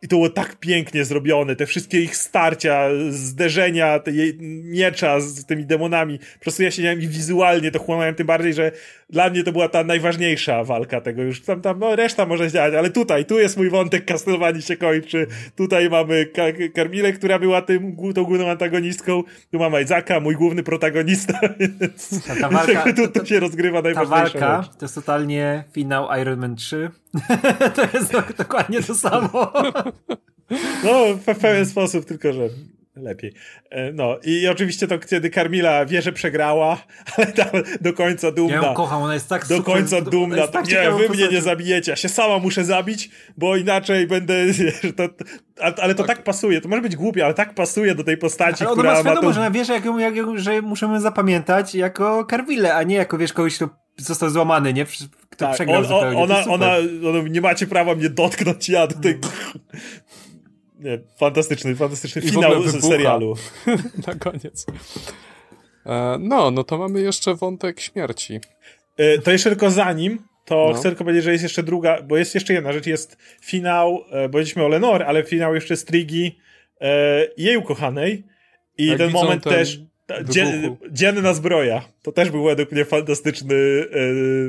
I 0.02 0.08
to 0.08 0.16
było 0.16 0.30
tak 0.30 0.56
pięknie 0.56 1.04
zrobione, 1.04 1.56
te 1.56 1.66
wszystkie 1.66 2.00
ich 2.00 2.16
starcia, 2.16 2.88
zderzenia, 3.08 3.98
te 3.98 4.10
jej 4.10 4.38
miecza 4.64 5.20
z 5.20 5.44
tymi 5.44 5.66
demonami. 5.66 6.18
Po 6.18 6.40
prostu 6.40 6.62
ja 6.62 6.70
siedziałem 6.70 7.00
i 7.00 7.08
wizualnie 7.08 7.70
to 7.70 7.78
chłonąłem, 7.78 8.14
tym 8.14 8.26
bardziej, 8.26 8.54
że 8.54 8.72
dla 9.10 9.30
mnie 9.30 9.44
to 9.44 9.52
była 9.52 9.68
ta 9.68 9.84
najważniejsza 9.84 10.64
walka 10.64 11.00
tego 11.00 11.22
już. 11.22 11.42
Tam, 11.42 11.60
tam, 11.60 11.78
no 11.78 11.96
reszta 11.96 12.26
może 12.26 12.50
działać, 12.50 12.74
ale 12.74 12.90
tutaj, 12.90 13.24
tu 13.24 13.38
jest 13.38 13.56
mój 13.56 13.70
wątek, 13.70 14.04
Castlevania 14.04 14.60
się 14.60 14.76
kończy. 14.76 15.26
Tutaj 15.56 15.90
mamy 15.90 16.26
Karmilę, 16.74 17.12
która 17.12 17.38
była 17.38 17.62
tym, 17.62 17.96
tą 18.14 18.24
główną 18.24 18.50
antagonistką. 18.50 19.22
Tu 19.50 19.58
mamy 19.58 19.82
Isaaca, 19.82 20.20
mój 20.20 20.34
główny 20.34 20.62
protagonista, 20.62 21.40
więc 21.60 22.26
ta, 22.26 22.36
ta 22.40 22.48
walka, 22.48 22.92
tu, 22.92 23.08
tu 23.08 23.26
się 23.26 23.40
rozgrywa 23.40 23.82
najważniejsza 23.82 24.38
Ta 24.38 24.40
walka 24.40 24.62
rzecz. 24.62 24.76
to 24.78 24.84
jest 24.84 24.94
totalnie 24.94 25.64
finał 25.72 26.08
Iron 26.20 26.38
Man 26.38 26.56
3. 26.56 26.90
to 27.76 27.98
jest 27.98 28.12
dokładnie 28.38 28.82
to 28.82 28.94
samo. 28.94 29.52
no, 30.84 31.04
w 31.34 31.38
pewien 31.38 31.66
sposób, 31.66 32.04
tylko 32.04 32.32
że 32.32 32.48
lepiej. 32.96 33.32
E, 33.70 33.92
no 33.92 34.16
i 34.24 34.48
oczywiście 34.48 34.86
to 34.86 34.98
kiedy 34.98 35.30
Karmila 35.30 35.86
wie, 35.86 36.02
że 36.02 36.12
przegrała, 36.12 36.78
ale 37.16 37.26
tam 37.26 37.46
do 37.80 37.92
końca 37.92 38.32
dumna. 38.32 38.54
Ja 38.54 38.62
ją 38.62 38.74
kocham, 38.74 39.02
ona 39.02 39.14
jest 39.14 39.28
tak 39.28 39.46
Do 39.46 39.56
super, 39.56 39.74
końca 39.74 40.00
dumna. 40.00 40.48
Tak 40.48 40.68
nie, 40.68 40.90
wy 40.90 41.08
mnie 41.08 41.28
nie 41.28 41.42
zabijecie, 41.42 41.92
ja 41.92 41.96
się 41.96 42.08
sama 42.08 42.38
muszę 42.38 42.64
zabić, 42.64 43.10
bo 43.36 43.56
inaczej 43.56 44.06
będę... 44.06 44.34
To, 44.96 45.08
ale 45.82 45.94
to 45.94 46.04
tak. 46.04 46.16
tak. 46.16 46.24
pasuje, 46.24 46.60
to 46.60 46.68
może 46.68 46.82
być 46.82 46.96
głupie, 46.96 47.24
ale 47.24 47.34
tak 47.34 47.54
pasuje 47.54 47.94
do 47.94 48.04
tej 48.04 48.16
postaci, 48.16 48.64
ale 48.64 48.72
która 48.72 49.02
ma, 49.02 49.14
ma 49.14 49.20
to... 49.20 49.32
że 49.32 49.40
ona 49.40 49.50
wie, 49.50 49.64
że, 49.64 49.72
jak, 49.72 49.84
jak, 50.16 50.38
że 50.38 50.62
musimy 50.62 51.00
zapamiętać 51.00 51.74
jako 51.74 52.24
Karwilę, 52.24 52.74
a 52.74 52.82
nie 52.82 52.96
jako, 52.96 53.18
wiesz, 53.18 53.32
kogoś, 53.32 53.56
kto 53.56 53.85
został 53.96 54.30
złamany, 54.30 54.72
nie? 54.72 54.84
Kto 55.30 55.46
tak, 55.46 55.54
przegrał 55.54 55.78
on, 55.78 55.84
zupełnie. 55.84 56.18
Ona, 56.18 56.44
ona, 56.44 56.76
ona, 57.08 57.28
nie 57.28 57.40
macie 57.40 57.66
prawa 57.66 57.94
mnie 57.94 58.10
dotknąć, 58.10 58.68
ja 58.68 58.86
tutaj... 58.86 59.12
Mm. 59.12 59.30
Nie, 60.78 60.98
fantastyczny, 61.18 61.76
fantastyczny 61.76 62.22
I 62.22 62.30
finał 62.30 62.68
serialu. 62.68 63.34
Na 64.06 64.14
koniec. 64.14 64.66
E, 65.86 66.16
no, 66.20 66.50
no 66.50 66.64
to 66.64 66.78
mamy 66.78 67.00
jeszcze 67.00 67.34
wątek 67.34 67.80
śmierci. 67.80 68.40
E, 68.96 69.18
to 69.18 69.30
jeszcze 69.30 69.50
tylko 69.50 69.70
zanim, 69.70 70.18
to 70.44 70.68
no. 70.68 70.74
chcę 70.74 70.82
tylko 70.82 71.04
powiedzieć, 71.04 71.24
że 71.24 71.32
jest 71.32 71.42
jeszcze 71.42 71.62
druga, 71.62 72.02
bo 72.02 72.16
jest 72.16 72.34
jeszcze 72.34 72.52
jedna 72.52 72.72
rzecz, 72.72 72.86
jest 72.86 73.16
finał, 73.42 74.04
e, 74.10 74.28
bo 74.28 74.38
jesteśmy 74.38 74.64
o 74.64 74.68
Lenore, 74.68 75.06
ale 75.06 75.24
finał 75.24 75.54
jeszcze 75.54 75.76
Strigi 75.76 76.38
jej 77.36 77.56
ukochanej 77.56 78.24
i 78.78 78.86
Jak 78.86 78.98
ten 78.98 79.10
moment 79.10 79.44
ten 79.44 79.52
też 79.52 79.80
Dzien, 80.24 80.76
dzienna 80.90 81.34
zbroja. 81.34 81.82
To 82.02 82.12
też 82.12 82.30
był 82.30 82.44
według 82.44 82.72
mnie 82.72 82.84
fantastyczny 82.84 83.56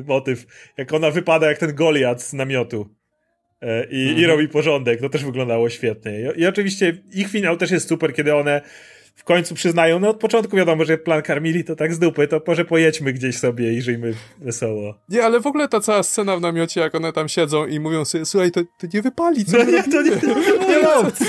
motyw. 0.06 0.46
Jak 0.78 0.94
ona 0.94 1.12
wypada 1.12 1.48
jak 1.48 1.58
ten 1.58 1.76
Goliat 1.76 2.24
z 2.24 2.34
namiotu. 2.34 2.90
E, 3.62 3.84
i, 3.92 4.02
mhm. 4.02 4.20
i 4.20 4.26
robi 4.26 4.48
porządek. 4.48 5.02
To 5.02 5.10
też 5.10 5.26
wyglądało 5.26 5.70
świetnie. 5.70 6.12
I, 6.36 6.42
I, 6.42 6.48
oczywiście 6.48 6.98
ich 7.14 7.28
finał 7.28 7.58
też 7.58 7.72
jest 7.72 7.90
super, 7.90 8.14
kiedy 8.14 8.36
one 8.36 8.62
w 9.16 9.24
końcu 9.24 9.56
przyznają, 9.56 10.00
no 10.00 10.10
od 10.10 10.20
początku 10.20 10.58
wiadomo, 10.58 10.86
że 10.86 10.98
plan 10.98 11.24
Carmili 11.24 11.64
to 11.64 11.76
tak 11.76 11.94
z 11.94 12.00
dupy, 12.00 12.28
to 12.28 12.42
może 12.48 12.66
pojedźmy 12.66 13.14
gdzieś 13.14 13.38
sobie 13.38 13.74
i 13.74 13.82
żyjmy 13.82 14.14
wesoło. 14.42 15.00
Nie, 15.10 15.24
ale 15.24 15.40
w 15.40 15.48
ogóle 15.48 15.68
ta 15.68 15.80
cała 15.80 16.04
scena 16.04 16.38
w 16.38 16.42
namiocie, 16.42 16.82
jak 16.82 16.96
one 16.96 17.14
tam 17.14 17.30
siedzą 17.30 17.66
i 17.66 17.80
mówią 17.80 18.06
sobie, 18.06 18.26
słuchaj, 18.26 18.52
to, 18.52 18.62
to 18.80 18.88
nie 18.94 19.02
wypali, 19.02 19.46
co 19.46 19.58
no 19.58 19.64
nie, 19.64 19.84
to 19.84 20.02
nie, 20.02 20.12
to 20.12 20.28
nie, 20.28 20.68
nie 20.70 20.80
ma 20.84 20.96
opcji. 20.96 21.28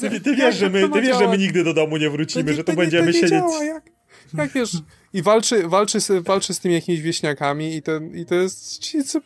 Ty, 0.00 0.20
ty, 0.20 0.36
wiesz, 0.36 0.56
że 0.56 0.70
my, 0.70 0.88
ty 0.88 1.00
wiesz, 1.00 1.18
że 1.18 1.28
my 1.28 1.38
nigdy 1.38 1.64
do 1.64 1.74
domu 1.74 1.96
nie 1.96 2.10
wrzucimy, 2.10 2.44
to 2.44 2.50
nie, 2.50 2.56
że 2.56 2.64
to, 2.64 2.72
będziemy 2.72 3.06
to 3.06 3.12
siedzieć... 3.12 3.42
Jak, 3.64 3.90
jak 4.34 4.52
wiesz, 4.52 4.70
I 5.12 5.22
walczy, 5.22 5.68
walczy, 5.68 6.00
z, 6.00 6.24
walczy 6.24 6.54
z 6.54 6.60
tymi 6.60 6.74
jakimiś 6.74 7.00
wieśniakami 7.00 7.76
i, 7.76 7.82
ten, 7.82 8.16
i 8.16 8.26
to 8.26 8.34
jest, 8.34 8.80
co, 9.06 9.20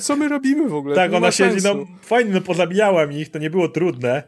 co 0.00 0.16
my 0.16 0.28
robimy 0.28 0.68
w 0.68 0.74
ogóle? 0.74 0.94
Tak, 0.94 1.14
ona 1.14 1.32
siedzi, 1.32 1.64
no 1.64 1.86
fajnie, 2.02 2.30
no 2.30 2.40
pozabijałam 2.40 3.12
ich, 3.12 3.30
to 3.30 3.38
nie 3.38 3.50
było 3.50 3.68
trudne, 3.68 4.22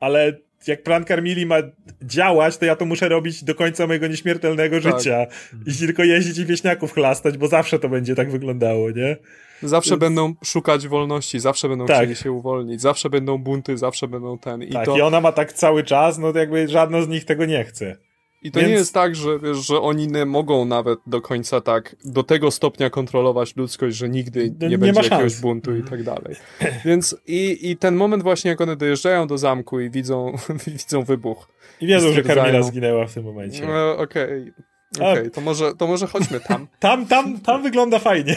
ale 0.00 0.38
jak 0.68 0.82
plan 0.82 1.04
Carmili 1.04 1.46
ma 1.46 1.56
działać, 2.02 2.56
to 2.56 2.64
ja 2.64 2.76
to 2.76 2.84
muszę 2.84 3.08
robić 3.08 3.44
do 3.44 3.54
końca 3.54 3.86
mojego 3.86 4.06
nieśmiertelnego 4.06 4.80
tak. 4.80 4.98
życia. 4.98 5.26
I 5.66 5.74
tylko 5.74 6.04
jeździć 6.04 6.38
i 6.38 6.46
wieśniaków 6.46 6.92
chlastać, 6.92 7.38
bo 7.38 7.48
zawsze 7.48 7.78
to 7.78 7.88
będzie 7.88 8.14
tak 8.14 8.30
wyglądało, 8.30 8.90
nie? 8.90 9.16
Zawsze 9.62 9.90
Więc... 9.90 10.00
będą 10.00 10.34
szukać 10.44 10.88
wolności, 10.88 11.40
zawsze 11.40 11.68
będą 11.68 11.86
tak. 11.86 11.96
chcieli 11.96 12.16
się 12.16 12.32
uwolnić, 12.32 12.80
zawsze 12.80 13.10
będą 13.10 13.38
bunty, 13.38 13.78
zawsze 13.78 14.08
będą 14.08 14.38
ten. 14.38 14.62
I 14.62 14.72
tak, 14.72 14.86
to... 14.86 14.96
i 14.96 15.00
ona 15.00 15.20
ma 15.20 15.32
tak 15.32 15.52
cały 15.52 15.84
czas, 15.84 16.18
no 16.18 16.32
to 16.32 16.38
jakby 16.38 16.68
żadna 16.68 17.02
z 17.02 17.08
nich 17.08 17.24
tego 17.24 17.44
nie 17.44 17.64
chce. 17.64 17.96
I 18.44 18.50
to 18.50 18.60
Więc... 18.60 18.70
nie 18.70 18.74
jest 18.74 18.94
tak, 18.94 19.16
że, 19.16 19.38
wiesz, 19.38 19.56
że 19.56 19.80
oni 19.80 20.08
nie 20.08 20.24
mogą 20.24 20.64
nawet 20.64 20.98
do 21.06 21.20
końca 21.20 21.60
tak, 21.60 21.96
do 22.04 22.22
tego 22.22 22.50
stopnia 22.50 22.90
kontrolować 22.90 23.56
ludzkość, 23.56 23.96
że 23.96 24.08
nigdy 24.08 24.54
nie, 24.60 24.68
nie 24.68 24.78
będzie 24.78 25.02
jakiegoś 25.02 25.40
buntu 25.40 25.76
i 25.76 25.82
tak 25.82 26.02
dalej. 26.02 26.36
Więc 26.84 27.16
i, 27.26 27.70
i 27.70 27.76
ten 27.76 27.96
moment 27.96 28.22
właśnie, 28.22 28.50
jak 28.50 28.60
one 28.60 28.76
dojeżdżają 28.76 29.26
do 29.26 29.38
zamku 29.38 29.80
i 29.80 29.90
widzą, 29.90 30.36
widzą 30.66 31.04
wybuch. 31.04 31.48
I 31.80 31.86
wiedzą, 31.86 32.12
że 32.12 32.22
Karmila 32.22 32.62
zginęła 32.62 33.06
w 33.06 33.14
tym 33.14 33.24
momencie. 33.24 33.66
No, 33.66 33.96
Okej. 33.96 34.42
Okay. 34.42 34.73
Okej, 34.94 35.12
okay, 35.12 35.30
to, 35.30 35.40
może, 35.40 35.72
to 35.74 35.86
może 35.86 36.06
chodźmy 36.06 36.40
tam. 36.40 36.66
tam, 36.78 37.06
tam, 37.06 37.40
tam 37.40 37.62
wygląda 37.62 37.98
fajnie. 37.98 38.36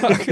tak. 0.00 0.26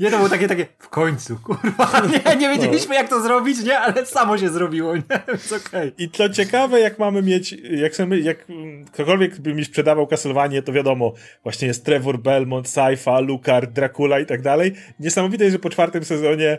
Nie, 0.00 0.10
to 0.10 0.16
było 0.16 0.28
takie, 0.28 0.48
takie, 0.48 0.66
w 0.78 0.88
końcu, 0.88 1.36
kurwa, 1.36 2.02
nie, 2.26 2.36
nie 2.36 2.48
wiedzieliśmy 2.48 2.94
jak 2.94 3.08
to 3.08 3.22
zrobić, 3.22 3.64
nie, 3.64 3.78
ale 3.78 4.06
samo 4.06 4.38
się 4.38 4.50
zrobiło, 4.50 4.96
nie, 4.96 5.02
więc 5.28 5.52
okej. 5.52 5.88
Okay. 5.88 5.92
I 5.98 6.08
to 6.08 6.28
ciekawe, 6.28 6.80
jak 6.80 6.98
mamy 6.98 7.22
mieć, 7.22 7.52
jak, 7.70 7.96
sobie, 7.96 8.20
jak 8.20 8.46
ktokolwiek 8.92 9.40
by 9.40 9.54
mi 9.54 9.64
sprzedawał 9.64 10.06
Castlevania, 10.06 10.62
to 10.62 10.72
wiadomo, 10.72 11.12
właśnie 11.42 11.68
jest 11.68 11.84
Trevor 11.84 12.18
Belmont, 12.18 12.68
Saifa, 12.68 13.20
Lucar, 13.20 13.72
Dracula 13.72 14.20
i 14.20 14.26
tak 14.26 14.42
dalej. 14.42 14.72
Niesamowite 15.00 15.44
jest, 15.44 15.54
że 15.54 15.58
po 15.58 15.70
czwartym 15.70 16.04
sezonie 16.04 16.58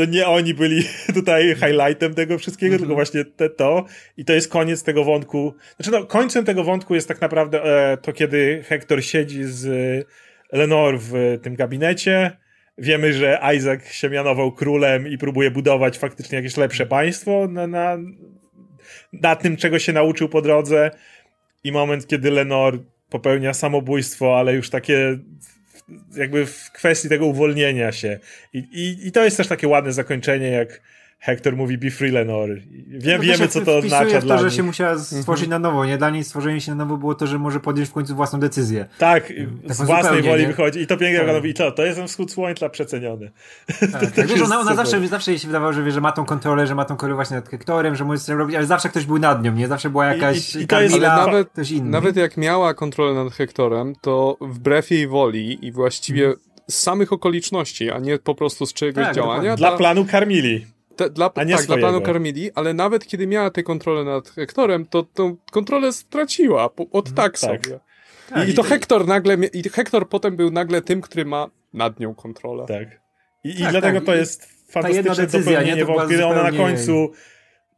to 0.00 0.04
nie 0.04 0.26
oni 0.26 0.54
byli 0.54 0.82
tutaj 1.14 1.54
highlightem 1.54 2.14
tego 2.14 2.38
wszystkiego, 2.38 2.68
mm 2.68 2.76
-hmm. 2.76 2.80
tylko 2.80 2.94
właśnie 2.94 3.24
te, 3.24 3.50
to. 3.50 3.84
I 4.16 4.24
to 4.24 4.32
jest 4.32 4.48
koniec 4.48 4.82
tego 4.82 5.04
wątku. 5.04 5.54
Znaczy, 5.76 5.90
no, 5.90 6.06
końcem 6.06 6.44
tego 6.44 6.64
wątku 6.64 6.94
jest 6.94 7.08
tak 7.08 7.20
naprawdę 7.20 7.64
e, 7.64 7.96
to, 7.96 8.12
kiedy 8.12 8.64
Hector 8.66 9.04
siedzi 9.04 9.44
z 9.44 9.66
e, 9.66 10.56
Lenore 10.58 10.98
w 11.00 11.38
tym 11.42 11.54
gabinecie. 11.54 12.36
Wiemy, 12.78 13.12
że 13.12 13.40
Isaac 13.56 13.92
się 13.92 14.10
mianował 14.10 14.52
królem 14.52 15.08
i 15.08 15.18
próbuje 15.18 15.50
budować 15.50 15.98
faktycznie 15.98 16.36
jakieś 16.36 16.56
lepsze 16.56 16.86
państwo 16.86 17.48
na, 17.48 17.66
na, 17.66 17.98
na 19.12 19.36
tym, 19.36 19.56
czego 19.56 19.78
się 19.78 19.92
nauczył 19.92 20.28
po 20.28 20.42
drodze. 20.42 20.90
I 21.64 21.72
moment, 21.72 22.06
kiedy 22.06 22.30
Lenore 22.30 22.78
popełnia 23.10 23.54
samobójstwo, 23.54 24.38
ale 24.38 24.54
już 24.54 24.70
takie 24.70 25.18
jakby 26.16 26.46
w 26.46 26.70
kwestii 26.72 27.08
tego 27.08 27.26
uwolnienia 27.26 27.92
się. 27.92 28.18
I, 28.52 28.58
i, 28.58 29.06
i 29.06 29.12
to 29.12 29.24
jest 29.24 29.36
też 29.36 29.48
takie 29.48 29.68
ładne 29.68 29.92
zakończenie, 29.92 30.50
jak 30.50 30.80
Hector 31.20 31.56
mówi 31.56 31.78
be 31.78 31.90
free 31.90 32.10
Lenore. 32.10 32.54
Wie, 32.88 33.16
no 33.16 33.22
wiemy, 33.22 33.48
co 33.48 33.60
to 33.60 33.76
oznacza 33.76 34.20
w 34.20 34.26
to, 34.26 34.38
że 34.38 34.44
nich. 34.44 34.54
się 34.54 34.62
musiała 34.62 34.98
stworzyć 34.98 35.48
na 35.48 35.58
nowo. 35.58 35.84
Nie 35.84 35.98
dla 35.98 36.10
niej 36.10 36.24
stworzenie 36.24 36.60
się 36.60 36.70
na 36.70 36.76
nowo 36.76 36.96
było 36.96 37.14
to, 37.14 37.26
że 37.26 37.38
może 37.38 37.60
podjąć 37.60 37.88
w 37.88 37.92
końcu 37.92 38.14
własną 38.14 38.40
decyzję. 38.40 38.86
Tak, 38.98 39.32
tak 39.66 39.76
z 39.76 39.82
własnej 39.82 40.22
woli 40.22 40.42
nie? 40.42 40.48
wychodzi. 40.48 40.80
I 40.80 40.86
to 40.86 40.96
pięknie 40.96 41.26
tak. 41.26 41.44
I 41.44 41.54
to, 41.54 41.72
to 41.72 41.84
jest 41.84 41.98
ten 41.98 42.08
wschód 42.08 42.32
słońca 42.32 42.68
przeceniony. 42.68 43.30
Tak, 43.92 44.10
tak. 44.10 44.26
Wiesz, 44.28 44.42
ona, 44.42 44.60
ona 44.60 44.74
zawsze, 44.74 45.08
zawsze 45.08 45.30
jej 45.30 45.38
się 45.38 45.46
wydawało, 45.46 45.72
że, 45.72 45.82
wie, 45.82 45.92
że 45.92 46.00
ma 46.00 46.12
tą 46.12 46.24
kontrolę, 46.24 46.66
że 46.66 46.74
ma 46.74 46.84
tą 46.84 46.88
kontrolę 46.88 47.14
właśnie 47.14 47.36
nad 47.36 47.48
Hectorem, 47.48 47.96
że 47.96 48.04
może 48.04 48.20
coś 48.20 48.36
robić, 48.36 48.56
ale 48.56 48.66
zawsze 48.66 48.88
ktoś 48.88 49.04
był 49.04 49.18
nad 49.18 49.44
nią, 49.44 49.52
nie? 49.52 49.68
Zawsze 49.68 49.90
była 49.90 50.06
jakaś... 50.06 50.54
I, 50.54 50.58
i, 50.58 50.62
i 50.62 50.66
to 50.66 50.80
jest, 50.80 50.94
ale 50.94 51.08
nawet, 51.08 51.48
ktoś 51.48 51.70
inny. 51.70 51.90
Nawet 51.90 52.16
jak 52.16 52.36
miała 52.36 52.74
kontrolę 52.74 53.24
nad 53.24 53.32
Hectorem, 53.32 53.94
to 54.00 54.36
wbrew 54.40 54.90
jej 54.90 55.08
woli 55.08 55.66
i 55.66 55.72
właściwie 55.72 56.22
hmm 56.22 56.50
z 56.70 56.78
samych 56.78 57.12
okoliczności, 57.12 57.90
a 57.90 57.98
nie 57.98 58.18
po 58.18 58.34
prostu 58.34 58.66
z 58.66 58.72
czyjegoś 58.72 59.04
tak, 59.04 59.14
działania. 59.14 59.56
Dla, 59.56 59.68
dla 59.68 59.78
planu 59.78 60.04
Karmili. 60.04 60.66
Te, 61.00 61.10
dla, 61.10 61.30
a 61.34 61.44
nie 61.44 61.54
tak, 61.54 61.64
swojego. 61.64 61.80
dla 61.80 61.90
planu 61.90 62.06
Karmili, 62.06 62.50
ale 62.54 62.74
nawet 62.74 63.06
kiedy 63.06 63.26
miała 63.26 63.50
tę 63.50 63.62
kontrolę 63.62 64.04
nad 64.04 64.28
Hektorem, 64.28 64.86
to 64.86 65.02
tą 65.02 65.36
kontrolę 65.50 65.92
straciła. 65.92 66.64
Od 66.64 66.78
mhm, 66.78 67.04
tak, 67.04 67.14
tak 67.14 67.38
sobie. 67.38 67.80
Tak, 68.30 68.48
I, 68.48 68.50
I, 68.50 68.54
to 68.54 68.62
Hektor 68.62 69.06
nagle, 69.06 69.34
i 69.34 69.68
Hektor 69.68 70.08
potem 70.08 70.36
był 70.36 70.50
nagle 70.50 70.82
tym, 70.82 71.00
który 71.00 71.24
ma 71.24 71.50
nad 71.72 72.00
nią 72.00 72.14
kontrolę. 72.14 72.66
Tak. 72.66 73.00
I, 73.44 73.50
i 73.50 73.62
tak, 73.62 73.70
dlatego 73.70 73.98
tak. 73.98 74.06
to 74.06 74.14
jest 74.14 74.48
fantastyczne 74.72 75.16
decyzja, 75.16 75.52
dopełnienie, 75.52 75.84
bo 75.84 76.08
kiedy 76.08 76.26
ona 76.26 76.42
na 76.42 76.52
końcu 76.52 77.12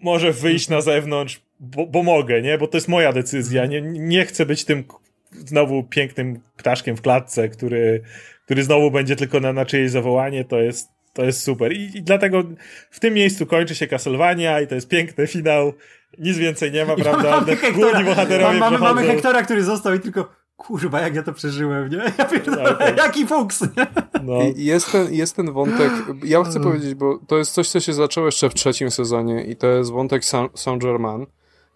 może 0.00 0.32
wyjść 0.32 0.68
na 0.68 0.80
zewnątrz, 0.80 1.42
bo, 1.60 1.86
bo, 1.86 2.02
mogę, 2.02 2.42
nie? 2.42 2.58
Bo 2.58 2.66
to 2.66 2.76
jest 2.76 2.88
moja 2.88 3.12
decyzja. 3.12 3.66
Nie, 3.66 3.82
nie 3.82 4.24
chcę 4.24 4.46
być 4.46 4.64
tym 4.64 4.84
znowu 5.30 5.82
pięknym 5.82 6.40
ptaszkiem 6.56 6.96
w 6.96 7.02
klatce, 7.02 7.48
który 7.48 8.02
który 8.44 8.64
znowu 8.64 8.90
będzie 8.90 9.16
tylko 9.16 9.40
na, 9.40 9.52
na 9.52 9.66
czyjeś 9.66 9.90
zawołanie, 9.90 10.44
to 10.44 10.60
jest, 10.60 10.91
to 11.12 11.24
jest 11.24 11.42
super. 11.42 11.72
I, 11.72 11.96
I, 11.96 12.02
dlatego 12.02 12.42
w 12.90 13.00
tym 13.00 13.14
miejscu 13.14 13.46
kończy 13.46 13.74
się 13.74 13.86
Castlevania 13.86 14.60
i 14.60 14.66
to 14.66 14.74
jest 14.74 14.88
piękny 14.88 15.26
finał. 15.26 15.72
Nic 16.18 16.38
więcej 16.38 16.72
nie 16.72 16.84
ma, 16.84 16.92
I 16.92 17.02
prawda? 17.02 17.30
Mamy 17.30 17.56
Główni 17.56 18.04
bohaterowie 18.04 18.58
mamy, 18.58 18.78
mamy 18.78 19.06
Hektora, 19.06 19.42
który 19.42 19.64
został 19.64 19.94
i 19.94 20.00
tylko 20.00 20.28
kurwa, 20.56 21.00
jak 21.00 21.14
ja 21.14 21.22
to 21.22 21.32
przeżyłem, 21.32 21.88
nie? 21.88 22.12
Ja 22.18 22.24
pierdolę, 22.24 22.74
okay. 22.74 22.94
jaki 22.96 23.26
fuks, 23.26 23.60
nie? 23.60 23.86
No. 24.22 24.38
jest, 24.56 24.92
ten, 24.92 25.14
jest 25.14 25.36
ten 25.36 25.52
wątek, 25.52 25.92
ja 26.24 26.44
chcę 26.44 26.60
powiedzieć, 26.60 26.94
bo 26.94 27.18
to 27.26 27.38
jest 27.38 27.52
coś, 27.52 27.68
co 27.68 27.80
się 27.80 27.92
zaczęło 27.92 28.26
jeszcze 28.26 28.50
w 28.50 28.54
trzecim 28.54 28.90
sezonie 28.90 29.44
i 29.44 29.56
to 29.56 29.66
jest 29.66 29.90
wątek 29.90 30.22
Saint-Germain 30.54 31.26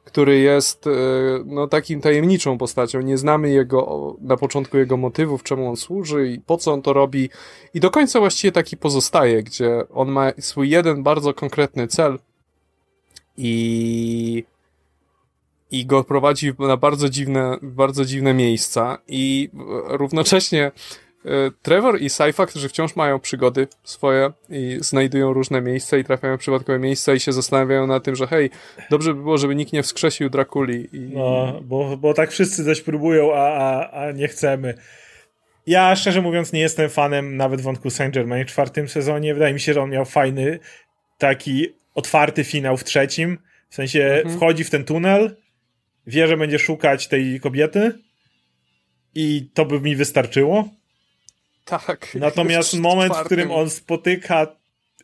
który 0.07 0.39
jest 0.39 0.87
e, 0.87 0.91
no, 1.45 1.67
takim 1.67 2.01
tajemniczą 2.01 2.59
postacią. 2.59 3.01
Nie 3.01 3.19
znamy 3.19 3.51
jego, 3.51 4.17
na 4.21 4.37
początku 4.37 4.79
jego 4.79 4.97
motywów, 4.97 5.43
czemu 5.43 5.69
on 5.69 5.77
służy 5.77 6.29
i 6.29 6.41
po 6.41 6.57
co 6.57 6.73
on 6.73 6.83
to 6.83 6.93
robi. 6.93 7.31
I 7.75 7.81
do 7.81 7.91
końca 7.91 8.21
właściwie 8.21 8.53
taki 8.53 8.77
pozostaje, 8.77 9.43
gdzie 9.43 9.89
on 9.95 10.09
ma 10.09 10.33
swój 10.39 10.71
jeden 10.71 11.03
bardzo 11.03 11.35
konkretny 11.35 11.89
cel 11.89 12.19
i, 13.37 14.45
i 15.71 15.87
go 15.87 16.05
prowadzi 16.05 16.53
na 16.59 16.77
bardzo 16.77 17.09
dziwne, 17.09 17.59
bardzo 17.63 18.05
dziwne 18.05 18.35
miejsca 18.35 18.99
i 19.09 19.51
równocześnie 19.87 20.65
E, 20.67 21.06
Trevor 21.63 22.01
i 22.01 22.11
Saifa, 22.11 22.47
którzy 22.47 22.69
wciąż 22.69 22.97
mają 22.97 23.21
przygody 23.21 23.69
swoje 23.85 24.33
i 24.51 24.79
znajdują 24.81 25.33
różne 25.33 25.61
miejsca 25.61 25.97
i 25.97 26.05
trafiają 26.05 26.37
w 26.37 26.41
przypadkowe 26.41 26.79
miejsca 26.79 27.15
i 27.15 27.21
się 27.21 27.33
zastanawiają 27.33 27.87
na 27.87 28.01
tym, 28.01 28.17
że 28.17 28.27
hej, 28.27 28.51
dobrze 28.91 29.15
by 29.15 29.23
było, 29.23 29.39
żeby 29.39 29.55
nikt 29.55 29.73
nie 29.73 29.83
wskrzesił 29.83 30.31
Drakuli. 30.31 30.89
I... 30.93 31.01
No, 31.01 31.61
bo, 31.65 31.97
bo 31.97 32.15
tak 32.15 32.31
wszyscy 32.31 32.65
coś 32.65 32.81
próbują, 32.81 33.35
a, 33.35 33.39
a, 33.39 33.91
a 33.91 34.13
nie 34.13 34.29
chcemy. 34.29 34.75
Ja 35.67 35.97
szczerze 35.97 36.23
mówiąc 36.23 36.53
nie 36.53 36.61
jestem 36.61 36.91
fanem 36.91 37.37
nawet 37.37 37.61
wątku 37.61 37.91
Saint 37.91 38.15
Germain 38.15 38.45
w 38.45 38.49
czwartym 38.49 38.89
sezonie. 38.89 39.35
Wydaje 39.35 39.55
mi 39.55 39.61
się, 39.61 39.75
że 39.75 39.83
on 39.83 39.91
miał 39.91 40.05
fajny, 40.05 40.59
taki 41.19 41.67
otwarty 41.95 42.45
finał 42.45 42.77
w 42.77 42.85
trzecim. 42.85 43.39
W 43.69 43.75
sensie 43.75 44.05
mhm. 44.05 44.37
wchodzi 44.37 44.65
w 44.65 44.71
ten 44.71 44.85
tunel, 44.85 45.37
wie, 46.07 46.29
że 46.29 46.37
będzie 46.37 46.59
szukać 46.59 47.09
tej 47.09 47.41
kobiety 47.41 47.93
i 49.15 49.51
to 49.55 49.65
by 49.65 49.81
mi 49.81 49.97
wystarczyło. 49.97 50.69
Tak. 51.67 52.15
Natomiast 52.15 52.75
moment, 52.75 53.17
w 53.17 53.25
którym 53.25 53.51
on 53.51 53.71
spotyka 53.71 54.47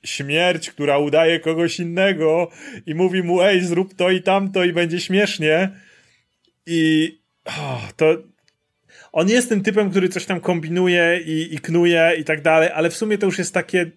śmierć, 0.04 0.70
która 0.70 0.98
udaje 0.98 1.40
kogoś 1.40 1.80
innego 1.80 2.50
i 2.86 2.94
mówi 2.94 3.22
mu, 3.22 3.42
ej, 3.42 3.64
zrób 3.64 3.94
to 3.94 4.10
i 4.10 4.22
tamto 4.22 4.64
i 4.64 4.72
będzie 4.72 5.00
śmiesznie. 5.00 5.70
I 6.66 7.12
oh, 7.44 7.88
to. 7.96 8.16
On 9.12 9.28
jest 9.28 9.48
tym 9.48 9.62
typem, 9.62 9.90
który 9.90 10.08
coś 10.08 10.24
tam 10.24 10.40
kombinuje 10.40 11.20
i, 11.24 11.54
i 11.54 11.58
knuje 11.58 12.12
i 12.18 12.24
tak 12.24 12.42
dalej, 12.42 12.70
ale 12.74 12.90
w 12.90 12.96
sumie 12.96 13.18
to 13.18 13.26
już 13.26 13.38
jest 13.38 13.54
takie 13.54 13.90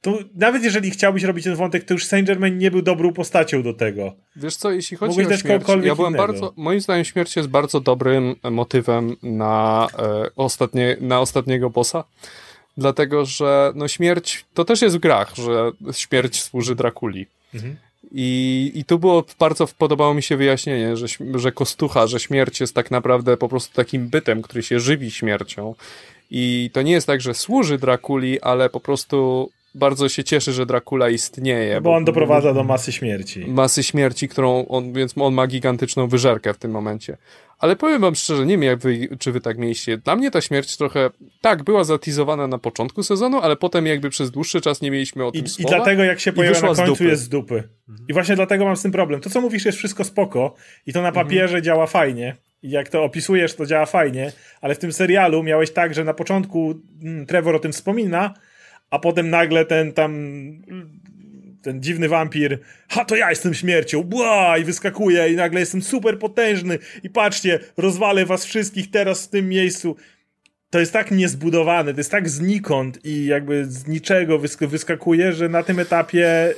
to 0.00 0.18
nawet 0.34 0.64
jeżeli 0.64 0.90
chciałbyś 0.90 1.22
robić 1.22 1.44
ten 1.44 1.54
wątek, 1.54 1.84
to 1.84 1.94
już 1.94 2.06
Saint 2.06 2.26
Germain 2.26 2.58
nie 2.58 2.70
był 2.70 2.82
dobrą 2.82 3.12
postacią 3.12 3.62
do 3.62 3.74
tego. 3.74 4.12
Wiesz 4.36 4.56
co, 4.56 4.70
jeśli 4.70 4.96
chodzi 4.96 5.18
Mógłbyś 5.18 5.38
o 5.38 5.40
śmierć, 5.40 5.68
ja 5.68 5.94
byłem 5.94 6.14
innego. 6.14 6.26
bardzo, 6.26 6.52
moim 6.56 6.80
zdaniem 6.80 7.04
śmierć 7.04 7.36
jest 7.36 7.48
bardzo 7.48 7.80
dobrym 7.80 8.34
motywem 8.50 9.16
na, 9.22 9.86
e, 9.98 10.30
ostatnie, 10.36 10.96
na 11.00 11.20
ostatniego 11.20 11.70
bossa, 11.70 12.04
dlatego, 12.76 13.24
że 13.24 13.72
no 13.74 13.88
śmierć, 13.88 14.44
to 14.54 14.64
też 14.64 14.82
jest 14.82 14.96
w 14.96 15.00
grach, 15.00 15.34
że 15.36 15.70
śmierć 15.92 16.42
służy 16.42 16.74
Drakuli. 16.74 17.26
Mhm. 17.54 17.76
I, 18.12 18.72
I 18.74 18.84
tu 18.84 18.98
było 18.98 19.24
bardzo 19.38 19.66
podobało 19.78 20.14
mi 20.14 20.22
się 20.22 20.36
wyjaśnienie, 20.36 20.96
że, 20.96 21.06
że 21.34 21.52
kostucha, 21.52 22.06
że 22.06 22.20
śmierć 22.20 22.60
jest 22.60 22.74
tak 22.74 22.90
naprawdę 22.90 23.36
po 23.36 23.48
prostu 23.48 23.74
takim 23.74 24.08
bytem, 24.08 24.42
który 24.42 24.62
się 24.62 24.80
żywi 24.80 25.10
śmiercią. 25.10 25.74
I 26.30 26.70
to 26.72 26.82
nie 26.82 26.92
jest 26.92 27.06
tak, 27.06 27.20
że 27.20 27.34
służy 27.34 27.78
Drakuli, 27.78 28.40
ale 28.40 28.70
po 28.70 28.80
prostu 28.80 29.50
bardzo 29.76 30.08
się 30.08 30.24
cieszy, 30.24 30.52
że 30.52 30.66
Dracula 30.66 31.08
istnieje. 31.08 31.74
Bo, 31.74 31.90
bo 31.90 31.96
on 31.96 32.04
doprowadza 32.04 32.54
do 32.54 32.64
masy 32.64 32.92
śmierci. 32.92 33.44
Masy 33.48 33.82
śmierci, 33.82 34.28
którą 34.28 34.66
on, 34.68 34.92
więc 34.92 35.14
on 35.18 35.34
ma 35.34 35.46
gigantyczną 35.46 36.08
wyżerkę 36.08 36.54
w 36.54 36.58
tym 36.58 36.70
momencie. 36.70 37.16
Ale 37.58 37.76
powiem 37.76 38.00
wam 38.00 38.14
szczerze, 38.14 38.46
nie 38.46 38.54
wiem 38.54 38.62
jak 38.62 38.78
wy, 38.78 39.08
czy 39.18 39.32
wy 39.32 39.40
tak 39.40 39.58
mieliście. 39.58 39.98
Dla 39.98 40.16
mnie 40.16 40.30
ta 40.30 40.40
śmierć 40.40 40.76
trochę, 40.76 41.10
tak, 41.40 41.62
była 41.62 41.84
zatizowana 41.84 42.46
na 42.46 42.58
początku 42.58 43.02
sezonu, 43.02 43.40
ale 43.40 43.56
potem 43.56 43.86
jakby 43.86 44.10
przez 44.10 44.30
dłuższy 44.30 44.60
czas 44.60 44.80
nie 44.80 44.90
mieliśmy 44.90 45.24
o 45.24 45.32
tym 45.32 45.44
I, 45.44 45.48
słowa. 45.48 45.70
I 45.70 45.76
dlatego 45.76 46.04
jak 46.04 46.20
się 46.20 46.32
pojawia 46.32 46.60
na 46.60 46.74
końcu 46.74 46.94
z 46.94 47.00
jest 47.00 47.22
z 47.22 47.28
dupy. 47.28 47.68
I 48.08 48.12
właśnie 48.12 48.36
dlatego 48.36 48.64
mam 48.64 48.76
z 48.76 48.82
tym 48.82 48.92
problem. 48.92 49.20
To 49.20 49.30
co 49.30 49.40
mówisz 49.40 49.64
jest 49.64 49.78
wszystko 49.78 50.04
spoko 50.04 50.54
i 50.86 50.92
to 50.92 51.02
na 51.02 51.12
papierze 51.12 51.44
mhm. 51.44 51.64
działa 51.64 51.86
fajnie 51.86 52.36
jak 52.62 52.88
to 52.88 53.04
opisujesz, 53.04 53.54
to 53.54 53.66
działa 53.66 53.86
fajnie, 53.86 54.32
ale 54.60 54.74
w 54.74 54.78
tym 54.78 54.92
serialu 54.92 55.42
miałeś 55.42 55.70
tak, 55.70 55.94
że 55.94 56.04
na 56.04 56.14
początku 56.14 56.74
mm, 57.02 57.26
Trevor 57.26 57.56
o 57.56 57.58
tym 57.58 57.72
wspomina, 57.72 58.34
a 58.90 58.98
potem 58.98 59.30
nagle 59.30 59.64
ten 59.64 59.92
tam 59.92 60.12
ten 61.62 61.82
dziwny 61.82 62.08
wampir, 62.08 62.58
ha 62.88 63.04
to 63.04 63.16
ja 63.16 63.30
jestem 63.30 63.54
śmiercią, 63.54 64.02
bła, 64.02 64.58
i 64.58 64.64
wyskakuje 64.64 65.32
i 65.32 65.36
nagle 65.36 65.60
jestem 65.60 65.82
super 65.82 66.18
potężny 66.18 66.78
i 67.02 67.10
patrzcie, 67.10 67.58
rozwalę 67.76 68.26
was 68.26 68.44
wszystkich 68.44 68.90
teraz 68.90 69.26
w 69.26 69.30
tym 69.30 69.48
miejscu. 69.48 69.96
To 70.70 70.80
jest 70.80 70.92
tak 70.92 71.10
niezbudowane, 71.10 71.92
to 71.92 72.00
jest 72.00 72.10
tak 72.10 72.28
znikąd 72.28 73.04
i 73.04 73.24
jakby 73.24 73.64
z 73.64 73.86
niczego 73.86 74.38
wysk 74.38 74.64
wyskakuje, 74.64 75.32
że 75.32 75.48
na 75.48 75.62
tym 75.62 75.78
etapie 75.78 76.54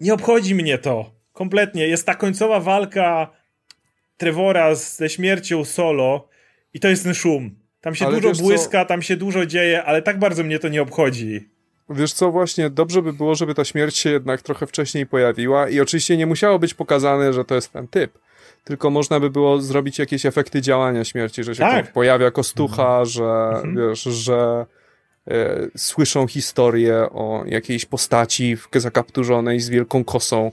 nie 0.00 0.14
obchodzi 0.14 0.54
mnie 0.54 0.78
to. 0.78 1.14
Kompletnie. 1.32 1.88
Jest 1.88 2.06
ta 2.06 2.14
końcowa 2.14 2.60
walka 2.60 3.30
Trevora 4.16 4.74
ze 4.74 5.08
śmiercią 5.08 5.64
solo 5.64 6.28
i 6.74 6.80
to 6.80 6.88
jest 6.88 7.04
ten 7.04 7.14
szum. 7.14 7.63
Tam 7.84 7.94
się 7.94 8.06
ale 8.06 8.20
dużo 8.20 8.42
błyska, 8.42 8.82
co? 8.82 8.88
tam 8.88 9.02
się 9.02 9.16
dużo 9.16 9.46
dzieje, 9.46 9.84
ale 9.84 10.02
tak 10.02 10.18
bardzo 10.18 10.44
mnie 10.44 10.58
to 10.58 10.68
nie 10.68 10.82
obchodzi. 10.82 11.48
Wiesz 11.90 12.12
co, 12.12 12.30
właśnie 12.30 12.70
dobrze 12.70 13.02
by 13.02 13.12
było, 13.12 13.34
żeby 13.34 13.54
ta 13.54 13.64
śmierć 13.64 13.96
się 13.96 14.10
jednak 14.10 14.42
trochę 14.42 14.66
wcześniej 14.66 15.06
pojawiła 15.06 15.68
i 15.68 15.80
oczywiście 15.80 16.16
nie 16.16 16.26
musiało 16.26 16.58
być 16.58 16.74
pokazane, 16.74 17.32
że 17.32 17.44
to 17.44 17.54
jest 17.54 17.72
ten 17.72 17.88
typ. 17.88 18.18
Tylko 18.64 18.90
można 18.90 19.20
by 19.20 19.30
było 19.30 19.60
zrobić 19.60 19.98
jakieś 19.98 20.26
efekty 20.26 20.62
działania 20.62 21.04
śmierci, 21.04 21.44
że 21.44 21.54
się 21.54 21.60
tak. 21.60 21.92
pojawia 21.92 22.30
kostucha, 22.30 22.82
mhm. 22.82 23.06
że 23.06 23.24
mhm. 23.24 23.76
wiesz, 23.76 24.02
że 24.02 24.66
e, 25.28 25.56
słyszą 25.76 26.26
historię 26.26 26.96
o 26.96 27.44
jakiejś 27.46 27.86
postaci 27.86 28.56
zakapturzonej 28.72 29.60
z 29.60 29.68
wielką 29.68 30.04
kosą, 30.04 30.52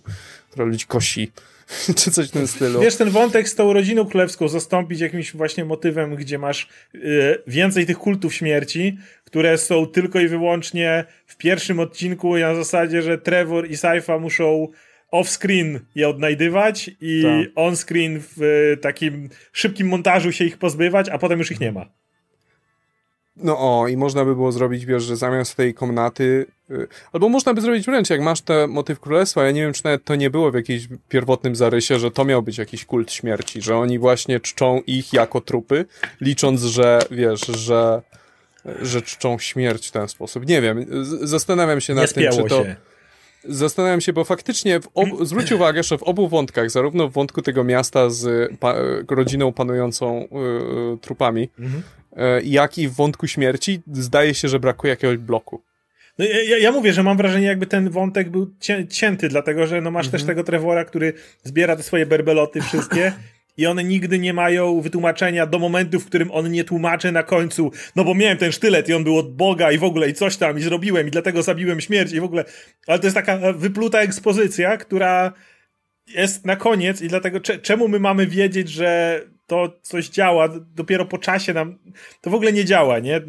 która 0.50 0.66
ludzi 0.66 0.86
kosi. 0.86 1.32
czy 1.98 2.12
coś 2.12 2.28
w 2.28 2.32
tym 2.32 2.48
stylu. 2.48 2.80
Wiesz, 2.80 2.96
ten 2.96 3.10
wątek 3.10 3.50
z 3.50 3.56
tą 3.56 3.74
rodziną 3.74 4.06
królewską 4.06 4.48
zastąpić 4.48 5.00
jakimś 5.00 5.34
właśnie 5.34 5.66
motywem, 5.66 6.16
gdzie 6.16 6.38
masz 6.38 6.68
y, 6.96 7.00
więcej 7.48 7.86
tych 7.86 7.98
kultów 7.98 8.34
śmierci, 8.34 8.98
które 9.24 9.58
są 9.58 9.86
tylko 9.86 10.20
i 10.20 10.28
wyłącznie 10.28 11.06
w 11.26 11.38
pierwszym 11.38 11.80
odcinku 11.80 12.38
na 12.38 12.56
zasadzie, 12.56 13.02
że 13.02 13.18
Trevor 13.18 13.70
i 13.70 13.78
Saifa 13.78 14.20
muszą 14.20 14.68
off-screen 15.12 15.80
je 15.96 16.10
odnajdywać 16.10 16.92
i 17.02 17.24
tak. 17.24 17.52
on-screen 17.56 18.20
w 18.38 18.42
y, 18.42 18.78
takim 18.78 19.30
szybkim 19.54 19.88
montażu 19.88 20.32
się 20.32 20.46
ich 20.46 20.58
pozbywać, 20.58 21.10
a 21.10 21.18
potem 21.18 21.40
już 21.40 21.52
ich 21.52 21.60
nie 21.60 21.72
ma. 21.72 22.01
No 23.36 23.58
o, 23.60 23.88
i 23.88 23.98
można 23.98 24.26
by 24.26 24.36
było 24.36 24.52
zrobić, 24.52 24.86
wiesz, 24.86 25.04
że 25.04 25.16
zamiast 25.16 25.56
tej 25.56 25.74
komnaty, 25.74 26.46
yy, 26.70 26.88
albo 27.14 27.30
można 27.30 27.54
by 27.54 27.62
zrobić 27.62 27.86
wręcz, 27.86 28.10
jak 28.10 28.22
masz 28.22 28.42
te 28.42 28.68
motyw 28.68 29.00
królestwa, 29.00 29.44
ja 29.44 29.52
nie 29.52 29.62
wiem, 29.62 29.74
czy 29.74 29.82
nawet 29.84 30.04
to 30.04 30.16
nie 30.16 30.30
było 30.30 30.52
w 30.52 30.56
jakimś 30.56 30.88
pierwotnym 31.10 31.56
zarysie, 31.56 32.00
że 32.00 32.12
to 32.12 32.26
miał 32.26 32.42
być 32.42 32.58
jakiś 32.58 32.86
kult 32.86 33.12
śmierci, 33.12 33.62
że 33.62 33.78
oni 33.78 34.00
właśnie 34.00 34.40
czczą 34.40 34.82
ich 34.88 35.14
jako 35.14 35.42
trupy, 35.42 35.86
licząc, 36.22 36.62
że, 36.62 37.00
wiesz, 37.12 37.46
że, 37.46 38.02
że 38.82 39.02
czczą 39.02 39.40
śmierć 39.40 39.88
w 39.88 39.92
ten 39.92 40.08
sposób. 40.08 40.48
Nie 40.48 40.62
wiem, 40.62 40.86
zastanawiam 41.22 41.82
się 41.82 41.94
nad 41.94 42.14
tym, 42.14 42.32
czy 42.32 42.44
to... 42.44 42.64
Się. 42.64 42.76
Zastanawiam 43.46 44.02
się, 44.02 44.14
bo 44.14 44.24
faktycznie 44.24 44.80
obu, 44.94 45.26
zwróć 45.26 45.52
uwagę, 45.52 45.84
że 45.84 45.98
w 45.98 46.04
obu 46.04 46.28
wątkach, 46.28 46.72
zarówno 46.72 47.08
w 47.08 47.14
wątku 47.14 47.42
tego 47.42 47.64
miasta 47.64 48.10
z 48.10 48.52
pa, 48.60 48.76
rodziną 49.10 49.54
panującą 49.54 50.28
y, 50.94 50.98
trupami, 51.02 51.50
mhm. 51.60 51.84
E, 52.16 52.42
jak 52.42 52.78
i 52.78 52.88
w 52.88 52.94
wątku 52.94 53.28
śmierci 53.28 53.82
zdaje 53.92 54.34
się, 54.34 54.48
że 54.48 54.60
brakuje 54.60 54.92
jakiegoś 54.92 55.18
bloku. 55.18 55.64
No 56.20 56.26
ja, 56.26 56.58
ja, 56.58 56.72
mówię, 56.72 56.94
że 56.94 57.04
mam 57.04 57.18
wrażenie, 57.18 57.48
jakby 57.48 57.66
ten 57.66 57.90
wątek 57.90 58.30
był 58.30 58.54
cię, 58.60 58.88
cięty, 58.88 59.30
dlatego 59.30 59.68
że 59.68 59.82
no 59.82 59.92
masz 59.92 60.06
mhm. 60.06 60.12
też 60.12 60.28
tego 60.28 60.44
Trevora, 60.44 60.86
który 60.86 61.14
zbiera 61.44 61.76
te 61.76 61.84
swoje 61.84 62.06
berbeloty 62.06 62.62
wszystkie 62.62 63.14
i 63.58 63.68
one 63.68 63.84
nigdy 63.84 64.20
nie 64.20 64.34
mają 64.34 64.82
wytłumaczenia 64.82 65.46
do 65.46 65.60
momentu, 65.60 66.00
w 66.00 66.06
którym 66.06 66.32
on 66.32 66.52
nie 66.52 66.64
tłumaczy 66.64 67.12
na 67.12 67.24
końcu, 67.24 67.72
no 67.96 68.04
bo 68.04 68.16
miałem 68.16 68.38
ten 68.38 68.52
sztylet 68.52 68.90
i 68.90 68.94
on 68.94 69.04
był 69.04 69.18
od 69.18 69.36
Boga 69.36 69.72
i 69.72 69.78
w 69.78 69.84
ogóle 69.84 70.10
i 70.10 70.14
coś 70.14 70.38
tam 70.38 70.60
i 70.60 70.62
zrobiłem 70.62 71.08
i 71.08 71.12
dlatego 71.12 71.44
zabiłem 71.44 71.82
śmierć 71.82 72.14
i 72.14 72.20
w 72.20 72.24
ogóle, 72.24 72.46
ale 72.88 73.00
to 73.00 73.06
jest 73.06 73.16
taka 73.16 73.54
wypluta 73.54 74.00
ekspozycja, 74.00 74.78
która 74.78 75.34
jest 76.08 76.46
na 76.46 76.56
koniec 76.56 77.02
i 77.02 77.08
dlatego 77.08 77.40
czemu 77.40 77.88
my 77.88 78.00
mamy 78.00 78.28
wiedzieć, 78.28 78.70
że 78.70 79.22
to 79.52 79.70
coś 79.82 80.10
działa, 80.10 80.50
dopiero 80.76 81.06
po 81.06 81.18
czasie 81.18 81.54
nam 81.54 81.78
to 82.22 82.30
w 82.30 82.34
ogóle 82.34 82.54
nie 82.54 82.66
działa, 82.66 83.00
nie? 83.00 83.22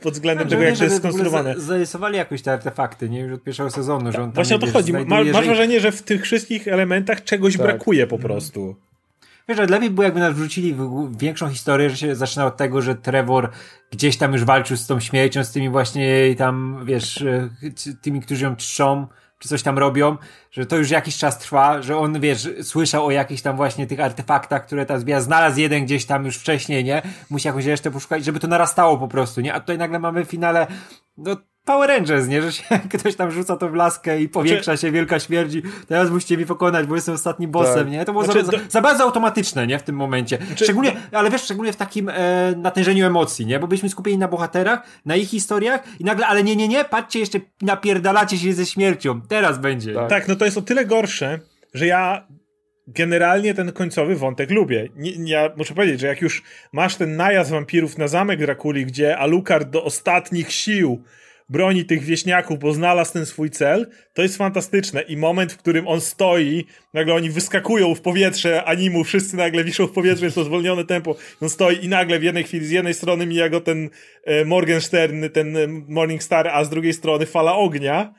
Pod 0.00 0.14
względem 0.14 0.48
tak, 0.48 0.50
tego, 0.50 0.62
jak 0.62 0.78
to 0.78 0.84
jest 0.84 0.96
skonstruowane. 0.96 1.54
Zarysowali 1.60 2.16
jakoś 2.16 2.42
te 2.42 2.52
artefakty, 2.52 3.10
nie? 3.10 3.20
Już 3.20 3.32
od 3.32 3.42
pierwszego 3.42 3.70
sezonu, 3.70 4.12
że 4.12 4.18
on 4.18 4.24
tam, 4.24 4.32
Właśnie 4.32 4.56
o 4.56 4.58
to 4.58 4.66
chodzi. 4.66 4.92
Ma, 4.92 5.24
masz 5.24 5.46
wrażenie, 5.46 5.80
że 5.80 5.92
w 5.92 6.02
tych 6.02 6.22
wszystkich 6.22 6.68
elementach 6.68 7.24
czegoś 7.24 7.56
tak. 7.56 7.66
brakuje 7.66 8.06
po 8.06 8.18
prostu. 8.18 8.76
Wiesz, 9.48 9.58
że 9.58 9.66
lepiej 9.66 9.90
było 9.90 10.04
jakby 10.04 10.20
nas 10.20 10.34
wrzucili 10.34 10.74
w 10.74 11.18
większą 11.18 11.48
historię, 11.48 11.90
że 11.90 11.96
się 11.96 12.16
zaczyna 12.16 12.46
od 12.46 12.56
tego, 12.56 12.82
że 12.82 12.94
Trevor 12.94 13.50
gdzieś 13.90 14.16
tam 14.16 14.32
już 14.32 14.44
walczył 14.44 14.76
z 14.76 14.86
tą 14.86 15.00
śmiercią, 15.00 15.44
z 15.44 15.52
tymi 15.52 15.70
właśnie 15.70 16.34
tam, 16.38 16.84
wiesz, 16.86 17.22
e, 17.22 17.50
tymi, 18.02 18.20
którzy 18.20 18.44
ją 18.44 18.56
czczą, 18.56 19.06
czy 19.38 19.48
coś 19.48 19.62
tam 19.62 19.78
robią, 19.78 20.16
że 20.50 20.66
to 20.66 20.76
już 20.76 20.90
jakiś 20.90 21.16
czas 21.16 21.38
trwa, 21.38 21.82
że 21.82 21.96
on, 21.96 22.20
wiesz, 22.20 22.48
słyszał 22.62 23.06
o 23.06 23.10
jakichś 23.10 23.42
tam 23.42 23.56
właśnie 23.56 23.86
tych 23.86 24.00
artefaktach, 24.00 24.66
które 24.66 24.86
ta 24.86 24.98
zbiera, 24.98 25.20
znalazł 25.20 25.60
jeden 25.60 25.84
gdzieś 25.84 26.06
tam 26.06 26.24
już 26.24 26.36
wcześniej, 26.36 26.84
nie? 26.84 27.02
Musi 27.30 27.48
jakąś 27.48 27.66
resztę 27.66 27.90
poszukać, 27.90 28.24
żeby 28.24 28.40
to 28.40 28.48
narastało 28.48 28.98
po 28.98 29.08
prostu, 29.08 29.40
nie? 29.40 29.54
A 29.54 29.60
tutaj 29.60 29.78
nagle 29.78 29.98
mamy 29.98 30.24
w 30.24 30.28
finale, 30.28 30.66
no 31.16 31.36
Power 31.64 31.88
Rangers, 31.88 32.28
nie? 32.28 32.42
Że 32.42 32.52
się 32.52 32.64
ktoś 32.98 33.16
tam 33.16 33.30
rzuca 33.30 33.56
to 33.56 33.68
w 33.68 33.74
laskę 33.74 34.20
i 34.20 34.28
powiększa 34.28 34.64
znaczy... 34.64 34.80
się 34.80 34.92
wielka 34.92 35.20
śmierdzi. 35.20 35.62
Teraz 35.88 36.10
musicie 36.10 36.36
mi 36.36 36.46
pokonać, 36.46 36.86
bo 36.86 36.94
jestem 36.94 37.14
ostatnim 37.14 37.50
bossem, 37.50 37.84
tak. 37.84 37.90
nie? 37.90 38.04
To 38.04 38.12
było 38.12 38.24
znaczy, 38.24 38.44
za, 38.44 38.52
za, 38.68 38.80
bardzo 38.80 39.04
automatyczne, 39.04 39.66
nie? 39.66 39.78
W 39.78 39.82
tym 39.82 39.96
momencie. 39.96 40.38
Znaczy... 40.46 40.64
Szczególnie, 40.64 40.92
ale 41.12 41.30
wiesz, 41.30 41.42
szczególnie 41.42 41.72
w 41.72 41.76
takim 41.76 42.08
e, 42.08 42.52
natężeniu 42.56 43.06
emocji, 43.06 43.46
nie? 43.46 43.58
Bo 43.58 43.66
byliśmy 43.66 43.88
skupieni 43.88 44.18
na 44.18 44.28
bohaterach, 44.28 44.82
na 45.04 45.16
ich 45.16 45.28
historiach 45.28 45.82
i 46.00 46.04
nagle, 46.04 46.26
ale 46.26 46.42
nie, 46.42 46.56
nie, 46.56 46.68
nie, 46.68 46.84
patrzcie, 46.84 47.18
jeszcze 47.18 47.40
napierdalacie 47.62 48.38
się 48.38 48.52
ze 48.52 48.66
śmiercią. 48.66 49.20
Teraz 49.20 49.58
będzie. 49.58 49.94
Tak, 49.94 50.08
tak 50.08 50.28
no 50.28 50.36
to 50.36 50.44
jest 50.44 50.58
o 50.58 50.62
tyle 50.62 50.84
gorsze, 50.84 51.40
że 51.74 51.86
ja 51.86 52.26
generalnie 52.86 53.54
ten 53.54 53.72
końcowy 53.72 54.16
wątek 54.16 54.50
lubię. 54.50 54.88
Nie, 54.96 55.30
ja 55.30 55.50
muszę 55.56 55.74
powiedzieć, 55.74 56.00
że 56.00 56.06
jak 56.06 56.20
już 56.20 56.42
masz 56.72 56.96
ten 56.96 57.16
najazd 57.16 57.50
wampirów 57.50 57.98
na 57.98 58.08
zamek 58.08 58.38
Drakuli, 58.38 58.86
gdzie 58.86 59.18
Alucard 59.18 59.70
do 59.70 59.84
ostatnich 59.84 60.52
sił 60.52 61.04
broni 61.48 61.84
tych 61.84 62.02
wieśniaków, 62.02 62.58
bo 62.58 62.72
znalazł 62.72 63.12
ten 63.12 63.26
swój 63.26 63.50
cel, 63.50 63.86
to 64.14 64.22
jest 64.22 64.36
fantastyczne. 64.36 65.02
I 65.02 65.16
moment, 65.16 65.52
w 65.52 65.56
którym 65.56 65.88
on 65.88 66.00
stoi, 66.00 66.64
nagle 66.94 67.14
oni 67.14 67.30
wyskakują 67.30 67.94
w 67.94 68.00
powietrze, 68.00 68.64
animu, 68.64 69.04
wszyscy 69.04 69.36
nagle 69.36 69.64
wiszą 69.64 69.86
w 69.86 69.92
powietrze, 69.92 70.24
jest 70.24 70.34
to 70.34 70.44
zwolnione 70.44 70.84
tempo, 70.84 71.16
on 71.40 71.50
stoi 71.50 71.84
i 71.84 71.88
nagle 71.88 72.18
w 72.18 72.22
jednej 72.22 72.44
chwili 72.44 72.66
z 72.66 72.70
jednej 72.70 72.94
strony 72.94 73.26
mija 73.26 73.48
go 73.48 73.60
ten 73.60 73.90
e, 74.24 74.44
Morgenstern, 74.44 75.30
ten 75.30 75.56
e, 75.56 75.66
Morning 75.88 76.22
Star, 76.22 76.48
a 76.48 76.64
z 76.64 76.70
drugiej 76.70 76.92
strony 76.92 77.26
fala 77.26 77.56
ognia. 77.56 78.14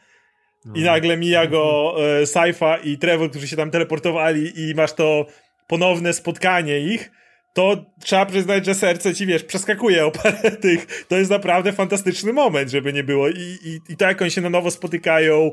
I 0.76 0.80
no. 0.80 0.92
nagle 0.92 1.18
mija 1.18 1.48
go 1.48 1.96
e, 2.22 2.26
Saifa 2.26 2.78
i 2.78 2.98
Trevor, 2.98 3.30
którzy 3.30 3.48
się 3.48 3.56
tam 3.56 3.72
teleportowali 3.72 4.70
i 4.70 4.76
masz 4.76 4.94
to 4.94 5.26
ponowne 5.68 6.14
spotkanie 6.14 6.80
ich 6.80 7.12
to 7.56 7.86
trzeba 8.00 8.26
przyznać, 8.26 8.66
że 8.66 8.76
serce 8.76 9.14
ci, 9.14 9.26
wiesz, 9.26 9.44
przeskakuje 9.44 10.06
o 10.06 10.12
parę 10.12 10.52
tych. 10.66 11.06
To 11.08 11.18
jest 11.18 11.32
naprawdę 11.32 11.74
fantastyczny 11.74 12.34
moment, 12.34 12.70
żeby 12.70 12.94
nie 12.94 13.04
było. 13.04 13.30
I, 13.30 13.58
i, 13.66 13.80
i 13.90 13.98
to, 13.98 14.06
jak 14.06 14.22
oni 14.22 14.32
się 14.32 14.42
na 14.42 14.50
nowo 14.50 14.72
spotykają, 14.72 15.52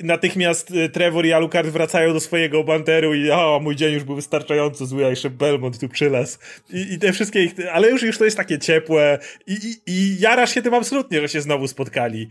natychmiast 0.00 0.70
y, 0.70 0.88
Trevor 0.88 1.26
i 1.26 1.32
Alucard 1.32 1.68
wracają 1.68 2.12
do 2.12 2.20
swojego 2.20 2.64
banderu 2.64 3.14
i 3.14 3.30
o, 3.30 3.60
mój 3.62 3.76
dzień 3.76 3.94
już 3.94 4.04
był 4.04 4.14
wystarczająco 4.14 4.86
zły, 4.86 5.06
a 5.06 5.08
jeszcze 5.08 5.30
Belmont 5.30 5.78
tu 5.78 5.88
przylazł. 5.88 6.38
I, 6.70 6.92
i 6.92 6.98
te 6.98 7.12
wszystkie 7.12 7.44
ich, 7.44 7.54
ale 7.72 7.90
już, 7.90 8.02
już 8.02 8.18
to 8.18 8.24
jest 8.24 8.36
takie 8.36 8.58
ciepłe 8.58 9.18
i, 9.46 9.52
i, 9.52 9.92
i 9.92 10.20
jarasz 10.20 10.54
się 10.54 10.62
tym 10.62 10.74
absolutnie, 10.74 11.20
że 11.20 11.28
się 11.28 11.40
znowu 11.40 11.68
spotkali. 11.68 12.28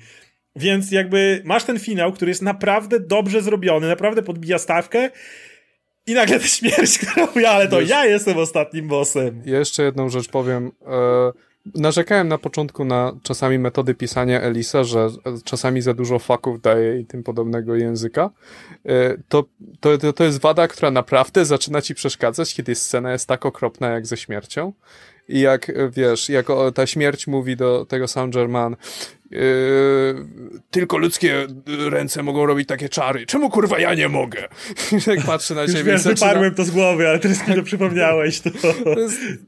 Więc 0.55 0.91
jakby 0.91 1.41
masz 1.45 1.63
ten 1.63 1.79
finał, 1.79 2.11
który 2.11 2.31
jest 2.31 2.41
naprawdę 2.41 2.99
dobrze 2.99 3.41
zrobiony, 3.41 3.87
naprawdę 3.87 4.21
podbija 4.21 4.57
stawkę 4.57 5.09
i 6.07 6.13
nagle 6.13 6.39
ta 6.39 6.47
śmierć, 6.47 6.99
mówi, 7.17 7.45
ale 7.45 7.67
to 7.67 7.80
Wiesz, 7.80 7.89
ja 7.89 8.05
jestem 8.05 8.38
ostatnim 8.38 8.88
bossem. 8.88 9.41
Jeszcze 9.45 9.84
jedną 9.84 10.09
rzecz 10.09 10.30
powiem. 10.30 10.71
E, 10.88 11.31
narzekałem 11.75 12.27
na 12.27 12.38
początku 12.38 12.85
na 12.85 13.13
czasami 13.23 13.59
metody 13.59 13.95
pisania 13.95 14.41
Elisa, 14.41 14.84
że 14.84 15.07
czasami 15.43 15.81
za 15.81 15.93
dużo 15.93 16.19
faków 16.19 16.61
daje 16.61 16.99
i 16.99 17.05
tym 17.05 17.23
podobnego 17.23 17.75
języka. 17.75 18.30
E, 18.85 19.17
to, 19.30 19.43
to, 19.80 20.13
to 20.13 20.23
jest 20.23 20.41
wada, 20.41 20.67
która 20.67 20.91
naprawdę 20.91 21.45
zaczyna 21.45 21.81
ci 21.81 21.95
przeszkadzać, 21.95 22.53
kiedy 22.55 22.75
scena 22.75 23.11
jest 23.11 23.27
tak 23.27 23.45
okropna 23.45 23.89
jak 23.89 24.07
ze 24.07 24.17
śmiercią. 24.17 24.73
I 25.27 25.39
jak, 25.39 25.71
wiesz, 25.91 26.30
jak 26.30 26.47
ta 26.73 26.88
śmierć 26.88 27.27
mówi 27.27 27.55
do 27.55 27.85
tego 27.85 28.07
Saint 28.07 28.34
Germain, 28.34 28.75
tylko 30.72 30.97
ludzkie 30.97 31.47
ręce 31.89 32.23
mogą 32.23 32.45
robić 32.45 32.68
takie 32.68 32.89
czary. 32.89 33.26
Czemu 33.26 33.49
kurwa 33.49 33.80
ja 33.80 33.93
nie 33.93 34.10
mogę? 34.10 34.47
jak 35.07 35.26
patrzę 35.26 35.55
na 35.55 35.68
ciebie. 35.68 35.84
Wiesz, 35.84 36.01
zaczyna... 36.01 36.27
wyparłem 36.27 36.55
to 36.55 36.64
z 36.64 36.72
głowy, 36.72 37.10
ale 37.10 37.19
teraz 37.19 37.38
to 37.55 37.64
przypomniałeś. 37.64 38.39
To. 38.39 38.49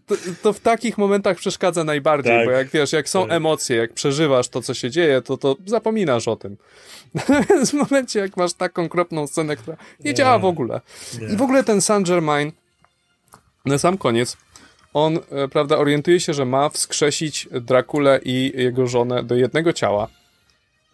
To, 0.08 0.16
to, 0.42 0.54
w 0.54 0.60
takich 0.60 0.98
momentach 0.98 1.38
przeszkadza 1.38 1.84
najbardziej, 1.84 2.38
tak. 2.38 2.46
bo 2.46 2.52
jak 2.52 2.68
wiesz, 2.70 2.94
jak 2.94 3.10
są 3.10 3.24
tak. 3.24 3.32
emocje, 3.32 3.78
jak 3.78 3.94
przeżywasz 3.94 4.50
to, 4.50 4.62
co 4.62 4.74
się 4.74 4.90
dzieje, 4.90 5.22
to, 5.22 5.38
to 5.38 5.56
zapominasz 5.66 6.28
o 6.28 6.36
tym. 6.36 6.58
W 7.68 7.74
momencie, 7.74 8.20
jak 8.20 8.38
masz 8.38 8.54
taką 8.54 8.84
okropną 8.84 9.28
scenę, 9.28 9.56
która 9.56 9.78
nie, 10.00 10.10
nie. 10.12 10.14
działa 10.14 10.40
w 10.40 10.46
ogóle. 10.46 10.82
Nie. 11.22 11.28
I 11.28 11.38
w 11.38 11.42
ogóle 11.42 11.64
ten 11.64 11.82
Saint 11.82 12.08
Germain 12.08 12.52
Na 13.66 13.78
sam 13.78 13.98
koniec 13.98 14.38
on, 14.96 15.20
e, 15.32 15.48
prawda, 15.48 15.78
orientuje 15.78 16.20
się, 16.20 16.34
że 16.34 16.46
ma 16.46 16.70
wskrzesić 16.70 17.48
Drakulę 17.52 18.20
i 18.26 18.54
jego 18.56 18.88
żonę 18.88 19.24
do 19.24 19.36
jednego 19.36 19.74
ciała. 19.74 20.08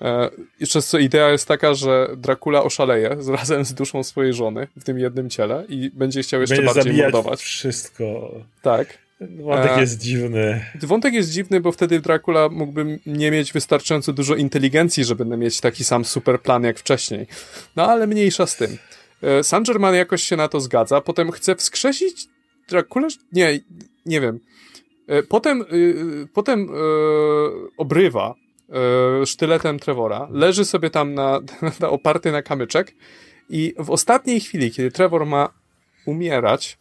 E, 0.02 0.30
przez 0.64 0.88
co 0.88 0.98
idea 0.98 1.30
jest 1.30 1.48
taka, 1.48 1.74
że 1.74 2.08
Dracula 2.18 2.64
oszaleje 2.64 3.16
z, 3.20 3.30
razem 3.40 3.66
z 3.66 3.74
duszą 3.74 4.04
swojej 4.04 4.34
żony 4.34 4.68
w 4.78 4.84
tym 4.84 5.00
jednym 5.00 5.30
ciele 5.30 5.66
i 5.70 5.92
będzie 5.94 6.22
chciał 6.22 6.42
jeszcze 6.42 6.56
Będzie 6.56 6.74
bardziej 6.74 6.94
mordować. 6.94 7.42
wszystko. 7.42 8.32
Tak. 8.62 8.98
Wątek 9.22 9.72
E, 9.72 9.82
jest 9.82 10.00
dziwny. 10.00 10.66
Wątek 10.82 11.14
jest 11.14 11.32
dziwny, 11.32 11.60
bo 11.62 11.72
wtedy 11.72 12.00
Dracula 12.00 12.50
mógłby 12.50 13.00
nie 13.06 13.32
mieć 13.32 13.54
wystarczająco 13.54 14.14
dużo 14.14 14.36
inteligencji, 14.36 15.04
żeby 15.06 15.26
mieć 15.26 15.62
taki 15.62 15.84
sam 15.84 16.06
super 16.06 16.42
plan 16.42 16.64
jak 16.64 16.80
wcześniej. 16.80 17.28
No 17.76 17.88
ale 17.88 18.08
mniejsza 18.08 18.46
z 18.46 18.56
tym. 18.56 18.78
Saint 19.44 19.68
Germain 19.68 19.96
jakoś 19.96 20.24
się 20.24 20.38
na 20.38 20.48
to 20.48 20.60
zgadza, 20.60 21.02
potem 21.02 21.32
chce 21.32 21.56
wskrzesić 21.56 22.28
Dracula? 22.72 23.08
Nie, 23.32 23.60
nie 24.06 24.22
wiem. 24.22 24.40
E, 25.08 25.24
Potem, 25.24 25.62
y, 25.62 26.28
potem 26.34 26.60
e, 26.62 26.74
obrywa 27.78 28.36
e, 28.70 29.26
sztyletem 29.26 29.80
Trevora, 29.80 30.28
leży 30.32 30.66
sobie 30.66 30.90
tam 30.90 31.14
na, 31.14 31.40
na, 31.80 31.90
oparty 31.90 32.32
na 32.32 32.42
kamyczek 32.42 32.96
i 33.50 33.74
w 33.80 33.90
ostatniej 33.90 34.40
chwili, 34.40 34.72
kiedy 34.72 34.92
Trevor 34.92 35.26
ma 35.26 35.50
umierać, 36.06 36.78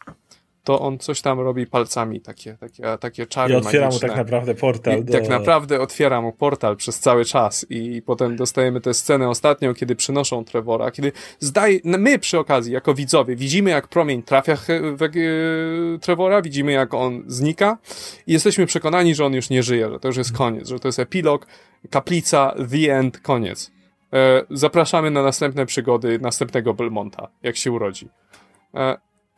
to 0.71 0.81
on 0.81 0.99
coś 0.99 1.21
tam 1.21 1.41
robi 1.41 1.67
palcami, 1.67 2.21
takie, 2.21 2.57
takie, 2.57 2.99
takie 3.01 3.27
czary 3.27 3.55
I 3.55 3.57
otwiera 3.57 3.87
mu 3.87 3.93
magiczne. 3.93 4.09
tak 4.09 4.19
naprawdę 4.19 4.55
portal. 4.55 4.99
I 4.99 5.05
do... 5.05 5.13
tak 5.13 5.29
naprawdę 5.29 5.81
otwiera 5.81 6.21
mu 6.21 6.33
portal 6.33 6.77
przez 6.77 6.99
cały 6.99 7.25
czas 7.25 7.67
i 7.71 8.03
potem 8.03 8.37
dostajemy 8.37 8.81
tę 8.81 8.95
scenę 8.95 9.29
ostatnią, 9.29 9.75
kiedy 9.75 9.97
przynoszą 9.97 10.45
Trevora, 10.45 10.91
kiedy 10.91 11.13
zdaje, 11.39 11.79
my 11.85 12.19
przy 12.19 12.39
okazji, 12.39 12.73
jako 12.73 12.95
widzowie, 12.95 13.37
widzimy 13.37 13.71
jak 13.71 13.89
promień 13.89 14.23
trafia 14.23 14.57
w, 14.57 14.67
w 14.69 15.99
Trevora, 16.01 16.43
widzimy 16.43 16.73
jak 16.73 16.95
on 16.95 17.23
znika 17.27 17.79
i 18.27 18.33
jesteśmy 18.33 18.67
przekonani, 18.67 19.15
że 19.15 19.27
on 19.27 19.35
już 19.35 19.51
nie 19.51 19.63
żyje, 19.63 19.91
że 19.91 20.01
to 20.01 20.09
już 20.09 20.17
jest 20.17 20.33
koniec, 20.33 20.69
że 20.69 20.79
to 20.79 20.89
jest 20.89 20.99
epilog, 20.99 21.47
kaplica, 21.91 22.55
the 22.71 22.97
end, 22.97 23.21
koniec. 23.21 23.71
E, 24.13 24.43
zapraszamy 24.51 25.11
na 25.11 25.23
następne 25.23 25.67
przygody 25.67 26.19
następnego 26.19 26.75
Belmonta, 26.75 27.29
jak 27.43 27.57
się 27.57 27.73
urodzi. 27.73 28.09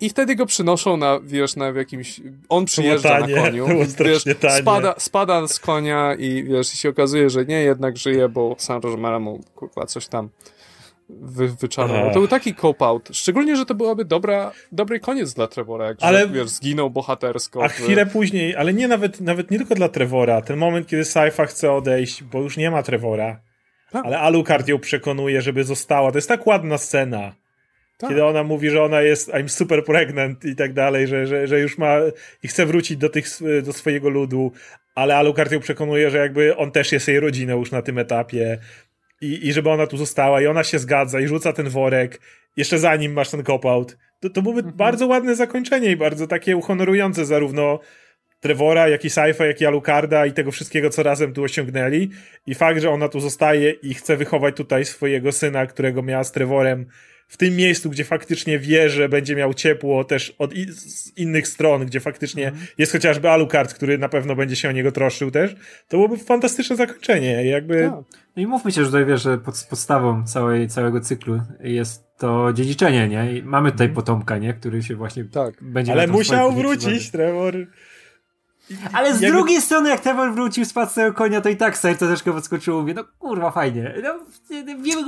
I 0.03 0.09
wtedy 0.09 0.37
go 0.37 0.47
przynoszą 0.47 0.97
na, 0.97 1.21
wiesz, 1.25 1.57
na 1.57 1.67
jakimś... 1.67 2.21
On 2.49 2.65
przyjeżdża 2.65 3.09
tanie, 3.21 3.35
na 3.35 3.43
koniu, 3.43 3.67
wiesz, 4.05 4.25
spada, 4.61 4.95
spada 4.99 5.49
z 5.49 5.61
konia 5.61 6.15
i 6.15 6.45
wiesz, 6.45 6.75
i 6.75 6.77
się 6.77 6.89
okazuje, 6.89 7.31
że 7.31 7.45
nie, 7.45 7.63
jednak 7.63 7.97
żyje, 7.97 8.29
bo 8.29 8.55
San 8.59 8.83
Rosemara 8.83 9.19
mu 9.19 9.41
kurwa 9.55 9.87
coś 9.87 10.07
tam 10.09 10.29
wy. 11.09 11.53
To 11.79 12.11
był 12.13 12.29
taki 12.29 12.55
cop-out. 12.55 13.09
Szczególnie, 13.13 13.57
że 13.57 13.67
to 13.67 13.75
byłaby 13.75 14.05
dobra, 14.05 14.53
dobry 14.73 15.01
koniec 15.01 15.35
dla 15.35 15.47
Trevora, 15.47 15.87
jak 15.87 15.97
Ale- 16.01 16.29
wiesz, 16.29 16.49
zginął 16.49 16.91
bohatersko. 16.91 17.65
A 17.65 17.69
w- 17.69 17.73
chwilę 17.73 18.07
później, 18.07 18.57
ale 18.57 18.73
nie 18.73 18.89
nawet, 18.89 19.21
nawet 19.21 19.51
nie 19.51 19.59
tylko 19.59 19.75
dla 19.75 19.89
Trevora. 19.89 20.41
Ten 20.41 20.57
moment, 20.57 20.87
kiedy 20.87 21.05
Saifa 21.05 21.47
chce 21.47 21.73
odejść, 21.73 22.23
bo 22.23 22.41
już 22.41 22.57
nie 22.57 22.71
ma 22.71 22.83
Trevora. 22.83 23.41
Tak. 23.93 24.07
Ale 24.07 24.19
Alucard 24.19 24.69
ją 24.69 24.79
przekonuje, 24.79 25.43
żeby 25.43 25.65
została. 25.65 26.13
To 26.13 26.19
jest 26.19 26.29
tak 26.29 26.47
ładna 26.47 26.79
scena. 26.79 27.42
Tak. 28.03 28.11
Kiedy 28.11 28.25
ona 28.25 28.43
mówi, 28.43 28.71
że 28.71 28.83
ona 28.83 29.03
jest 29.03 29.29
I'm 29.29 29.49
super 29.49 29.85
pregnant 29.85 30.45
i 30.45 30.57
tak 30.57 30.73
dalej, 30.73 31.07
że, 31.07 31.27
że, 31.27 31.47
że 31.47 31.61
już 31.61 31.79
ma 31.79 31.97
i 32.43 32.49
chce 32.49 32.67
wrócić 32.67 32.97
do, 32.97 33.09
tych, 33.09 33.27
do 33.63 33.73
swojego 33.73 34.09
ludu, 34.09 34.53
ale 34.95 35.17
Alucard 35.17 35.53
ją 35.53 35.61
przekonuje, 35.61 36.11
że 36.11 36.19
jakby 36.19 36.57
on 36.57 36.71
też 36.71 36.93
jest 36.93 37.09
jej 37.09 37.21
rodziną 37.21 37.59
już 37.59 37.71
na 37.71 37.83
tym 37.83 37.99
etapie 37.99 38.59
i, 39.21 39.49
i 39.49 39.53
żeby 39.53 39.71
ona 39.71 39.87
tu 39.87 39.97
została 39.97 40.41
i 40.43 40.47
ona 40.47 40.65
się 40.65 40.79
zgadza 40.79 41.21
i 41.21 41.27
rzuca 41.29 41.53
ten 41.53 41.69
worek 41.69 42.21
jeszcze 42.57 42.79
zanim 42.79 43.13
masz 43.13 43.31
ten 43.31 43.43
cop-out. 43.45 43.97
To, 44.21 44.31
to 44.31 44.43
byłoby 44.43 44.61
Mhm. 44.61 44.77
bardzo 44.77 45.07
ładne 45.07 45.37
zakończenie 45.37 45.91
i 45.91 45.97
bardzo 45.97 46.27
takie 46.27 46.57
uhonorujące 46.57 47.25
zarówno 47.25 47.81
Trevora, 48.41 48.89
jak 48.89 49.05
i 49.05 49.11
Saifa, 49.11 49.47
jak 49.47 49.61
i 49.61 49.67
Alucarda 49.67 50.27
i 50.27 50.33
tego 50.33 50.51
wszystkiego, 50.51 50.91
co 50.91 51.03
razem 51.03 51.33
tu 51.33 51.43
osiągnęli. 51.43 52.11
I 52.47 52.55
fakt, 52.55 52.81
że 52.81 52.91
ona 52.91 53.09
tu 53.09 53.21
zostaje 53.21 53.71
i 53.71 53.95
chce 53.95 54.17
wychować 54.17 54.57
tutaj 54.57 54.85
swojego 54.85 55.33
syna, 55.33 55.67
którego 55.67 56.03
miała 56.03 56.25
z 56.25 56.33
Trevorem 56.33 56.87
w 57.33 57.37
tym 57.37 57.57
miejscu, 57.57 57.91
gdzie 57.91 58.05
faktycznie 58.05 58.59
wie, 58.59 58.91
że 58.91 59.09
będzie 59.09 59.37
miał 59.37 59.55
ciepło 59.55 60.05
też 60.05 60.35
od 60.39 60.55
i- 60.55 60.73
z 60.73 61.19
innych 61.19 61.49
stron, 61.49 61.87
gdzie 61.87 62.01
faktycznie 62.01 62.53
jest 62.79 62.93
chociażby 62.93 63.31
Alucard, 63.31 63.75
który 63.75 63.99
na 63.99 64.09
pewno 64.09 64.37
będzie 64.37 64.57
się 64.57 64.69
o 64.69 64.73
niego 64.73 64.93
troszczył 64.93 65.31
też, 65.31 65.55
to 65.89 65.97
byłoby 65.97 66.17
fantastyczne 66.17 66.77
zakończenie. 66.77 67.45
Jakby 67.47 67.81
Tak. 67.83 68.19
No 68.37 68.43
i 68.43 68.47
mówmy 68.47 68.73
się, 68.73 68.81
że 68.81 68.87
tutaj 68.87 69.07
wiesz, 69.07 69.23
że 69.23 69.39
pod, 69.39 69.67
podstawą 69.71 70.25
całej, 70.27 70.69
całego 70.69 71.01
cyklu 71.01 71.41
jest 71.61 72.05
to 72.19 72.53
dziedziczenie, 72.53 73.09
nie? 73.09 73.33
I 73.33 73.43
mamy 73.43 73.73
tutaj 73.73 73.89
potomka, 73.89 74.39
nie? 74.39 74.55
Który 74.55 74.83
się 74.83 74.97
właśnie 74.97 75.25
Tak. 75.25 75.55
będzie 75.63 75.93
ale 75.93 76.07
musiał 76.07 76.53
wrócić. 76.53 77.11
Trevor. 77.11 77.55
Ale 78.93 79.15
z 79.15 79.21
jakby- 79.21 79.37
drugiej 79.39 79.61
strony, 79.63 79.91
jak 79.91 80.01
Trevor 80.01 80.33
wrócił 80.35 80.65
z 80.65 80.73
płacnego 80.73 81.13
konia, 81.15 81.41
to 81.41 81.49
i 81.49 81.57
tak 81.57 81.79
serce 81.79 82.07
troszkę 82.07 82.33
podskoczyło. 82.33 82.81
Mówię, 82.81 82.95
no 82.95 83.05
kurwa, 83.19 83.51
fajnie. 83.51 83.95
No, 84.03 84.15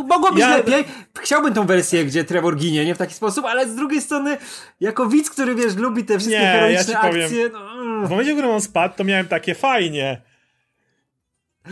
mogło 0.05 0.31
być 0.31 0.41
Ja- 0.41 0.57
lepiej. 0.57 0.85
Chciałbym 1.21 1.55
tą 1.55 1.67
wersję, 1.67 2.05
gdzie 2.05 2.25
Trevor 2.25 2.57
ginie, 2.57 2.85
nie 2.85 2.95
w 2.95 2.99
taki 2.99 3.15
sposób, 3.15 3.45
ale 3.45 3.69
z 3.69 3.75
drugiej 3.77 4.01
strony, 4.01 4.37
jako 4.81 5.07
widz, 5.07 5.31
który 5.31 5.55
wiesz, 5.55 5.77
lubi 5.77 6.05
te 6.05 6.19
wszystkie 6.19 6.39
Nie, 6.39 6.45
ja 6.45 6.53
heroiczne 6.53 6.95
powiem. 7.03 7.25
akcje, 7.25 7.49
no, 7.53 7.83
mm. 7.83 8.07
W 8.07 8.11
momencie, 8.11 8.33
w 8.33 8.35
którym 8.37 8.51
on 8.55 8.61
spadł, 8.61 8.95
to 8.97 9.05
miałem 9.05 9.29
takie 9.29 9.55
fajnie. 9.55 10.23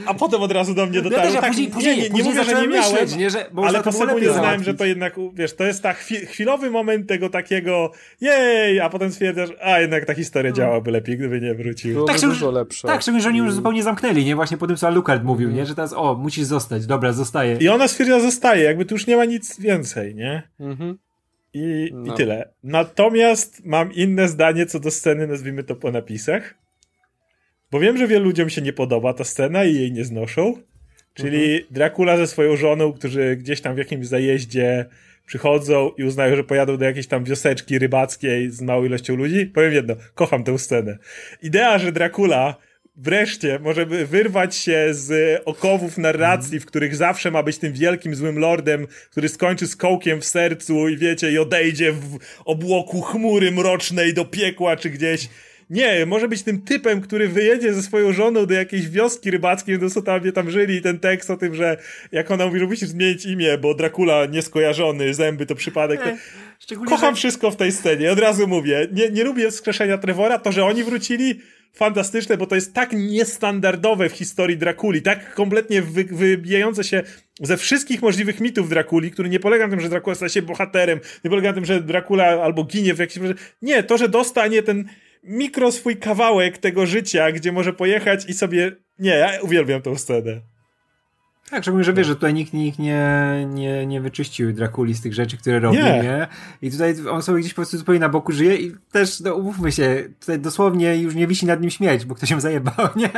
A 0.06 0.14
potem 0.14 0.43
od 0.43 0.52
razu 0.52 0.74
do 0.74 0.86
mnie 0.86 0.97
Ja 0.97 1.02
dotarło. 1.02 1.24
też, 1.24 1.35
ja 1.35 1.40
tak, 1.40 1.51
później, 1.51 1.66
nie, 1.69 1.73
później, 1.74 1.97
nie, 1.97 2.02
nie 2.02 2.10
później 2.10 2.24
mówię, 2.35 2.44
że 2.44 2.51
nie 2.62 2.69
miałem, 2.69 2.93
myśleć, 2.93 3.16
nie, 3.16 3.31
że 3.31 3.47
ale 3.56 3.82
po 3.82 3.93
sekundzie 3.93 4.32
znałem, 4.32 4.64
że 4.64 4.74
to 4.74 4.85
jednak, 4.85 5.14
wiesz, 5.35 5.56
to 5.56 5.64
jest 5.64 5.82
tak 5.82 5.98
chwi- 5.98 6.27
chwilowy 6.27 6.70
moment 6.70 7.09
tego 7.09 7.28
takiego 7.31 7.90
jej, 8.20 8.81
a 8.81 8.89
potem 8.90 9.12
stwierdzasz, 9.12 9.51
a 9.62 9.81
jednak 9.81 10.05
ta 10.05 10.14
historia 10.14 10.52
działałaby 10.52 10.90
lepiej, 10.90 11.16
gdyby 11.19 11.40
nie 11.40 11.55
wrócił. 11.55 12.05
Tak, 12.05 12.19
że 12.19 12.27
już- 12.27 12.39
dużo 12.39 12.51
lepsze. 12.51 12.89
Tak, 12.89 13.02
szczególnie, 13.02 13.23
że 13.23 13.28
oni 13.28 13.39
już 13.39 13.52
I- 13.52 13.55
zupełnie 13.55 13.82
zamknęli, 13.82 14.24
nie? 14.24 14.35
Właśnie 14.36 14.56
po 14.56 14.66
tym, 14.66 14.77
co 14.77 14.86
Alucard 14.86 15.23
mówił, 15.24 15.51
nie? 15.51 15.66
Że 15.66 15.74
teraz, 15.74 15.93
o, 15.93 16.14
musisz 16.14 16.44
zostać, 16.44 16.86
dobra, 16.86 17.12
zostaje. 17.12 17.56
I 17.60 17.69
ona 17.69 17.89
stwierdziła, 17.89 18.20
zostaje, 18.20 18.62
jakby 18.64 18.85
tu 18.85 18.94
już 18.94 19.06
nie 19.06 19.16
ma 19.16 19.24
nic 19.24 19.60
więcej, 19.60 20.14
nie? 20.14 20.43
Mhm. 20.60 20.98
I, 21.55 21.90
No. 21.94 22.14
I 22.14 22.16
tyle. 22.16 22.48
Natomiast 22.64 23.64
mam 23.64 23.93
inne 23.93 24.28
zdanie 24.28 24.66
co 24.66 24.81
do 24.81 24.90
sceny, 24.90 25.27
nazwijmy 25.27 25.64
to 25.64 25.77
po 25.77 25.90
napisach. 25.90 26.55
Bo 27.73 27.81
wiem, 27.81 27.99
że 27.99 28.09
wielu 28.09 28.24
ludziom 28.24 28.51
się 28.51 28.62
nie 28.62 28.73
podoba 28.73 29.15
ta 29.15 29.24
scena 29.24 29.65
i 29.65 29.74
jej 29.74 29.93
nie 29.93 30.05
znoszą. 30.05 30.55
Czyli 31.15 31.44
Mhm. 31.44 31.62
Dracula 31.70 32.16
ze 32.16 32.27
swoją 32.27 32.57
żoną, 32.57 32.93
którzy 32.93 33.36
gdzieś 33.36 33.61
tam 33.61 33.74
w 33.74 33.78
jakimś 33.78 34.07
zajeździe 34.07 34.86
przychodzą 35.27 35.90
i 35.99 36.05
uznają, 36.05 36.36
że 36.36 36.44
pojadą 36.44 36.77
do 36.77 36.85
jakiejś 36.85 37.07
tam 37.07 37.24
wioseczki 37.24 37.78
rybackiej 37.78 38.51
z 38.51 38.61
małą 38.61 38.85
ilością 38.85 39.16
ludzi. 39.16 39.47
Powiem 39.47 39.73
jedno, 39.73 39.94
kocham 40.15 40.44
tę 40.44 40.59
scenę. 40.59 40.99
Idea, 41.43 41.78
że 41.78 41.93
Dracula 41.93 42.57
wreszcie 42.97 43.59
może 43.59 43.86
wyrwać 43.86 44.57
się 44.57 44.86
z 44.90 45.40
okowów 45.44 45.99
narracji, 45.99 46.61
w 46.61 46.66
których 46.66 46.97
zawsze 46.97 47.31
ma 47.31 47.43
być 47.43 47.59
tym 47.59 47.73
wielkim 47.73 48.15
złym 48.15 48.39
lordem, 48.39 48.86
który 49.11 49.28
skończy 49.28 49.66
z 49.66 49.77
kołkiem 49.77 50.20
w 50.20 50.24
sercu 50.24 50.89
i 50.89 50.97
wiecie, 50.97 51.32
i 51.32 51.39
odejdzie 51.39 51.93
w 51.93 52.19
obłoku 52.44 53.01
chmury 53.01 53.51
mrocznej 53.51 54.15
do 54.15 54.24
piekła 54.24 54.77
czy 54.77 54.90
gdzieś. 54.90 55.28
Nie, 55.73 56.07
może 56.07 56.28
być 56.28 56.43
tym 56.43 56.62
typem, 56.62 57.01
który 57.01 57.28
wyjedzie 57.28 57.74
ze 57.74 57.82
swoją 57.82 58.12
żoną 58.12 58.47
do 58.47 58.55
jakiejś 58.55 58.89
wioski 58.89 59.31
rybackiej, 59.31 59.78
no 59.78 59.90
co 59.90 60.03
tam, 60.03 60.32
tam 60.32 60.51
żyli 60.51 60.74
i 60.74 60.82
ten 60.82 60.99
tekst 60.99 61.31
o 61.31 61.36
tym, 61.36 61.55
że 61.55 61.77
jak 62.12 62.31
ona 62.31 62.47
mówi, 62.47 62.59
że 62.59 62.66
musisz 62.66 62.89
zmienić 62.89 63.27
imię, 63.27 63.59
bo 63.59 63.74
Dracula 63.74 64.27
nieskojarzony, 64.27 65.15
zęby 65.15 65.47
to 65.47 65.55
przypadek. 65.55 66.01
To... 66.03 66.11
Szczególnie, 66.59 66.90
Kocham 66.90 67.15
że- 67.15 67.19
wszystko 67.19 67.51
w 67.51 67.57
tej 67.57 67.73
scenie, 67.73 68.12
od 68.12 68.19
razu 68.19 68.47
mówię. 68.47 68.89
Nie, 68.93 69.11
nie 69.11 69.24
lubię 69.24 69.51
wskrzeszenia 69.51 69.99
Trevora, 69.99 70.39
to, 70.39 70.53
że 70.53 70.65
oni 70.65 70.85
wrócili, 70.85 71.40
fantastyczne, 71.73 72.36
bo 72.36 72.47
to 72.47 72.55
jest 72.55 72.74
tak 72.74 72.93
niestandardowe 72.93 74.09
w 74.09 74.12
historii 74.12 74.57
Drakuli, 74.57 75.03
tak 75.03 75.35
kompletnie 75.35 75.82
wy, 75.82 76.05
wybijające 76.05 76.85
się 76.85 77.03
ze 77.40 77.57
wszystkich 77.57 78.03
możliwych 78.03 78.40
mitów 78.40 78.69
Drakuli, 78.69 79.11
który 79.11 79.28
nie 79.28 79.40
polega 79.40 79.65
na 79.66 79.70
tym, 79.70 79.81
że 79.81 79.89
Dracula 79.89 80.15
staje 80.15 80.31
się 80.31 80.43
bohaterem, 80.43 81.01
nie 81.24 81.31
polega 81.31 81.49
na 81.49 81.55
tym, 81.55 81.65
że 81.65 81.81
Dracula 81.81 82.24
albo 82.24 82.65
ginie 82.65 82.94
w 82.94 82.99
jakimś... 82.99 83.35
Nie, 83.62 83.82
to, 83.82 83.99
że 83.99 84.09
dostanie 84.09 84.62
ten 84.62 84.85
mikro 85.23 85.73
swój 85.73 85.97
kawałek 85.97 86.59
tego 86.59 86.86
życia, 86.86 87.32
gdzie 87.32 87.53
może 87.53 87.73
pojechać 87.73 88.28
i 88.28 88.35
sobie... 88.35 88.73
Nie, 88.99 89.11
ja 89.11 89.40
uwielbiam 89.43 89.82
tą 89.82 89.97
scenę. 89.97 90.40
Tak, 91.53 91.62
szczególnie, 91.62 91.85
że 91.85 91.93
wiesz, 91.93 92.07
że 92.07 92.15
tutaj 92.15 92.35
nikt, 92.35 92.53
nikt 92.53 92.79
nie, 92.79 93.07
nie, 93.49 93.87
nie 93.87 94.01
wyczyścił 94.01 94.53
Drakuli 94.53 94.95
z 94.95 95.01
tych 95.03 95.15
rzeczy, 95.15 95.37
które 95.37 95.61
robi, 95.61 95.77
Nie. 95.77 95.83
nie. 96.03 96.27
I 96.62 96.70
tutaj 96.70 96.95
on 97.11 97.23
sobie 97.23 97.41
gdzieś 97.41 97.53
po 97.53 97.57
prostu 97.57 97.79
zupełnie 97.79 98.01
na 98.01 98.09
boku 98.09 98.33
żyje 98.33 98.57
i 98.57 98.73
też, 98.93 99.20
no 99.20 99.35
umówmy 99.35 99.73
się, 99.73 100.05
tutaj 100.20 100.39
dosłownie 100.41 100.97
już 100.97 101.15
nie 101.15 101.27
wisi 101.27 101.47
nad 101.47 101.61
nim 101.61 101.70
śmierć, 101.70 102.05
bo 102.05 102.15
ktoś 102.15 102.31
ją 102.31 102.41
zajebał, 102.41 102.89
nie? 102.97 103.11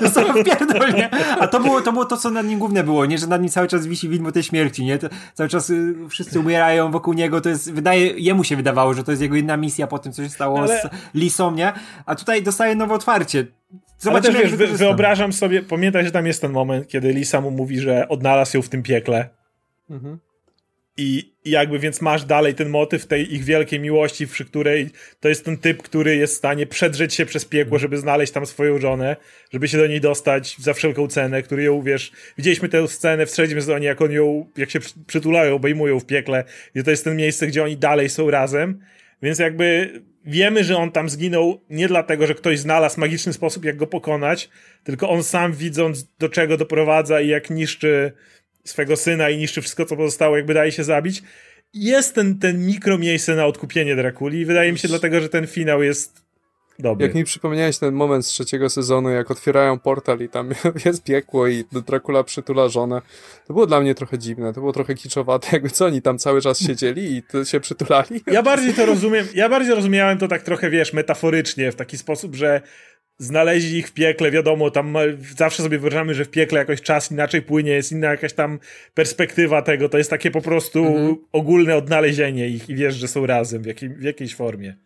Dostał 0.00 0.24
wpierdol, 0.24 0.92
nie? 0.94 1.10
A 1.40 1.46
to 1.48 1.60
było, 1.60 1.80
to 1.80 1.92
było 1.92 2.04
to, 2.04 2.16
co 2.16 2.30
nad 2.30 2.46
nim 2.46 2.58
główne 2.58 2.84
było, 2.84 3.06
nie? 3.06 3.18
Że 3.18 3.26
nad 3.26 3.40
nim 3.42 3.50
cały 3.50 3.68
czas 3.68 3.86
wisi 3.86 4.08
widmo 4.08 4.32
tej 4.32 4.42
śmierci, 4.42 4.84
nie? 4.84 4.98
To 4.98 5.08
cały 5.34 5.48
czas 5.48 5.70
y, 5.70 5.94
wszyscy 6.08 6.40
umierają 6.40 6.90
wokół 6.90 7.14
niego, 7.14 7.40
to 7.40 7.48
jest, 7.48 7.72
wydaje, 7.72 8.06
jemu 8.06 8.44
się 8.44 8.56
wydawało, 8.56 8.94
że 8.94 9.04
to 9.04 9.12
jest 9.12 9.22
jego 9.22 9.36
jedna 9.36 9.56
misja 9.56 9.86
po 9.86 9.98
tym, 9.98 10.12
co 10.12 10.22
się 10.22 10.28
stało 10.30 10.58
Ale- 10.58 10.80
z 10.82 11.14
Lisą, 11.14 11.54
nie? 11.54 11.72
A 12.06 12.14
tutaj 12.14 12.42
dostaje 12.42 12.74
nowe 12.74 12.94
otwarcie. 12.94 13.46
Ale 14.06 14.20
też 14.20 14.32
Zobaczymy, 14.32 14.56
wiesz, 14.56 14.70
wyobrażam 14.72 15.32
sobie, 15.32 15.62
pamiętaj, 15.62 16.04
że 16.04 16.10
tam 16.10 16.26
jest 16.26 16.40
ten 16.40 16.52
moment, 16.52 16.88
kiedy 16.88 17.12
Lisa 17.12 17.40
mu 17.40 17.50
mówi, 17.50 17.80
że 17.80 18.08
odnalazł 18.08 18.56
ją 18.56 18.62
w 18.62 18.68
tym 18.68 18.82
piekle. 18.82 19.28
Mhm. 19.90 20.18
I, 20.96 21.32
I 21.44 21.50
jakby 21.50 21.78
więc 21.78 22.00
masz 22.00 22.24
dalej 22.24 22.54
ten 22.54 22.68
motyw 22.68 23.06
tej 23.06 23.34
ich 23.34 23.44
wielkiej 23.44 23.80
miłości, 23.80 24.26
przy 24.26 24.44
której 24.44 24.90
to 25.20 25.28
jest 25.28 25.44
ten 25.44 25.58
typ, 25.58 25.82
który 25.82 26.16
jest 26.16 26.34
w 26.34 26.36
stanie 26.36 26.66
przedrzeć 26.66 27.14
się 27.14 27.26
przez 27.26 27.44
piekło, 27.44 27.78
żeby 27.78 27.98
znaleźć 27.98 28.32
tam 28.32 28.46
swoją 28.46 28.78
żonę, 28.78 29.16
żeby 29.52 29.68
się 29.68 29.78
do 29.78 29.86
niej 29.86 30.00
dostać 30.00 30.56
za 30.58 30.74
wszelką 30.74 31.08
cenę, 31.08 31.42
który 31.42 31.62
ją, 31.62 31.82
wiesz, 31.82 32.12
widzieliśmy 32.38 32.68
tę 32.68 32.88
scenę 32.88 33.26
w 33.26 33.32
trzecim 33.32 33.60
sezonie, 33.60 33.86
jak 33.86 34.02
on 34.02 34.12
ją, 34.12 34.46
jak 34.56 34.70
się 34.70 34.78
przytulają, 35.06 35.54
obejmują 35.54 36.00
w 36.00 36.06
piekle, 36.06 36.44
i 36.74 36.82
to 36.82 36.90
jest 36.90 37.04
ten 37.04 37.16
miejsce, 37.16 37.46
gdzie 37.46 37.64
oni 37.64 37.76
dalej 37.76 38.08
są 38.08 38.30
razem, 38.30 38.80
więc 39.22 39.38
jakby 39.38 39.90
wiemy, 40.24 40.64
że 40.64 40.76
on 40.76 40.92
tam 40.92 41.08
zginął 41.08 41.60
nie 41.70 41.88
dlatego, 41.88 42.26
że 42.26 42.34
ktoś 42.34 42.58
znalazł 42.58 43.00
magiczny 43.00 43.32
sposób, 43.32 43.64
jak 43.64 43.76
go 43.76 43.86
pokonać, 43.86 44.48
tylko 44.84 45.10
on 45.10 45.22
sam 45.22 45.52
widząc, 45.52 46.04
do 46.18 46.28
czego 46.28 46.56
doprowadza 46.56 47.20
i 47.20 47.28
jak 47.28 47.50
niszczy 47.50 48.12
swego 48.64 48.96
syna 48.96 49.30
i 49.30 49.38
niszczy 49.38 49.60
wszystko, 49.60 49.84
co 49.84 49.96
pozostało, 49.96 50.36
jakby 50.36 50.54
daje 50.54 50.72
się 50.72 50.84
zabić. 50.84 51.22
Jest 51.74 52.14
ten, 52.14 52.38
ten 52.38 52.66
mikro 52.66 52.98
miejsce 52.98 53.34
na 53.34 53.46
odkupienie 53.46 53.96
Drakuli 53.96 54.38
i 54.38 54.44
wydaje 54.44 54.72
mi 54.72 54.78
się 54.78 54.88
dlatego, 54.88 55.20
że 55.20 55.28
ten 55.28 55.46
finał 55.46 55.82
jest 55.82 56.21
dobry. 56.78 57.06
Jak 57.06 57.14
mi 57.14 57.24
przypomniałeś 57.24 57.78
ten 57.78 57.94
moment 57.94 58.26
z 58.26 58.28
trzeciego 58.28 58.70
sezonu, 58.70 59.10
jak 59.10 59.30
otwierają 59.30 59.78
portal 59.78 60.20
i 60.20 60.28
tam 60.28 60.50
jest 60.84 61.04
piekło 61.04 61.48
i 61.48 61.64
Dracula 61.86 62.24
przytula 62.24 62.68
żonę, 62.68 63.02
to 63.46 63.52
było 63.52 63.66
dla 63.66 63.80
mnie 63.80 63.94
trochę 63.94 64.18
dziwne, 64.18 64.52
to 64.52 64.60
było 64.60 64.72
trochę 64.72 64.94
kiczowate, 64.94 65.48
jakby 65.52 65.70
co 65.70 65.86
oni 65.86 66.02
tam 66.02 66.18
cały 66.18 66.40
czas 66.40 66.60
siedzieli 66.60 67.02
i 67.16 67.46
się 67.46 67.60
przytulali. 67.60 68.20
Ja 68.26 68.42
bardziej 68.42 68.74
to 68.74 68.86
rozumiem, 68.86 69.26
ja 69.34 69.48
bardziej 69.48 69.74
rozumiałem 69.74 70.18
to 70.18 70.28
tak 70.28 70.42
trochę, 70.42 70.70
wiesz, 70.70 70.92
metaforycznie, 70.92 71.72
w 71.72 71.76
taki 71.76 71.98
sposób, 71.98 72.34
że 72.34 72.62
znaleźli 73.18 73.78
ich 73.78 73.88
w 73.88 73.92
piekle, 73.92 74.30
wiadomo, 74.30 74.70
tam 74.70 74.96
zawsze 75.36 75.62
sobie 75.62 75.78
wyobrażamy, 75.78 76.14
że 76.14 76.24
w 76.24 76.30
piekle 76.30 76.58
jakoś 76.58 76.80
czas 76.80 77.12
inaczej 77.12 77.42
płynie, 77.42 77.70
jest 77.70 77.92
inna 77.92 78.10
jakaś 78.10 78.32
tam 78.32 78.58
perspektywa 78.94 79.62
tego, 79.62 79.88
to 79.88 79.98
jest 79.98 80.10
takie 80.10 80.30
po 80.30 80.40
prostu 80.40 80.86
mhm. 80.86 81.16
ogólne 81.32 81.76
odnalezienie 81.76 82.48
ich 82.48 82.68
i 82.68 82.74
wiesz, 82.74 82.94
że 82.94 83.08
są 83.08 83.26
razem 83.26 83.62
w, 83.62 83.66
jakiej, 83.66 83.88
w 83.88 84.02
jakiejś 84.02 84.34
formie. 84.34 84.76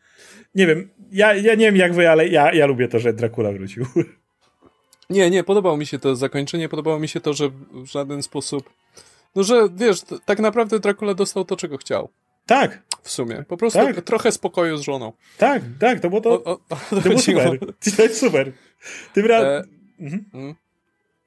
Nie 0.56 0.66
wiem, 0.66 0.88
ja, 1.12 1.34
ja 1.34 1.54
nie 1.54 1.66
wiem 1.66 1.76
jak 1.76 1.94
wy, 1.94 2.10
ale 2.10 2.28
ja, 2.28 2.52
ja 2.52 2.66
lubię 2.66 2.88
to, 2.88 2.98
że 2.98 3.12
Dracula 3.12 3.52
wrócił. 3.52 3.86
Nie, 5.10 5.30
nie, 5.30 5.44
podobało 5.44 5.76
mi 5.76 5.86
się 5.86 5.98
to 5.98 6.16
zakończenie, 6.16 6.68
podobało 6.68 6.98
mi 6.98 7.08
się 7.08 7.20
to, 7.20 7.34
że 7.34 7.50
w 7.72 7.86
żaden 7.86 8.22
sposób, 8.22 8.70
no 9.34 9.42
że 9.42 9.68
wiesz, 9.76 10.00
tak 10.24 10.38
naprawdę 10.38 10.80
Dracula 10.80 11.14
dostał 11.14 11.44
to, 11.44 11.56
czego 11.56 11.76
chciał. 11.76 12.08
Tak. 12.46 12.82
W 13.02 13.10
sumie. 13.10 13.44
Po 13.48 13.56
prostu 13.56 13.78
tak. 13.78 14.00
trochę 14.00 14.32
spokoju 14.32 14.76
z 14.76 14.80
żoną. 14.80 15.12
Tak, 15.38 15.62
tak, 15.80 16.00
to 16.00 16.08
było 16.08 16.20
to. 16.20 16.30
O, 16.30 16.44
o, 16.44 16.58
to, 16.90 16.96
to 16.96 17.00
było 17.00 17.18
super. 17.18 17.58
To 17.96 18.02
jest 18.02 18.20
super. 18.20 18.52
Tym 19.14 19.26
razem. 19.26 19.48
E... 19.48 19.64
Mhm. 20.00 20.24
Mm. 20.34 20.54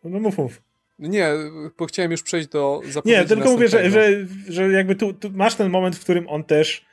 No 0.03 0.19
mów, 0.19 0.38
mów. 0.38 0.61
Nie, 0.99 1.30
bo 1.77 1.85
chciałem 1.85 2.11
już 2.11 2.23
przejść 2.23 2.47
do 2.47 2.81
zapowiedzi 2.89 3.22
Nie, 3.22 3.27
tylko 3.27 3.51
mówię, 3.51 3.68
że, 3.68 3.89
że, 3.91 4.10
że 4.47 4.72
jakby 4.72 4.95
tu, 4.95 5.14
tu, 5.14 5.30
masz 5.34 5.56
ten 5.56 5.69
moment, 5.69 5.95
w 5.95 6.03
którym 6.03 6.30
on 6.30 6.43
też 6.43 6.85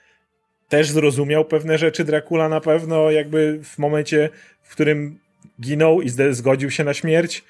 też 0.69 0.91
zrozumiał 0.91 1.45
pewne 1.45 1.79
rzeczy 1.79 2.05
Dracula 2.05 2.49
na 2.49 2.61
pewno, 2.61 3.11
jakby 3.11 3.61
w 3.65 3.79
momencie, 3.79 4.29
w 4.63 4.73
którym 4.73 5.19
ginął 5.61 6.03
i 6.03 6.11
zgodził 6.31 6.71
się 6.71 6.85
na 6.85 6.95
śmierć. 6.95 7.45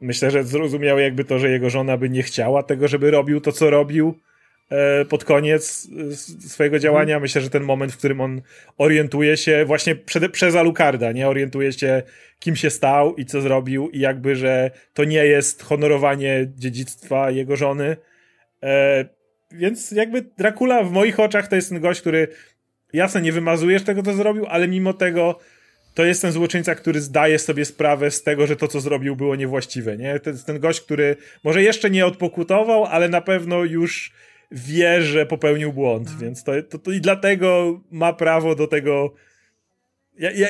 Myślę, 0.00 0.30
że 0.30 0.44
zrozumiał 0.44 0.98
jakby 0.98 1.24
to, 1.24 1.38
że 1.38 1.50
jego 1.50 1.70
żona 1.70 1.96
by 1.96 2.10
nie 2.10 2.22
chciała 2.22 2.62
tego, 2.62 2.88
żeby 2.88 3.10
robił 3.10 3.40
to, 3.40 3.52
co 3.52 3.70
robił 3.70 4.14
E, 4.72 5.04
pod 5.04 5.24
koniec 5.24 5.88
e, 6.12 6.16
swojego 6.48 6.78
działania. 6.78 7.20
Myślę, 7.20 7.40
że 7.40 7.50
ten 7.50 7.62
moment, 7.62 7.92
w 7.92 7.98
którym 7.98 8.20
on 8.20 8.42
orientuje 8.78 9.36
się 9.36 9.64
właśnie 9.64 9.94
przed, 9.94 10.32
przez 10.32 10.56
Alucarda, 10.56 11.12
nie? 11.12 11.28
Orientuje 11.28 11.72
się, 11.72 12.02
kim 12.38 12.56
się 12.56 12.70
stał 12.70 13.16
i 13.16 13.24
co 13.24 13.40
zrobił 13.40 13.90
i 13.90 14.00
jakby, 14.00 14.36
że 14.36 14.70
to 14.94 15.04
nie 15.04 15.24
jest 15.26 15.62
honorowanie 15.62 16.46
dziedzictwa 16.56 17.30
jego 17.30 17.56
żony. 17.56 17.96
E, 18.62 19.04
więc 19.52 19.90
jakby 19.90 20.22
Dracula 20.38 20.84
w 20.84 20.92
moich 20.92 21.20
oczach 21.20 21.48
to 21.48 21.56
jest 21.56 21.68
ten 21.68 21.80
gość, 21.80 22.00
który 22.00 22.28
jasne, 22.92 23.22
nie 23.22 23.32
wymazujesz 23.32 23.82
tego, 23.82 24.02
co 24.02 24.14
zrobił, 24.14 24.46
ale 24.46 24.68
mimo 24.68 24.92
tego 24.92 25.38
to 25.94 26.04
jest 26.04 26.22
ten 26.22 26.32
złoczyńca, 26.32 26.74
który 26.74 27.00
zdaje 27.00 27.38
sobie 27.38 27.64
sprawę 27.64 28.10
z 28.10 28.22
tego, 28.22 28.46
że 28.46 28.56
to, 28.56 28.68
co 28.68 28.80
zrobił, 28.80 29.16
było 29.16 29.36
niewłaściwe, 29.36 29.96
nie? 29.96 30.20
To 30.20 30.30
jest 30.30 30.46
ten 30.46 30.60
gość, 30.60 30.80
który 30.80 31.16
może 31.44 31.62
jeszcze 31.62 31.90
nie 31.90 32.06
odpokutował, 32.06 32.84
ale 32.84 33.08
na 33.08 33.20
pewno 33.20 33.64
już 33.64 34.12
wie, 34.50 35.02
że 35.02 35.26
popełnił 35.26 35.72
błąd, 35.72 36.08
mhm. 36.08 36.20
więc 36.20 36.44
to, 36.44 36.52
to, 36.70 36.78
to, 36.78 36.90
i 36.90 37.00
dlatego 37.00 37.80
ma 37.90 38.12
prawo 38.12 38.54
do 38.54 38.66
tego 38.66 39.14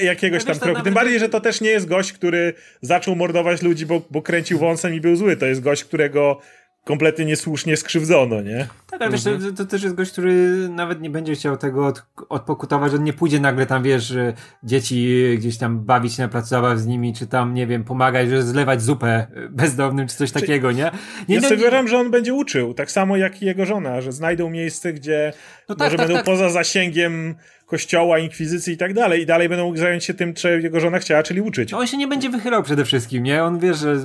jakiegoś 0.02 0.44
tam 0.44 0.58
kroku. 0.58 0.82
Tym 0.82 0.94
bardziej, 0.94 1.18
że 1.18 1.28
to 1.28 1.40
też 1.40 1.60
nie 1.60 1.70
jest 1.70 1.86
gość, 1.86 2.12
który 2.12 2.54
zaczął 2.80 3.16
mordować 3.16 3.62
ludzi, 3.62 3.86
bo, 3.86 4.02
bo 4.10 4.22
kręcił 4.22 4.58
wąsem 4.58 4.94
i 4.94 5.00
był 5.00 5.16
zły. 5.16 5.36
To 5.36 5.46
jest 5.46 5.60
gość, 5.60 5.84
którego 5.84 6.40
kompletnie 6.84 7.24
niesłusznie 7.24 7.76
skrzywdzono, 7.76 8.40
nie? 8.40 8.68
Tak, 8.90 9.02
ale 9.02 9.10
wiesz, 9.10 9.26
mhm. 9.26 9.54
to, 9.54 9.64
to, 9.64 9.70
też 9.70 9.82
jest 9.82 9.94
gość, 9.94 10.12
który 10.12 10.68
nawet 10.68 11.00
nie 11.00 11.10
będzie 11.10 11.34
chciał 11.34 11.56
tego 11.56 11.86
od, 11.86 12.02
odpokutować, 12.28 12.94
on 12.94 13.04
nie 13.04 13.12
pójdzie 13.12 13.40
nagle 13.40 13.66
tam, 13.66 13.82
wiesz, 13.82 14.14
dzieci 14.62 15.18
gdzieś 15.38 15.58
tam 15.58 15.80
bawić 15.80 16.14
się 16.14 16.22
na 16.22 16.28
placu 16.28 16.48
zabaw 16.48 16.78
z 16.78 16.86
nimi, 16.86 17.14
czy 17.14 17.26
tam, 17.26 17.54
nie 17.54 17.66
wiem, 17.66 17.84
pomagać, 17.84 18.28
że 18.28 18.42
zlewać 18.42 18.82
zupę 18.82 19.26
bezdomnym, 19.50 20.08
czy 20.08 20.16
coś 20.16 20.32
czy... 20.32 20.40
takiego, 20.40 20.72
nie? 20.72 20.90
nie 21.28 21.34
ja 21.34 21.40
no, 21.40 21.48
sobie 21.48 21.88
że 21.88 21.98
on 21.98 22.10
będzie 22.10 22.34
uczył, 22.34 22.74
tak 22.74 22.90
samo 22.90 23.16
jak 23.16 23.42
i 23.42 23.46
jego 23.46 23.66
żona, 23.66 24.00
że 24.00 24.12
znajdą 24.12 24.50
miejsce, 24.50 24.92
gdzie 24.92 25.32
no 25.68 25.74
tak, 25.74 25.86
może 25.86 25.96
tak, 25.96 26.06
będą 26.06 26.18
tak. 26.18 26.26
poza 26.26 26.50
zasięgiem 26.50 27.34
kościoła, 27.72 28.18
inkwizycji 28.18 28.74
i 28.74 28.76
tak 28.76 28.94
dalej. 28.94 29.22
I 29.22 29.26
dalej 29.26 29.48
będą 29.48 29.64
mógł 29.64 29.78
zająć 29.78 30.04
się 30.04 30.14
tym, 30.14 30.34
co 30.34 30.48
jego 30.48 30.80
żona 30.80 30.98
chciała, 30.98 31.22
czyli 31.22 31.40
uczyć. 31.40 31.72
No 31.72 31.78
on 31.78 31.86
się 31.86 31.96
nie 31.96 32.06
będzie 32.06 32.30
wychylał 32.30 32.62
przede 32.62 32.84
wszystkim, 32.84 33.22
nie? 33.22 33.44
On 33.44 33.58
wie, 33.58 33.74
że 33.74 33.96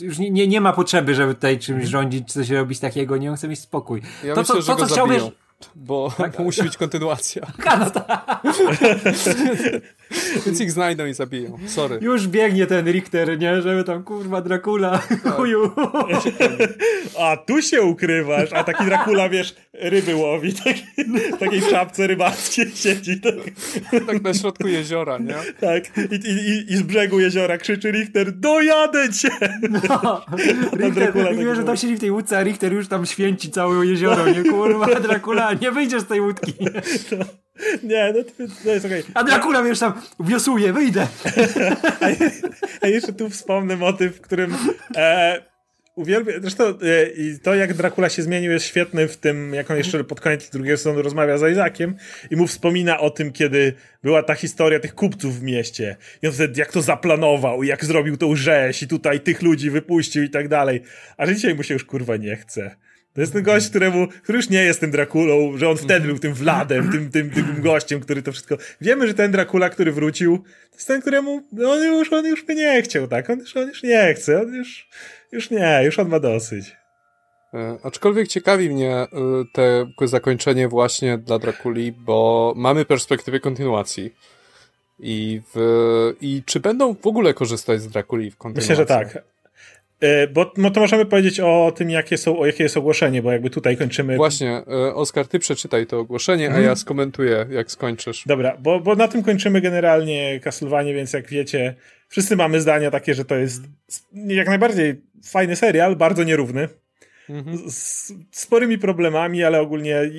już 0.00 0.18
nie, 0.18 0.30
nie, 0.30 0.46
nie 0.46 0.60
ma 0.60 0.72
potrzeby, 0.72 1.14
żeby 1.14 1.34
tutaj 1.34 1.58
czymś 1.58 1.84
mhm. 1.84 1.90
rządzić, 1.90 2.28
czy 2.28 2.34
coś 2.34 2.50
robić 2.50 2.78
takiego, 2.78 3.16
nie? 3.16 3.30
On 3.30 3.36
chce 3.36 3.48
mieć 3.48 3.60
spokój. 3.60 4.02
Ja 4.24 4.34
to, 4.34 4.40
myślę, 4.40 4.54
to, 4.54 4.62
to, 4.62 4.76
co 4.76 4.94
chciał, 4.94 5.08
wiesz, 5.08 5.22
bo, 5.74 6.12
tak. 6.18 6.36
bo 6.36 6.44
musi 6.48 6.62
być 6.62 6.76
kontynuacja. 6.76 7.46
no 7.80 7.90
tak. 7.90 8.42
Więc 10.46 10.60
ich 10.60 10.72
znajdą 10.72 11.06
i 11.06 11.14
zabiją. 11.14 11.58
Sorry. 11.66 11.98
Już 12.00 12.28
biegnie 12.28 12.66
ten 12.66 12.86
Richter, 12.86 13.38
nie? 13.38 13.62
Żeby 13.62 13.84
tam 13.84 14.02
kurwa 14.02 14.40
Dracula. 14.40 14.98
Tak. 15.08 15.34
Chuju. 15.36 15.70
A 17.18 17.36
tu 17.36 17.62
się 17.62 17.82
ukrywasz, 17.82 18.52
a 18.52 18.64
taki 18.64 18.84
Dracula, 18.84 19.28
wiesz, 19.28 19.54
ryby 19.72 20.14
łowi. 20.14 20.52
Taki, 20.64 20.82
takiej 21.40 21.62
czapce 21.62 22.06
rybackiej 22.06 22.70
siedzi. 22.74 23.20
Tak. 23.20 23.34
tak 24.06 24.22
na 24.22 24.34
środku 24.34 24.68
jeziora, 24.68 25.18
nie? 25.18 25.34
Tak. 25.60 25.84
I, 26.12 26.14
i, 26.14 26.72
i 26.72 26.76
z 26.76 26.82
brzegu 26.82 27.20
jeziora 27.20 27.58
krzyczy 27.58 27.90
Richter, 27.90 28.32
dojadę 28.32 29.12
cię! 29.12 29.28
No. 29.70 30.24
Richter, 30.76 31.12
tak 31.12 31.56
że 31.56 31.64
tam 31.64 31.76
siedzi 31.76 31.96
w 31.96 32.00
tej 32.00 32.10
łódce, 32.10 32.38
a 32.38 32.42
Richter 32.42 32.72
już 32.72 32.88
tam 32.88 33.06
święci 33.06 33.50
całe 33.50 33.86
jezioro, 33.86 34.28
nie? 34.28 34.42
Kurwa, 34.50 35.00
Dracula, 35.00 35.52
nie 35.52 35.70
wyjdziesz 35.70 36.02
z 36.02 36.06
tej 36.06 36.20
łódki. 36.20 36.54
No. 37.18 37.24
Nie, 37.82 38.12
no 38.16 38.24
to, 38.24 38.54
to 38.64 38.70
jest 38.70 38.86
okej. 38.86 39.00
Okay. 39.00 39.12
A 39.14 39.24
Dracula 39.24 39.62
wiesz 39.62 39.78
tam 39.78 39.92
wiosuje, 40.20 40.72
wyjdę. 40.72 41.06
a, 42.82 42.88
jeszcze 42.88 43.12
tu 43.12 43.30
wspomnę 43.30 43.76
motyw, 43.76 44.16
w 44.16 44.20
którym 44.20 44.56
e, 44.96 45.42
uwielbiam, 45.94 46.40
zresztą 46.40 46.64
e, 46.64 46.74
to 47.42 47.54
jak 47.54 47.74
Dracula 47.74 48.08
się 48.08 48.22
zmienił 48.22 48.52
jest 48.52 48.66
świetny 48.66 49.08
w 49.08 49.16
tym, 49.16 49.54
jak 49.54 49.70
on 49.70 49.76
jeszcze 49.76 50.04
pod 50.04 50.20
koniec 50.20 50.50
drugiego 50.50 50.76
sezonu 50.76 51.02
rozmawia 51.02 51.38
z 51.38 51.52
Isaakiem 51.52 51.94
i 52.30 52.36
mu 52.36 52.46
wspomina 52.46 53.00
o 53.00 53.10
tym, 53.10 53.32
kiedy 53.32 53.72
była 54.02 54.22
ta 54.22 54.34
historia 54.34 54.80
tych 54.80 54.94
kupców 54.94 55.40
w 55.40 55.42
mieście 55.42 55.96
i 56.22 56.26
on 56.26 56.32
wtedy 56.32 56.60
jak 56.60 56.72
to 56.72 56.82
zaplanował 56.82 57.62
i 57.62 57.66
jak 57.66 57.84
zrobił 57.84 58.16
tą 58.16 58.36
rzeź 58.36 58.82
i 58.82 58.88
tutaj 58.88 59.20
tych 59.20 59.42
ludzi 59.42 59.70
wypuścił 59.70 60.22
i 60.22 60.30
tak 60.30 60.48
dalej, 60.48 60.82
a 61.16 61.26
że 61.26 61.34
dzisiaj 61.34 61.54
mu 61.54 61.62
się 61.62 61.74
już 61.74 61.84
kurwa 61.84 62.16
nie 62.16 62.36
chce. 62.36 62.76
To 63.14 63.20
jest 63.20 63.32
ten 63.32 63.42
gość, 63.42 63.68
któremu, 63.70 64.08
który 64.22 64.36
już 64.36 64.50
nie 64.50 64.62
jest 64.64 64.80
tym 64.80 64.90
Drakulą, 64.90 65.56
że 65.56 65.68
on 65.68 65.76
wtedy 65.76 66.06
był 66.06 66.18
tym 66.18 66.34
Wladem, 66.34 66.92
tym, 66.92 67.10
tym, 67.10 67.30
tym 67.30 67.62
gościem, 67.62 68.00
który 68.00 68.22
to 68.22 68.32
wszystko... 68.32 68.56
Wiemy, 68.80 69.06
że 69.06 69.14
ten 69.14 69.32
Dracula, 69.32 69.70
który 69.70 69.92
wrócił, 69.92 70.38
to 70.70 70.76
jest 70.76 70.88
ten, 70.88 71.00
któremu 71.00 71.42
no 71.52 71.72
on 71.72 71.82
już, 71.82 72.12
on 72.12 72.26
już 72.26 72.44
by 72.44 72.54
nie 72.54 72.82
chciał, 72.82 73.08
tak? 73.08 73.30
On 73.30 73.38
już, 73.38 73.56
on 73.56 73.68
już 73.68 73.82
nie 73.82 74.14
chce, 74.14 74.40
on 74.40 74.54
już, 74.54 74.88
już 75.32 75.50
nie, 75.50 75.82
już 75.84 75.98
on 75.98 76.08
ma 76.08 76.20
dosyć. 76.20 76.76
E, 77.54 77.78
aczkolwiek 77.82 78.28
ciekawi 78.28 78.70
mnie 78.70 78.94
e, 78.96 79.08
te 79.52 79.86
zakończenie 80.06 80.68
właśnie 80.68 81.18
dla 81.18 81.38
Drakuli, 81.38 81.92
bo 81.92 82.52
mamy 82.56 82.84
perspektywę 82.84 83.40
kontynuacji. 83.40 84.14
I, 84.98 85.40
w, 85.54 86.14
I 86.20 86.42
czy 86.46 86.60
będą 86.60 86.94
w 86.94 87.06
ogóle 87.06 87.34
korzystać 87.34 87.80
z 87.80 87.88
Drakuli 87.88 88.30
w 88.30 88.36
kontynuacji? 88.36 88.70
Myślę, 88.70 88.76
że 88.76 88.86
tak. 88.86 89.24
E, 90.02 90.26
bo 90.26 90.52
no 90.56 90.70
to 90.70 90.80
możemy 90.80 91.06
powiedzieć 91.06 91.40
o 91.40 91.72
tym, 91.76 91.90
jakie, 91.90 92.18
są, 92.18 92.38
o 92.38 92.46
jakie 92.46 92.62
jest 92.62 92.76
ogłoszenie, 92.76 93.22
bo 93.22 93.32
jakby 93.32 93.50
tutaj 93.50 93.76
kończymy. 93.76 94.16
Właśnie, 94.16 94.50
e, 94.50 94.94
Oskar, 94.94 95.26
ty 95.26 95.38
przeczytaj 95.38 95.86
to 95.86 95.98
ogłoszenie, 95.98 96.48
a 96.48 96.52
ja 96.52 96.58
mhm. 96.58 96.76
skomentuję, 96.76 97.46
jak 97.50 97.70
skończysz. 97.70 98.24
Dobra, 98.26 98.56
bo, 98.60 98.80
bo 98.80 98.94
na 98.94 99.08
tym 99.08 99.22
kończymy 99.22 99.60
generalnie 99.60 100.40
Castlevania, 100.40 100.94
więc 100.94 101.12
jak 101.12 101.28
wiecie, 101.28 101.74
wszyscy 102.08 102.36
mamy 102.36 102.60
zdania 102.60 102.90
takie, 102.90 103.14
że 103.14 103.24
to 103.24 103.34
jest 103.34 103.62
jak 104.12 104.48
najbardziej 104.48 105.00
fajny 105.24 105.56
serial, 105.56 105.96
bardzo 105.96 106.24
nierówny. 106.24 106.68
Mhm. 107.28 107.70
Z 107.70 108.12
sporymi 108.30 108.78
problemami, 108.78 109.44
ale 109.44 109.60
ogólnie 109.60 110.10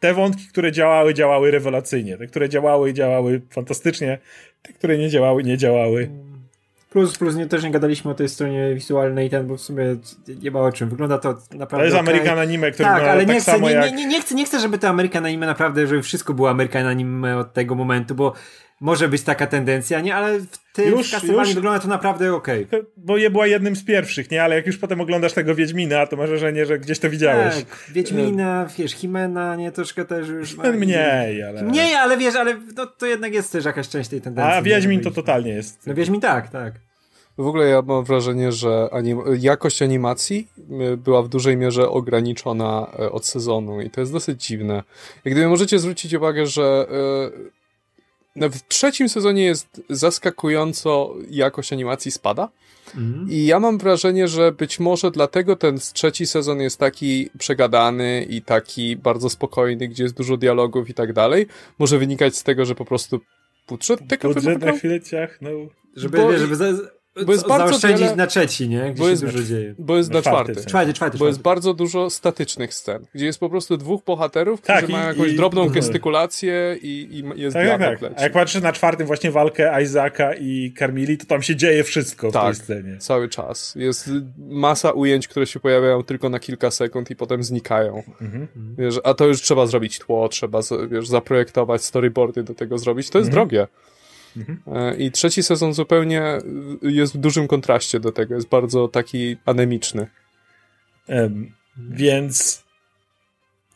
te 0.00 0.14
wątki, 0.14 0.46
które 0.48 0.72
działały, 0.72 1.14
działały 1.14 1.50
rewelacyjnie. 1.50 2.18
Te, 2.18 2.26
które 2.26 2.48
działały, 2.48 2.92
działały 2.92 3.40
fantastycznie. 3.50 4.18
Te, 4.62 4.72
które 4.72 4.98
nie 4.98 5.08
działały, 5.08 5.44
nie 5.44 5.58
działały. 5.58 6.10
Plus, 6.94 7.18
plus 7.18 7.36
nie, 7.36 7.46
też 7.46 7.62
nie 7.62 7.70
gadaliśmy 7.70 8.10
o 8.10 8.14
tej 8.14 8.28
stronie 8.28 8.74
wizualnej, 8.74 9.30
ten, 9.30 9.46
bo 9.46 9.56
w 9.56 9.60
sumie 9.60 9.96
nie 10.42 10.50
ma 10.50 10.60
o 10.60 10.72
czym. 10.72 10.88
Wygląda 10.88 11.18
to 11.18 11.28
naprawdę. 11.28 11.76
To 11.76 11.84
jest 11.84 11.96
okay. 11.96 12.08
American 12.08 12.38
Anime, 12.38 12.70
który 12.70 12.88
tak, 12.88 13.02
ma 13.02 13.08
ale 13.08 13.20
tak 13.26 13.34
nie 13.34 13.40
chcę, 13.40 13.52
samo 13.52 13.68
nie, 13.68 13.74
jak... 13.74 13.94
nie, 13.94 14.06
nie, 14.06 14.20
chcę, 14.20 14.34
nie 14.34 14.44
chcę, 14.44 14.60
żeby 14.60 14.78
to 14.78 14.88
American 14.88 15.26
Anime 15.26 15.46
naprawdę, 15.46 15.86
żeby 15.86 16.02
wszystko 16.02 16.34
było 16.34 16.50
American 16.50 16.86
Anime 16.86 17.38
od 17.38 17.52
tego 17.52 17.74
momentu, 17.74 18.14
bo 18.14 18.32
może 18.80 19.08
być 19.08 19.22
taka 19.22 19.46
tendencja, 19.46 20.00
nie? 20.00 20.14
Ale 20.14 20.38
w 20.38 20.72
tym 20.72 20.90
już, 20.90 21.12
już 21.22 21.54
wygląda 21.54 21.80
to 21.80 21.88
naprawdę 21.88 22.34
okej. 22.34 22.64
Okay. 22.64 22.84
Bo 23.06 23.16
je 23.16 23.30
była 23.30 23.46
jednym 23.46 23.76
z 23.76 23.84
pierwszych, 23.84 24.30
nie? 24.30 24.42
Ale 24.42 24.54
jak 24.54 24.66
już 24.66 24.78
potem 24.78 25.00
oglądasz 25.00 25.32
tego 25.32 25.54
Wiedźmina, 25.54 26.06
to 26.06 26.16
masz 26.16 26.28
wrażenie, 26.28 26.66
że 26.66 26.78
gdzieś 26.78 26.98
to 26.98 27.10
widziałeś. 27.10 27.54
Tak, 27.54 27.90
Wiedźmina, 27.92 28.66
wiesz, 28.78 28.92
Himena, 28.92 29.56
nie? 29.56 29.72
Troszkę 29.72 30.04
też 30.04 30.28
już... 30.28 30.56
Ma... 30.56 30.72
Mniej, 30.72 31.42
ale... 31.42 31.62
Mniej, 31.62 31.94
ale 31.94 32.16
wiesz, 32.16 32.34
ale 32.34 32.56
no, 32.76 32.86
to 32.86 33.06
jednak 33.06 33.34
jest 33.34 33.52
też 33.52 33.64
jakaś 33.64 33.88
część 33.88 34.10
tej 34.10 34.20
tendencji. 34.20 34.58
A 34.58 34.62
Wiedźmin 34.62 35.00
to 35.00 35.10
totalnie 35.10 35.50
jest. 35.50 35.86
No 35.86 35.94
Wiedźmin 35.94 36.20
tak, 36.20 36.48
tak. 36.48 36.74
W 37.38 37.46
ogóle 37.46 37.68
ja 37.68 37.82
mam 37.82 38.04
wrażenie, 38.04 38.52
że 38.52 38.88
anim 38.92 39.22
jakość 39.38 39.82
animacji 39.82 40.48
y, 40.92 40.96
była 40.96 41.22
w 41.22 41.28
dużej 41.28 41.56
mierze 41.56 41.88
ograniczona 41.88 42.90
y, 43.00 43.12
od 43.12 43.26
sezonu 43.26 43.80
i 43.80 43.90
to 43.90 44.00
jest 44.00 44.12
dosyć 44.12 44.46
dziwne. 44.46 44.82
Jak 45.24 45.34
gdyby 45.34 45.48
możecie 45.48 45.78
zwrócić 45.78 46.14
uwagę, 46.14 46.46
że 46.46 46.86
y, 47.46 47.63
w 48.36 48.68
trzecim 48.68 49.08
sezonie 49.08 49.44
jest 49.44 49.82
zaskakująco 49.90 51.14
jakość 51.30 51.72
animacji 51.72 52.10
spada. 52.10 52.48
Mhm. 52.96 53.30
I 53.30 53.46
ja 53.46 53.60
mam 53.60 53.78
wrażenie, 53.78 54.28
że 54.28 54.52
być 54.52 54.80
może 54.80 55.10
dlatego 55.10 55.56
ten 55.56 55.78
trzeci 55.78 56.26
sezon 56.26 56.60
jest 56.60 56.78
taki 56.78 57.30
przegadany 57.38 58.26
i 58.28 58.42
taki 58.42 58.96
bardzo 58.96 59.30
spokojny, 59.30 59.88
gdzie 59.88 60.02
jest 60.02 60.16
dużo 60.16 60.36
dialogów 60.36 60.88
i 60.90 60.94
tak 60.94 61.12
dalej. 61.12 61.46
Może 61.78 61.98
wynikać 61.98 62.36
z 62.36 62.42
tego, 62.42 62.64
że 62.64 62.74
po 62.74 62.84
prostu 62.84 63.20
budżet 63.68 64.00
tego 64.08 64.34
Budżet 64.34 64.60
na 64.60 64.72
chwilę 64.72 65.00
ciachnął. 65.00 65.68
Żeby, 65.96 66.18
Bo... 66.18 66.38
żeby 66.38 66.56
za 66.56 66.66
bo 67.26 67.32
jest 67.32 67.48
bardzo 67.48 67.68
zaoszczędzić 67.68 68.00
wiele... 68.00 68.16
na 68.16 68.26
trzeci, 68.26 68.68
nie? 68.68 68.92
Gdzie 68.92 69.02
bo 69.02 69.08
jest, 69.08 69.24
dużo 69.24 69.42
dzieje. 69.42 69.74
Bo 69.78 69.96
jest 69.96 70.10
na 70.10 70.22
czwarty. 70.22 70.52
Czwarty, 70.52 70.68
czwarty, 70.68 70.92
czwarty, 70.94 71.18
Bo 71.18 71.26
jest 71.26 71.42
bardzo 71.42 71.74
dużo 71.74 72.10
statycznych 72.10 72.74
scen, 72.74 73.06
gdzie 73.14 73.26
jest 73.26 73.40
po 73.40 73.50
prostu 73.50 73.76
dwóch 73.76 74.04
bohaterów, 74.04 74.60
tak, 74.60 74.76
którzy 74.76 74.92
i, 74.92 74.96
mają 74.96 75.08
jakąś 75.08 75.32
i, 75.32 75.36
drobną 75.36 75.68
gestykulację 75.68 76.76
i, 76.82 77.08
i 77.36 77.40
jest 77.40 77.54
tak, 77.54 77.80
tak, 77.80 78.00
tak. 78.00 78.12
A 78.16 78.22
jak 78.22 78.32
patrzysz 78.32 78.62
na 78.62 78.72
czwartym 78.72 79.06
właśnie 79.06 79.30
walkę 79.30 79.82
Isaaca 79.82 80.34
i 80.34 80.74
Carmili, 80.78 81.18
to 81.18 81.26
tam 81.26 81.42
się 81.42 81.56
dzieje 81.56 81.84
wszystko 81.84 82.30
w 82.30 82.32
tak, 82.32 82.44
tej 82.44 82.54
scenie. 82.54 82.98
cały 82.98 83.28
czas. 83.28 83.74
Jest 83.76 84.10
masa 84.38 84.90
ujęć, 84.90 85.28
które 85.28 85.46
się 85.46 85.60
pojawiają 85.60 86.02
tylko 86.02 86.28
na 86.28 86.40
kilka 86.40 86.70
sekund 86.70 87.10
i 87.10 87.16
potem 87.16 87.44
znikają. 87.44 88.02
Mhm. 88.20 88.48
Wiesz, 88.78 89.00
a 89.04 89.14
to 89.14 89.26
już 89.26 89.42
trzeba 89.42 89.66
zrobić 89.66 89.98
tło, 89.98 90.28
trzeba 90.28 90.60
wiesz, 90.90 91.08
zaprojektować 91.08 91.84
storyboardy 91.84 92.42
do 92.42 92.54
tego 92.54 92.78
zrobić. 92.78 93.10
To 93.10 93.18
jest 93.18 93.28
mhm. 93.28 93.48
drogie. 93.48 93.66
Mhm. 94.36 94.58
E, 94.66 94.96
I 94.96 95.10
trzeci 95.10 95.42
sezon 95.42 95.74
zupełnie 95.74 96.38
jest 96.82 97.14
w 97.14 97.18
dużym 97.18 97.48
kontraście 97.48 98.00
do 98.00 98.12
tego, 98.12 98.34
jest 98.34 98.48
bardzo 98.48 98.88
taki 98.88 99.36
anemiczny. 99.44 100.06
Um, 101.08 101.52
więc 101.76 102.64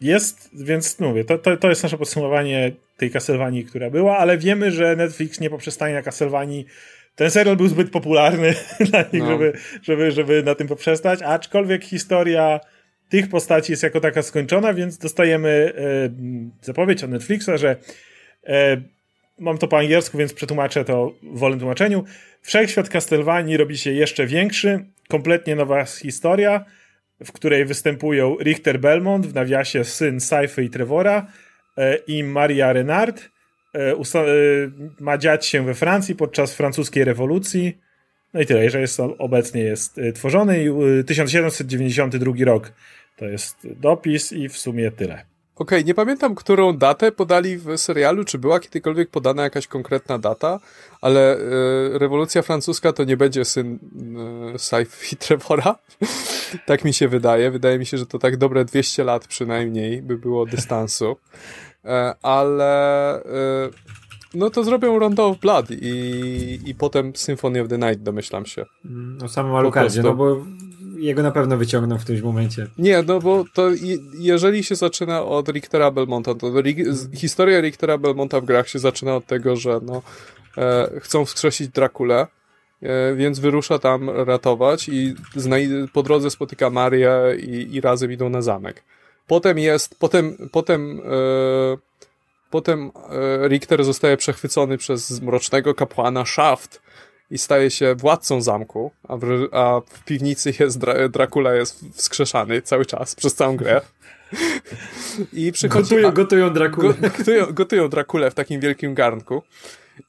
jest, 0.00 0.50
więc 0.64 1.00
mówię, 1.00 1.24
to, 1.24 1.38
to, 1.38 1.56
to 1.56 1.68
jest 1.68 1.82
nasze 1.82 1.98
podsumowanie 1.98 2.72
tej 2.96 3.10
Castlevanii, 3.10 3.64
która 3.64 3.90
była, 3.90 4.18
ale 4.18 4.38
wiemy, 4.38 4.70
że 4.70 4.96
Netflix 4.96 5.40
nie 5.40 5.50
poprzestanie 5.50 5.94
na 5.94 6.02
Castlevanii. 6.02 6.66
Ten 7.14 7.30
serial 7.30 7.56
był 7.56 7.68
zbyt 7.68 7.90
popularny 7.90 8.54
dla 8.90 9.02
nich, 9.02 9.22
no. 9.22 9.28
żeby, 9.28 9.52
żeby, 9.82 10.10
żeby 10.10 10.42
na 10.42 10.54
tym 10.54 10.68
poprzestać, 10.68 11.22
aczkolwiek 11.22 11.84
historia 11.84 12.60
tych 13.08 13.28
postaci 13.28 13.72
jest 13.72 13.82
jako 13.82 14.00
taka 14.00 14.22
skończona, 14.22 14.74
więc 14.74 14.98
dostajemy 14.98 15.72
e, 15.76 16.10
zapowiedź 16.62 17.04
od 17.04 17.10
Netflixa, 17.10 17.50
że 17.54 17.76
e, 18.46 18.82
mam 19.38 19.58
to 19.58 19.68
po 19.68 19.78
angielsku, 19.78 20.18
więc 20.18 20.34
przetłumaczę 20.34 20.84
to 20.84 21.14
w 21.22 21.38
wolnym 21.38 21.58
tłumaczeniu. 21.58 22.04
Wszechświat 22.42 22.88
Castlevanii 22.88 23.56
robi 23.56 23.78
się 23.78 23.92
jeszcze 23.92 24.26
większy, 24.26 24.84
kompletnie 25.08 25.56
nowa 25.56 25.84
historia, 25.84 26.64
w 27.24 27.32
której 27.32 27.64
występują 27.64 28.36
Richter 28.40 28.80
Belmont, 28.80 29.26
w 29.26 29.34
nawiasie 29.34 29.84
syn 29.84 30.20
Saify 30.20 30.64
i 30.64 30.70
Trevora 30.70 31.26
e, 31.76 31.96
i 31.96 32.24
Maria 32.24 32.72
Renard. 32.72 33.30
E, 33.74 33.92
e, 33.92 33.96
ma 35.00 35.18
dziać 35.18 35.46
się 35.46 35.64
we 35.64 35.74
Francji 35.74 36.16
podczas 36.16 36.54
francuskiej 36.54 37.04
rewolucji. 37.04 37.78
No 38.34 38.40
i 38.40 38.46
tyle, 38.46 38.70
że 38.70 38.80
jest 38.80 39.00
obecnie 39.18 39.62
jest 39.62 40.00
tworzony 40.14 40.64
i 40.64 40.68
1792 41.04 42.32
rok 42.44 42.72
to 43.16 43.24
jest 43.24 43.68
dopis 43.76 44.32
i 44.32 44.48
w 44.48 44.58
sumie 44.58 44.90
tyle. 44.90 45.24
Okej, 45.58 45.78
okay, 45.78 45.84
nie 45.84 45.94
pamiętam, 45.94 46.34
którą 46.34 46.76
datę 46.76 47.12
podali 47.12 47.56
w 47.56 47.78
serialu, 47.78 48.24
czy 48.24 48.38
była 48.38 48.60
kiedykolwiek 48.60 49.10
podana 49.10 49.42
jakaś 49.42 49.66
konkretna 49.66 50.18
data, 50.18 50.60
ale 51.00 51.36
e, 51.36 51.38
rewolucja 51.98 52.42
francuska 52.42 52.92
to 52.92 53.04
nie 53.04 53.16
będzie 53.16 53.44
syn 53.44 53.78
e, 54.54 54.58
Saif 54.58 55.12
i 55.12 55.16
Trevora. 55.26 55.76
tak 56.66 56.84
mi 56.84 56.94
się 56.94 57.08
wydaje. 57.08 57.50
Wydaje 57.50 57.78
mi 57.78 57.86
się, 57.86 57.98
że 57.98 58.06
to 58.06 58.18
tak 58.18 58.36
dobre 58.36 58.64
200 58.64 59.04
lat 59.04 59.26
przynajmniej 59.26 60.02
by 60.02 60.18
było 60.18 60.46
dystansu. 60.46 61.16
E, 61.84 62.14
ale 62.22 63.22
no 64.34 64.50
to 64.50 64.64
zrobią 64.64 64.98
Rondo 64.98 65.26
of 65.26 65.38
Blood 65.38 65.70
i, 65.70 66.60
i 66.66 66.74
potem 66.74 67.16
Symphony 67.16 67.60
of 67.60 67.68
the 67.68 67.78
Night, 67.78 68.02
domyślam 68.02 68.46
się. 68.46 68.64
No 68.84 69.28
samym 69.28 69.54
Alucardzie, 69.54 70.02
no 70.02 70.14
bo 70.14 70.44
jego 70.98 71.22
na 71.22 71.30
pewno 71.30 71.56
wyciągną 71.56 71.98
w 71.98 72.02
którymś 72.02 72.24
momencie. 72.24 72.66
Nie, 72.78 73.02
no 73.02 73.20
bo 73.20 73.44
to 73.54 73.68
jeżeli 74.18 74.64
się 74.64 74.74
zaczyna 74.74 75.22
od 75.22 75.48
Richtera 75.48 75.90
Belmonta, 75.90 76.34
to 76.34 76.52
historia 77.14 77.60
Richtera 77.60 77.98
Belmonta 77.98 78.40
w 78.40 78.44
grach 78.44 78.68
się 78.68 78.78
zaczyna 78.78 79.16
od 79.16 79.26
tego, 79.26 79.56
że 79.56 79.80
no, 79.82 80.02
e, 80.58 80.90
chcą 81.00 81.24
wskrzesić 81.24 81.68
Drakulę, 81.68 82.26
e, 82.82 83.14
więc 83.14 83.38
wyrusza 83.38 83.78
tam 83.78 84.10
ratować 84.10 84.88
i 84.88 85.14
po 85.92 86.02
drodze 86.02 86.30
spotyka 86.30 86.70
Marię 86.70 87.12
i, 87.40 87.74
i 87.74 87.80
razem 87.80 88.12
idą 88.12 88.28
na 88.28 88.42
zamek. 88.42 88.84
Potem 89.26 89.58
jest, 89.58 89.98
potem, 89.98 90.48
potem 90.52 91.00
e, 91.04 91.88
Potem 92.50 92.90
e, 93.44 93.48
Richter 93.48 93.84
zostaje 93.84 94.16
przechwycony 94.16 94.78
przez 94.78 95.20
mrocznego 95.20 95.74
kapłana 95.74 96.24
Shaft, 96.24 96.82
i 97.30 97.38
staje 97.38 97.70
się 97.70 97.94
władcą 97.94 98.42
zamku, 98.42 98.90
a 99.08 99.16
w, 99.16 99.48
a 99.52 99.80
w 99.80 100.04
piwnicy 100.04 100.52
jest 100.60 100.78
Dra 100.78 101.08
Dracula 101.08 101.54
jest 101.54 101.84
wskrzeszany 101.94 102.62
cały 102.62 102.86
czas, 102.86 103.14
przez 103.14 103.34
całą 103.34 103.56
grę. 103.56 103.80
I 105.32 105.52
przychodzi... 105.52 105.90
Gotują, 105.90 106.12
gotują 106.12 106.52
Drakulę. 106.52 106.94
Go, 106.94 107.08
gotują, 107.18 107.46
gotują 107.46 107.88
Drakulę 107.88 108.30
w 108.30 108.34
takim 108.34 108.60
wielkim 108.60 108.94
garnku. 108.94 109.42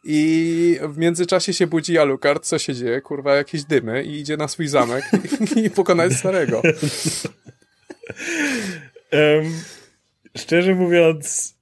I 0.03 0.79
w 0.83 0.97
międzyczasie 0.97 1.53
się 1.53 1.67
budzi 1.67 1.97
Alucard, 1.97 2.45
co 2.45 2.59
się 2.59 2.75
dzieje? 2.75 3.01
Kurwa, 3.01 3.35
jakieś 3.35 3.63
dymy 3.63 4.03
i 4.03 4.19
idzie 4.19 4.37
na 4.37 4.47
swój 4.47 4.67
zamek 4.67 5.03
i, 5.55 5.59
i 5.59 5.69
pokonać 5.69 6.13
starego. 6.13 6.61
Um, 9.11 9.53
szczerze 10.37 10.75
mówiąc, 10.75 11.55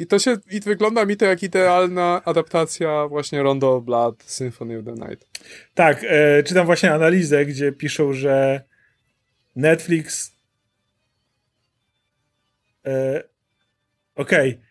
i 0.00 0.06
to 0.06 0.18
się, 0.18 0.36
i 0.50 0.60
wygląda 0.60 1.04
mi 1.04 1.16
to 1.16 1.24
jak 1.24 1.42
idealna 1.42 2.22
adaptacja 2.24 3.08
właśnie 3.08 3.42
Rondo 3.42 3.76
of 3.76 3.84
Blood, 3.84 4.22
Symphony 4.22 4.78
of 4.78 4.84
the 4.84 4.92
Night. 4.92 5.28
Tak, 5.74 6.04
e, 6.08 6.42
czytam 6.42 6.66
właśnie 6.66 6.92
analizę, 6.92 7.46
gdzie 7.46 7.72
piszą, 7.72 8.12
że 8.12 8.62
Netflix 9.56 10.32
e, 12.86 13.22
okej, 14.14 14.50
okay. 14.50 14.62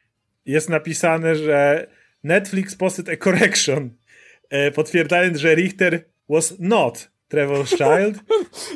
jest 0.45 0.69
napisane, 0.69 1.35
że 1.35 1.88
Netflix 2.23 2.76
posted 2.76 3.10
a 3.10 3.18
correction, 3.18 3.89
e, 4.49 4.72
potwierdzając, 4.72 5.38
że 5.38 5.56
Richter 5.56 6.06
was 6.30 6.56
not 6.60 7.11
Trevor's 7.30 7.69
child. 7.80 8.23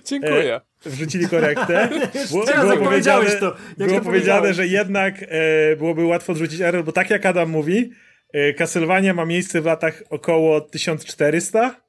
Dziękuję. 0.06 0.62
Wrzucili 0.86 1.28
korektę. 1.28 1.90
Było, 2.32 2.46
było 2.46 2.78
powiedziane, 2.78 3.32
to, 3.32 3.56
było 3.78 4.00
to 4.00 4.06
powiedziane 4.06 4.54
że 4.54 4.68
jednak 4.68 5.16
e, 5.28 5.76
byłoby 5.76 6.06
łatwo 6.06 6.32
odrzucić 6.32 6.62
error, 6.62 6.84
bo 6.84 6.92
tak 6.92 7.10
jak 7.10 7.26
Adam 7.26 7.50
mówi, 7.50 7.92
e, 8.34 8.54
Castlevania 8.54 9.14
ma 9.14 9.26
miejsce 9.26 9.62
w 9.62 9.66
latach 9.66 10.04
około 10.10 10.62
1400, 10.62 11.82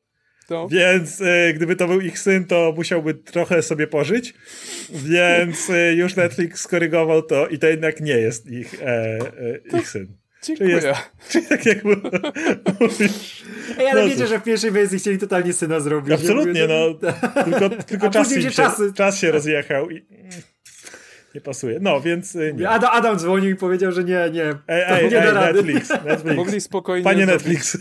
to. 0.48 0.68
więc 0.68 1.20
e, 1.20 1.52
gdyby 1.54 1.76
to 1.76 1.86
był 1.86 2.00
ich 2.00 2.18
syn, 2.18 2.44
to 2.44 2.74
musiałby 2.76 3.14
trochę 3.14 3.62
sobie 3.62 3.86
pożyć, 3.86 4.34
więc 4.90 5.70
e, 5.70 5.94
już 5.94 6.16
Netflix 6.16 6.60
skorygował 6.60 7.22
to 7.22 7.48
i 7.48 7.58
to 7.58 7.66
jednak 7.66 8.00
nie 8.00 8.16
jest 8.16 8.46
ich, 8.46 8.82
e, 8.82 8.86
e, 8.86 9.78
ich 9.78 9.88
syn. 9.88 10.23
Dziękuję. 10.46 10.80
Czy, 10.80 10.86
jest, 10.86 10.98
czy 11.30 11.42
tak 11.42 11.66
jak 11.66 11.84
mówisz. 11.84 13.44
Ej, 13.78 13.88
ale 13.88 14.02
no 14.02 14.08
wiecie, 14.08 14.26
że 14.26 14.38
w 14.38 14.42
pierwszej 14.42 14.70
wersji 14.70 14.98
chcieli 14.98 15.18
totalnie 15.18 15.52
syna 15.52 15.80
zrobić. 15.80 16.14
Absolutnie, 16.14 16.66
no. 16.68 17.10
Tylko, 17.44 17.70
tylko 17.70 18.10
czas, 18.10 18.34
się, 18.34 18.50
czasy... 18.50 18.92
czas 18.92 19.18
się 19.18 19.30
rozjechał 19.30 19.90
i 19.90 20.04
nie 21.34 21.40
pasuje. 21.40 21.78
No, 21.80 22.00
więc 22.00 22.34
y, 22.34 22.54
nie. 22.58 22.68
Adam, 22.68 22.90
Adam 22.92 23.18
dzwonił 23.18 23.50
i 23.50 23.56
powiedział, 23.56 23.92
że 23.92 24.04
nie, 24.04 24.30
nie. 24.32 24.44
Ej, 24.68 24.82
ej, 24.86 25.10
nie 25.10 25.22
ej 25.22 25.34
Netflix, 25.34 25.88
Netflix. 26.04 26.36
Mogli 26.36 26.60
spokojnie... 26.60 27.04
Panie 27.04 27.26
Netflix. 27.26 27.78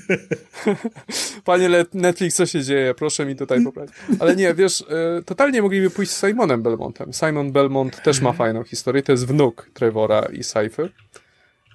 Panie 1.45 1.69
Netflix, 1.94 2.35
co 2.35 2.45
się 2.45 2.61
dzieje? 2.61 2.94
Proszę 2.94 3.26
mi 3.26 3.35
tutaj 3.35 3.64
poprawić. 3.64 3.94
Ale 4.19 4.35
nie, 4.35 4.53
wiesz, 4.53 4.81
y, 4.81 5.23
totalnie 5.26 5.61
mogliby 5.61 5.90
pójść 5.90 6.11
z 6.11 6.22
Simonem 6.22 6.64
Belmontem. 6.64 7.14
Simon 7.14 7.52
Belmont 7.52 8.03
też 8.03 8.22
ma 8.22 8.34
fajną 8.34 8.64
historię. 8.64 9.03
To 9.03 9.11
jest 9.11 9.27
wnuk 9.27 9.69
Trevora 9.73 10.22
i 10.34 10.44
Saify. 10.44 10.90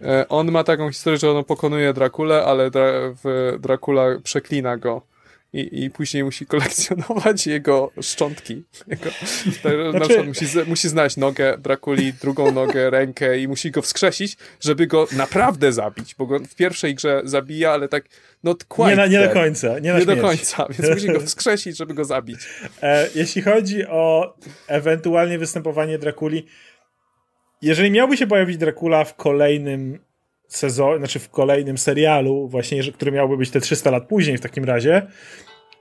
E, 0.00 0.28
on 0.28 0.50
ma 0.50 0.64
taką 0.64 0.88
historię, 0.88 1.18
że 1.18 1.30
on 1.30 1.44
pokonuje 1.44 1.92
Drakulę, 1.92 2.44
ale 2.44 2.70
Dra 2.70 2.84
w 3.24 3.56
Dracula 3.60 4.04
przeklina 4.22 4.76
go 4.76 5.02
i, 5.52 5.84
i 5.84 5.90
później 5.90 6.24
musi 6.24 6.46
kolekcjonować 6.46 7.46
jego 7.46 7.90
szczątki. 8.02 8.64
Jego, 8.88 9.10
znaczy... 9.60 9.92
Na 9.92 10.00
przykład 10.00 10.26
musi, 10.26 10.46
musi 10.66 10.88
znaleźć 10.88 11.16
nogę 11.16 11.58
Drakuli, 11.58 12.12
drugą 12.12 12.52
nogę, 12.52 12.90
rękę 12.90 13.38
i 13.38 13.48
musi 13.48 13.70
go 13.70 13.82
wskrzesić, 13.82 14.36
żeby 14.60 14.86
go 14.86 15.06
naprawdę 15.12 15.72
zabić, 15.72 16.14
bo 16.14 16.26
go 16.26 16.38
w 16.38 16.54
pierwszej 16.54 16.94
grze 16.94 17.20
zabija, 17.24 17.72
ale 17.72 17.88
tak 17.88 18.04
quite 18.68 18.90
Nie, 18.90 18.96
na, 18.96 19.06
nie 19.06 19.20
do 19.20 19.34
końca. 19.34 19.78
Nie, 19.78 19.94
nie 19.94 20.06
do 20.06 20.16
końca, 20.16 20.66
więc 20.70 20.94
musi 20.94 21.12
go 21.12 21.20
wskrzesić, 21.26 21.76
żeby 21.76 21.94
go 21.94 22.04
zabić. 22.04 22.40
E, 22.82 23.08
jeśli 23.14 23.42
chodzi 23.42 23.86
o 23.86 24.34
ewentualnie 24.66 25.38
występowanie 25.38 25.98
Drakuli, 25.98 26.46
jeżeli 27.62 27.90
miałby 27.90 28.16
się 28.16 28.26
pojawić 28.26 28.56
Dracula 28.56 29.04
w 29.04 29.14
kolejnym 29.14 29.98
sezonie, 30.48 30.98
znaczy 30.98 31.18
w 31.18 31.30
kolejnym 31.30 31.78
serialu, 31.78 32.48
właśnie, 32.48 32.92
który 32.92 33.12
miałby 33.12 33.36
być 33.36 33.50
te 33.50 33.60
300 33.60 33.90
lat 33.90 34.08
później 34.08 34.38
w 34.38 34.40
takim 34.40 34.64
razie, 34.64 35.06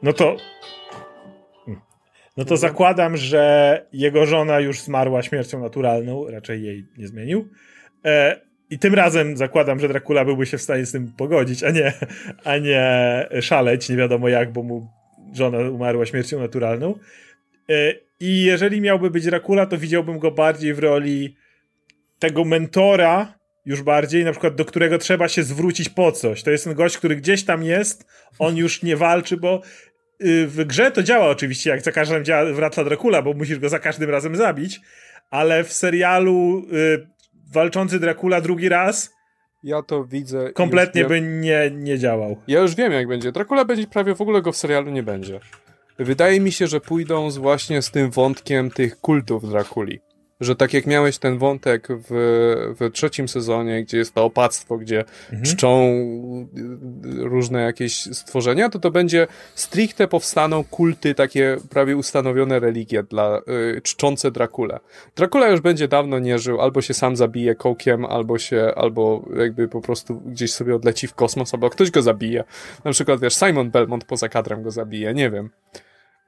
no 0.01 0.13
to 0.13 0.37
no 2.37 2.45
to 2.45 2.57
zakładam, 2.57 3.17
że 3.17 3.85
jego 3.93 4.25
żona 4.25 4.59
już 4.59 4.81
zmarła 4.81 5.23
śmiercią 5.23 5.59
naturalną, 5.59 6.25
raczej 6.29 6.63
jej 6.63 6.85
nie 6.97 7.07
zmienił. 7.07 7.49
E, 8.05 8.41
I 8.69 8.79
tym 8.79 8.95
razem 8.95 9.37
zakładam, 9.37 9.79
że 9.79 9.87
Dracula 9.87 10.25
byłby 10.25 10.45
się 10.45 10.57
w 10.57 10.61
stanie 10.61 10.85
z 10.85 10.91
tym 10.91 11.11
pogodzić, 11.17 11.63
a 11.63 11.71
nie, 11.71 11.93
a 12.43 12.57
nie 12.57 13.25
szaleć, 13.41 13.89
nie 13.89 13.95
wiadomo 13.95 14.29
jak, 14.29 14.51
bo 14.53 14.63
mu 14.63 14.87
żona 15.33 15.59
umarła 15.59 16.05
śmiercią 16.05 16.39
naturalną. 16.39 16.99
E, 17.69 17.93
I 18.19 18.43
jeżeli 18.43 18.81
miałby 18.81 19.09
być 19.09 19.25
Dracula, 19.25 19.65
to 19.65 19.77
widziałbym 19.77 20.19
go 20.19 20.31
bardziej 20.31 20.73
w 20.73 20.79
roli 20.79 21.35
tego 22.19 22.45
mentora, 22.45 23.38
już 23.65 23.81
bardziej, 23.81 24.26
na 24.26 24.31
przykład 24.31 24.56
do 24.56 24.65
którego 24.65 24.98
trzeba 24.98 25.27
się 25.27 25.44
zwrócić 25.44 25.89
po 25.89 26.11
coś. 26.11 26.44
To 26.44 26.52
jest 26.52 26.64
ten 26.64 26.73
gość, 26.73 26.98
który 26.98 27.15
gdzieś 27.15 27.44
tam 27.44 27.64
jest, 27.64 28.06
on 28.39 28.57
już 28.57 28.84
nie 28.84 28.98
walczy, 28.98 29.38
bo 29.38 29.61
y, 30.26 30.48
w 30.48 30.65
grze 30.65 30.91
to 30.91 31.03
działa 31.03 31.30
oczywiście, 31.30 31.69
jak 31.69 31.81
za 31.81 31.91
każdym 31.91 32.23
razem 32.27 32.56
wraca 32.56 32.84
Dracula, 32.84 33.22
bo 33.22 33.34
musisz 33.34 33.60
go 33.60 33.69
za 33.69 33.80
każdym 33.80 34.10
razem 34.10 34.35
zabić, 34.35 34.81
ale 35.30 35.64
w 35.64 35.73
serialu 35.73 36.65
y, 36.73 37.07
walczący 37.53 37.99
Dracula 37.99 38.41
drugi 38.41 38.69
raz 38.69 39.18
ja 39.64 39.81
to 39.81 40.06
widzę. 40.06 40.52
Kompletnie 40.53 41.06
by 41.06 41.22
nie, 41.22 41.72
nie 41.73 41.99
działał. 41.99 42.38
Ja 42.48 42.60
już 42.60 42.76
wiem, 42.76 42.91
jak 42.91 43.07
będzie. 43.07 43.31
Dracula 43.31 43.65
będzie 43.65 43.88
prawie 43.88 44.15
w 44.15 44.22
ogóle 44.22 44.41
go 44.41 44.52
w 44.52 44.57
serialu 44.57 44.91
nie 44.91 45.03
będzie. 45.03 45.39
Wydaje 45.99 46.39
mi 46.39 46.52
się, 46.52 46.68
że 46.68 46.81
pójdą 46.81 47.31
z 47.31 47.38
właśnie 47.38 47.81
z 47.81 47.91
tym 47.91 48.11
wątkiem 48.11 48.72
tych 48.72 49.02
kultów 49.02 49.49
Drakuli 49.49 49.99
że 50.39 50.55
tak 50.55 50.73
jak 50.73 50.85
miałeś 50.85 51.18
ten 51.18 51.38
wątek 51.38 51.88
w, 51.89 52.76
w 52.80 52.91
trzecim 52.91 53.27
sezonie, 53.27 53.84
gdzie 53.84 53.97
jest 53.97 54.14
to 54.14 54.26
opactwo, 54.26 54.77
gdzie 54.77 55.05
mhm. 55.31 55.43
czczą 55.43 55.97
różne 57.18 57.61
jakieś 57.61 58.01
stworzenia, 58.01 58.69
to 58.69 58.80
to 58.80 58.91
będzie 58.91 59.27
stricte 59.55 60.07
powstaną 60.07 60.64
kulty, 60.64 61.15
takie 61.15 61.57
prawie 61.69 61.97
ustanowione 61.97 62.59
religie 62.59 63.03
dla 63.03 63.41
y, 63.77 63.81
czczące 63.81 64.31
Drakule. 64.31 64.80
Dracula 65.15 65.47
już 65.47 65.61
będzie 65.61 65.88
dawno 65.88 66.19
nie 66.19 66.39
żył, 66.39 66.61
albo 66.61 66.81
się 66.81 66.93
sam 66.93 67.15
zabije 67.15 67.55
kołkiem, 67.55 68.05
albo 68.05 68.39
się, 68.39 68.72
albo 68.76 69.26
jakby 69.38 69.68
po 69.68 69.81
prostu 69.81 70.22
gdzieś 70.26 70.53
sobie 70.53 70.76
odleci 70.76 71.07
w 71.07 71.14
kosmos, 71.14 71.53
albo 71.53 71.69
ktoś 71.69 71.91
go 71.91 72.01
zabije. 72.01 72.43
Na 72.84 72.91
przykład, 72.91 73.19
wiesz, 73.19 73.35
Simon 73.35 73.72
Belmont 73.72 74.05
poza 74.05 74.30
kadrem 74.30 74.64
go 74.64 74.72
zabije, 74.72 75.14
nie 75.14 75.30
wiem. 75.30 75.49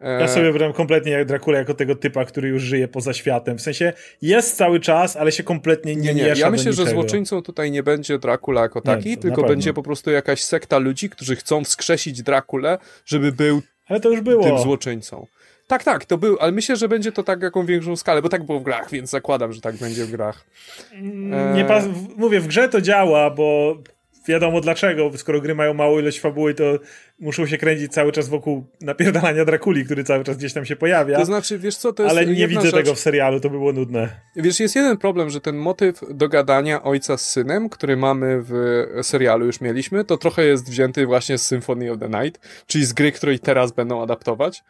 Ja 0.01 0.27
sobie 0.27 0.43
wybrałem 0.51 0.73
kompletnie 0.73 1.11
jak 1.11 1.25
Dracula 1.25 1.57
jako 1.57 1.73
tego 1.73 1.95
typa, 1.95 2.25
który 2.25 2.49
już 2.49 2.63
żyje 2.63 2.87
poza 2.87 3.13
światem. 3.13 3.57
W 3.57 3.61
sensie 3.61 3.93
jest 4.21 4.57
cały 4.57 4.79
czas, 4.79 5.15
ale 5.15 5.31
się 5.31 5.43
kompletnie 5.43 5.95
nie, 5.95 6.13
nie, 6.13 6.23
nie. 6.23 6.33
Ja 6.37 6.49
myślę, 6.49 6.73
że 6.73 6.85
złoczyńcą 6.85 7.41
tutaj 7.41 7.71
nie 7.71 7.83
będzie 7.83 8.19
Dracula 8.19 8.61
jako 8.61 8.81
taki, 8.81 9.09
nie, 9.09 9.17
tylko 9.17 9.43
będzie 9.43 9.73
po 9.73 9.83
prostu 9.83 10.11
jakaś 10.11 10.43
sekta 10.43 10.77
ludzi, 10.77 11.09
którzy 11.09 11.35
chcą 11.35 11.63
wskrzesić 11.63 12.23
Drakulę, 12.23 12.77
żeby 13.05 13.31
był 13.31 13.61
ale 13.87 13.99
to 13.99 14.09
już 14.09 14.21
było. 14.21 14.43
tym 14.43 14.59
złoczyńcą. 14.59 15.27
Tak, 15.67 15.83
tak, 15.83 16.05
to 16.05 16.17
był, 16.17 16.37
ale 16.39 16.51
myślę, 16.51 16.75
że 16.75 16.87
będzie 16.87 17.11
to 17.11 17.23
tak 17.23 17.41
jaką 17.41 17.65
większą 17.65 17.95
skalę, 17.95 18.21
bo 18.21 18.29
tak 18.29 18.43
było 18.43 18.59
w 18.59 18.63
grach, 18.63 18.91
więc 18.91 19.09
zakładam, 19.09 19.53
że 19.53 19.61
tak 19.61 19.75
będzie 19.75 20.05
w 20.05 20.11
grach. 20.11 20.45
Nie 21.55 21.65
pas- 21.65 21.85
mówię, 22.17 22.39
w 22.39 22.47
grze 22.47 22.69
to 22.69 22.81
działa, 22.81 23.29
bo 23.29 23.77
wiadomo 24.29 24.61
dlaczego, 24.61 25.11
skoro 25.17 25.41
gry 25.41 25.55
mają 25.55 25.73
małą 25.73 25.99
ilość 25.99 26.19
fabuły, 26.19 26.53
to 26.53 26.63
muszą 27.19 27.45
się 27.45 27.57
kręcić 27.57 27.91
cały 27.91 28.11
czas 28.11 28.29
wokół 28.29 28.65
napierdalania 28.81 29.45
Drakuli, 29.45 29.85
który 29.85 30.03
cały 30.03 30.23
czas 30.23 30.37
gdzieś 30.37 30.53
tam 30.53 30.65
się 30.65 30.75
pojawia. 30.75 31.17
To 31.17 31.25
znaczy, 31.25 31.59
wiesz 31.59 31.77
co, 31.77 31.93
to 31.93 32.03
jest 32.03 32.15
Ale 32.15 32.25
nie 32.25 32.47
widzę 32.47 32.61
rzecz. 32.61 32.75
tego 32.75 32.95
w 32.95 32.99
serialu, 32.99 33.39
to 33.39 33.49
by 33.49 33.57
było 33.57 33.73
nudne. 33.73 34.09
Wiesz, 34.35 34.59
jest 34.59 34.75
jeden 34.75 34.97
problem, 34.97 35.29
że 35.29 35.41
ten 35.41 35.57
motyw 35.57 36.01
dogadania 36.09 36.83
ojca 36.83 37.17
z 37.17 37.29
synem, 37.29 37.69
który 37.69 37.97
mamy 37.97 38.41
w 38.41 38.53
serialu, 39.01 39.45
już 39.45 39.61
mieliśmy, 39.61 40.05
to 40.05 40.17
trochę 40.17 40.45
jest 40.45 40.69
wzięty 40.69 41.05
właśnie 41.05 41.37
z 41.37 41.45
Symphony 41.47 41.91
of 41.91 41.99
the 41.99 42.09
Night, 42.09 42.63
czyli 42.67 42.85
z 42.85 42.93
gry, 42.93 43.11
której 43.11 43.39
teraz 43.39 43.71
będą 43.71 44.01
adaptować. 44.01 44.63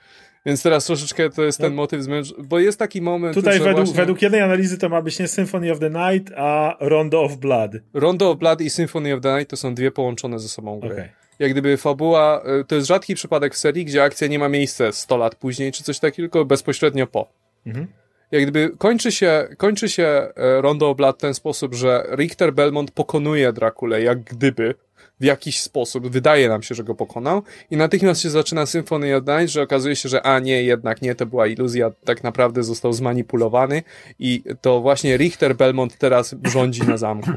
Więc 0.50 0.64
teraz 0.64 0.86
troszeczkę 0.86 1.30
to 1.30 1.44
jest 1.44 1.58
ten 1.58 1.70
no. 1.70 1.76
motyw 1.76 2.06
bo 2.38 2.60
jest 2.60 2.80
taki 2.80 3.02
moment. 3.02 3.36
Tutaj 3.36 3.60
według, 3.60 3.76
właśnie... 3.76 3.94
według 3.94 4.22
jednej 4.22 4.42
analizy 4.42 4.78
to 4.78 4.90
ma 4.90 5.02
być 5.02 5.20
nie 5.20 5.28
Symphony 5.28 5.72
of 5.72 5.80
the 5.80 5.90
Night, 5.90 6.34
a 6.38 6.78
Rondo 6.80 7.22
of 7.22 7.38
Blood. 7.38 7.72
Rondo 7.94 8.32
of 8.32 8.38
Blood 8.38 8.62
i 8.62 8.70
Symphony 8.70 9.14
of 9.14 9.22
the 9.22 9.38
Night 9.38 9.50
to 9.50 9.58
są 9.58 9.76
dwie 9.76 9.92
połączone 9.92 10.40
ze 10.40 10.50
sobą 10.50 10.80
gry. 10.80 10.92
Okay. 10.92 11.10
Jak 11.40 11.52
gdyby 11.52 11.78
fabuła, 11.78 12.42
y, 12.62 12.66
to 12.66 12.76
jest 12.76 12.88
rzadki 12.88 13.16
przypadek 13.16 13.56
w 13.56 13.58
serii, 13.58 13.86
gdzie 13.86 14.04
akcja 14.04 14.28
nie 14.28 14.40
ma 14.40 14.50
miejsca 14.50 14.92
100 14.92 15.18
lat 15.18 15.36
później, 15.36 15.72
czy 15.72 15.84
coś 15.84 16.00
takiego, 16.00 16.28
tylko 16.28 16.46
bezpośrednio 16.46 17.08
po. 17.08 17.32
Mhm. 17.66 17.88
Jak 18.32 18.42
gdyby 18.42 18.78
kończy 18.78 19.12
się, 19.12 19.48
kończy 19.58 19.90
się 19.90 20.04
e, 20.04 20.62
Rondo 20.62 20.96
Blood 20.96 21.18
w 21.18 21.22
ten 21.22 21.34
sposób, 21.34 21.76
że 21.76 22.08
Richter 22.16 22.54
Belmont 22.54 22.92
pokonuje 22.92 23.54
Drakulę, 23.54 24.02
jak 24.02 24.24
gdyby, 24.24 24.76
w 25.20 25.24
jakiś 25.24 25.62
sposób, 25.62 26.08
wydaje 26.08 26.50
nam 26.50 26.64
się, 26.64 26.76
że 26.76 26.84
go 26.84 26.96
pokonał. 26.96 27.44
I 27.72 27.78
natychmiast 27.78 28.22
się 28.22 28.30
zaczyna 28.30 28.66
Symphony 28.66 29.16
of 29.16 29.24
Night, 29.28 29.50
że 29.50 29.62
okazuje 29.62 29.96
się, 29.96 30.10
że 30.10 30.22
a 30.22 30.40
nie, 30.40 30.64
jednak 30.64 31.02
nie, 31.02 31.16
to 31.16 31.26
była 31.26 31.48
iluzja, 31.48 31.92
tak 32.06 32.24
naprawdę 32.24 32.64
został 32.64 32.94
zmanipulowany. 32.94 33.84
I 34.20 34.44
to 34.62 34.82
właśnie 34.82 35.18
Richter 35.18 35.56
Belmont 35.56 35.98
teraz 35.98 36.36
rządzi 36.44 36.84
na 36.84 36.98
zamku. 36.98 37.32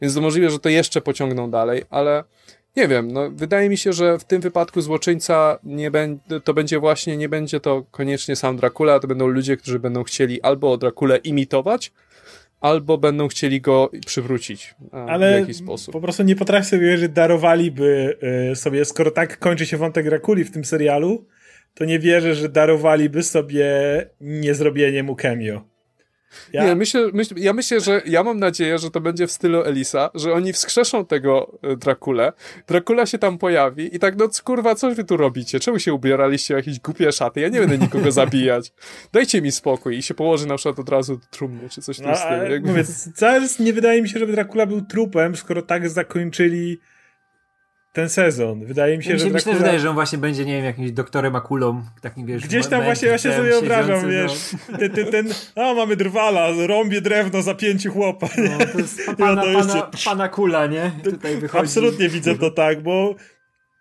Więc 0.00 0.14
to 0.14 0.20
możliwe, 0.20 0.50
że 0.50 0.58
to 0.58 0.68
jeszcze 0.68 1.00
pociągną 1.00 1.50
dalej, 1.50 1.82
ale 1.90 2.24
nie 2.76 2.88
wiem, 2.88 3.12
no 3.12 3.30
wydaje 3.30 3.68
mi 3.68 3.76
się, 3.76 3.92
że 3.92 4.18
w 4.18 4.24
tym 4.24 4.40
wypadku 4.40 4.80
złoczyńca 4.80 5.58
nie 5.64 5.90
będzie, 5.90 6.40
to 6.44 6.54
będzie 6.54 6.78
właśnie, 6.78 7.16
nie 7.16 7.28
będzie 7.28 7.60
to 7.60 7.84
koniecznie 7.90 8.36
sam 8.36 8.56
Dracula, 8.56 9.00
to 9.00 9.08
będą 9.08 9.26
ludzie, 9.26 9.56
którzy 9.56 9.78
będą 9.78 10.04
chcieli 10.04 10.42
albo 10.42 10.76
Drakulę 10.76 11.16
imitować, 11.16 11.92
albo 12.60 12.98
będą 12.98 13.28
chcieli 13.28 13.60
go 13.60 13.90
przywrócić 14.06 14.74
Ale 14.92 15.36
w 15.36 15.40
jakiś 15.40 15.56
sposób. 15.56 15.92
po 15.92 16.00
prostu 16.00 16.22
nie 16.22 16.36
potrafię 16.36 16.64
sobie 16.64 16.82
wierzyć, 16.82 17.00
że 17.00 17.08
darowaliby 17.08 18.18
y, 18.52 18.56
sobie, 18.56 18.84
skoro 18.84 19.10
tak 19.10 19.38
kończy 19.38 19.66
się 19.66 19.76
wątek 19.76 20.04
Drakuli 20.04 20.44
w 20.44 20.50
tym 20.50 20.64
serialu, 20.64 21.26
to 21.74 21.84
nie 21.84 21.98
wierzę, 21.98 22.34
że 22.34 22.48
darowaliby 22.48 23.22
sobie 23.22 23.66
niezrobienie 24.20 25.02
mu 25.02 25.16
cameo. 25.16 25.73
Ja... 26.52 26.64
Nie, 26.64 26.74
myślę, 26.74 27.10
myśl, 27.12 27.34
ja 27.36 27.52
myślę, 27.52 27.80
że 27.80 28.02
ja 28.06 28.22
mam 28.22 28.38
nadzieję, 28.38 28.78
że 28.78 28.90
to 28.90 29.00
będzie 29.00 29.26
w 29.26 29.32
stylu 29.32 29.62
Elisa, 29.62 30.10
że 30.14 30.32
oni 30.32 30.52
wskrzeszą 30.52 31.06
tego 31.06 31.58
e, 31.62 31.76
Drakule, 31.76 32.32
Drakula 32.66 33.06
się 33.06 33.18
tam 33.18 33.38
pojawi 33.38 33.96
i 33.96 33.98
tak, 33.98 34.16
no 34.16 34.28
kurwa, 34.44 34.74
co 34.74 34.94
wy 34.94 35.04
tu 35.04 35.16
robicie? 35.16 35.60
Czemu 35.60 35.78
się 35.78 35.94
ubieraliście 35.94 36.54
w 36.54 36.56
jakieś 36.56 36.80
głupie 36.80 37.12
szaty? 37.12 37.40
Ja 37.40 37.48
nie 37.48 37.60
będę 37.60 37.78
nikogo 37.78 38.12
zabijać. 38.22 38.72
Dajcie 39.12 39.42
mi 39.42 39.52
spokój 39.52 39.98
i 39.98 40.02
się 40.02 40.14
położy 40.14 40.46
na 40.46 40.56
przykład 40.56 40.78
od 40.78 40.88
razu 40.88 41.16
do 41.16 41.26
trumny, 41.30 41.68
czy 41.68 41.82
coś 41.82 41.96
w 41.96 42.00
tym 42.00 42.10
no, 42.10 42.16
stylu. 42.16 42.52
Jakby... 42.52 42.68
Mówię, 42.68 42.84
cały 43.14 43.40
nie 43.60 43.72
wydaje 43.72 44.02
mi 44.02 44.08
się, 44.08 44.18
żeby 44.18 44.32
Drakula 44.32 44.66
był 44.66 44.80
trupem, 44.80 45.36
skoro 45.36 45.62
tak 45.62 45.90
zakończyli 45.90 46.78
ten 47.94 48.08
sezon. 48.08 48.64
Wydaje 48.64 48.98
mi 48.98 49.04
się, 49.04 49.10
ja 49.10 49.18
że. 49.18 49.24
Myślę, 49.24 49.32
Dracula... 49.32 49.58
wydaje, 49.58 49.80
że 49.80 49.88
on 49.88 49.94
właśnie 49.94 50.18
będzie, 50.18 50.44
nie 50.44 50.52
wiem, 50.52 50.64
jakimś 50.64 50.92
doktorem 50.92 51.36
akulą, 51.36 51.82
takim 52.00 52.26
wiesz. 52.26 52.46
Gdzieś 52.46 52.66
tam 52.66 52.84
właśnie, 52.84 53.08
właśnie 53.08 53.32
sobie 53.32 53.48
wyobrażam, 53.48 54.10
wiesz. 54.10 54.32
No. 54.72 54.78
Ten, 54.78 54.90
ten, 54.90 55.06
ten, 55.06 55.28
a 55.56 55.74
mamy 55.74 55.96
drwala, 55.96 56.48
rąbie 56.66 57.00
drewno 57.00 57.42
za 57.42 57.54
pięciu 57.54 57.92
chłopa. 57.92 58.28
No, 58.38 58.66
to 58.72 58.78
jest 58.78 59.06
pana, 59.18 59.42
pana, 59.42 59.90
pana 60.04 60.28
kula, 60.28 60.66
nie? 60.66 60.90
Tutaj 61.04 61.36
wychodzi. 61.36 61.64
Absolutnie 61.64 62.08
widzę 62.08 62.38
to 62.38 62.50
tak, 62.50 62.82
bo 62.82 63.14